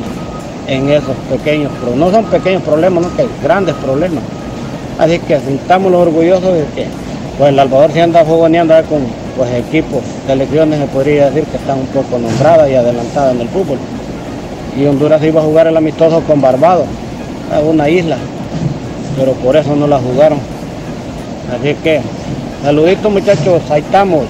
en 0.65 0.89
esos 0.89 1.15
pequeños 1.29 1.71
problemas. 1.73 1.99
No 1.99 2.11
son 2.11 2.25
pequeños 2.25 2.63
problemas, 2.63 3.03
no 3.03 3.15
que 3.15 3.27
grandes 3.43 3.75
problemas. 3.75 4.23
Así 5.01 5.17
que 5.17 5.39
sintámonos 5.39 6.07
orgullosos 6.07 6.53
de 6.53 6.65
que 6.75 6.85
pues 7.35 7.49
el 7.49 7.55
Salvador 7.55 7.91
se 7.91 8.01
anda 8.03 8.23
fogoneando 8.23 8.75
con 8.83 8.99
pues 9.35 9.51
equipos, 9.55 10.03
selecciones 10.27 10.79
se 10.79 10.85
podría 10.85 11.31
decir 11.31 11.43
que 11.45 11.57
están 11.57 11.79
un 11.79 11.87
poco 11.87 12.19
nombradas 12.19 12.69
y 12.69 12.75
adelantadas 12.75 13.33
en 13.33 13.41
el 13.41 13.49
fútbol. 13.49 13.79
y 14.77 14.85
Honduras 14.85 15.23
iba 15.23 15.41
a 15.41 15.43
jugar 15.43 15.65
el 15.65 15.75
amistoso 15.75 16.21
con 16.21 16.39
Barbados, 16.39 16.85
a 17.51 17.61
una 17.61 17.89
isla, 17.89 18.17
pero 19.17 19.31
por 19.33 19.55
eso 19.55 19.75
no 19.75 19.87
la 19.87 19.97
jugaron. 19.97 20.37
Así 21.51 21.73
que, 21.83 22.01
saluditos 22.61 23.11
muchachos, 23.11 23.63
ahí 23.71 23.81
estamos. 23.81 24.25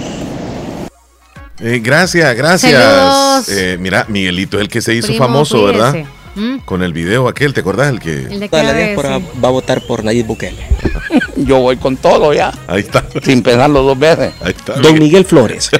Eh, 1.59 1.81
gracias, 1.83 2.33
gracias. 2.33 3.49
Eh, 3.49 3.75
mira, 3.77 4.05
Miguelito 4.07 4.55
es 4.55 4.61
el 4.61 4.69
que 4.69 4.81
se 4.81 4.95
hizo 4.95 5.09
Primo, 5.09 5.25
famoso, 5.25 5.65
¿verdad? 5.65 5.95
¿Mm? 6.35 6.57
Con 6.59 6.81
el 6.83 6.93
video 6.93 7.27
aquel, 7.27 7.53
¿te 7.53 7.59
acordás? 7.59 7.89
El 7.89 7.99
que... 7.99 8.23
El 8.23 8.39
de 8.39 8.47
Toda 8.49 8.63
la 8.63 8.73
diáspora 8.73 9.17
sí. 9.19 9.25
va 9.43 9.47
a 9.49 9.51
votar 9.51 9.81
por 9.81 10.03
Nayib 10.03 10.27
Bukele. 10.27 10.57
Yo 11.35 11.59
voy 11.59 11.77
con 11.77 11.97
todo 11.97 12.33
ya, 12.33 12.53
Ahí 12.67 12.81
está. 12.81 13.03
sin 13.23 13.43
pensarlo 13.43 13.83
dos 13.83 13.99
veces. 13.99 14.33
Ahí 14.41 14.53
está. 14.57 14.73
Don 14.75 14.97
Miguel 14.97 15.25
Flores. 15.25 15.69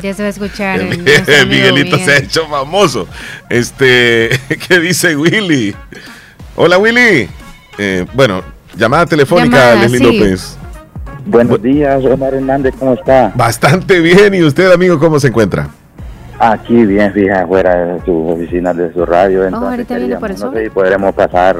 Ya 0.00 0.14
se 0.14 0.22
va 0.22 0.28
a 0.28 0.30
escuchar. 0.30 0.80
El- 0.80 1.06
el- 1.06 1.46
Miguelito 1.48 1.98
se 1.98 2.12
ha 2.12 2.16
hecho 2.16 2.48
famoso. 2.48 3.06
Este, 3.50 4.30
¿qué 4.66 4.80
dice 4.80 5.14
Willy? 5.14 5.76
Hola 6.56 6.78
Willy. 6.78 7.28
Eh, 7.76 8.06
bueno, 8.14 8.42
llamada 8.74 9.04
telefónica 9.04 9.54
Llamada, 9.58 9.74
Leslie 9.82 9.98
sí. 9.98 10.04
López. 10.18 10.56
Buenos 11.26 11.62
días, 11.62 12.02
Omar 12.06 12.32
Hernández, 12.32 12.74
¿cómo 12.78 12.94
está? 12.94 13.32
Bastante 13.34 14.00
bien. 14.00 14.32
¿Y 14.34 14.42
usted, 14.42 14.72
amigo, 14.72 14.98
cómo 14.98 15.20
se 15.20 15.28
encuentra? 15.28 15.68
Aquí 16.44 16.84
bien, 16.84 17.12
fija, 17.12 17.42
afuera 17.42 17.72
de 17.76 18.04
su 18.04 18.28
oficina, 18.28 18.74
de 18.74 18.92
su 18.92 19.06
radio. 19.06 19.44
Entonces, 19.44 19.70
ahorita 19.70 19.96
viene 19.96 20.16
por 20.16 20.28
queríamos, 20.28 20.52
no 20.52 20.58
sé 20.58 20.64
si 20.64 20.70
podremos 20.70 21.14
pasar 21.14 21.56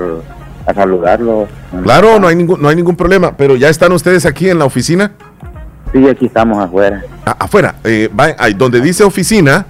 a 0.66 0.74
saludarlo. 0.74 1.46
Claro, 1.84 2.18
no 2.18 2.26
hay 2.26 2.34
ningún, 2.34 2.60
no 2.60 2.68
hay 2.68 2.74
ningún 2.74 2.96
problema. 2.96 3.36
Pero 3.36 3.54
ya 3.54 3.68
están 3.68 3.92
ustedes 3.92 4.26
aquí 4.26 4.50
en 4.50 4.58
la 4.58 4.64
oficina. 4.64 5.12
Sí, 5.92 6.08
aquí 6.08 6.26
estamos 6.26 6.58
afuera. 6.58 7.00
Ah, 7.24 7.36
afuera. 7.38 7.76
Eh, 7.84 8.10
va- 8.18 8.34
ahí, 8.36 8.54
donde 8.54 8.80
dice 8.80 9.04
oficina. 9.04 9.64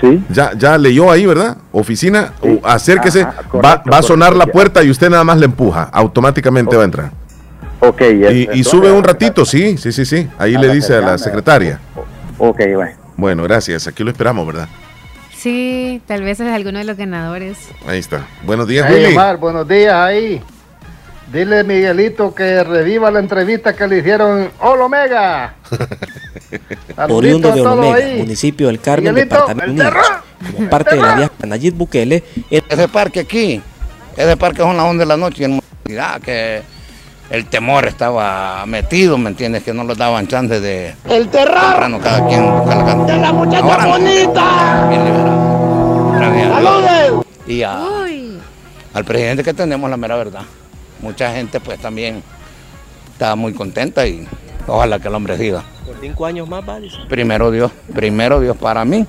Sí. 0.00 0.24
Ya, 0.30 0.52
ya 0.56 0.78
leyó 0.78 1.10
ahí, 1.10 1.26
¿verdad? 1.26 1.58
Oficina. 1.70 2.32
Sí. 2.42 2.48
Uh, 2.48 2.66
acérquese. 2.66 3.20
Ajá, 3.20 3.34
va, 3.36 3.48
correcto, 3.50 3.90
va 3.90 3.98
a 3.98 4.02
sonar 4.02 4.28
correcto, 4.32 4.46
la 4.46 4.52
puerta 4.52 4.82
y 4.82 4.88
usted 4.90 5.10
nada 5.10 5.24
más 5.24 5.36
le 5.36 5.44
empuja. 5.44 5.82
Automáticamente 5.92 6.74
va 6.74 6.82
a 6.82 6.84
entrar. 6.86 7.10
Ok, 7.80 8.00
Y, 8.00 8.48
y 8.60 8.64
sube 8.64 8.90
un 8.90 9.04
ratito, 9.04 9.44
sí, 9.44 9.76
sí, 9.76 9.92
sí, 9.92 10.06
sí. 10.06 10.26
Ahí 10.38 10.54
A 10.54 10.58
le 10.58 10.72
dice 10.72 10.94
a 10.96 11.00
la 11.02 11.18
secretaria. 11.18 11.78
Ok, 12.38 12.60
bueno. 12.74 12.99
Bueno, 13.20 13.42
gracias. 13.42 13.86
Aquí 13.86 14.02
lo 14.02 14.10
esperamos, 14.10 14.46
¿verdad? 14.46 14.66
Sí, 15.36 16.00
tal 16.06 16.22
vez 16.22 16.40
es 16.40 16.50
alguno 16.50 16.78
de 16.78 16.84
los 16.84 16.96
ganadores. 16.96 17.58
Ahí 17.86 17.98
está. 17.98 18.26
Buenos 18.44 18.66
días, 18.66 18.86
Hey, 18.88 18.96
Willy. 19.04 19.12
Omar, 19.12 19.36
buenos 19.36 19.68
días 19.68 19.92
ahí. 19.94 20.40
Dile 21.30 21.62
Miguelito 21.62 22.34
que 22.34 22.64
reviva 22.64 23.10
la 23.10 23.20
entrevista 23.20 23.76
que 23.76 23.86
le 23.86 23.98
hicieron 23.98 24.50
Hola 24.60 24.84
Omega. 24.86 25.54
Oriundo 27.10 27.52
de 27.52 27.60
Olomega, 27.60 27.94
ahí. 27.96 28.18
municipio 28.18 28.66
del 28.68 28.80
Carmen, 28.80 29.12
Miguelito, 29.12 29.34
departamento 29.36 29.82
el. 29.82 30.54
Como 30.56 30.70
parte 30.70 30.96
de 30.96 31.02
la 31.02 31.16
diáspora 31.16 31.48
Nayib 31.48 31.74
Bukele, 31.74 32.24
el 32.50 32.64
Ese 32.68 32.88
parque 32.88 33.20
aquí, 33.20 33.62
ese 34.16 34.36
parque 34.38 34.62
son 34.62 34.76
las 34.78 34.86
11 34.86 34.98
de 34.98 35.06
la 35.06 35.16
noche 35.18 35.42
y 35.42 35.44
en 35.44 35.60
Movilidad, 35.84 36.20
que 36.22 36.62
el 37.30 37.46
temor 37.46 37.86
estaba 37.86 38.64
metido, 38.66 39.16
¿me 39.18 39.30
entiendes? 39.30 39.62
Que 39.62 39.72
no 39.72 39.84
nos 39.84 39.96
daban 39.96 40.26
chance 40.26 40.60
de... 40.60 40.94
El 41.08 41.28
terror 41.28 41.54
Temprano 41.60 42.00
cada 42.00 42.26
quien 42.26 42.50
busca 42.50 42.74
la 42.74 42.84
can- 42.84 43.06
de 43.06 43.16
la 43.16 43.32
muchacha 43.32 43.64
Ahora 43.64 43.84
no. 43.84 43.90
bonita. 43.90 44.86
Bien 44.88 45.04
liberado. 45.04 46.12
Gracias 46.12 46.50
a 46.52 46.60
Dios. 46.60 46.84
¡Saludes! 46.84 47.26
Y 47.46 47.62
a- 47.62 47.84
al 48.92 49.04
presidente 49.04 49.44
que 49.44 49.54
tenemos, 49.54 49.88
la 49.88 49.96
mera 49.96 50.16
verdad. 50.16 50.42
Mucha 51.00 51.32
gente 51.32 51.60
pues 51.60 51.78
también 51.80 52.22
está 53.12 53.36
muy 53.36 53.52
contenta 53.54 54.06
y 54.06 54.26
ojalá 54.66 54.98
que 54.98 55.06
el 55.08 55.14
hombre 55.14 55.38
siga. 55.38 55.62
por 55.86 55.96
cinco 56.00 56.26
años 56.26 56.48
más, 56.48 56.68
va, 56.68 56.80
dice. 56.80 56.96
Primero 57.08 57.50
Dios, 57.52 57.70
primero 57.94 58.40
Dios 58.40 58.56
para 58.56 58.84
mí. 58.84 59.06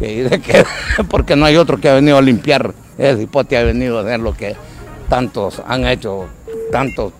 Que 0.00 0.24
dice 0.24 0.40
que 0.40 0.64
porque 1.08 1.36
no 1.36 1.44
hay 1.46 1.56
otro 1.56 1.78
que 1.78 1.88
ha 1.88 1.94
venido 1.94 2.18
a 2.18 2.22
limpiar 2.22 2.72
ese 2.98 3.22
hipote 3.22 3.56
ha 3.56 3.62
venido 3.62 3.98
a 3.98 4.02
hacer 4.02 4.18
lo 4.20 4.34
que 4.34 4.56
tantos 5.08 5.62
han 5.66 5.86
hecho, 5.86 6.26
tantos, 6.70 7.12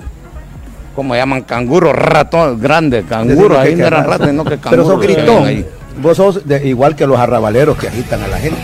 como 0.95 1.15
llaman 1.15 1.43
canguros, 1.43 1.95
ratón, 1.95 2.61
grandes 2.61 3.05
canguros, 3.09 3.59
ahí 3.59 3.75
no 3.77 3.87
eran 3.87 4.05
ratas, 4.05 4.33
no 4.33 4.45
que 4.45 4.51
Pero 4.59 4.63
canguros. 4.63 4.87
sos 4.89 5.01
que 5.01 5.07
ven 5.07 5.17
gritón. 5.17 5.45
ahí. 5.47 5.67
Vos 6.01 6.17
sos 6.17 6.47
de- 6.47 6.69
igual 6.69 6.95
que 6.97 7.07
los 7.07 7.19
arrabaleros 7.19 7.77
que 7.77 7.89
agitan 7.89 8.23
a 8.23 8.29
la 8.29 8.39
gente. 8.39 8.61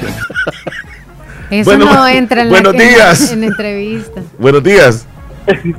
Eso 1.51 1.71
Bueno, 1.71 1.93
no 1.93 2.07
entra 2.09 2.43
en, 2.43 2.49
la, 2.49 2.53
buenos 2.53 2.73
en 2.75 2.79
la- 2.79 2.85
días. 2.85 3.33
en 3.33 3.41
la 3.41 3.47
entrevista. 3.47 4.21
Buenos 4.39 4.63
días. 4.63 5.07
Eh, 5.47 5.75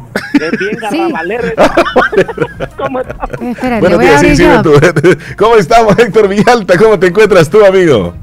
Buenos 3.79 3.99
días, 3.99 4.21
sí, 4.21 4.35
sí. 4.35 4.45
¿Cómo 5.37 5.55
estamos, 5.55 5.97
Héctor 5.97 6.27
Villalta? 6.27 6.77
¿Cómo 6.77 6.99
te 6.99 7.07
encuentras 7.07 7.49
tú, 7.49 7.65
amigo? 7.65 8.13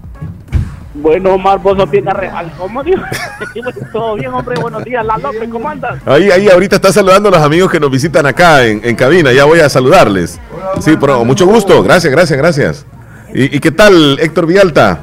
Bueno, 1.03 1.35
Omar, 1.35 1.59
vos 1.59 1.77
sos 1.77 1.91
bien 1.91 2.09
arrejal. 2.09 2.53
¿Cómo 2.57 2.83
digo? 2.85 3.03
Todo 3.93 4.15
bien, 4.15 4.33
hombre. 4.33 4.55
Buenos 4.61 4.85
días. 4.85 5.05
La 5.05 5.19
López, 5.19 5.49
¿cómo 5.51 5.69
andas? 5.69 5.99
Ahí, 6.07 6.31
ahí, 6.31 6.49
ahorita 6.49 6.77
está 6.77 6.93
saludando 6.93 7.29
a 7.29 7.33
los 7.33 7.41
amigos 7.43 7.71
que 7.71 7.81
nos 7.81 7.91
visitan 7.91 8.25
acá 8.25 8.65
en, 8.65 8.81
en 8.85 8.95
cabina. 8.95 9.33
Ya 9.33 9.45
voy 9.45 9.61
a 9.61 9.69
saludarles. 9.69 10.41
Sí, 10.81 10.97
pero 11.01 11.25
mucho 11.25 11.45
gusto. 11.47 11.83
Gracias, 11.83 12.13
gracias, 12.13 12.39
gracias. 12.39 12.87
¿Y, 13.35 13.57
y 13.57 13.61
qué 13.61 13.73
tal, 13.73 14.19
Héctor 14.21 14.47
Villalta? 14.47 15.01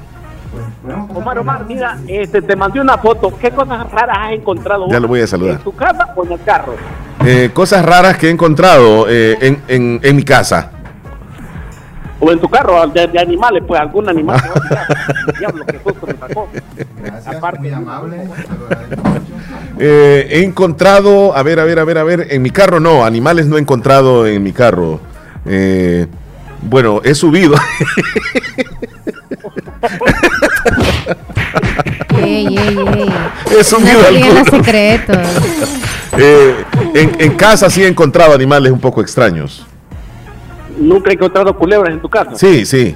Omar, 1.13 1.38
Omar, 1.38 1.65
mira, 1.67 1.97
este, 2.07 2.41
te 2.41 2.55
mandé 2.55 2.80
una 2.80 2.97
foto. 2.97 3.31
¿Qué 3.38 3.51
cosas 3.51 3.91
raras 3.91 4.17
has 4.21 4.31
encontrado? 4.31 4.88
Ya 4.89 4.99
lo 4.99 5.07
voy 5.07 5.21
a 5.21 5.27
saludar. 5.27 5.55
¿En 5.55 5.61
tu 5.63 5.76
casa 5.76 6.13
o 6.15 6.26
en 6.26 6.31
el 6.31 6.41
carro? 6.43 6.76
Eh, 7.26 7.49
cosas 7.53 7.84
raras 7.85 8.17
que 8.17 8.27
he 8.27 8.31
encontrado 8.31 9.05
eh, 9.09 9.38
en, 9.41 9.61
en- 9.67 9.99
en 10.01 10.15
mi 10.15 10.23
casa. 10.23 10.71
¿O 12.20 12.32
en 12.32 12.40
tu 12.40 12.50
carro 12.50 12.86
de, 12.88 13.08
de 13.08 13.20
animales? 13.20 13.64
Pues 13.66 13.80
algún 13.80 14.10
animal. 14.10 14.41
que 14.41 15.34
Diablo, 15.40 15.66
qué 15.66 15.80
susto 15.84 16.08
me 16.08 16.14
sacó. 16.18 16.50
Aparte, 17.26 17.60
muy 17.60 17.72
amable. 17.72 18.18
Eh, 19.80 20.28
he 20.30 20.44
encontrado, 20.44 21.36
a 21.36 21.44
ver, 21.44 21.60
a 21.60 21.64
ver, 21.64 21.80
a 21.80 21.86
ver, 21.86 21.98
a 21.98 22.04
ver, 22.04 22.28
en 22.30 22.41
mi 22.41 22.50
carro 22.50 22.80
no, 22.80 23.06
animales 23.06 23.46
no 23.48 23.58
he 23.58 23.62
encontrado 23.62 24.28
en 24.28 24.44
mi 24.44 24.52
carro. 24.52 25.00
Eh, 25.46 26.08
bueno, 26.62 27.02
he 27.04 27.16
subido. 27.16 27.56
Ey, 32.22 32.48
ey, 32.48 32.58
ey. 32.58 33.10
He 33.58 33.64
subido 33.64 34.00
no 34.12 34.46
secretos. 34.46 35.18
Eh, 36.22 36.66
en, 36.96 37.16
en 37.20 37.36
casa 37.36 37.70
sí 37.70 37.84
he 37.84 37.88
encontrado 37.88 38.34
animales 38.34 38.74
un 38.74 38.80
poco 38.80 39.00
extraños. 39.00 39.66
Nunca 40.80 41.11
he 41.11 41.14
encontrado 41.14 41.56
culebras 41.56 41.93
en 41.93 42.01
tu 42.01 42.10
casa. 42.10 42.35
Sí, 42.35 42.65
sí. 42.65 42.95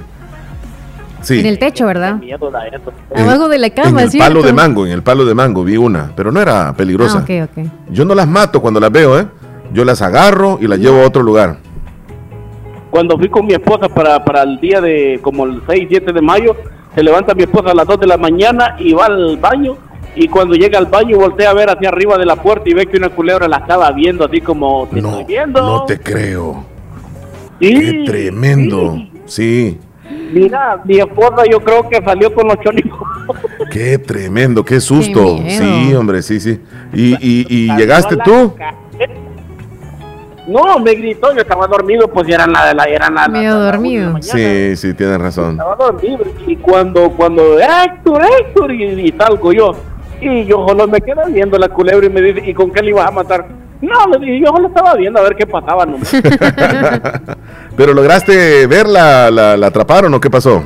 Sí. 1.22 1.40
En 1.40 1.46
el 1.46 1.58
techo, 1.58 1.86
¿verdad? 1.86 2.20
Abajo 3.16 3.48
de 3.48 3.58
la 3.58 3.68
En 3.68 3.72
cama, 3.72 4.02
el 4.02 4.10
¿cierto? 4.10 4.28
palo 4.28 4.42
de 4.42 4.52
mango, 4.52 4.84
en 4.86 4.92
el 4.92 5.02
palo 5.02 5.24
de 5.24 5.34
mango 5.34 5.64
vi 5.64 5.78
una, 5.78 6.10
pero 6.14 6.30
no 6.30 6.40
era 6.40 6.74
peligrosa. 6.74 7.24
Ah, 7.26 7.44
ok, 7.44 7.48
ok. 7.58 7.66
Yo 7.90 8.04
no 8.04 8.14
las 8.14 8.28
mato 8.28 8.60
cuando 8.60 8.78
las 8.78 8.92
veo, 8.92 9.18
¿eh? 9.18 9.26
Yo 9.72 9.84
las 9.86 10.02
agarro 10.02 10.58
y 10.60 10.66
las 10.66 10.78
llevo 10.78 11.02
a 11.02 11.06
otro 11.06 11.22
lugar. 11.22 11.56
Cuando 12.90 13.16
fui 13.16 13.28
con 13.28 13.46
mi 13.46 13.54
esposa 13.54 13.88
para, 13.88 14.22
para 14.22 14.42
el 14.42 14.60
día 14.60 14.80
de 14.82 15.18
como 15.22 15.46
el 15.46 15.62
6, 15.66 15.86
7 15.88 16.12
de 16.12 16.20
mayo, 16.20 16.56
se 16.94 17.02
levanta 17.02 17.34
mi 17.34 17.44
esposa 17.44 17.70
a 17.70 17.74
las 17.74 17.86
2 17.86 18.00
de 18.00 18.06
la 18.06 18.18
mañana 18.18 18.76
y 18.78 18.92
va 18.92 19.06
al 19.06 19.38
baño. 19.38 19.76
Y 20.14 20.28
cuando 20.28 20.54
llega 20.54 20.78
al 20.78 20.86
baño, 20.86 21.16
voltea 21.18 21.50
a 21.50 21.54
ver 21.54 21.70
hacia 21.70 21.88
arriba 21.88 22.18
de 22.18 22.26
la 22.26 22.36
puerta 22.36 22.68
y 22.68 22.74
ve 22.74 22.86
que 22.86 22.98
una 22.98 23.08
culebra 23.08 23.48
la 23.48 23.56
estaba 23.56 23.90
viendo, 23.92 24.26
así 24.26 24.40
como 24.40 24.86
te 24.92 24.98
estoy 24.98 25.24
viendo. 25.24 25.60
No 25.60 25.84
te 25.86 25.98
creo. 25.98 26.64
Sí, 27.60 27.74
Qué 27.74 28.02
tremendo. 28.06 28.96
Sí, 29.26 29.78
Mira, 30.32 30.82
mi 30.84 30.98
esposa 30.98 31.44
yo 31.50 31.60
creo 31.60 31.88
que 31.88 32.02
salió 32.04 32.32
con 32.34 32.48
los 32.48 32.58
chonicos. 32.60 33.00
qué 33.70 33.98
tremendo, 33.98 34.64
qué 34.64 34.80
susto. 34.80 35.38
miedo. 35.38 35.48
sí, 35.48 35.94
hombre, 35.94 36.22
sí, 36.22 36.40
sí. 36.40 36.60
¿Y, 36.92 37.14
y, 37.14 37.46
y 37.48 37.76
llegaste 37.76 38.16
tú? 38.16 38.54
No, 40.46 40.78
me 40.78 40.94
gritó, 40.94 41.32
yo 41.34 41.40
estaba 41.40 41.66
dormido, 41.66 42.06
pues 42.08 42.28
eran 42.28 42.52
la, 42.52 42.74
la, 42.74 42.84
eran 42.84 43.14
la, 43.14 43.28
Medio 43.28 43.58
dormido. 43.58 44.20
Sí, 44.20 44.76
sí, 44.76 44.92
tienes 44.92 45.18
razón. 45.18 45.52
estaba 45.52 45.74
dormido 45.76 46.22
y 46.46 46.56
cuando 46.56 47.10
cuando 47.10 47.58
Héctor 47.58 48.22
Héctor 48.40 48.72
y, 48.72 48.84
y 49.08 49.14
salgo 49.16 49.52
yo 49.52 49.72
y 50.20 50.44
yo 50.44 50.66
solo 50.68 50.86
me 50.86 51.00
quedé 51.00 51.30
viendo 51.30 51.56
la 51.58 51.68
culebra 51.68 52.06
y 52.06 52.10
me 52.10 52.20
dice 52.20 52.42
y 52.46 52.52
con 52.52 52.70
qué 52.70 52.82
le 52.82 52.90
ibas 52.90 53.08
a 53.08 53.10
matar 53.10 53.46
no 53.84 54.24
yo 54.24 54.46
solo 54.48 54.68
estaba 54.68 54.94
viendo 54.94 55.20
a 55.20 55.22
ver 55.22 55.36
qué 55.36 55.46
pasaba 55.46 55.86
no 55.86 55.96
¿Pero 57.76 57.92
lograste 57.92 58.66
verla? 58.66 59.30
¿La, 59.30 59.56
la 59.56 59.66
atraparon 59.66 60.12
o 60.14 60.20
qué 60.20 60.30
pasó? 60.30 60.62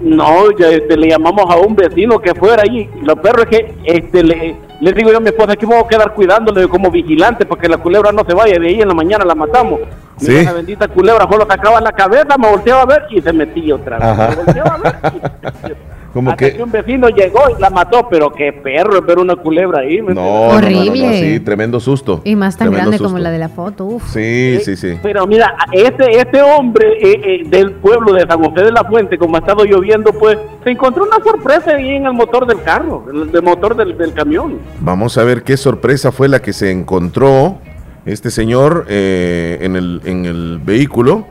no 0.00 0.50
ya, 0.58 0.68
este, 0.68 0.96
le 0.96 1.08
llamamos 1.08 1.44
a 1.48 1.56
un 1.56 1.74
vecino 1.74 2.18
que 2.18 2.34
fuera 2.34 2.62
ahí 2.62 2.88
lo 3.02 3.16
peor 3.16 3.40
es 3.40 3.46
que 3.46 3.74
este 3.84 4.22
le, 4.22 4.56
le 4.80 4.92
digo 4.92 5.10
yo 5.10 5.16
a 5.16 5.20
mi 5.20 5.28
esposa 5.28 5.54
me 5.60 5.66
voy 5.66 5.78
a 5.78 5.88
quedar 5.88 6.14
cuidándole 6.14 6.68
como 6.68 6.90
vigilante 6.90 7.44
para 7.46 7.60
que 7.60 7.68
la 7.68 7.78
culebra 7.78 8.12
no 8.12 8.24
se 8.24 8.34
vaya 8.34 8.58
de 8.58 8.68
ahí 8.68 8.80
en 8.80 8.88
la 8.88 8.94
mañana 8.94 9.24
la 9.24 9.34
matamos 9.34 9.80
Sí. 10.18 10.30
Mira, 10.30 10.44
la 10.44 10.52
bendita 10.54 10.88
culebra 10.88 11.28
solo 11.30 11.46
sacaba 11.46 11.78
la 11.78 11.92
cabeza 11.92 12.38
me 12.38 12.48
volteaba 12.48 12.82
a 12.82 12.86
ver 12.86 13.02
y 13.10 13.20
se 13.20 13.32
metía 13.34 13.74
otra 13.74 13.98
vez 13.98 14.08
Ajá. 14.08 14.28
Me 14.30 14.36
volteaba 14.36 14.74
a 14.74 14.78
ver 14.78 14.96
y 15.02 15.08
se 15.08 15.12
metía. 15.12 15.76
Como 16.16 16.30
Hasta 16.30 16.50
que- 16.50 16.62
un 16.62 16.72
vecino 16.72 17.10
llegó 17.10 17.40
y 17.54 17.60
la 17.60 17.68
mató, 17.68 18.08
pero 18.08 18.30
qué 18.32 18.50
perro 18.50 19.00
es 19.00 19.04
ver 19.04 19.18
una 19.18 19.36
culebra 19.36 19.80
ahí. 19.80 20.00
¿me 20.00 20.14
No, 20.14 20.22
entiendes? 20.22 20.24
no, 20.24 20.38
no, 20.40 20.48
no, 20.48 20.50
no, 20.50 20.90
Horrible. 20.92 21.20
sí, 21.34 21.40
tremendo 21.40 21.78
susto. 21.78 22.22
Y 22.24 22.34
más 22.36 22.56
tan 22.56 22.68
Tremendo 22.70 22.90
grande 22.92 23.04
como 23.04 23.18
la 23.18 23.30
de 23.30 23.38
la 23.38 23.50
foto. 23.50 23.84
Uf. 23.84 24.02
Sí, 24.14 24.58
sí, 24.64 24.76
sí. 24.76 24.98
Pero 25.02 25.26
mira, 25.26 25.54
este, 25.72 26.18
este 26.18 26.40
hombre 26.40 26.86
eh, 27.02 27.20
eh, 27.22 27.42
del 27.46 27.72
pueblo 27.72 28.14
de 28.14 28.26
San 28.26 28.42
José 28.42 28.64
de 28.64 28.72
la 28.72 28.82
Fuente, 28.84 29.18
como 29.18 29.36
ha 29.36 29.40
estado 29.40 29.66
lloviendo, 29.66 30.10
pues 30.14 30.38
se 30.64 30.70
encontró 30.70 31.04
una 31.04 31.22
sorpresa 31.22 31.72
ahí 31.76 31.96
en 31.96 32.06
el 32.06 32.14
motor 32.14 32.46
del 32.46 32.62
carro, 32.62 33.04
el, 33.12 33.28
el 33.34 33.42
motor 33.42 33.76
del, 33.76 33.98
del 33.98 34.14
camión. 34.14 34.58
Vamos 34.80 35.18
a 35.18 35.24
ver 35.24 35.42
qué 35.42 35.58
sorpresa 35.58 36.12
fue 36.12 36.28
la 36.28 36.40
que 36.40 36.54
se 36.54 36.70
encontró 36.70 37.58
este 38.06 38.30
señor 38.30 38.86
eh, 38.88 39.58
en, 39.60 39.76
el, 39.76 40.00
en 40.06 40.24
el 40.24 40.60
vehículo. 40.64 41.26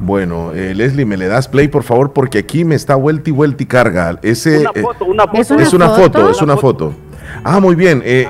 Bueno, 0.00 0.52
eh, 0.54 0.74
Leslie, 0.74 1.04
¿me 1.04 1.16
le 1.18 1.28
das 1.28 1.46
play, 1.46 1.68
por 1.68 1.82
favor? 1.82 2.12
Porque 2.12 2.38
aquí 2.38 2.64
me 2.64 2.74
está 2.74 2.94
vuelta 2.94 3.28
y 3.28 3.32
vuelta 3.32 3.62
y 3.62 3.66
carga. 3.66 4.18
Ese, 4.22 4.60
Una 4.60 4.70
eh, 4.74 4.80
foto, 4.82 5.04
una 5.04 5.24
foto. 5.26 5.38
es 5.60 5.72
una 5.74 5.88
foto, 5.90 6.30
es 6.30 6.40
una 6.42 6.56
foto. 6.56 6.94
Ah, 7.44 7.60
muy 7.60 7.74
bien. 7.74 8.02
eh, 8.04 8.26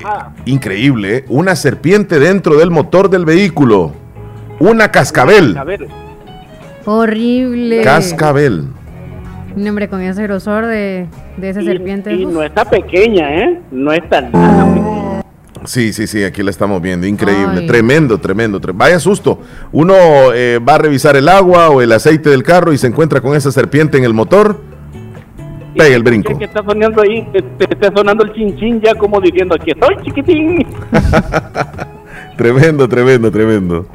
increíble. 0.46 1.18
eh, 1.18 1.24
Una 1.28 1.54
serpiente 1.56 2.18
dentro 2.18 2.56
del 2.56 2.70
motor 2.70 3.08
del 3.08 3.24
vehículo. 3.24 3.92
Una 4.58 4.90
cascabel. 4.90 5.56
A 5.56 5.64
ver, 5.64 5.86
Horrible. 6.84 7.82
Cascabel. 7.82 8.64
Un 9.56 9.68
hombre 9.68 9.88
con 9.88 10.00
ese 10.00 10.22
grosor 10.24 10.66
de, 10.66 11.06
de 11.36 11.48
esa 11.50 11.62
serpiente. 11.62 12.12
y 12.14 12.26
no 12.26 12.42
está 12.42 12.64
pequeña, 12.64 13.32
¿eh? 13.44 13.60
No 13.70 13.92
está 13.92 14.20
nada 14.22 14.64
pequeña. 14.74 14.89
Sí, 15.64 15.92
sí, 15.92 16.06
sí, 16.06 16.24
aquí 16.24 16.42
la 16.42 16.50
estamos 16.50 16.80
viendo. 16.80 17.06
Increíble. 17.06 17.60
Ay. 17.60 17.66
Tremendo, 17.66 18.18
tremendo. 18.18 18.60
tre- 18.60 18.72
Vaya 18.74 18.98
susto. 18.98 19.38
Uno 19.72 19.94
eh, 20.34 20.58
va 20.66 20.76
a 20.76 20.78
revisar 20.78 21.16
el 21.16 21.28
agua 21.28 21.68
o 21.70 21.82
el 21.82 21.92
aceite 21.92 22.30
del 22.30 22.42
carro 22.42 22.72
y 22.72 22.78
se 22.78 22.86
encuentra 22.86 23.20
con 23.20 23.34
esa 23.36 23.52
serpiente 23.52 23.98
en 23.98 24.04
el 24.04 24.14
motor. 24.14 24.58
Pega 25.76 25.94
el 25.94 26.02
brinco. 26.02 26.32
Que, 26.32 26.38
que 26.38 26.44
está 26.46 26.64
sonando 26.64 27.02
ahí, 27.02 27.26
te 27.32 27.64
está 27.64 27.92
sonando 27.94 28.24
el 28.24 28.32
chinchín 28.32 28.80
ya 28.80 28.94
como 28.94 29.20
diciendo, 29.20 29.54
aquí 29.54 29.70
estoy 29.70 29.96
chiquitín. 30.04 30.66
Tremendo, 32.36 32.88
tremendo, 32.88 33.30
tremendo. 33.30 33.86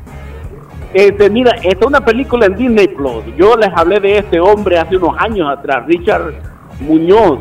Este, 0.93 1.29
mira, 1.29 1.51
esta 1.63 1.79
es 1.79 1.85
una 1.85 2.03
película 2.05 2.45
en 2.45 2.55
Disney 2.55 2.87
Plus. 2.87 3.23
Yo 3.37 3.57
les 3.57 3.69
hablé 3.75 3.99
de 3.99 4.19
este 4.19 4.39
hombre 4.39 4.77
hace 4.77 4.95
unos 4.97 5.17
años 5.19 5.49
atrás, 5.49 5.85
Richard 5.87 6.33
Muñoz, 6.79 7.39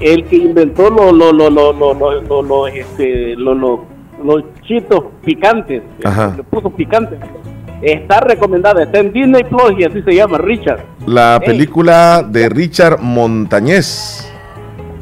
el 0.00 0.24
que 0.24 0.36
inventó 0.36 0.90
los 0.90 1.12
lo, 1.12 1.32
lo, 1.32 1.50
lo, 1.50 1.72
lo, 1.72 1.94
lo, 1.94 2.20
lo- 2.22 2.42
lo, 2.42 2.66
este, 2.66 3.34
lo- 3.36 3.54
lo- 3.54 3.84
los 4.22 4.42
chitos 4.62 5.04
picantes, 5.24 5.82
Ajá. 6.04 6.34
le 6.36 6.42
puso 6.44 6.70
picantes. 6.70 7.18
Está 7.82 8.20
recomendada, 8.20 8.84
está 8.84 9.00
en 9.00 9.12
Disney 9.12 9.44
Plus 9.44 9.74
y 9.78 9.84
así 9.84 10.00
se 10.02 10.14
llama 10.14 10.38
Richard. 10.38 10.80
La 11.06 11.36
Ey. 11.36 11.46
película 11.46 12.22
de 12.26 12.48
Richard 12.48 12.98
Montañez. 13.00 14.30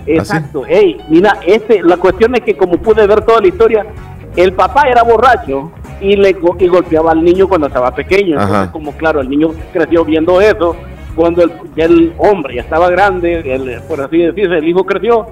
Exacto. 0.06 0.64
Ey, 0.66 0.96
mira, 1.08 1.38
este, 1.46 1.82
la 1.82 1.96
cuestión 1.96 2.34
es 2.34 2.40
que 2.40 2.56
como 2.56 2.78
pude 2.78 3.06
ver 3.06 3.20
toda 3.24 3.40
la 3.40 3.46
historia, 3.48 3.86
el 4.34 4.52
papá 4.52 4.88
era 4.88 5.02
borracho 5.04 5.70
y 6.00 6.16
le 6.16 6.30
y 6.58 6.66
golpeaba 6.66 7.12
al 7.12 7.22
niño 7.22 7.46
cuando 7.46 7.68
estaba 7.68 7.94
pequeño. 7.94 8.40
Entonces, 8.40 8.70
como 8.72 8.92
claro, 8.92 9.20
el 9.20 9.28
niño 9.30 9.50
creció 9.72 10.04
viendo 10.04 10.40
eso. 10.40 10.74
Cuando 11.14 11.42
el, 11.42 11.52
ya 11.76 11.84
el 11.84 12.12
hombre 12.18 12.54
ya 12.56 12.62
estaba 12.62 12.88
grande, 12.90 13.40
el- 13.54 13.80
por 13.88 14.00
así 14.00 14.18
decirse, 14.18 14.56
el 14.58 14.68
hijo 14.68 14.84
creció, 14.84 15.26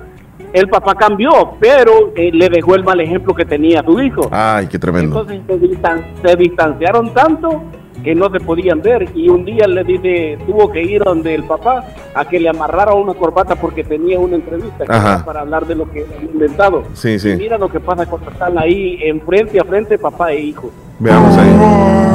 el 0.53 0.69
papá 0.69 0.95
cambió, 0.95 1.31
pero 1.61 2.13
eh, 2.17 2.31
le 2.33 2.49
dejó 2.49 2.75
el 2.75 2.85
mal 2.85 3.01
ejemplo 3.01 3.35
que 3.35 3.45
tenía 3.45 3.83
su 3.85 4.01
hijo. 4.01 4.29
Ay, 4.31 4.67
qué 4.67 4.79
tremendo. 4.79 5.21
Entonces 5.21 5.41
se, 5.47 5.67
distan- 5.69 6.05
se 6.25 6.37
distanciaron 6.37 7.15
tanto 7.15 7.63
que 8.03 8.15
no 8.15 8.31
se 8.31 8.41
podían 8.41 8.81
ver 8.81 9.09
y 9.15 9.29
un 9.29 9.45
día 9.45 9.67
le 9.69 9.85
dice, 9.85 10.39
tuvo 10.47 10.73
que 10.73 10.83
ir 10.83 11.03
donde 11.05 11.35
el 11.35 11.45
papá 11.45 11.85
a 12.15 12.25
que 12.25 12.41
le 12.41 12.49
amarrara 12.49 12.95
una 12.95 13.13
corbata 13.13 13.55
porque 13.57 13.85
tenía 13.85 14.19
una 14.19 14.37
entrevista 14.37 14.85
Ajá. 14.89 15.23
para 15.25 15.41
hablar 15.41 15.67
de 15.67 15.75
lo 15.75 15.85
que 15.91 16.07
había 16.17 16.31
inventado. 16.33 16.83
Sí, 16.95 17.19
sí. 17.19 17.29
Y 17.33 17.37
mira 17.37 17.59
lo 17.59 17.69
que 17.69 17.79
pasa 17.79 18.07
cuando 18.07 18.31
están 18.31 18.59
ahí 18.59 18.99
en 19.03 19.21
frente 19.21 19.61
a 19.61 19.65
frente 19.65 19.99
papá 19.99 20.33
e 20.33 20.41
hijo. 20.41 20.71
Veamos 20.99 21.37
ahí. 21.37 22.10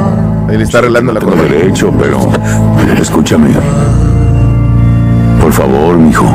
Le 0.48 0.62
está 0.62 0.78
arreglando 0.78 1.12
la 1.12 1.20
corbata. 1.20 1.42
derecho, 1.42 1.92
pero 1.98 2.30
escúchame. 3.00 3.50
Por 5.40 5.52
favor, 5.52 5.96
mijo. 5.96 6.26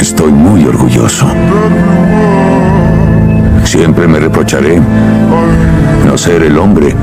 Estoy 0.00 0.32
muy 0.32 0.64
orgulloso. 0.64 1.26
Siempre 3.64 4.08
me 4.08 4.18
reprocharé 4.18 4.80
no 6.06 6.18
ser 6.18 6.42
el 6.42 6.58
hombre 6.58 6.94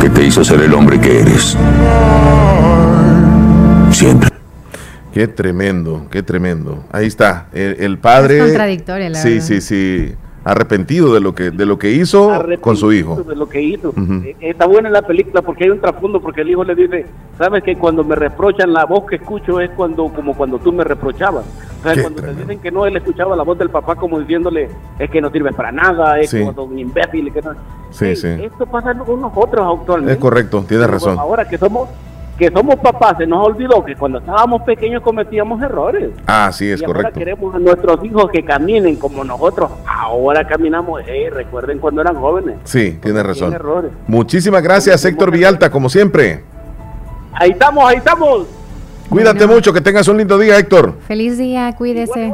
que 0.00 0.08
te 0.08 0.24
hizo 0.24 0.44
ser 0.44 0.60
el 0.60 0.72
hombre 0.74 0.98
que 1.00 1.20
eres. 1.20 1.56
Siempre. 3.90 4.31
Qué 5.12 5.28
tremendo, 5.28 6.06
qué 6.10 6.22
tremendo. 6.22 6.84
Ahí 6.90 7.06
está. 7.06 7.46
El, 7.52 7.76
el 7.80 7.98
padre. 7.98 8.38
Es 8.38 8.44
contradictoria, 8.44 9.10
la 9.10 9.18
Sí, 9.18 9.28
verdad. 9.34 9.44
sí, 9.46 9.60
sí. 9.60 10.14
Arrepentido 10.44 11.14
de 11.14 11.20
lo 11.20 11.36
que, 11.36 11.52
de 11.52 11.64
lo 11.66 11.78
que 11.78 11.92
hizo 11.92 12.32
con 12.60 12.76
su 12.76 12.92
hijo. 12.92 13.22
de 13.22 13.36
lo 13.36 13.48
que 13.48 13.62
hizo. 13.62 13.90
Ujú. 13.90 14.14
Eh, 14.24 14.34
Está 14.40 14.66
buena 14.66 14.90
la 14.90 15.02
película 15.02 15.40
porque 15.40 15.64
hay 15.64 15.70
un 15.70 15.80
trasfondo, 15.80 16.20
porque 16.20 16.40
el 16.40 16.50
hijo 16.50 16.64
le 16.64 16.74
dice, 16.74 17.06
sabes 17.38 17.62
que 17.62 17.76
cuando 17.76 18.02
me 18.02 18.16
reprochan 18.16 18.72
la 18.72 18.84
voz 18.84 19.06
que 19.06 19.16
escucho 19.16 19.60
es 19.60 19.70
cuando 19.70 20.08
como 20.08 20.34
cuando 20.34 20.58
tú 20.58 20.72
me 20.72 20.82
reprochabas. 20.82 21.44
O 21.78 21.82
sea, 21.84 21.94
Qué 21.94 22.02
cuando 22.02 22.22
te 22.22 22.34
dicen 22.34 22.58
que 22.58 22.72
no, 22.72 22.86
él 22.86 22.96
escuchaba 22.96 23.36
la 23.36 23.44
voz 23.44 23.56
del 23.56 23.70
papá 23.70 23.94
como 23.94 24.18
diciéndole, 24.18 24.68
es 24.98 25.10
que 25.10 25.20
no 25.20 25.30
sirve 25.30 25.52
para 25.52 25.70
nada, 25.70 26.18
es 26.18 26.30
Sí. 26.30 26.40
como 26.44 26.64
un 26.64 26.76
imbécil. 26.76 27.32
Que 27.32 27.40
no. 27.40 27.52
Sí, 27.90 28.06
Ey, 28.06 28.16
sí. 28.16 28.26
Esto 28.26 28.66
pasa 28.66 28.94
con 28.98 29.20
nosotros 29.20 29.78
actualmente. 29.78 30.14
Es 30.14 30.18
correcto, 30.18 30.64
tienes 30.66 30.90
razón. 30.90 31.20
Ahora 31.20 31.48
que 31.48 31.56
somos 31.56 31.88
que 32.42 32.50
somos 32.50 32.74
papás, 32.76 33.18
se 33.18 33.26
nos 33.26 33.46
olvidó 33.46 33.84
que 33.84 33.94
cuando 33.94 34.18
estábamos 34.18 34.62
pequeños 34.62 35.00
cometíamos 35.00 35.62
errores. 35.62 36.10
Ah, 36.26 36.50
sí, 36.52 36.68
es 36.68 36.80
y 36.80 36.84
ahora 36.84 36.98
correcto. 37.02 37.18
queremos 37.20 37.54
a 37.54 37.60
nuestros 37.60 38.04
hijos 38.04 38.28
que 38.32 38.44
caminen 38.44 38.96
como 38.96 39.22
nosotros 39.22 39.70
ahora 39.86 40.44
caminamos. 40.44 41.06
Ey, 41.06 41.30
recuerden 41.30 41.78
cuando 41.78 42.00
eran 42.00 42.16
jóvenes. 42.16 42.56
Sí, 42.64 42.98
razón. 43.00 43.34
Tiene 43.50 43.54
errores. 43.54 43.92
Muchísimas 44.08 44.60
gracias, 44.60 45.04
Héctor 45.04 45.30
Villalta, 45.30 45.70
como 45.70 45.88
siempre. 45.88 46.42
Ahí 47.34 47.50
estamos, 47.50 47.84
ahí 47.84 47.98
estamos. 47.98 48.46
Cuídate 49.12 49.46
mucho, 49.46 49.72
que 49.72 49.80
tengas 49.80 50.08
un 50.08 50.16
lindo 50.18 50.38
día, 50.38 50.58
Héctor. 50.58 50.98
Feliz 51.06 51.36
día, 51.38 51.74
cuídese. 51.76 52.32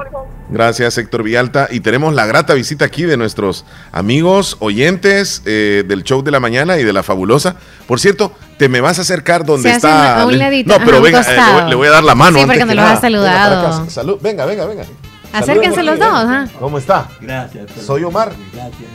Gracias, 0.48 0.96
Héctor 0.96 1.22
Villalta. 1.24 1.68
Y 1.70 1.80
tenemos 1.80 2.14
la 2.14 2.24
grata 2.24 2.54
visita 2.54 2.84
aquí 2.84 3.02
de 3.04 3.16
nuestros 3.16 3.64
amigos 3.92 4.56
oyentes 4.60 5.42
eh, 5.44 5.84
del 5.86 6.04
show 6.04 6.22
de 6.22 6.30
la 6.30 6.40
mañana 6.40 6.78
y 6.78 6.84
de 6.84 6.92
la 6.92 7.02
fabulosa. 7.02 7.56
Por 7.86 8.00
cierto, 8.00 8.32
te 8.56 8.68
me 8.68 8.80
vas 8.80 8.98
a 8.98 9.02
acercar 9.02 9.44
donde 9.44 9.68
Se 9.70 9.76
está. 9.76 10.20
a 10.22 10.24
un 10.24 10.30
Leslie? 10.32 10.44
ladito, 10.44 10.78
no, 10.78 10.84
pero 10.84 10.98
un 10.98 11.02
venga, 11.02 11.20
eh, 11.20 11.24
le, 11.36 11.60
voy, 11.60 11.70
le 11.70 11.74
voy 11.74 11.88
a 11.88 11.90
dar 11.90 12.04
la 12.04 12.14
mano. 12.14 12.38
Sí, 12.38 12.42
antes 12.44 12.58
porque 12.58 12.64
no 12.64 12.70
que 12.70 12.74
los 12.76 12.84
ha 12.84 12.88
nada. 12.88 13.00
saludado. 13.00 13.78
Venga. 13.78 13.90
Salud, 13.90 14.18
venga, 14.22 14.44
venga, 14.46 14.64
venga. 14.66 14.84
Acérquense 15.32 15.82
los 15.82 15.98
dos. 15.98 16.08
¿ah? 16.10 16.46
¿Cómo 16.58 16.78
está? 16.78 17.08
Gracias. 17.20 17.66
Soy 17.84 18.04
Omar, 18.04 18.32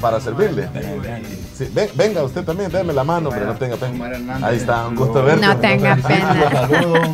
para 0.02 0.20
servirle. 0.20 0.68
Sí, 1.58 1.68
ven- 1.72 1.90
venga, 1.94 2.24
usted 2.24 2.44
también, 2.44 2.72
déme 2.72 2.94
la 2.94 3.04
mano, 3.04 3.30
pero 3.30 3.46
no 3.46 3.54
tenga 3.56 3.76
pena. 3.76 4.40
Ahí 4.42 4.58
está, 4.58 4.88
un 4.88 4.96
gusto 4.96 5.24
verte. 5.24 5.46
No 5.46 5.56
tenga 5.58 5.96
pena. 5.98 6.68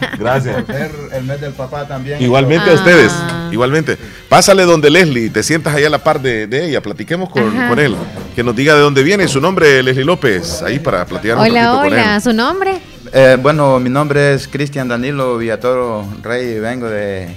Gracias. 0.20 0.64
El 1.12 1.24
mes 1.26 1.42
del 1.42 1.52
papá 1.54 1.86
también. 1.88 2.22
Igualmente 2.22 2.70
a 2.70 2.74
ustedes, 2.74 3.12
igualmente. 3.52 3.98
Pásale 4.30 4.64
donde 4.64 4.90
Leslie, 4.90 5.30
te 5.30 5.44
sientas 5.44 5.76
ahí 5.76 5.84
a 5.84 5.90
la 5.90 6.00
par 6.00 6.22
de, 6.22 6.48
de 6.48 6.66
ella, 6.68 6.82
platiquemos 6.82 7.30
con, 7.30 7.44
con 7.68 7.80
él. 7.80 7.96
Que 8.36 8.44
nos 8.44 8.56
diga 8.56 8.76
de 8.76 8.82
dónde 8.82 9.04
viene 9.04 9.28
su 9.28 9.42
nombre, 9.42 9.84
Leslie 9.84 10.06
López, 10.06 10.62
ahí 10.62 10.80
para 10.80 11.06
platicar 11.06 11.38
un 11.38 11.44
Hola, 11.44 11.52
poquito 11.72 11.78
con 11.84 11.94
hola. 11.94 12.16
él. 12.16 12.22
¿Su 12.22 12.34
nombre? 12.34 12.82
Eh, 13.12 13.38
bueno, 13.42 13.80
mi 13.80 13.90
nombre 13.90 14.34
es 14.36 14.48
Cristian 14.48 14.88
Danilo 14.88 15.38
Villatoro 15.38 16.06
Rey 16.22 16.60
vengo 16.60 16.88
de 16.88 17.28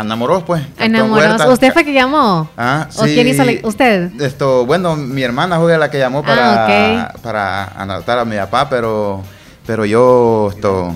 Anamorós, 0.00 0.42
pues. 0.44 0.62
Huerta. 0.78 1.48
¿Usted 1.50 1.72
fue 1.72 1.84
que 1.84 1.92
llamó? 1.92 2.48
Ah, 2.56 2.88
¿O 2.96 3.02
quién 3.02 3.28
hizo 3.28 3.44
la- 3.44 3.52
usted? 3.62 4.10
Esto, 4.20 4.64
bueno, 4.66 4.96
mi 4.96 5.22
hermana 5.22 5.58
fue 5.60 5.76
la 5.76 5.90
que 5.90 5.98
llamó 5.98 6.22
para, 6.22 7.02
Ah, 7.02 7.14
para 7.22 7.64
anotar 7.80 8.18
a 8.18 8.24
mi 8.24 8.36
papá, 8.36 8.68
pero, 8.70 9.22
pero 9.66 9.84
yo, 9.84 10.50
esto, 10.54 10.94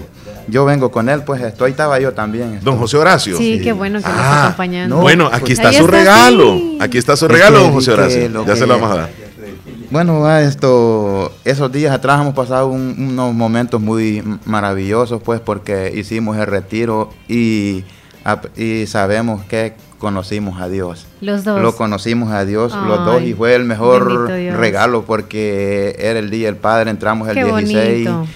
yo 0.48 0.64
vengo 0.64 0.90
con 0.90 1.08
él, 1.08 1.22
pues 1.22 1.42
estoy, 1.42 1.72
estaba 1.72 2.00
yo 2.00 2.12
también. 2.12 2.60
Don 2.62 2.78
José 2.78 2.96
Horacio. 2.96 3.36
Sí, 3.36 3.60
qué 3.62 3.72
bueno 3.72 3.98
que 4.00 4.06
nos 4.08 4.16
Ah, 4.16 4.20
está 4.22 4.44
acompañando. 4.46 4.96
bueno, 4.96 5.28
aquí 5.32 5.52
está 5.52 5.70
su 5.72 5.84
está, 5.84 5.90
regalo. 5.98 6.54
sí. 6.54 6.78
Aquí 6.80 6.98
está 6.98 7.16
su 7.16 7.28
regalo, 7.28 7.60
don 7.60 7.72
José 7.72 7.92
Horacio. 7.92 8.44
Ya 8.46 8.56
se 8.56 8.66
lo 8.66 8.74
vamos 8.78 8.90
a 8.90 9.00
dar. 9.00 9.10
Bueno, 9.90 10.24
ah, 10.26 10.40
esto, 10.40 11.30
esos 11.44 11.70
días 11.70 11.94
atrás 11.94 12.20
hemos 12.20 12.34
pasado 12.34 12.66
un- 12.68 12.96
unos 13.10 13.32
momentos 13.34 13.80
muy 13.80 14.24
maravillosos, 14.44 15.22
pues, 15.22 15.40
porque 15.40 15.92
hicimos 15.94 16.36
el 16.36 16.46
retiro 16.46 17.10
y, 17.28 17.84
y 18.56 18.86
sabemos 18.86 19.44
que 19.44 19.74
conocimos 19.98 20.60
a 20.60 20.68
Dios. 20.68 21.06
Los 21.20 21.44
dos. 21.44 21.60
Lo 21.60 21.74
conocimos 21.76 22.32
a 22.32 22.44
Dios, 22.44 22.74
los 22.74 23.04
dos, 23.04 23.22
y 23.22 23.34
fue 23.34 23.54
el 23.54 23.64
mejor 23.64 24.28
regalo 24.28 25.04
porque 25.04 25.96
era 25.98 26.18
el 26.18 26.30
día 26.30 26.46
del 26.46 26.56
Padre, 26.56 26.90
entramos 26.90 27.28
el 27.28 27.34
Qué 27.34 27.44
16. 27.44 28.08
bonito. 28.08 28.26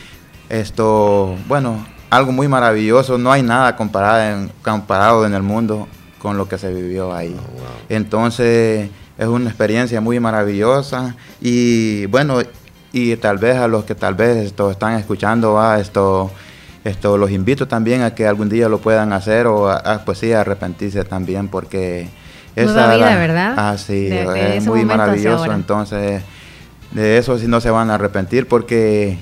Esto, 0.49 1.37
bueno, 1.47 1.87
algo 2.11 2.33
muy 2.33 2.49
maravilloso, 2.49 3.19
no 3.19 3.31
hay 3.31 3.43
nada 3.43 3.77
comparado 3.77 4.23
en, 4.23 4.51
comparado 4.63 5.27
en 5.27 5.35
el 5.35 5.43
mundo 5.43 5.89
con 6.19 6.39
lo 6.39 6.49
que 6.49 6.59
se 6.59 6.73
vivió 6.73 7.15
ahí. 7.15 7.37
Entonces, 7.89 8.89
es 9.19 9.27
una 9.27 9.49
experiencia 9.49 10.01
muy 10.01 10.21
maravillosa 10.21 11.17
y 11.41 12.07
bueno, 12.07 12.39
y 12.93 13.17
tal 13.17 13.39
vez 13.39 13.57
a 13.57 13.69
los 13.69 13.85
que 13.85 13.95
tal 13.95 14.15
vez 14.15 14.37
esto 14.39 14.71
están 14.71 14.95
escuchando, 14.95 15.55
va, 15.55 15.79
esto, 15.79 16.31
esto 16.85 17.17
los 17.19 17.31
invito 17.31 17.67
también 17.69 18.03
a 18.03 18.15
que 18.15 18.27
algún 18.27 18.49
día 18.49 18.69
lo 18.69 18.79
puedan 18.79 19.13
hacer 19.13 19.47
o 19.47 19.69
a, 19.69 19.77
a, 19.77 20.05
pues 20.05 20.19
sí, 20.19 20.33
arrepentirse 20.33 21.05
también 21.05 21.49
porque 21.49 22.09
Nueva 22.57 22.95
vida, 22.97 23.17
¿verdad? 23.17 23.55
Ah, 23.57 23.77
sí, 23.79 24.07
De- 24.07 24.25
de 24.27 24.57
es 24.57 24.67
muy 24.67 24.85
maravilloso, 24.85 25.53
entonces 25.53 26.23
de 26.91 27.19
eso 27.19 27.39
sí 27.39 27.47
no 27.47 27.61
se 27.61 27.71
van 27.71 27.91
a 27.91 27.95
arrepentir 27.95 28.49
porque 28.49 29.19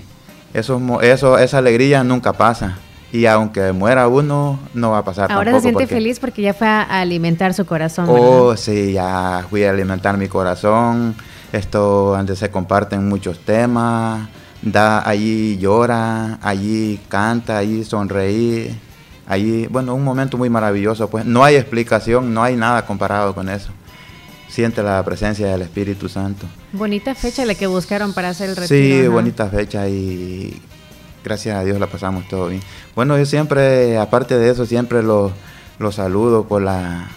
eso, 0.54 0.80
eso, 1.02 1.36
esa 1.38 1.58
alegría 1.58 2.02
nunca 2.04 2.32
pasa. 2.32 2.78
Y 3.12 3.26
aunque 3.26 3.72
muera 3.72 4.08
uno, 4.08 4.58
no 4.74 4.90
va 4.90 4.98
a 4.98 5.04
pasar 5.04 5.30
Ahora 5.30 5.52
se 5.52 5.60
siente 5.60 5.84
porque- 5.84 5.94
feliz 5.94 6.18
porque 6.18 6.42
ya 6.42 6.54
fue 6.54 6.66
a 6.66 6.82
alimentar 6.82 7.54
su 7.54 7.64
corazón. 7.64 8.06
¿verdad? 8.06 8.20
Oh, 8.28 8.56
sí, 8.56 8.92
ya 8.92 9.44
fui 9.48 9.64
a 9.64 9.70
alimentar 9.70 10.16
mi 10.18 10.28
corazón. 10.28 11.14
Esto 11.52 12.14
donde 12.16 12.34
se 12.36 12.50
comparten 12.50 13.08
muchos 13.08 13.38
temas. 13.40 14.28
Da, 14.66 15.08
allí 15.08 15.56
llora, 15.58 16.38
allí 16.42 17.00
canta, 17.08 17.58
allí 17.58 17.84
sonreír. 17.84 18.74
Allí, 19.26 19.66
bueno, 19.68 19.94
un 19.94 20.04
momento 20.04 20.36
muy 20.36 20.50
maravilloso. 20.50 21.08
Pues 21.08 21.24
no 21.24 21.44
hay 21.44 21.56
explicación, 21.56 22.34
no 22.34 22.42
hay 22.42 22.56
nada 22.56 22.84
comparado 22.84 23.34
con 23.34 23.48
eso. 23.48 23.70
Siente 24.48 24.82
la 24.82 25.04
presencia 25.04 25.46
del 25.46 25.62
Espíritu 25.62 26.08
Santo. 26.08 26.46
Bonita 26.72 27.14
fecha 27.14 27.44
la 27.44 27.54
que 27.54 27.66
buscaron 27.66 28.12
para 28.12 28.30
hacer 28.30 28.50
el 28.50 28.56
retiro. 28.56 28.80
Sí, 28.80 29.00
ajá. 29.00 29.10
bonita 29.10 29.48
fecha 29.48 29.88
y 29.88 30.60
gracias 31.24 31.56
a 31.56 31.64
Dios 31.64 31.78
la 31.78 31.86
pasamos 31.86 32.26
todo 32.28 32.48
bien. 32.48 32.62
Bueno, 32.94 33.16
yo 33.16 33.24
siempre, 33.24 33.98
aparte 33.98 34.36
de 34.36 34.50
eso, 34.50 34.66
siempre 34.66 35.02
los 35.02 35.32
lo 35.78 35.92
saludo 35.92 36.44
por 36.44 36.62
la, 36.62 37.08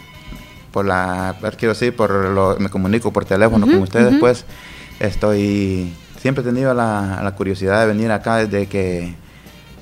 por 0.71 0.85
la, 0.85 1.35
quiero 1.57 1.73
decir, 1.73 1.95
por 1.95 2.11
lo, 2.11 2.57
me 2.59 2.69
comunico 2.69 3.11
por 3.11 3.25
teléfono 3.25 3.65
con 3.65 3.77
ustedes, 3.77 4.15
pues 4.19 4.45
estoy, 4.99 5.93
siempre 6.21 6.41
he 6.43 6.45
tenido 6.45 6.73
la, 6.73 7.21
la 7.23 7.31
curiosidad 7.35 7.81
de 7.81 7.87
venir 7.87 8.11
acá 8.11 8.37
desde 8.37 8.67
que, 8.67 9.15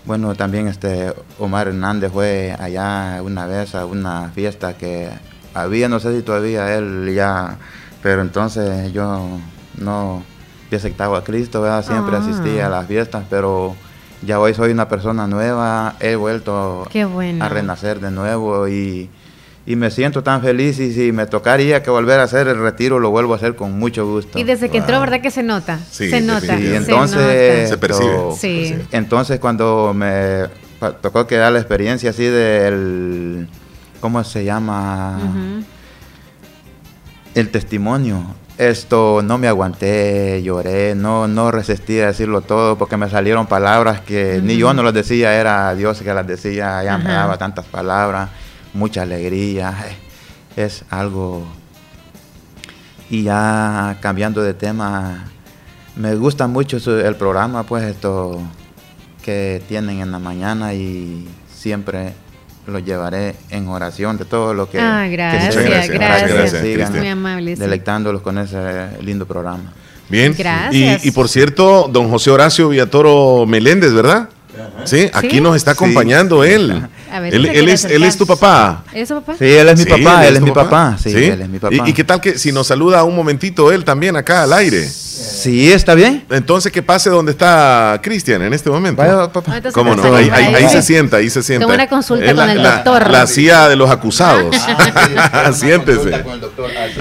bueno, 0.05 0.35
también 0.35 0.67
este 0.67 1.13
Omar 1.39 1.67
Hernández 1.67 2.11
fue 2.11 2.55
allá 2.59 3.21
una 3.23 3.45
vez 3.45 3.75
a 3.75 3.85
una 3.85 4.29
fiesta 4.33 4.77
que 4.77 5.09
había, 5.53 5.89
no 5.89 5.99
sé 5.99 6.15
si 6.15 6.21
todavía 6.23 6.75
él 6.75 7.11
ya, 7.15 7.57
pero 8.03 8.21
entonces 8.21 8.93
yo 8.93 9.39
no 9.77 10.23
yo 10.69 10.77
aceptaba 10.77 11.19
a 11.19 11.23
Cristo, 11.23 11.61
¿verdad? 11.61 11.83
siempre 11.83 12.15
Ah. 12.17 12.19
asistía 12.19 12.67
a 12.67 12.69
las 12.69 12.87
fiestas, 12.87 13.23
pero 13.29 13.75
ya 14.21 14.39
hoy 14.39 14.53
soy 14.53 14.71
una 14.71 14.89
persona 14.89 15.25
nueva, 15.27 15.95
he 15.99 16.15
vuelto 16.15 16.85
bueno. 17.13 17.45
a 17.45 17.49
renacer 17.49 17.99
de 17.99 18.11
nuevo 18.11 18.67
y, 18.67 19.09
y 19.69 19.75
me 19.75 19.91
siento 19.91 20.23
tan 20.23 20.41
feliz 20.41 20.79
y 20.79 20.93
si 20.93 21.11
me 21.11 21.25
tocaría 21.27 21.83
que 21.83 21.89
volver 21.89 22.21
a 22.21 22.23
hacer 22.23 22.47
el 22.47 22.57
retiro, 22.57 22.99
lo 22.99 23.11
vuelvo 23.11 23.33
a 23.33 23.35
hacer 23.35 23.55
con 23.57 23.77
mucho 23.77 24.07
gusto. 24.07 24.39
Y 24.39 24.45
desde 24.45 24.69
que 24.69 24.77
entró, 24.77 24.99
¿verdad 25.01 25.19
que 25.19 25.29
se 25.29 25.43
nota? 25.43 25.77
Sí, 25.91 26.09
se 26.09 26.21
nota. 26.21 26.57
sí, 26.57 26.63
se 26.67 26.75
entonces, 26.77 27.69
nota. 27.71 27.85
esto- 27.87 28.35
Sí. 28.39 28.75
Entonces 28.91 29.39
cuando 29.41 29.91
me 29.93 30.45
tocó 31.01 31.27
quedar 31.27 31.51
la 31.51 31.59
experiencia 31.59 32.11
así 32.11 32.23
del, 32.23 33.49
¿cómo 33.99 34.23
se 34.23 34.45
llama? 34.45 35.19
El 37.35 37.49
testimonio. 37.49 38.23
Esto 38.57 39.21
no 39.23 39.37
me 39.37 39.47
aguanté, 39.47 40.41
lloré, 40.41 40.95
no, 40.95 41.27
no 41.27 41.51
resistí 41.51 41.99
a 41.99 42.07
decirlo 42.07 42.41
todo 42.41 42.75
porque 42.77 42.97
me 42.97 43.07
salieron 43.07 43.45
palabras 43.45 43.99
que 44.01 44.39
ni 44.41 44.57
yo 44.57 44.73
no 44.73 44.81
las 44.81 44.93
decía, 44.95 45.35
era 45.39 45.75
Dios 45.75 46.01
que 46.01 46.11
las 46.13 46.25
decía, 46.25 46.83
ya 46.83 46.97
me 46.97 47.11
daba 47.11 47.37
tantas 47.37 47.65
palabras, 47.65 48.29
mucha 48.73 49.03
alegría, 49.03 49.73
es 50.55 50.83
algo 50.89 51.45
y 53.09 53.23
ya 53.23 53.97
cambiando 54.01 54.41
de 54.43 54.53
tema, 54.53 55.25
me 55.95 56.15
gusta 56.15 56.47
mucho 56.47 56.79
su- 56.79 56.91
el 56.99 57.15
programa, 57.15 57.63
pues 57.63 57.83
esto 57.85 58.41
que 59.23 59.61
tienen 59.67 59.99
en 60.01 60.11
la 60.11 60.19
mañana 60.19 60.73
y 60.73 61.27
siempre 61.53 62.13
lo 62.65 62.79
llevaré 62.79 63.35
en 63.49 63.67
oración 63.69 64.17
de 64.17 64.25
todo 64.25 64.53
lo 64.53 64.69
que, 64.69 64.79
Ah, 64.79 65.05
que 65.05 65.11
gracias, 65.15 65.55
gracias, 65.55 65.89
gracias, 65.89 66.49
sigan 66.51 66.61
Cristian. 66.61 66.99
Muy 66.99 67.07
amable, 67.07 67.55
sí. 67.55 67.61
deleitándolos 67.61 68.21
con 68.21 68.37
ese 68.37 68.89
lindo 69.01 69.25
programa. 69.25 69.71
Bien. 70.09 70.33
Gracias. 70.37 71.05
Y, 71.05 71.07
y 71.09 71.11
por 71.11 71.27
cierto, 71.29 71.89
don 71.91 72.09
José 72.09 72.29
Horacio 72.31 72.69
Villatoro 72.69 73.45
Meléndez, 73.45 73.93
¿verdad? 73.93 74.29
Sí, 74.87 75.09
aquí 75.13 75.29
Sí. 75.37 75.41
nos 75.41 75.55
está 75.55 75.71
acompañando 75.71 76.43
él. 76.43 76.87
A 77.11 77.19
ver, 77.21 77.33
Él, 77.33 77.45
él 77.45 77.69
es, 77.69 77.85
él 77.85 78.03
es 78.03 78.17
tu 78.17 78.25
papá. 78.27 78.83
¿Es 78.93 79.07
su 79.07 79.15
papá? 79.15 79.35
Sí, 79.39 79.45
él 79.45 79.69
es 79.69 79.77
mi 79.77 79.83
Sí, 79.85 79.89
papá, 80.03 80.27
él 80.27 80.35
es 80.35 80.41
mi 80.41 80.51
papá. 80.51 80.97
Sí, 81.01 81.09
él 81.15 81.41
es 81.41 81.47
mi 81.49 81.57
papá. 81.59 81.73
¿Y, 81.75 81.89
y 81.89 81.93
qué 81.93 82.03
tal 82.03 82.19
que 82.19 82.37
si 82.37 82.51
nos 82.51 82.67
saluda 82.67 83.03
un 83.03 83.15
momentito 83.15 83.71
él 83.71 83.83
también 83.85 84.15
acá 84.17 84.43
al 84.43 84.51
aire? 84.53 84.87
Sí, 84.87 85.71
está 85.71 85.95
bien. 85.95 86.25
Entonces 86.29 86.71
que 86.71 86.81
pase 86.83 87.09
donde 87.09 87.31
está 87.31 87.99
Cristian 88.03 88.41
en 88.41 88.53
este 88.53 88.69
momento. 88.69 89.01
Vaya, 89.01 89.31
papá. 89.31 89.61
¿Cómo 89.71 89.95
no? 89.95 90.15
Ahí, 90.15 90.29
ahí- 90.31 90.53
ahí. 90.55 90.69
se 90.69 90.81
sienta, 90.81 91.17
ahí 91.17 91.29
se 91.29 91.41
sienta. 91.43 91.63
Toma 91.65 91.75
una 91.75 91.87
consulta 91.87 92.25
Es 92.25 92.33
con 92.33 92.49
el 92.49 92.61
doctor. 92.61 93.09
La 93.09 93.25
CIA 93.25 93.69
de 93.69 93.75
los 93.75 93.89
acusados. 93.89 94.55
Siéntese. 95.53 96.23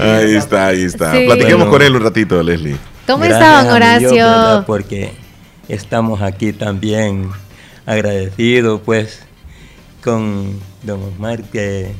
Ahí 0.01 0.35
está, 0.35 0.67
ahí 0.67 0.83
está. 0.83 1.11
Sí. 1.13 1.25
Platiquemos 1.25 1.67
Bueno. 1.67 1.71
con 1.71 1.81
él 1.81 1.95
un 1.95 2.01
ratito, 2.03 2.41
Leslie. 2.41 2.77
¿Cómo 3.05 3.23
está, 3.25 3.63
don 3.63 3.79
Dios, 3.99 4.11
Horacio? 4.11 4.63
Porque 4.65 5.13
estamos 5.69 6.21
aquí 6.21 6.53
también 6.53 7.29
agradecidos, 7.87 8.81
pues, 8.85 9.21
con 10.03 10.59
don 10.83 11.01
Omar, 11.03 11.41
que, 11.45 11.93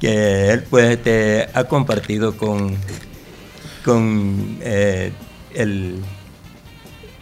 que 0.00 0.48
él, 0.50 0.62
pues, 0.70 0.90
este, 0.92 1.48
ha 1.52 1.64
compartido 1.64 2.36
con, 2.36 2.76
con 3.84 4.56
eh, 4.62 5.12
el... 5.54 5.96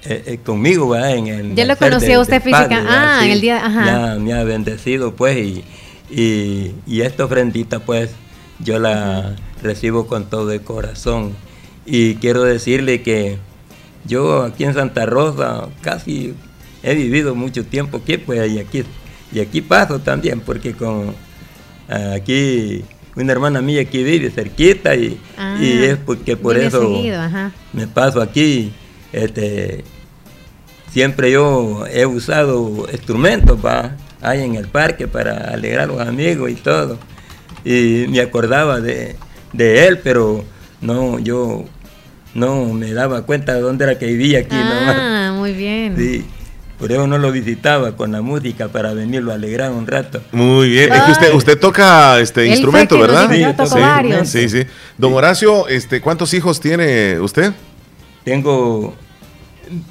eh, 0.05 0.23
eh, 0.27 0.39
conmigo, 0.45 0.91
¿verdad? 0.91 1.17
En 1.17 1.27
el 1.27 1.55
Ya 1.55 1.65
lo 1.65 1.77
conocía 1.77 2.11
de- 2.11 2.19
usted 2.19 2.43
física- 2.43 2.85
ah, 2.87 3.21
en 3.25 3.31
el 3.33 3.41
día- 3.41 3.65
ajá. 3.67 3.87
Ya 3.87 4.15
me 4.21 4.33
ha 4.35 4.45
bendecido, 4.45 5.17
pues, 5.17 5.37
y, 5.39 5.65
y, 6.11 6.75
y 6.87 7.01
esta 7.01 7.25
ofrendita, 7.25 7.81
pues, 7.81 8.11
yo 8.61 8.79
la 8.79 9.37
recibo 9.63 10.07
con 10.07 10.29
todo 10.29 10.53
el 10.53 10.61
corazón. 10.63 11.35
Y 11.87 12.17
quiero 12.17 12.43
decirle 12.45 13.03
que 13.03 13.39
yo 14.05 14.43
aquí 14.43 14.65
en 14.65 14.75
Santa 14.75 15.07
Rosa 15.07 15.69
casi 15.81 16.35
he 16.83 16.95
vivido 16.95 17.35
mucho 17.35 17.65
tiempo 17.65 17.99
aquí, 17.99 18.17
pues, 18.19 18.51
y 18.51 18.59
aquí, 18.59 18.85
y 19.33 19.41
aquí 19.41 19.61
paso 19.61 19.99
también, 19.99 20.41
porque 20.41 20.73
con 20.73 21.15
ah, 21.89 22.15
aquí 22.17 22.85
una 23.17 23.33
hermana 23.33 23.61
mía 23.61 23.83
aquí 23.83 24.03
vive 24.03 24.31
cerquita 24.31 24.95
y, 24.95 25.19
Ah, 25.37 25.59
y 25.61 25.85
es 25.85 25.97
porque 25.97 26.37
por 26.37 26.57
eso 26.57 26.81
seguido, 26.81 27.23
me 27.73 27.87
paso 27.87 28.21
aquí. 28.21 28.73
Este, 29.13 29.85
siempre 30.93 31.33
yo 31.33 31.85
he 31.93 32.07
usado 32.07 32.87
instrumentos 32.93 33.59
va 33.65 33.97
ahí 34.21 34.43
en 34.43 34.55
el 34.55 34.69
parque 34.69 35.09
para 35.09 35.53
alegrar 35.53 35.85
a 35.85 35.93
los 35.93 36.01
amigos 36.01 36.51
y 36.51 36.55
todo. 36.55 36.99
Y 37.65 38.07
me 38.09 38.21
acordaba 38.21 38.81
de, 38.81 39.17
de 39.53 39.87
él, 39.87 39.99
pero 39.99 40.45
no, 40.81 41.19
yo 41.19 41.65
no 42.35 42.73
me 42.73 42.93
daba 42.93 43.23
cuenta 43.23 43.55
de 43.55 43.61
dónde 43.61 43.85
era 43.85 43.99
que 43.99 44.07
vivía 44.07 44.41
aquí 44.41 44.55
nomás. 44.55 44.97
Ah, 44.99 45.35
muy 45.37 45.53
bien. 45.53 45.97
Sí, 45.97 46.25
por 46.81 46.91
eso 46.91 47.07
no 47.07 47.19
lo 47.19 47.31
visitaba 47.31 47.95
con 47.95 48.11
la 48.11 48.23
música 48.23 48.69
para 48.69 48.93
venirlo 48.95 49.31
a 49.31 49.35
alegrar 49.37 49.71
un 49.71 49.87
rato. 49.87 50.21
Muy 50.33 50.71
bien. 50.71 50.93
Es 50.93 51.03
que 51.03 51.13
usted, 51.13 51.35
usted 51.35 51.59
toca 51.61 52.19
este 52.19 52.43
Él 52.47 52.53
instrumento, 52.53 52.99
¿verdad? 52.99 53.29
dijo, 53.29 53.51
yo 53.51 53.55
toco 53.55 53.77
sí, 53.77 53.81
varios. 53.81 54.29
sí, 54.29 54.49
sí. 54.49 54.63
Don 54.99 55.13
Horacio, 55.13 55.69
este, 55.69 56.01
¿cuántos 56.01 56.33
hijos 56.35 56.59
tiene 56.59 57.21
usted? 57.21 57.53
Tengo 58.25 58.95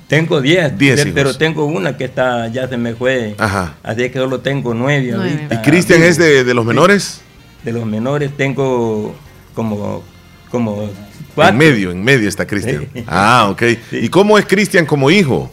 tengo 0.08 0.42
10, 0.42 0.78
Diez 0.78 1.06
pe- 1.06 1.12
pero 1.14 1.34
tengo 1.38 1.64
una 1.66 1.96
que 1.96 2.04
está 2.06 2.48
ya 2.50 2.68
se 2.68 2.76
me 2.76 2.96
fue. 2.96 3.36
Ajá. 3.38 3.76
Así 3.82 4.10
que 4.10 4.20
solo 4.20 4.40
tengo 4.42 4.74
nueve 4.74 5.12
Nueve. 5.16 5.32
ahorita. 5.32 5.56
¿Y 5.56 5.58
Cristian 5.60 6.04
es 6.04 6.18
de, 6.18 6.44
de 6.44 6.54
los 6.54 6.66
menores? 6.66 7.22
De 7.64 7.72
los 7.72 7.86
menores 7.86 8.36
tengo 8.36 9.16
como 9.54 10.04
como 10.52 10.84
En 10.84 10.90
cuatro. 11.36 11.56
medio, 11.58 11.92
en 11.92 12.04
medio 12.04 12.28
está 12.28 12.46
Cristian. 12.46 12.88
Sí. 12.94 13.04
Ah, 13.08 13.48
ok. 13.52 13.62
¿Y 13.94 14.10
cómo 14.10 14.38
es 14.38 14.46
Cristian 14.46 14.86
como 14.86 15.10
hijo? 15.12 15.50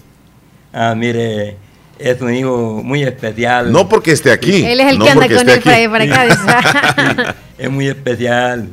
Ah, 0.79 0.95
mire, 0.95 1.57
es 1.99 2.21
un 2.21 2.35
hijo 2.35 2.83
muy 2.85 3.03
especial. 3.03 3.73
No 3.73 3.89
porque 3.89 4.13
esté 4.13 4.31
aquí. 4.31 4.63
Él 4.63 4.79
es 4.79 4.89
el 4.89 4.99
no 4.99 5.07
que 5.07 5.11
anda 5.11 5.27
con 5.27 5.49
él 5.49 5.91
para 5.91 6.05
acá. 6.05 7.35
es 7.59 7.71
muy 7.71 7.87
especial, 7.89 8.69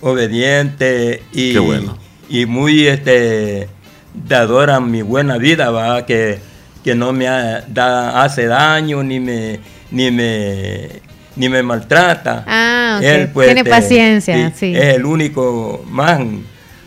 obediente 0.00 1.22
y, 1.32 1.56
bueno. 1.58 1.96
y 2.28 2.44
muy 2.46 2.88
este 2.88 3.68
dador 4.12 4.70
a 4.70 4.80
mi 4.80 5.02
buena 5.02 5.38
vida, 5.38 5.70
va 5.70 6.04
que, 6.04 6.40
que 6.82 6.96
no 6.96 7.12
me 7.12 7.28
ha- 7.28 7.64
da, 7.68 8.24
hace 8.24 8.46
daño 8.46 9.04
ni 9.04 9.20
me 9.20 9.60
ni 9.92 10.10
me 10.10 10.88
ni 11.36 11.48
me 11.48 11.62
maltrata. 11.62 12.44
Ah, 12.48 12.96
ok. 12.98 13.04
Él, 13.04 13.28
pues, 13.32 13.46
Tiene 13.46 13.60
este, 13.60 13.70
paciencia, 13.70 14.52
sí. 14.56 14.74
Es 14.74 14.96
el 14.96 15.04
único 15.04 15.84
más, 15.88 16.20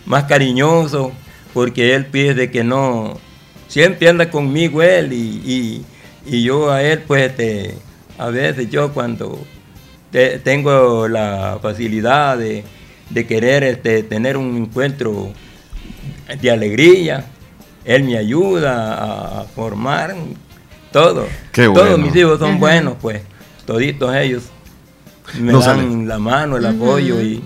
más 0.05 0.25
cariñoso 0.25 1.13
porque 1.53 1.95
él 1.95 2.05
pide 2.05 2.51
que 2.51 2.65
no, 2.65 3.17
siempre 3.67 4.09
anda 4.09 4.29
conmigo 4.29 4.81
él 4.81 5.13
y, 5.13 5.41
y- 5.45 5.85
y 6.25 6.43
yo 6.43 6.71
a 6.71 6.83
él 6.83 7.03
pues 7.07 7.23
este, 7.31 7.75
a 8.17 8.27
veces 8.29 8.69
yo 8.69 8.93
cuando 8.93 9.39
te- 10.11 10.39
tengo 10.39 11.07
la 11.07 11.57
facilidad 11.61 12.37
de, 12.37 12.63
de 13.09 13.25
querer 13.27 13.63
este, 13.63 14.03
tener 14.03 14.35
un 14.37 14.57
encuentro 14.57 15.29
de 16.41 16.51
alegría, 16.51 17.25
él 17.85 18.03
me 18.03 18.17
ayuda 18.17 19.39
a, 19.41 19.43
formar 19.43 20.13
todo. 20.91 21.25
Qué 21.53 21.63
Todos 21.65 21.89
bueno. 21.89 21.97
mis 21.99 22.15
hijos 22.15 22.39
son 22.39 22.51
Ajá. 22.51 22.59
buenos, 22.59 22.93
pues, 23.01 23.21
toditos 23.65 24.13
ellos 24.15 24.43
me 25.39 25.51
No 25.53 25.59
dan 25.59 25.77
sale. 25.77 26.05
la 26.05 26.19
mano, 26.19 26.57
el 26.57 26.65
apoyo 26.65 27.21
y 27.21 27.41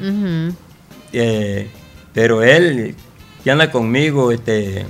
eh, 1.14 1.68
pero 2.14 2.42
él 2.44 2.96
que 3.44 3.52
anda 3.52 3.72
conmigo, 3.72 4.32
este, 4.32 4.86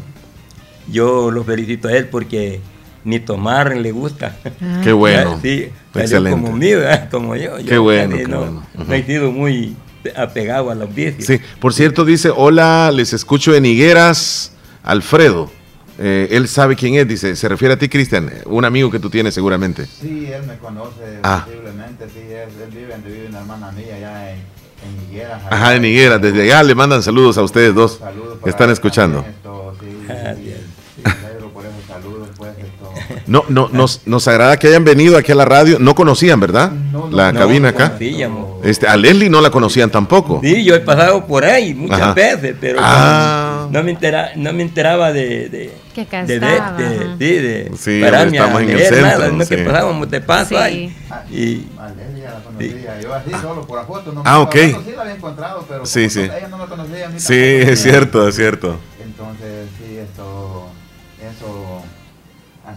yo 0.89 1.31
lo 1.31 1.43
felicito 1.43 1.87
a 1.87 1.93
él 1.93 2.07
porque 2.07 2.61
ni 3.03 3.19
tomar 3.19 3.75
le 3.75 3.91
gusta. 3.91 4.37
Ah. 4.61 4.81
Qué 4.83 4.91
bueno. 4.93 5.39
Sí, 5.41 5.69
Excelente. 5.95 6.39
como 6.39 6.55
mío, 6.55 6.79
¿verdad? 6.79 7.09
como 7.09 7.35
yo. 7.35 7.57
Qué 7.57 7.63
Yo 7.65 7.83
bueno, 7.83 8.15
qué 8.15 8.27
no, 8.27 8.37
bueno. 8.39 8.63
Ujú. 8.75 8.83
no 8.87 8.93
he 8.93 9.03
sido 9.03 9.31
muy 9.31 9.75
apegado 10.15 10.69
a 10.71 10.75
los 10.75 10.93
vicios. 10.93 11.25
Sí, 11.25 11.39
por 11.59 11.73
cierto, 11.73 12.05
dice, 12.05 12.31
hola, 12.33 12.91
les 12.93 13.11
escucho 13.13 13.53
en 13.53 13.65
Higueras, 13.65 14.53
Alfredo. 14.83 15.51
Eh, 15.99 16.29
él 16.31 16.47
sabe 16.47 16.75
quién 16.75 16.95
es, 16.95 17.07
dice, 17.07 17.35
se 17.35 17.47
refiere 17.49 17.73
a 17.73 17.77
ti, 17.77 17.87
Cristian, 17.89 18.31
un 18.45 18.63
amigo 18.65 18.89
que 18.89 18.99
tú 18.99 19.09
tienes 19.09 19.33
seguramente. 19.35 19.85
Sí, 19.85 20.27
él 20.33 20.43
me 20.47 20.57
conoce 20.57 21.19
Ah. 21.23 21.43
posiblemente, 21.45 22.05
sí, 22.07 22.19
él, 22.21 22.49
él 22.63 22.69
vive 22.71 22.95
vive 23.05 23.27
una 23.27 23.39
hermana 23.39 23.71
mía 23.73 23.95
allá 23.97 24.31
en, 24.31 24.37
en 24.39 25.09
Higueras. 25.11 25.41
Ajá, 25.51 25.75
en 25.75 25.85
Higueras, 25.85 26.21
desde 26.21 26.41
allá 26.43 26.63
le 26.63 26.73
mandan 26.73 27.03
saludos 27.03 27.37
a 27.37 27.43
ustedes 27.43 27.75
dos 27.75 27.97
Saludos 27.99 28.39
que 28.43 28.49
están 28.49 28.69
escuchando. 28.71 29.23
esto, 29.27 29.75
sí, 29.79 29.85
sí, 30.07 30.53
sí, 30.95 31.01
me 31.03 31.11
alegro 31.27 31.49
por 31.49 31.65
esos 31.65 31.83
saludos, 31.87 32.29
pues, 32.37 32.51
esto. 32.57 33.13
No, 33.31 33.45
no, 33.47 33.69
nos, 33.71 34.01
nos 34.05 34.27
agrada 34.27 34.57
que 34.59 34.67
hayan 34.67 34.83
venido 34.83 35.15
aquí 35.17 35.31
a 35.31 35.35
la 35.35 35.45
radio, 35.45 35.77
no 35.79 35.95
conocían, 35.95 36.37
¿verdad? 36.41 36.69
la 37.11 37.31
no, 37.31 37.39
cabina 37.39 37.69
acá. 37.69 37.85
conocíamos. 37.91 38.65
Este, 38.65 38.87
a 38.87 38.97
Leslie 38.97 39.29
no 39.29 39.39
la 39.39 39.49
conocían 39.49 39.89
tampoco. 39.89 40.41
Sí, 40.43 40.65
yo 40.65 40.75
he 40.75 40.81
pasado 40.81 41.25
por 41.25 41.45
ahí 41.45 41.73
muchas 41.73 42.01
Ajá. 42.01 42.13
veces, 42.13 42.55
pero 42.59 42.79
Ah. 42.83 43.67
no, 43.71 43.83
me 43.83 43.91
entera, 43.91 44.31
no 44.35 44.51
me 44.51 44.63
enteraba 44.63 45.13
de, 45.13 45.47
de, 45.47 45.73
Que 45.95 46.01
acá 46.01 46.25
de, 46.25 46.35
estaba, 46.35 46.73
de- 46.73 46.97
sí, 47.17 47.33
de 47.37 47.71
Sí, 47.77 48.01
estamos 48.03 48.61
en 48.63 48.69
el 48.69 48.79
centro, 48.81 49.01
nada, 49.01 49.27
no 49.31 49.43
sí. 49.45 49.49
que 49.55 49.57
pasábamos 49.63 50.11
de 50.11 50.19
paso 50.21 50.49
Sí. 50.49 50.55
ahí. 50.57 50.97
Y, 51.31 51.67
A 51.79 51.87
Leslie 51.89 52.21
ya 52.23 52.31
la 52.31 52.39
conocía, 52.43 52.99
yo 53.01 53.13
así 53.13 53.31
solo 53.41 53.65
por 53.65 53.79
la 53.79 53.85
foto, 53.85 54.11
no 54.11 54.23
Ah, 54.25 54.41
ok. 54.41 54.55
sí 54.55 54.75
la 54.93 55.01
había 55.03 55.15
encontrado, 55.15 55.65
pero 55.69 55.85
Sí, 55.85 56.09
sí. 56.09 56.19
no- 56.27 56.33
ella 56.33 56.47
no 56.49 56.57
me 56.57 56.65
conocía 56.65 57.05
a 57.05 57.09
mí 57.09 57.17
Sí, 57.17 57.33
tampoco, 57.39 57.71
es 57.71 57.81
cierto, 57.81 58.27
es 58.27 58.35
cierto. 58.35 58.77
Entonces, 59.01 59.67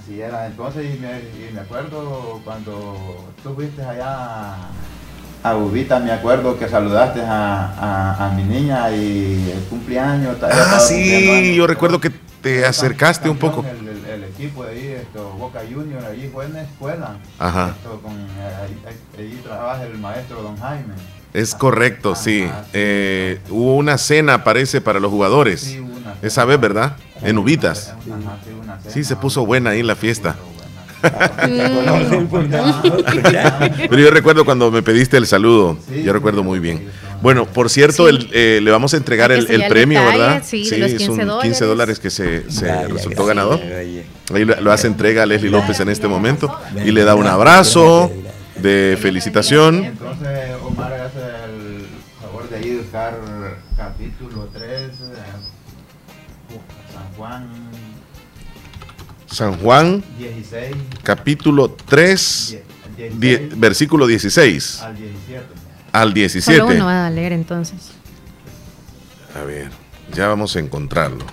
así 0.05 0.21
era. 0.21 0.47
Entonces, 0.47 0.85
y 0.95 0.99
me, 0.99 1.19
y 1.19 1.51
me 1.53 1.61
acuerdo 1.61 2.41
cuando 2.45 3.25
tú 3.43 3.55
fuiste 3.55 3.83
allá 3.83 4.57
a 5.43 5.57
Ubita, 5.57 5.99
me 6.01 6.11
acuerdo 6.13 6.59
que 6.59 6.69
saludaste 6.69 7.21
a, 7.23 7.67
a, 8.19 8.27
a 8.27 8.31
mi 8.31 8.45
niña 8.45 8.91
y 8.91 9.51
el 9.55 9.63
cumpleaños. 9.69 10.37
Ah, 10.43 10.79
sí, 10.81 11.31
años. 11.31 11.57
yo 11.57 11.67
recuerdo 11.67 12.01
que 12.01 12.11
te 12.41 12.65
acercaste 12.65 13.29
un 13.29 13.39
poco. 13.39 13.65
El, 13.69 13.89
el- 13.89 14.05
el 14.15 14.25
equipo 14.25 14.65
de 14.65 14.71
ahí, 14.73 14.87
esto, 14.89 15.31
Boca 15.39 15.61
Junior, 15.69 16.05
allí 16.05 16.29
fue 16.33 16.45
en 16.45 16.53
la 16.53 16.63
escuela. 16.63 17.17
Ajá. 17.39 17.75
Esto, 17.77 18.01
con, 18.01 18.13
ahí, 18.13 18.81
ahí- 19.19 19.41
trabaja 19.43 19.83
el 19.85 19.99
maestro 19.99 20.41
Don 20.43 20.57
Jaime. 20.57 20.95
Es 21.33 21.53
correcto, 21.55 22.15
sí. 22.15 22.49
Eh, 22.73 23.41
hubo 23.51 23.75
una 23.77 23.99
cena, 23.99 24.45
parece, 24.45 24.81
para 24.81 25.01
los 25.01 25.11
jugadores. 25.11 25.63
Sí, 25.63 25.81
hubo 25.81 25.97
una 25.97 26.15
Esa 26.23 26.45
vez, 26.45 26.61
¿verdad? 26.61 26.97
En 27.23 27.39
Ubitas. 27.39 27.95
Sí. 28.05 28.91
Sí, 28.91 29.05
se 29.05 29.17
puso 29.17 29.47
buena 29.47 29.71
ahí 29.71 29.83
la 29.83 29.97
fiesta. 29.97 30.37
Mm. 31.47 32.27
Pero 33.89 33.99
yo 33.99 34.11
recuerdo 34.11 34.45
cuando 34.45 34.71
me 34.71 34.83
pediste 34.83 35.17
el 35.17 35.27
saludo, 35.27 35.79
yo 36.03 36.13
recuerdo 36.13 36.43
muy 36.43 36.59
bien. 36.61 36.89
Bueno, 37.23 37.47
por 37.47 37.71
cierto, 37.71 38.09
el, 38.09 38.29
eh, 38.33 38.61
le 38.63 38.71
vamos 38.71 38.95
a 38.95 38.97
entregar 38.97 39.33
el, 39.33 39.41
el 39.41 39.47
sellar 39.47 39.63
el 39.65 39.69
premio, 39.69 40.01
detalle, 40.01 40.19
¿verdad? 40.19 40.43
sí, 40.45 40.69
de 40.69 40.79
los 40.79 40.91
es 40.93 40.99
15 40.99 41.11
un 41.13 41.19
15 41.19 41.29
dólares. 41.29 41.61
dólares 41.61 41.99
que 42.01 42.11
se, 42.11 42.51
se 42.51 42.67
Vaya, 42.67 42.89
resultó 42.89 43.25
ganador. 43.25 43.61
Ahí 43.63 44.45
lo, 44.45 44.61
lo 44.61 44.73
hace 44.73 44.87
entrega 44.87 45.23
a 45.23 45.27
Leslie 45.27 45.51
López 45.51 45.81
en 45.81 45.89
este 45.89 46.09
momento 46.09 46.55
y 46.85 46.91
le 46.91 47.05
da 47.05 47.15
un 47.15 47.27
abrazo 47.27 48.11
de 48.57 48.99
felicitación. 49.01 49.85
Entonces 49.85 50.29
Omar 50.63 50.93
hace 50.93 51.19
el 51.19 51.87
favor 52.21 52.49
de 52.49 52.67
ir 52.67 52.79
a 52.79 52.83
buscar 52.83 53.19
capítulo 53.77 54.49
3, 54.53 54.63
eh, 54.71 54.91
San 54.99 55.04
Juan 57.17 57.47
San 59.27 59.59
Juan, 59.59 60.03
16 60.19 60.77
capítulo 61.03 61.69
3, 61.87 62.59
Die- 62.97 63.09
die- 63.11 63.37
16 63.39 63.61
versículo 63.61 64.07
16 64.07 64.81
al 64.83 64.95
17. 64.97 65.45
al 65.93 66.15
17. 66.15 66.61
Solo 66.61 66.75
uno 66.75 66.85
va 66.87 67.07
a 67.07 67.11
leer 67.11 67.33
entonces. 67.33 67.81
A 69.35 69.43
ver, 69.45 69.71
ya 70.13 70.29
vamos 70.29 70.55
a 70.55 70.61
encontrarlo. 70.61 71.25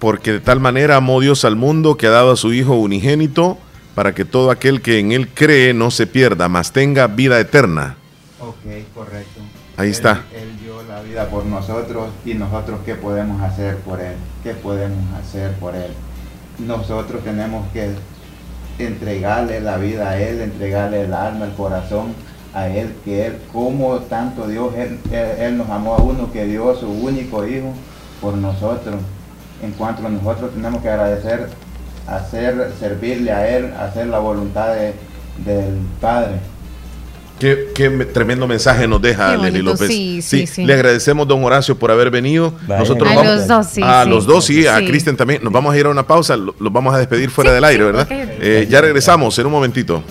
Porque 0.00 0.32
de 0.32 0.40
tal 0.40 0.58
manera 0.60 0.96
amó 0.96 1.20
Dios 1.20 1.44
al 1.44 1.56
mundo 1.56 1.96
que 1.96 2.08
ha 2.08 2.10
dado 2.10 2.32
a 2.32 2.36
su 2.36 2.52
Hijo 2.52 2.74
unigénito 2.74 3.56
para 3.94 4.12
que 4.14 4.24
todo 4.24 4.50
aquel 4.50 4.82
que 4.82 4.98
en 4.98 5.12
Él 5.12 5.28
cree 5.28 5.72
no 5.72 5.90
se 5.92 6.06
pierda, 6.08 6.48
mas 6.48 6.72
tenga 6.72 7.06
vida 7.06 7.38
eterna. 7.38 7.96
Ok, 8.40 8.56
correcto. 8.92 9.40
Ahí 9.76 9.86
Él- 9.88 9.92
está. 9.94 10.24
Dio 10.60 10.63
la 10.94 11.02
vida 11.02 11.26
por 11.28 11.44
nosotros 11.44 12.10
y 12.24 12.34
nosotros 12.34 12.78
qué 12.86 12.94
podemos 12.94 13.42
hacer 13.42 13.78
por 13.78 14.00
Él. 14.00 14.14
¿Qué 14.44 14.54
podemos 14.54 15.02
hacer 15.20 15.50
por 15.54 15.74
Él? 15.74 15.90
Nosotros 16.60 17.24
tenemos 17.24 17.66
que 17.72 17.90
entregarle 18.78 19.60
la 19.60 19.76
vida 19.76 20.10
a 20.10 20.20
Él, 20.20 20.40
entregarle 20.40 21.00
el 21.02 21.12
alma, 21.12 21.46
el 21.46 21.52
corazón 21.54 22.14
a 22.54 22.68
Él, 22.68 22.94
que 23.04 23.26
Él, 23.26 23.38
como 23.52 23.96
tanto 24.02 24.46
Dios, 24.46 24.72
Él, 24.76 25.58
nos 25.58 25.68
amó 25.68 25.96
a 25.96 26.02
uno 26.02 26.30
que 26.30 26.44
dio 26.44 26.76
su 26.76 26.88
único 26.88 27.44
Hijo 27.44 27.72
por 28.20 28.34
nosotros. 28.34 28.94
En 29.64 29.72
cuanto 29.72 30.06
a 30.06 30.10
nosotros 30.10 30.52
tenemos 30.52 30.80
que 30.80 30.90
agradecer, 30.90 31.48
hacer, 32.06 32.72
servirle 32.78 33.32
a 33.32 33.48
Él, 33.48 33.74
hacer 33.80 34.06
la 34.06 34.20
voluntad 34.20 34.72
de- 34.74 34.94
del 35.44 35.76
Padre. 36.00 36.38
Qué, 37.38 37.70
qué 37.74 37.90
me- 37.90 38.04
tremendo 38.04 38.46
mensaje 38.46 38.86
nos 38.86 39.02
deja 39.02 39.32
Qué 39.32 39.36
Leslie 39.42 39.62
bonito, 39.62 39.70
López. 39.72 39.88
sí, 39.88 40.22
sí, 40.22 40.46
sí. 40.46 40.64
Le 40.64 40.72
agradecemos, 40.74 41.26
don 41.26 41.42
Horacio, 41.44 41.76
por 41.76 41.90
haber 41.90 42.10
venido. 42.10 42.52
Vaya. 42.66 42.80
Nosotros 42.80 43.10
A 43.10 43.14
vamos, 43.16 43.34
los 43.34 43.46
dos, 43.48 43.66
sí, 43.66 43.80
A 43.82 44.04
sí. 44.04 44.08
los 44.10 44.26
dos, 44.26 44.44
sí. 44.44 44.66
A 44.66 44.78
Sí. 44.78 44.86
Cristian 44.86 45.16
también. 45.16 45.42
Nos 45.42 45.52
vamos 45.52 45.74
a 45.74 45.78
ir 45.78 45.86
a 45.86 45.90
una 45.90 46.06
pausa. 46.06 46.36
lo- 46.36 46.54
Los 46.60 46.72
vamos 46.72 46.94
a 46.94 46.98
despedir 46.98 47.30
fuera 47.30 47.52
del 47.52 47.64
aire, 47.64 47.84
¿verdad? 47.84 48.06
Eh, 48.10 48.66
ya 48.70 48.80
regresamos 48.80 49.36
en 49.38 49.46
un 49.46 49.52
momentito. 49.52 50.02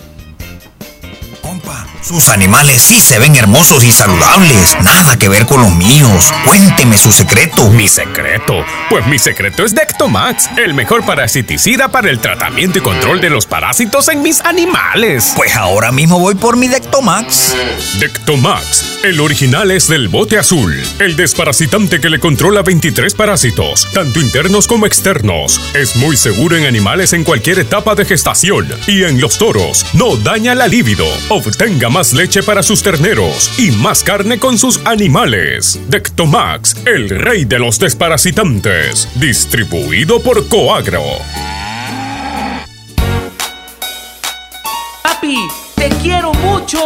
Sus 2.04 2.28
animales 2.28 2.82
sí 2.82 3.00
se 3.00 3.18
ven 3.18 3.34
hermosos 3.34 3.82
y 3.82 3.90
saludables. 3.90 4.76
Nada 4.82 5.18
que 5.18 5.30
ver 5.30 5.46
con 5.46 5.62
los 5.62 5.74
míos. 5.74 6.30
Cuénteme 6.44 6.98
su 6.98 7.10
secreto. 7.10 7.70
Mi 7.70 7.88
secreto. 7.88 8.62
Pues 8.90 9.06
mi 9.06 9.18
secreto 9.18 9.64
es 9.64 9.74
Dectomax, 9.74 10.50
el 10.58 10.74
mejor 10.74 11.06
parasiticida 11.06 11.88
para 11.88 12.10
el 12.10 12.20
tratamiento 12.20 12.78
y 12.78 12.82
control 12.82 13.22
de 13.22 13.30
los 13.30 13.46
parásitos 13.46 14.08
en 14.08 14.20
mis 14.20 14.42
animales. 14.42 15.32
Pues 15.34 15.56
ahora 15.56 15.92
mismo 15.92 16.18
voy 16.18 16.34
por 16.34 16.58
mi 16.58 16.68
Dectomax. 16.68 17.54
Dectomax, 17.98 18.93
el 19.04 19.20
original 19.20 19.70
es 19.70 19.86
del 19.86 20.08
bote 20.08 20.38
azul, 20.38 20.74
el 20.98 21.14
desparasitante 21.14 22.00
que 22.00 22.08
le 22.08 22.18
controla 22.18 22.62
23 22.62 23.12
parásitos, 23.12 23.86
tanto 23.92 24.18
internos 24.18 24.66
como 24.66 24.86
externos. 24.86 25.60
Es 25.74 25.94
muy 25.96 26.16
seguro 26.16 26.56
en 26.56 26.64
animales 26.64 27.12
en 27.12 27.22
cualquier 27.22 27.58
etapa 27.58 27.94
de 27.94 28.06
gestación 28.06 28.66
y 28.86 29.04
en 29.04 29.20
los 29.20 29.36
toros. 29.36 29.84
No 29.92 30.16
daña 30.16 30.54
la 30.54 30.68
libido. 30.68 31.04
Obtenga 31.28 31.90
más 31.90 32.14
leche 32.14 32.42
para 32.42 32.62
sus 32.62 32.82
terneros 32.82 33.50
y 33.58 33.72
más 33.72 34.02
carne 34.02 34.38
con 34.38 34.56
sus 34.56 34.80
animales. 34.86 35.78
Dectomax, 35.88 36.74
el 36.86 37.10
rey 37.10 37.44
de 37.44 37.58
los 37.58 37.78
desparasitantes. 37.78 39.06
Distribuido 39.16 40.20
por 40.20 40.48
Coagro. 40.48 41.04
Papi, 45.02 45.36
te 45.74 45.90
quiero 46.00 46.32
mucho. 46.32 46.80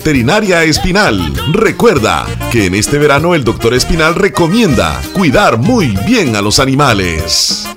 Veterinaria 0.03 0.63
Espinal. 0.63 1.31
Recuerda 1.53 2.25
que 2.51 2.65
en 2.65 2.73
este 2.73 2.97
verano 2.97 3.35
el 3.35 3.43
doctor 3.43 3.75
Espinal 3.75 4.15
recomienda 4.15 4.99
cuidar 5.13 5.59
muy 5.59 5.95
bien 6.07 6.35
a 6.35 6.41
los 6.41 6.57
animales. 6.57 7.67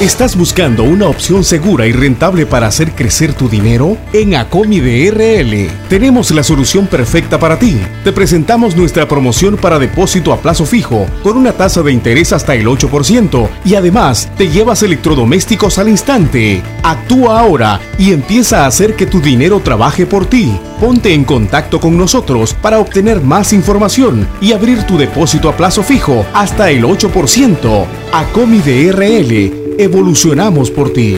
¿Estás 0.00 0.36
buscando 0.36 0.84
una 0.84 1.08
opción 1.08 1.42
segura 1.42 1.84
y 1.88 1.90
rentable 1.90 2.46
para 2.46 2.68
hacer 2.68 2.92
crecer 2.92 3.34
tu 3.34 3.48
dinero? 3.48 3.96
En 4.12 4.36
Acomi 4.36 4.78
DRL 4.78 5.68
tenemos 5.88 6.30
la 6.30 6.44
solución 6.44 6.86
perfecta 6.86 7.40
para 7.40 7.58
ti. 7.58 7.76
Te 8.04 8.12
presentamos 8.12 8.76
nuestra 8.76 9.08
promoción 9.08 9.56
para 9.56 9.80
depósito 9.80 10.32
a 10.32 10.40
plazo 10.40 10.66
fijo 10.66 11.04
con 11.24 11.36
una 11.36 11.52
tasa 11.52 11.82
de 11.82 11.90
interés 11.90 12.32
hasta 12.32 12.54
el 12.54 12.68
8% 12.68 13.48
y 13.64 13.74
además 13.74 14.30
te 14.38 14.48
llevas 14.48 14.84
electrodomésticos 14.84 15.78
al 15.78 15.88
instante. 15.88 16.62
Actúa 16.84 17.40
ahora 17.40 17.80
y 17.98 18.12
empieza 18.12 18.62
a 18.62 18.66
hacer 18.68 18.94
que 18.94 19.06
tu 19.06 19.20
dinero 19.20 19.58
trabaje 19.58 20.06
por 20.06 20.26
ti. 20.26 20.56
Ponte 20.78 21.12
en 21.12 21.24
contacto 21.24 21.80
con 21.80 21.98
nosotros 21.98 22.54
para 22.54 22.78
obtener 22.78 23.20
más 23.20 23.52
información 23.52 24.28
y 24.40 24.52
abrir 24.52 24.84
tu 24.84 24.96
depósito 24.96 25.48
a 25.48 25.56
plazo 25.56 25.82
fijo 25.82 26.24
hasta 26.34 26.70
el 26.70 26.84
8%. 26.84 27.84
Acomi 28.12 28.58
DRL 28.60 29.66
evolucionamos 29.88 30.70
por 30.70 30.92
ti. 30.92 31.16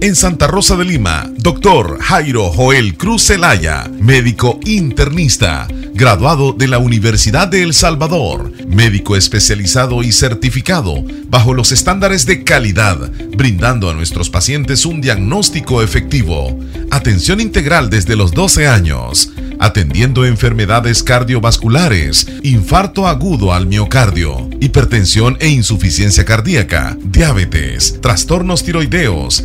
En 0.00 0.14
Santa 0.14 0.46
Rosa 0.46 0.76
de 0.76 0.84
Lima, 0.84 1.28
doctor 1.36 1.98
Jairo 2.00 2.48
Joel 2.50 2.96
Cruz 2.96 3.26
Zelaya, 3.26 3.90
médico 3.98 4.60
internista, 4.64 5.66
graduado 5.94 6.52
de 6.52 6.68
la 6.68 6.78
Universidad 6.78 7.48
de 7.48 7.64
El 7.64 7.74
Salvador, 7.74 8.52
médico 8.68 9.16
especializado 9.16 10.04
y 10.04 10.12
certificado 10.12 11.02
bajo 11.28 11.54
los 11.54 11.72
estándares 11.72 12.24
de 12.24 12.44
calidad, 12.44 13.10
brindando 13.36 13.90
a 13.90 13.94
nuestros 13.94 14.30
pacientes 14.30 14.86
un 14.86 15.00
diagnóstico 15.00 15.82
efectivo, 15.82 16.56
atención 16.92 17.40
integral 17.40 17.90
desde 17.90 18.14
los 18.14 18.30
12 18.30 18.68
años, 18.68 19.32
atendiendo 19.60 20.24
enfermedades 20.24 21.04
cardiovasculares, 21.04 22.26
infarto 22.42 23.06
agudo 23.06 23.52
al 23.52 23.66
miocardio, 23.66 24.48
hipertensión 24.60 25.36
e 25.38 25.48
insuficiencia 25.48 26.24
cardíaca, 26.24 26.96
diabetes, 27.00 28.00
trastornos 28.00 28.64
tiroideos, 28.64 29.44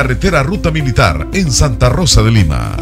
carretera 0.01 0.41
Ruta 0.41 0.71
Militar 0.71 1.27
en 1.31 1.51
Santa 1.51 1.87
Rosa 1.87 2.23
de 2.23 2.31
Lima. 2.31 2.75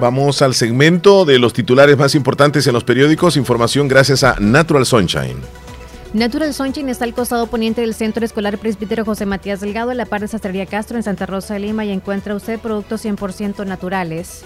Vamos 0.00 0.42
al 0.42 0.54
segmento 0.54 1.24
de 1.24 1.38
los 1.38 1.52
titulares 1.52 1.96
más 1.96 2.16
importantes 2.16 2.66
en 2.66 2.72
los 2.72 2.82
periódicos. 2.82 3.36
Información 3.36 3.86
gracias 3.86 4.24
a 4.24 4.34
Natural 4.40 4.84
Sunshine. 4.84 5.36
Natural 6.14 6.52
Sunshine 6.52 6.88
está 6.88 7.04
al 7.04 7.14
costado 7.14 7.46
poniente 7.46 7.82
del 7.82 7.94
Centro 7.94 8.24
Escolar 8.24 8.58
Presbítero 8.58 9.04
José 9.04 9.24
Matías 9.24 9.60
Delgado, 9.60 9.92
en 9.92 9.98
la 9.98 10.06
par 10.06 10.22
de 10.22 10.26
Sastrería 10.26 10.66
Castro, 10.66 10.96
en 10.96 11.04
Santa 11.04 11.26
Rosa 11.26 11.54
de 11.54 11.60
Lima, 11.60 11.84
y 11.84 11.92
encuentra 11.92 12.34
usted 12.34 12.58
productos 12.58 13.04
100% 13.04 13.64
naturales. 13.64 14.44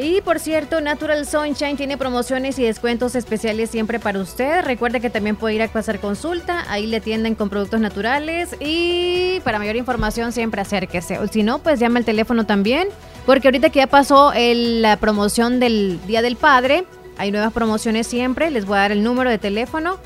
Y 0.00 0.20
por 0.20 0.38
cierto, 0.38 0.80
Natural 0.80 1.26
Sunshine 1.26 1.76
tiene 1.76 1.98
promociones 1.98 2.56
y 2.60 2.62
descuentos 2.64 3.16
especiales 3.16 3.68
siempre 3.70 3.98
para 3.98 4.20
usted. 4.20 4.62
Recuerde 4.64 5.00
que 5.00 5.10
también 5.10 5.34
puede 5.34 5.56
ir 5.56 5.62
a 5.62 5.64
hacer 5.64 5.98
consulta, 5.98 6.64
ahí 6.68 6.86
le 6.86 6.98
atienden 6.98 7.34
con 7.34 7.50
productos 7.50 7.80
naturales 7.80 8.54
y 8.60 9.40
para 9.42 9.58
mayor 9.58 9.74
información 9.74 10.30
siempre 10.30 10.60
acérquese. 10.60 11.18
O 11.18 11.26
si 11.26 11.42
no, 11.42 11.58
pues 11.58 11.80
llama 11.80 11.98
al 11.98 12.04
teléfono 12.04 12.46
también, 12.46 12.88
porque 13.26 13.48
ahorita 13.48 13.70
que 13.70 13.80
ya 13.80 13.86
pasó 13.88 14.32
el- 14.34 14.82
la 14.82 14.98
promoción 14.98 15.58
del 15.58 15.98
Día 16.06 16.22
del 16.22 16.36
Padre, 16.36 16.84
hay 17.16 17.32
nuevas 17.32 17.52
promociones 17.52 18.06
siempre, 18.06 18.52
les 18.52 18.66
voy 18.66 18.76
a 18.78 18.82
dar 18.82 18.92
el 18.92 19.02
número 19.02 19.30
de 19.30 19.38
teléfono 19.38 19.98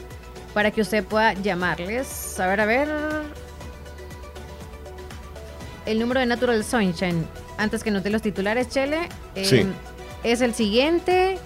para 0.54 0.70
que 0.70 0.80
usted 0.80 1.04
pueda 1.04 1.34
llamarles. 1.34 2.40
A 2.40 2.46
ver, 2.46 2.60
a 2.62 2.64
ver. 2.64 2.88
El 5.84 5.98
número 5.98 6.20
de 6.20 6.26
Natural 6.26 6.64
Sunshine. 6.64 7.26
Antes 7.62 7.84
que 7.84 7.92
note 7.92 8.10
los 8.10 8.22
titulares, 8.22 8.68
Chele. 8.68 9.08
eh, 9.36 9.44
Sí. 9.44 9.64
Es 10.24 10.40
el 10.40 10.52
siguiente. 10.52 11.38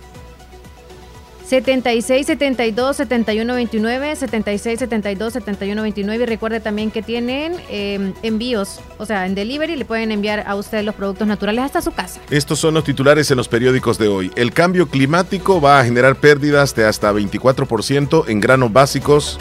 76 1.46 2.26
72 2.26 2.96
71 2.96 3.54
29 3.54 4.16
76 4.16 4.78
72 4.80 5.32
71 5.34 5.82
29 5.82 6.22
y 6.22 6.26
recuerde 6.26 6.58
también 6.60 6.90
que 6.90 7.02
tienen 7.02 7.54
eh, 7.70 8.14
envíos, 8.22 8.80
o 8.98 9.06
sea, 9.06 9.26
en 9.26 9.34
delivery 9.36 9.76
le 9.76 9.84
pueden 9.84 10.10
enviar 10.10 10.42
a 10.46 10.56
usted 10.56 10.82
los 10.82 10.94
productos 10.94 11.28
naturales 11.28 11.66
hasta 11.66 11.82
su 11.82 11.92
casa. 11.92 12.18
Estos 12.30 12.58
son 12.58 12.74
los 12.74 12.82
titulares 12.82 13.30
en 13.30 13.36
los 13.36 13.46
periódicos 13.46 13.96
de 13.98 14.08
hoy. 14.08 14.32
El 14.36 14.52
cambio 14.52 14.88
climático 14.88 15.60
va 15.60 15.78
a 15.78 15.84
generar 15.84 16.16
pérdidas 16.16 16.74
de 16.74 16.86
hasta 16.86 17.12
24% 17.12 18.24
en 18.26 18.40
granos 18.40 18.72
básicos 18.72 19.38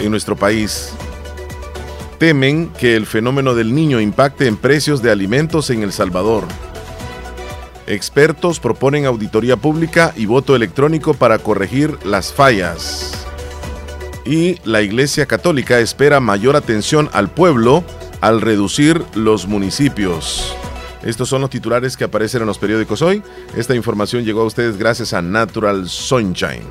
en 0.00 0.12
nuestro 0.12 0.36
país. 0.36 0.94
Temen 2.18 2.68
que 2.78 2.96
el 2.96 3.06
fenómeno 3.06 3.54
del 3.54 3.74
niño 3.74 4.00
impacte 4.00 4.46
en 4.46 4.56
precios 4.56 5.02
de 5.02 5.10
alimentos 5.10 5.70
en 5.70 5.82
El 5.82 5.92
Salvador. 5.92 6.44
Expertos 7.86 8.60
proponen 8.60 9.04
auditoría 9.04 9.56
pública 9.56 10.12
y 10.16 10.26
voto 10.26 10.56
electrónico 10.56 11.14
para 11.14 11.38
corregir 11.38 11.98
las 12.04 12.32
fallas. 12.32 13.26
Y 14.24 14.58
la 14.64 14.80
Iglesia 14.80 15.26
Católica 15.26 15.80
espera 15.80 16.20
mayor 16.20 16.56
atención 16.56 17.10
al 17.12 17.28
pueblo 17.28 17.84
al 18.22 18.40
reducir 18.40 19.04
los 19.14 19.46
municipios. 19.46 20.56
Estos 21.02 21.28
son 21.28 21.42
los 21.42 21.50
titulares 21.50 21.98
que 21.98 22.04
aparecen 22.04 22.40
en 22.40 22.46
los 22.46 22.58
periódicos 22.58 23.02
hoy. 23.02 23.22
Esta 23.54 23.74
información 23.74 24.24
llegó 24.24 24.40
a 24.40 24.46
ustedes 24.46 24.78
gracias 24.78 25.12
a 25.12 25.20
Natural 25.20 25.86
Sunshine. 25.86 26.64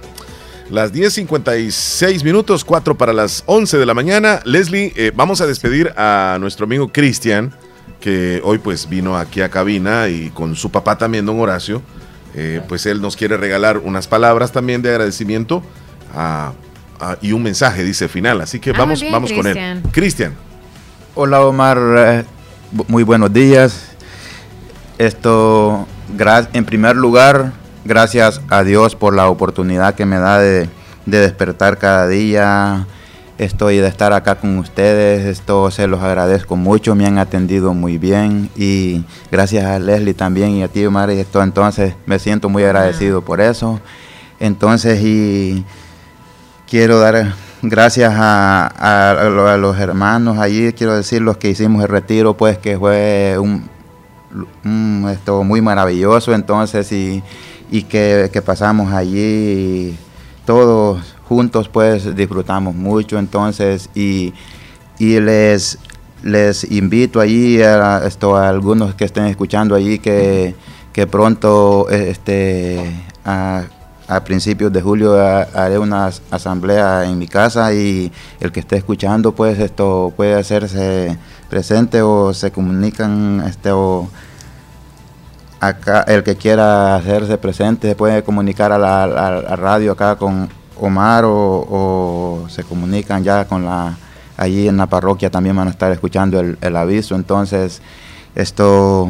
Las 0.69 0.91
10.56 0.93 2.23
minutos, 2.23 2.63
4 2.65 2.97
para 2.97 3.13
las 3.13 3.43
11 3.45 3.77
de 3.77 3.85
la 3.85 3.93
mañana. 3.93 4.39
Leslie, 4.45 4.93
eh, 4.95 5.11
vamos 5.15 5.41
a 5.41 5.45
despedir 5.45 5.93
a 5.97 6.37
nuestro 6.39 6.65
amigo 6.65 6.91
Cristian, 6.91 7.53
que 7.99 8.41
hoy 8.43 8.57
pues 8.57 8.89
vino 8.89 9.17
aquí 9.17 9.41
a 9.41 9.49
cabina 9.49 10.07
y 10.07 10.29
con 10.31 10.55
su 10.55 10.71
papá 10.71 10.97
también, 10.97 11.25
don 11.25 11.39
Horacio. 11.39 11.81
Eh, 12.35 12.61
pues 12.67 12.85
él 12.87 13.01
nos 13.01 13.15
quiere 13.15 13.37
regalar 13.37 13.77
unas 13.77 14.07
palabras 14.07 14.51
también 14.51 14.81
de 14.81 14.89
agradecimiento 14.89 15.61
a- 16.15 16.53
a- 16.99 17.17
y 17.21 17.33
un 17.33 17.43
mensaje, 17.43 17.83
dice 17.83 18.07
final. 18.07 18.41
Así 18.41 18.59
que 18.59 18.71
Ah, 18.71 18.75
vamos, 18.77 19.01
bien, 19.01 19.13
vamos 19.13 19.31
con 19.31 19.45
él. 19.45 19.81
Cristian. 19.91 20.33
Hola 21.13 21.41
Omar, 21.45 21.77
eh, 21.97 22.23
muy 22.87 23.03
buenos 23.03 23.31
días. 23.31 23.89
Esto, 24.97 25.87
en 26.53 26.65
primer 26.65 26.95
lugar, 26.95 27.51
gracias 27.85 28.41
a 28.49 28.63
Dios 28.63 28.95
por 28.95 29.15
la 29.15 29.29
oportunidad 29.29 29.95
que 29.95 30.05
me 30.05 30.17
da 30.19 30.39
de, 30.39 30.69
de 31.05 31.19
despertar 31.19 31.77
cada 31.77 32.07
día. 32.07 32.87
Estoy 33.39 33.77
de 33.77 33.87
estar 33.87 34.13
acá 34.13 34.35
con 34.35 34.59
ustedes, 34.59 35.25
esto 35.25 35.71
se 35.71 35.87
los 35.87 36.01
agradezco 36.01 36.55
mucho, 36.55 36.93
me 36.95 37.05
han 37.07 37.17
atendido 37.17 37.73
muy 37.73 37.97
bien. 37.97 38.49
Y 38.55 39.03
gracias 39.31 39.65
a 39.65 39.79
Leslie 39.79 40.13
también 40.13 40.51
y 40.51 40.63
a 40.63 40.67
ti 40.67 40.85
Omar. 40.85 41.09
Y 41.11 41.19
esto 41.19 41.41
entonces 41.41 41.95
me 42.05 42.19
siento 42.19 42.47
muy 42.49 42.63
agradecido 42.63 43.21
por 43.23 43.41
eso. 43.41 43.79
Entonces 44.39 45.01
y 45.03 45.65
quiero 46.69 46.99
dar 46.99 47.33
gracias 47.63 48.13
a, 48.15 48.67
a- 48.67 49.11
a 49.11 49.29
lo- 49.29 49.47
a 49.47 49.57
los 49.57 49.79
hermanos 49.79 50.37
allí, 50.37 50.71
quiero 50.73 50.95
decir 50.95 51.21
los 51.21 51.37
que 51.37 51.49
hicimos 51.49 51.81
el 51.83 51.89
retiro, 51.89 52.35
pues 52.37 52.57
que 52.59 52.77
fue 52.77 53.35
un, 53.39 53.67
esto 55.11 55.43
muy 55.43 55.61
maravilloso. 55.61 56.33
Entonces 56.33 56.91
y, 56.91 57.23
y 57.73 57.83
que, 57.83 58.29
que 58.31 58.41
pasamos 58.41 58.93
allí 58.93 59.97
todos 60.45 61.15
juntos 61.27 61.67
pues 61.69 62.15
disfrutamos 62.15 62.75
mucho 62.75 63.17
entonces 63.17 63.89
y, 63.95 64.33
y 64.99 65.19
les 65.19 65.79
les 66.23 66.63
invito 66.71 67.19
allí 67.19 67.61
a, 67.61 68.05
esto, 68.05 68.37
algunos 68.37 68.93
que 68.95 69.05
estén 69.05 69.25
escuchando 69.25 69.75
allí 69.75 69.99
que, 69.99 70.55
que 70.93 71.07
pronto 71.07 71.89
este 71.89 72.79
a, 73.25 73.63
a 74.07 74.23
principios 74.23 74.71
de 74.71 74.81
julio 74.81 75.19
ha- 75.19 75.47
haré 75.53 75.77
una 75.79 76.05
as- 76.07 76.21
asamblea 76.31 77.05
en 77.05 77.17
mi 77.17 77.27
casa 77.27 77.73
y 77.73 78.11
el 78.39 78.51
que 78.53 78.59
esté 78.61 78.77
escuchando 78.77 79.33
pues 79.33 79.59
esto 79.59 80.13
puede 80.15 80.35
hacerse 80.35 81.17
presente 81.49 82.01
o 82.01 82.33
se 82.33 82.51
comunican 82.51 83.43
este 83.45 83.71
o 83.71 84.07
acá 85.67 86.01
el 86.07 86.23
que 86.23 86.35
quiera 86.35 86.95
hacerse 86.95 87.37
presente 87.37 87.89
se 87.89 87.95
puede 87.95 88.23
comunicar 88.23 88.71
a 88.71 88.77
la, 88.77 89.03
a 89.03 89.55
radio 89.55 89.93
acá 89.93 90.15
con 90.15 90.49
Omar 90.79 91.23
o, 91.25 91.31
o 91.33 92.49
se 92.49 92.63
comunican 92.63 93.23
ya 93.23 93.45
con 93.45 93.65
la 93.65 93.95
allí 94.35 94.67
en 94.67 94.77
la 94.77 94.87
parroquia 94.87 95.29
también 95.29 95.55
van 95.55 95.67
a 95.67 95.71
estar 95.71 95.91
escuchando 95.91 96.39
el, 96.39 96.57
el 96.61 96.75
aviso. 96.75 97.15
Entonces 97.15 97.81
esto 98.35 99.07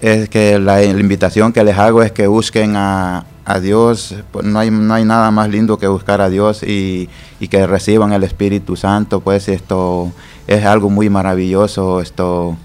es 0.00 0.28
que 0.28 0.58
la, 0.58 0.80
la 0.80 1.00
invitación 1.00 1.52
que 1.52 1.62
les 1.62 1.76
hago 1.78 2.02
es 2.02 2.10
que 2.12 2.26
busquen 2.26 2.74
a, 2.76 3.24
a 3.44 3.60
Dios, 3.60 4.14
pues 4.32 4.44
no 4.44 4.58
hay, 4.58 4.70
no 4.70 4.94
hay 4.94 5.04
nada 5.04 5.30
más 5.30 5.48
lindo 5.48 5.78
que 5.78 5.86
buscar 5.86 6.20
a 6.20 6.28
Dios 6.28 6.62
y, 6.62 7.08
y 7.38 7.48
que 7.48 7.66
reciban 7.66 8.12
el 8.12 8.24
Espíritu 8.24 8.76
Santo, 8.76 9.20
pues 9.20 9.48
esto 9.48 10.10
es 10.46 10.64
algo 10.64 10.90
muy 10.90 11.08
maravilloso, 11.10 12.00
esto 12.00 12.56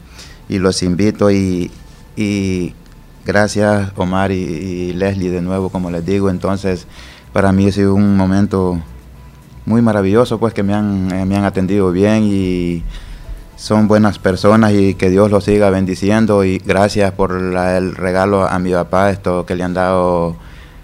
y 0.49 0.59
los 0.59 0.81
invito 0.81 1.29
y, 1.29 1.71
y 2.15 2.73
gracias 3.25 3.91
Omar 3.95 4.31
y, 4.31 4.35
y 4.35 4.93
Leslie 4.93 5.29
de 5.29 5.41
nuevo, 5.41 5.69
como 5.69 5.89
les 5.91 6.05
digo, 6.05 6.29
entonces 6.29 6.87
para 7.31 7.51
mí 7.51 7.67
ha 7.67 7.71
sido 7.71 7.95
un 7.95 8.15
momento 8.17 8.79
muy 9.65 9.81
maravilloso, 9.81 10.39
pues 10.39 10.53
que 10.53 10.61
me 10.63 10.73
han, 10.73 11.11
eh, 11.13 11.25
me 11.25 11.35
han 11.37 11.45
atendido 11.45 11.91
bien 11.91 12.23
y 12.25 12.83
son 13.55 13.87
buenas 13.87 14.19
personas 14.19 14.73
y 14.73 14.93
que 14.95 15.09
Dios 15.09 15.31
los 15.31 15.45
siga 15.45 15.69
bendiciendo 15.69 16.43
y 16.43 16.57
gracias 16.59 17.11
por 17.13 17.31
la- 17.41 17.77
el 17.77 17.95
regalo 17.95 18.45
a 18.47 18.59
mi 18.59 18.71
papá, 18.73 19.09
esto 19.09 19.45
que 19.45 19.55
le 19.55 19.63
han 19.63 19.73
dado 19.73 20.35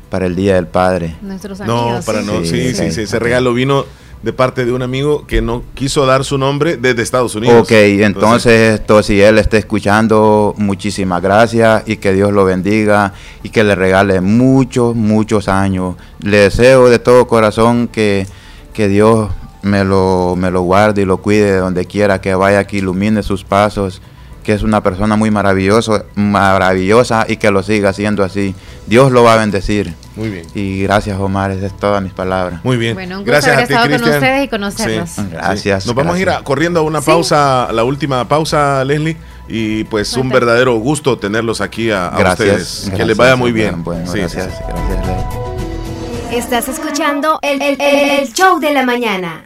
para 0.09 0.25
el 0.25 0.35
Día 0.35 0.55
del 0.55 0.65
Padre. 0.67 1.15
Nuestros 1.21 1.59
No, 1.59 1.81
amigos. 1.89 2.05
para 2.05 2.21
no. 2.21 2.43
Sí, 2.43 2.73
sí, 2.73 2.91
sí. 2.91 3.01
Ese 3.01 3.19
regalo 3.19 3.53
vino 3.53 3.85
de 4.21 4.33
parte 4.33 4.65
de 4.65 4.73
un 4.73 4.81
amigo 4.81 5.25
que 5.25 5.41
no 5.41 5.63
quiso 5.73 6.05
dar 6.05 6.25
su 6.25 6.37
nombre 6.37 6.77
desde 6.77 7.01
Estados 7.01 7.35
Unidos. 7.35 7.61
Ok, 7.63 7.71
entonces 7.71 8.79
esto, 8.79 9.01
si 9.01 9.21
él 9.21 9.37
está 9.37 9.57
escuchando, 9.57 10.53
muchísimas 10.57 11.21
gracias 11.21 11.83
y 11.85 11.97
que 11.97 12.13
Dios 12.13 12.33
lo 12.33 12.43
bendiga 12.43 13.13
y 13.43 13.49
que 13.49 13.63
le 13.63 13.75
regale 13.75 14.19
muchos, 14.19 14.95
muchos 14.95 15.47
años. 15.47 15.95
Le 16.19 16.37
deseo 16.37 16.89
de 16.89 16.99
todo 16.99 17.27
corazón 17.27 17.87
que, 17.87 18.27
que 18.73 18.89
Dios 18.89 19.29
me 19.61 19.83
lo, 19.83 20.35
me 20.37 20.51
lo 20.51 20.61
guarde 20.61 21.03
y 21.03 21.05
lo 21.05 21.17
cuide 21.17 21.53
de 21.53 21.57
donde 21.57 21.85
quiera 21.85 22.19
que 22.19 22.35
vaya, 22.35 22.65
que 22.65 22.77
ilumine 22.77 23.23
sus 23.23 23.43
pasos, 23.43 24.01
que 24.49 24.55
es 24.55 24.63
una 24.63 24.81
persona 24.81 25.15
muy 25.15 25.29
maravilloso, 25.29 26.05
maravillosa 26.15 27.23
y 27.29 27.37
que 27.37 27.51
lo 27.51 27.61
siga 27.61 27.89
haciendo 27.89 28.23
así. 28.23 28.55
Dios 28.87 29.11
lo 29.11 29.21
va 29.21 29.33
a 29.33 29.37
bendecir. 29.37 29.93
Muy 30.15 30.29
bien. 30.29 30.47
Y 30.55 30.81
gracias 30.81 31.19
Omar, 31.19 31.51
esas 31.51 31.69
son 31.69 31.79
todas 31.79 32.01
mis 32.01 32.13
palabras. 32.13 32.59
Muy 32.63 32.75
bien. 32.75 32.95
Bueno, 32.95 33.19
un 33.19 33.25
gusto 33.25 33.45
haber 33.51 33.59
estado 33.59 33.87
con 33.91 34.09
ustedes 34.09 34.45
y 34.45 34.47
conocerlos. 34.47 35.09
Sí, 35.11 35.21
Gracias, 35.31 35.83
sí. 35.83 35.89
Nos 35.89 35.95
vamos 35.95 36.15
a 36.15 36.17
ir 36.17 36.25
gracias. 36.25 36.41
a- 36.41 36.43
corriendo 36.45 36.79
a 36.79 36.81
una 36.81 36.99
Sí. 37.01 37.05
pausa, 37.05 37.67
la 37.71 37.83
última 37.83 38.27
pausa, 38.27 38.83
Leslie. 38.85 39.17
Y 39.47 39.83
pues 39.83 40.13
un 40.17 40.29
verdadero 40.29 40.75
gusto 40.79 41.19
tenerlos 41.19 41.61
aquí 41.61 41.91
a, 41.91 42.07
a 42.07 42.17
Gracias, 42.17 42.39
ustedes. 42.39 42.79
que 42.81 42.87
gracias, 42.89 43.07
les 43.07 43.17
vaya 43.17 43.35
muy 43.35 43.51
bien. 43.51 43.83
bueno, 43.83 44.11
Sí, 44.11 44.17
gracias, 44.17 44.47
gracias, 44.67 45.05
Leslie. 45.07 46.39
Estás 46.39 46.67
escuchando 46.69 47.37
el, 47.43 47.61
el- 47.61 47.77
el 47.79 48.33
show 48.33 48.59
de 48.59 48.73
la 48.73 48.83
mañana. 48.83 49.43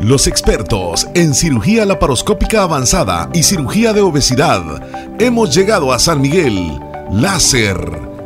Los 0.00 0.28
expertos 0.28 1.08
en 1.14 1.34
cirugía 1.34 1.84
laparoscópica 1.84 2.62
avanzada 2.62 3.28
y 3.34 3.42
cirugía 3.42 3.92
de 3.92 4.00
obesidad. 4.00 4.62
Hemos 5.18 5.54
llegado 5.54 5.92
a 5.92 5.98
San 5.98 6.20
Miguel. 6.20 6.80
Láser. 7.10 8.07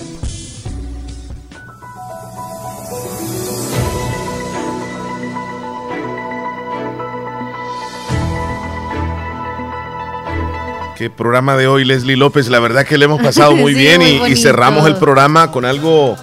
Qué 11.01 11.09
programa 11.09 11.57
de 11.57 11.65
hoy, 11.65 11.83
Leslie 11.83 12.15
López. 12.15 12.47
La 12.49 12.59
verdad 12.59 12.85
que 12.85 12.95
le 12.95 13.05
hemos 13.05 13.19
pasado 13.19 13.55
muy 13.55 13.73
Sí, 13.73 13.79
bien 13.79 14.19
muy 14.19 14.33
y- 14.33 14.35
cerramos 14.35 14.85
el 14.85 14.97
programa 14.97 15.49
con 15.51 15.65
algo 15.65 16.15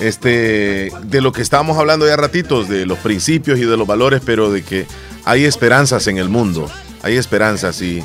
este, 0.00 0.92
de 1.04 1.20
lo 1.22 1.32
que 1.32 1.40
estábamos 1.40 1.78
hablando 1.78 2.06
ya 2.06 2.14
ratitos, 2.14 2.68
de 2.68 2.84
los 2.84 2.98
principios 2.98 3.58
y 3.58 3.62
de 3.64 3.74
los 3.78 3.86
valores, 3.86 4.20
pero 4.22 4.50
de 4.50 4.62
que 4.62 4.86
hay 5.24 5.46
esperanzas 5.46 6.08
en 6.08 6.18
el 6.18 6.28
mundo. 6.28 6.70
Hay 7.02 7.16
esperanzas 7.16 7.80
y 7.80 8.04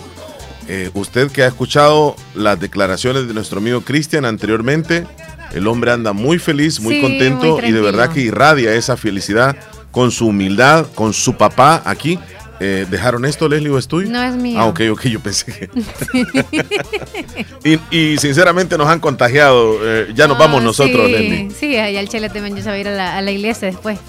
eh, 0.69 0.91
usted 0.93 1.29
que 1.29 1.43
ha 1.43 1.47
escuchado 1.47 2.15
las 2.35 2.57
declaraciones 2.57 3.27
de 3.27 3.33
nuestro 3.33 3.57
amigo 3.59 3.81
Cristian 3.81 4.23
anteriormente, 4.23 5.05
el 5.53 5.67
hombre 5.67 5.91
anda 5.91 6.13
muy 6.13 6.39
feliz, 6.39 6.79
muy 6.79 6.95
Sí, 6.95 7.01
contento 7.01 7.57
muy 7.57 7.65
y 7.65 7.71
de 7.73 7.81
verdad 7.81 8.13
que 8.13 8.21
irradia 8.21 8.73
esa 8.75 8.95
felicidad 8.95 9.57
con 9.91 10.09
su 10.09 10.27
humildad, 10.27 10.85
con 10.95 11.11
su 11.11 11.35
papá 11.35 11.81
aquí. 11.83 12.17
Eh, 12.65 12.85
¿Dejaron 12.89 13.25
esto, 13.25 13.49
Leslie, 13.49 13.69
o 13.71 13.77
estoy? 13.77 14.07
No 14.07 14.23
es 14.23 14.35
mío. 14.35 14.57
Ah, 14.57 14.67
ok, 14.67 14.81
ok, 14.91 15.01
yo 15.07 15.19
pensé 15.19 15.45
que... 15.51 15.69
Y, 17.65 17.79
y 17.97 18.17
sinceramente 18.17 18.77
nos 18.77 18.87
han 18.87 18.99
contagiado. 18.99 19.77
eh, 19.83 20.07
ya 20.15 20.27
nos 20.27 20.37
vamos 20.37 20.61
Ah, 20.61 20.65
nosotros, 20.65 21.07
sí, 21.07 21.11
Leslie. 21.11 21.51
Sí, 21.51 21.77
allá 21.77 21.99
el 21.99 22.07
Chele 22.09 22.29
también 22.29 22.55
se 22.61 22.69
va 22.69 22.75
a 22.75 22.77
ir 22.79 22.87
a 22.87 22.91
la, 22.91 23.17
a 23.17 23.21
la 23.21 23.31
iglesia 23.31 23.67
después. 23.67 23.99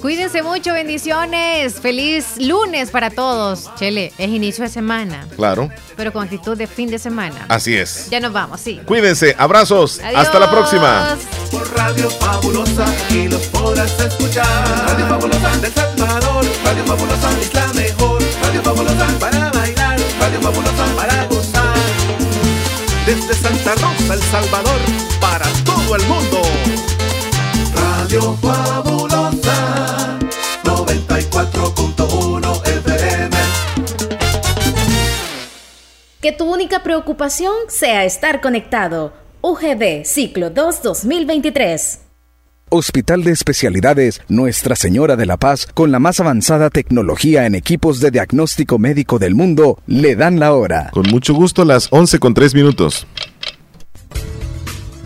Cuídense 0.00 0.42
mucho, 0.42 0.72
bendiciones. 0.72 1.74
Feliz 1.74 2.36
lunes 2.38 2.90
para 2.90 3.10
todos. 3.10 3.70
Chele, 3.76 4.12
es 4.16 4.28
inicio 4.30 4.64
de 4.64 4.70
semana, 4.70 5.26
Claro, 5.36 5.68
pero 5.96 6.12
con 6.12 6.22
actitud 6.24 6.56
de 6.56 6.66
fin 6.66 6.90
de 6.90 6.98
semana. 6.98 7.44
así 7.48 7.76
es. 7.76 8.08
Ya 8.10 8.18
nos 8.20 8.32
vamos, 8.32 8.60
sí. 8.60 8.80
Cuídense, 8.86 9.34
abrazos. 9.38 10.00
Hasta 10.16 10.38
la 10.38 10.50
próxima. 10.50 11.16
Por 11.50 11.70
Radio 11.76 12.08
Fabulosa 12.10 12.86
y 13.10 13.28
los 13.28 13.42
podrás 13.48 13.98
escuchar. 14.00 14.46
Radio 14.88 15.06
Fabulosa 15.06 15.56
del 15.58 15.72
Salvador, 15.74 16.44
Radio 16.64 16.84
Fabulosa 16.86 17.30
es 17.40 17.54
la 17.54 17.66
mejor. 17.74 18.22
Radio 18.42 18.62
Fabulosa 18.62 19.06
para 19.20 19.50
bailar, 19.50 20.00
Radio 20.18 20.40
Fabulosa 20.40 20.84
para 20.96 21.24
gozar. 21.26 21.74
Desde 23.04 23.34
Santa 23.34 23.74
Rosa, 23.74 24.14
El 24.14 24.22
Salvador, 24.22 24.80
para 25.20 25.46
todo 25.64 25.96
el 25.96 26.02
mundo. 26.06 26.40
Radio 27.74 28.36
Fabulosa 28.40 28.89
Que 36.20 36.32
tu 36.32 36.44
única 36.44 36.82
preocupación 36.82 37.54
sea 37.68 38.04
estar 38.04 38.42
conectado. 38.42 39.14
UGB 39.40 40.04
Ciclo 40.04 40.50
2 40.50 40.82
2023. 40.82 42.00
Hospital 42.68 43.24
de 43.24 43.32
Especialidades 43.32 44.20
Nuestra 44.28 44.76
Señora 44.76 45.16
de 45.16 45.24
la 45.24 45.38
Paz, 45.38 45.66
con 45.72 45.90
la 45.90 45.98
más 45.98 46.20
avanzada 46.20 46.68
tecnología 46.68 47.46
en 47.46 47.54
equipos 47.54 48.00
de 48.00 48.10
diagnóstico 48.10 48.78
médico 48.78 49.18
del 49.18 49.34
mundo, 49.34 49.78
le 49.86 50.14
dan 50.14 50.38
la 50.38 50.52
hora. 50.52 50.90
Con 50.92 51.08
mucho 51.10 51.32
gusto, 51.32 51.64
las 51.64 51.88
11 51.90 52.18
con 52.18 52.34
3 52.34 52.54
minutos. 52.54 53.06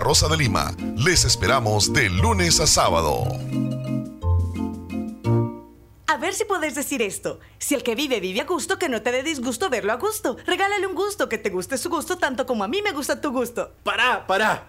Rosa 0.00 0.28
de 0.28 0.36
Lima. 0.36 0.74
Les 0.96 1.24
esperamos 1.24 1.92
de 1.92 2.08
lunes 2.08 2.60
a 2.60 2.66
sábado. 2.66 3.24
A 6.06 6.16
ver 6.16 6.34
si 6.34 6.44
puedes 6.44 6.74
decir 6.74 7.02
esto. 7.02 7.38
Si 7.58 7.74
el 7.74 7.82
que 7.82 7.94
vive 7.94 8.20
vive 8.20 8.40
a 8.40 8.44
gusto, 8.44 8.78
que 8.78 8.88
no 8.88 9.02
te 9.02 9.12
dé 9.12 9.22
disgusto 9.22 9.70
verlo 9.70 9.92
a 9.92 9.96
gusto. 9.96 10.36
Regálale 10.46 10.86
un 10.86 10.94
gusto, 10.94 11.28
que 11.28 11.38
te 11.38 11.50
guste 11.50 11.78
su 11.78 11.90
gusto 11.90 12.16
tanto 12.18 12.46
como 12.46 12.64
a 12.64 12.68
mí 12.68 12.82
me 12.82 12.92
gusta 12.92 13.20
tu 13.20 13.30
gusto. 13.30 13.72
Pará, 13.82 14.26
pará. 14.26 14.68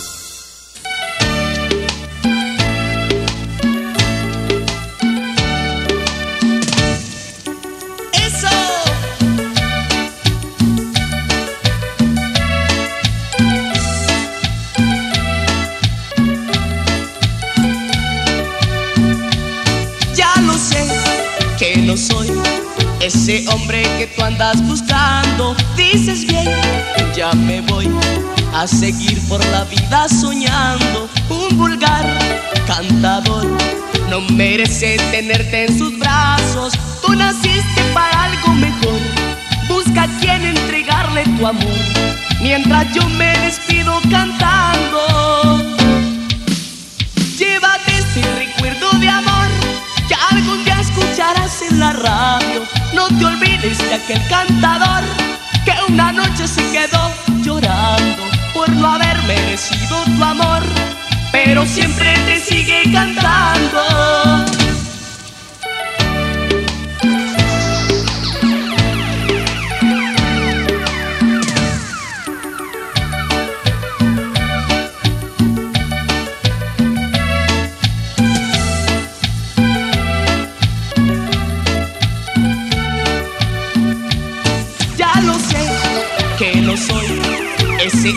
Ese 23.31 23.47
hombre 23.49 23.83
que 23.97 24.07
tú 24.07 24.23
andas 24.23 24.61
buscando. 24.67 25.55
Dices 25.77 26.25
bien, 26.25 26.49
ya 27.15 27.31
me 27.33 27.61
voy 27.61 27.89
a 28.53 28.67
seguir 28.67 29.19
por 29.27 29.43
la 29.47 29.63
vida 29.65 30.07
soñando. 30.09 31.09
Un 31.29 31.57
vulgar 31.57 32.05
cantador 32.67 33.47
no 34.09 34.21
merece 34.33 34.97
tenerte 35.11 35.65
en 35.65 35.77
sus 35.77 35.97
brazos. 35.97 36.73
Tú 37.01 37.13
naciste 37.15 37.81
para 37.93 38.25
algo 38.25 38.53
mejor. 38.53 38.99
Busca 39.67 40.03
a 40.03 40.19
quien 40.19 40.45
entregarle 40.45 41.23
tu 41.37 41.47
amor. 41.47 41.79
Mientras 42.41 42.93
yo 42.93 43.07
me 43.09 43.37
despido 43.39 43.99
cantando. 44.09 45.63
Llévate 47.37 47.97
este 47.97 48.21
recuerdo 48.35 48.91
de 48.99 49.09
amor 49.09 49.47
que 50.07 50.15
algún 50.31 50.63
día 50.65 50.81
escucharás 50.81 51.61
en 51.61 51.79
la 51.79 51.93
radio. 51.93 52.80
Te 53.19 53.25
olvides 53.25 53.77
de 53.77 53.93
aquel 53.93 54.21
cantador 54.27 55.03
que 55.65 55.73
una 55.91 56.11
noche 56.11 56.47
se 56.47 56.61
quedó 56.71 57.13
llorando 57.43 58.23
por 58.53 58.69
no 58.69 58.93
haber 58.93 59.21
merecido 59.23 60.03
tu 60.17 60.23
amor, 60.23 60.63
pero 61.31 61.65
siempre 61.65 62.13
te 62.25 62.39
sigue 62.39 62.83
cantando. 62.91 64.60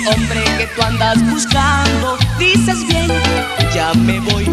Hombre 0.07 0.45
que 0.59 0.67
tú 0.75 0.83
andas 0.83 1.25
buscando. 1.31 2.19
Dices 2.39 2.87
bien, 2.87 3.09
ya 3.75 3.93
me 3.95 4.21
voy 4.21 4.47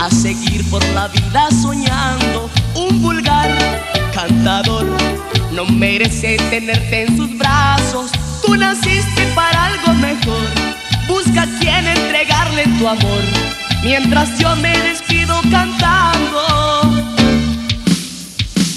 a 0.00 0.10
seguir 0.10 0.68
por 0.70 0.84
la 0.88 1.08
vida 1.08 1.48
soñando. 1.50 2.50
Un 2.74 3.02
vulgar 3.02 3.50
cantador 4.14 4.86
no 5.52 5.64
merece 5.66 6.36
tenerte 6.50 7.02
en 7.02 7.16
sus 7.16 7.36
brazos. 7.38 8.10
Tú 8.44 8.56
naciste 8.56 9.22
para 9.34 9.66
algo 9.66 9.94
mejor. 9.94 10.46
Busca 11.06 11.46
quien 11.60 11.86
entregarle 11.86 12.64
tu 12.78 12.88
amor. 12.88 13.22
Mientras 13.82 14.38
yo 14.38 14.54
me 14.56 14.76
despido 14.78 15.40
cantando. 15.50 16.82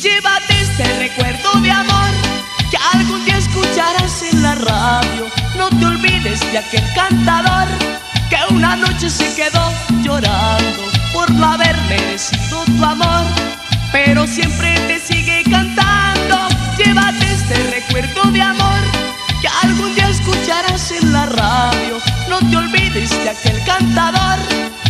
Llévate 0.01 0.61
este 0.61 0.83
recuerdo 0.99 1.61
de 1.61 1.71
amor 1.71 2.09
que 2.69 2.77
algún 2.93 3.23
día 3.25 3.34
escucharás 3.55 4.21
en 4.33 4.43
la 4.43 4.55
radio. 4.55 5.27
No 5.57 5.69
te 5.69 5.85
olvides 5.85 6.39
de 6.51 6.57
aquel 6.57 6.83
cantador 6.93 7.67
que 8.29 8.53
una 8.53 8.75
noche 8.75 9.09
se 9.09 9.33
quedó 9.33 9.71
llorando 10.01 10.83
por 11.13 11.31
no 11.31 11.45
haber 11.45 11.75
merecido 11.83 12.65
tu 12.65 12.83
amor, 12.83 13.25
pero 13.91 14.27
siempre 14.27 14.75
te 14.87 14.99
sigue 14.99 15.43
cantando. 15.49 16.47
Llévate 16.77 17.33
este 17.33 17.55
recuerdo 17.71 18.31
de 18.31 18.41
amor 18.41 18.81
que 19.41 19.47
algún 19.63 19.95
día 19.95 20.09
escucharás 20.09 20.91
en 20.91 21.13
la 21.13 21.25
radio. 21.27 21.99
No 22.29 22.39
te 22.39 22.57
olvides 22.57 23.09
de 23.23 23.29
aquel 23.29 23.63
cantador 23.65 24.39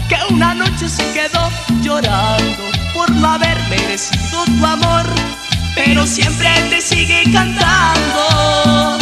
que 0.09 0.17
una 0.33 0.55
noche 0.55 0.89
se 0.89 1.03
quedó 1.13 1.51
llorando 1.81 2.63
por 2.93 3.11
no 3.11 3.27
haber 3.27 3.59
merecido 3.69 4.45
tu 4.45 4.65
amor, 4.65 5.05
pero 5.75 6.07
siempre 6.07 6.49
te 6.69 6.81
sigue 6.81 7.23
cantando. 7.31 8.95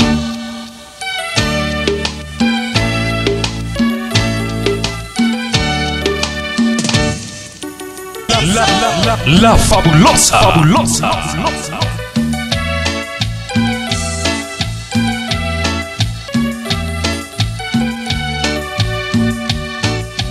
La, 8.27 8.41
la, 8.41 8.67
la, 8.67 9.05
la, 9.05 9.41
la 9.41 9.55
fabulosa. 9.55 10.39
Fabulosa. 10.39 11.11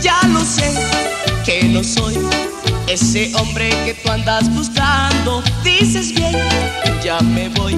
Ya 0.00 0.20
lo 0.28 0.40
sé 0.44 0.74
que 1.44 1.64
no 1.64 1.82
soy 1.82 2.18
ese 2.92 3.32
hombre 3.36 3.70
que 3.86 3.94
tú 3.94 4.10
andas 4.10 4.52
buscando. 4.54 5.42
Dices 5.64 6.12
bien, 6.12 6.36
ya 7.02 7.20
me 7.20 7.48
voy 7.48 7.74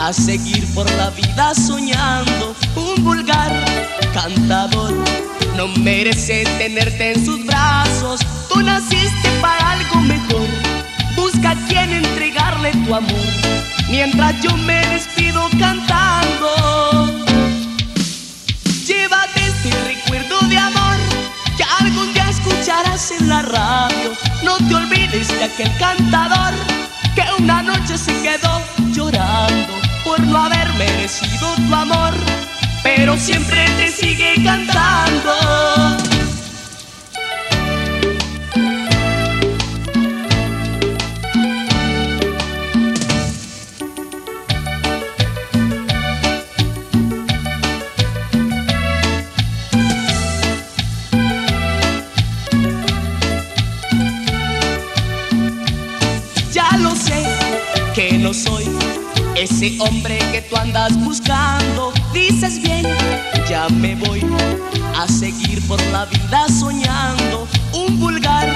a 0.00 0.12
seguir 0.12 0.66
por 0.74 0.90
la 0.94 1.10
vida 1.10 1.54
soñando. 1.54 2.56
Un 2.74 3.04
vulgar 3.04 3.52
cantador 4.12 4.92
no 5.56 5.68
merece 5.68 6.42
tenerte 6.58 7.12
en 7.12 7.24
sus 7.24 7.46
brazos. 7.46 8.20
Tú 8.48 8.60
naciste 8.60 9.28
para 9.40 9.72
algo 9.72 10.00
mejor. 10.00 10.48
Busca 11.14 11.50
a 11.50 11.66
quien 11.68 11.92
entregarle 11.92 12.72
tu 12.84 12.92
amor. 12.92 13.26
Mientras 13.88 14.34
yo 14.42 14.56
me 14.56 14.84
despido 14.86 15.48
cantando. 15.60 17.24
Llévate 18.84 19.46
este 19.46 19.70
recuerdo 19.84 20.40
de 20.48 20.58
amor 20.58 20.96
que 21.56 21.62
algún 21.78 22.12
día 22.12 22.28
escucharás 22.30 23.12
en 23.12 23.28
la 23.28 23.42
radio. 23.42 24.29
No 24.50 24.68
te 24.68 24.74
olvides 24.74 25.28
de 25.28 25.44
aquel 25.44 25.70
cantador 25.78 26.52
que 27.14 27.22
una 27.40 27.62
noche 27.62 27.96
se 27.96 28.12
quedó 28.20 28.60
llorando 28.92 29.74
por 30.02 30.18
no 30.18 30.38
haber 30.38 30.68
merecido 30.74 31.54
tu 31.54 31.72
amor, 31.72 32.12
pero 32.82 33.16
siempre 33.16 33.64
te 33.78 33.92
sigue 33.92 34.42
cantando. 34.42 36.09
Que 58.00 58.16
no 58.16 58.32
soy 58.32 58.64
ese 59.36 59.76
hombre 59.78 60.18
que 60.32 60.40
tú 60.40 60.56
andas 60.56 60.98
buscando. 61.04 61.92
Dices 62.14 62.62
bien, 62.62 62.86
ya 63.46 63.68
me 63.68 63.94
voy 63.94 64.24
a 64.98 65.06
seguir 65.06 65.60
por 65.68 65.78
la 65.92 66.06
vida 66.06 66.46
soñando. 66.48 67.46
Un 67.74 68.00
vulgar 68.00 68.48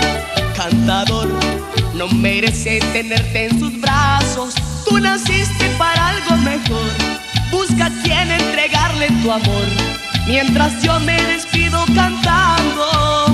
cantador 0.56 1.28
no 1.94 2.08
merece 2.08 2.80
tenerte 2.94 3.46
en 3.46 3.58
sus 3.58 3.78
brazos. 3.82 4.54
Tú 4.88 4.98
naciste 4.98 5.66
para 5.76 6.08
algo 6.08 6.36
mejor. 6.38 6.88
Busca 7.50 7.86
a 7.86 8.02
quien 8.02 8.30
entregarle 8.30 9.08
tu 9.22 9.30
amor. 9.30 9.66
Mientras 10.26 10.82
yo 10.82 10.98
me 11.00 11.22
despido 11.22 11.84
cantando. 11.94 13.33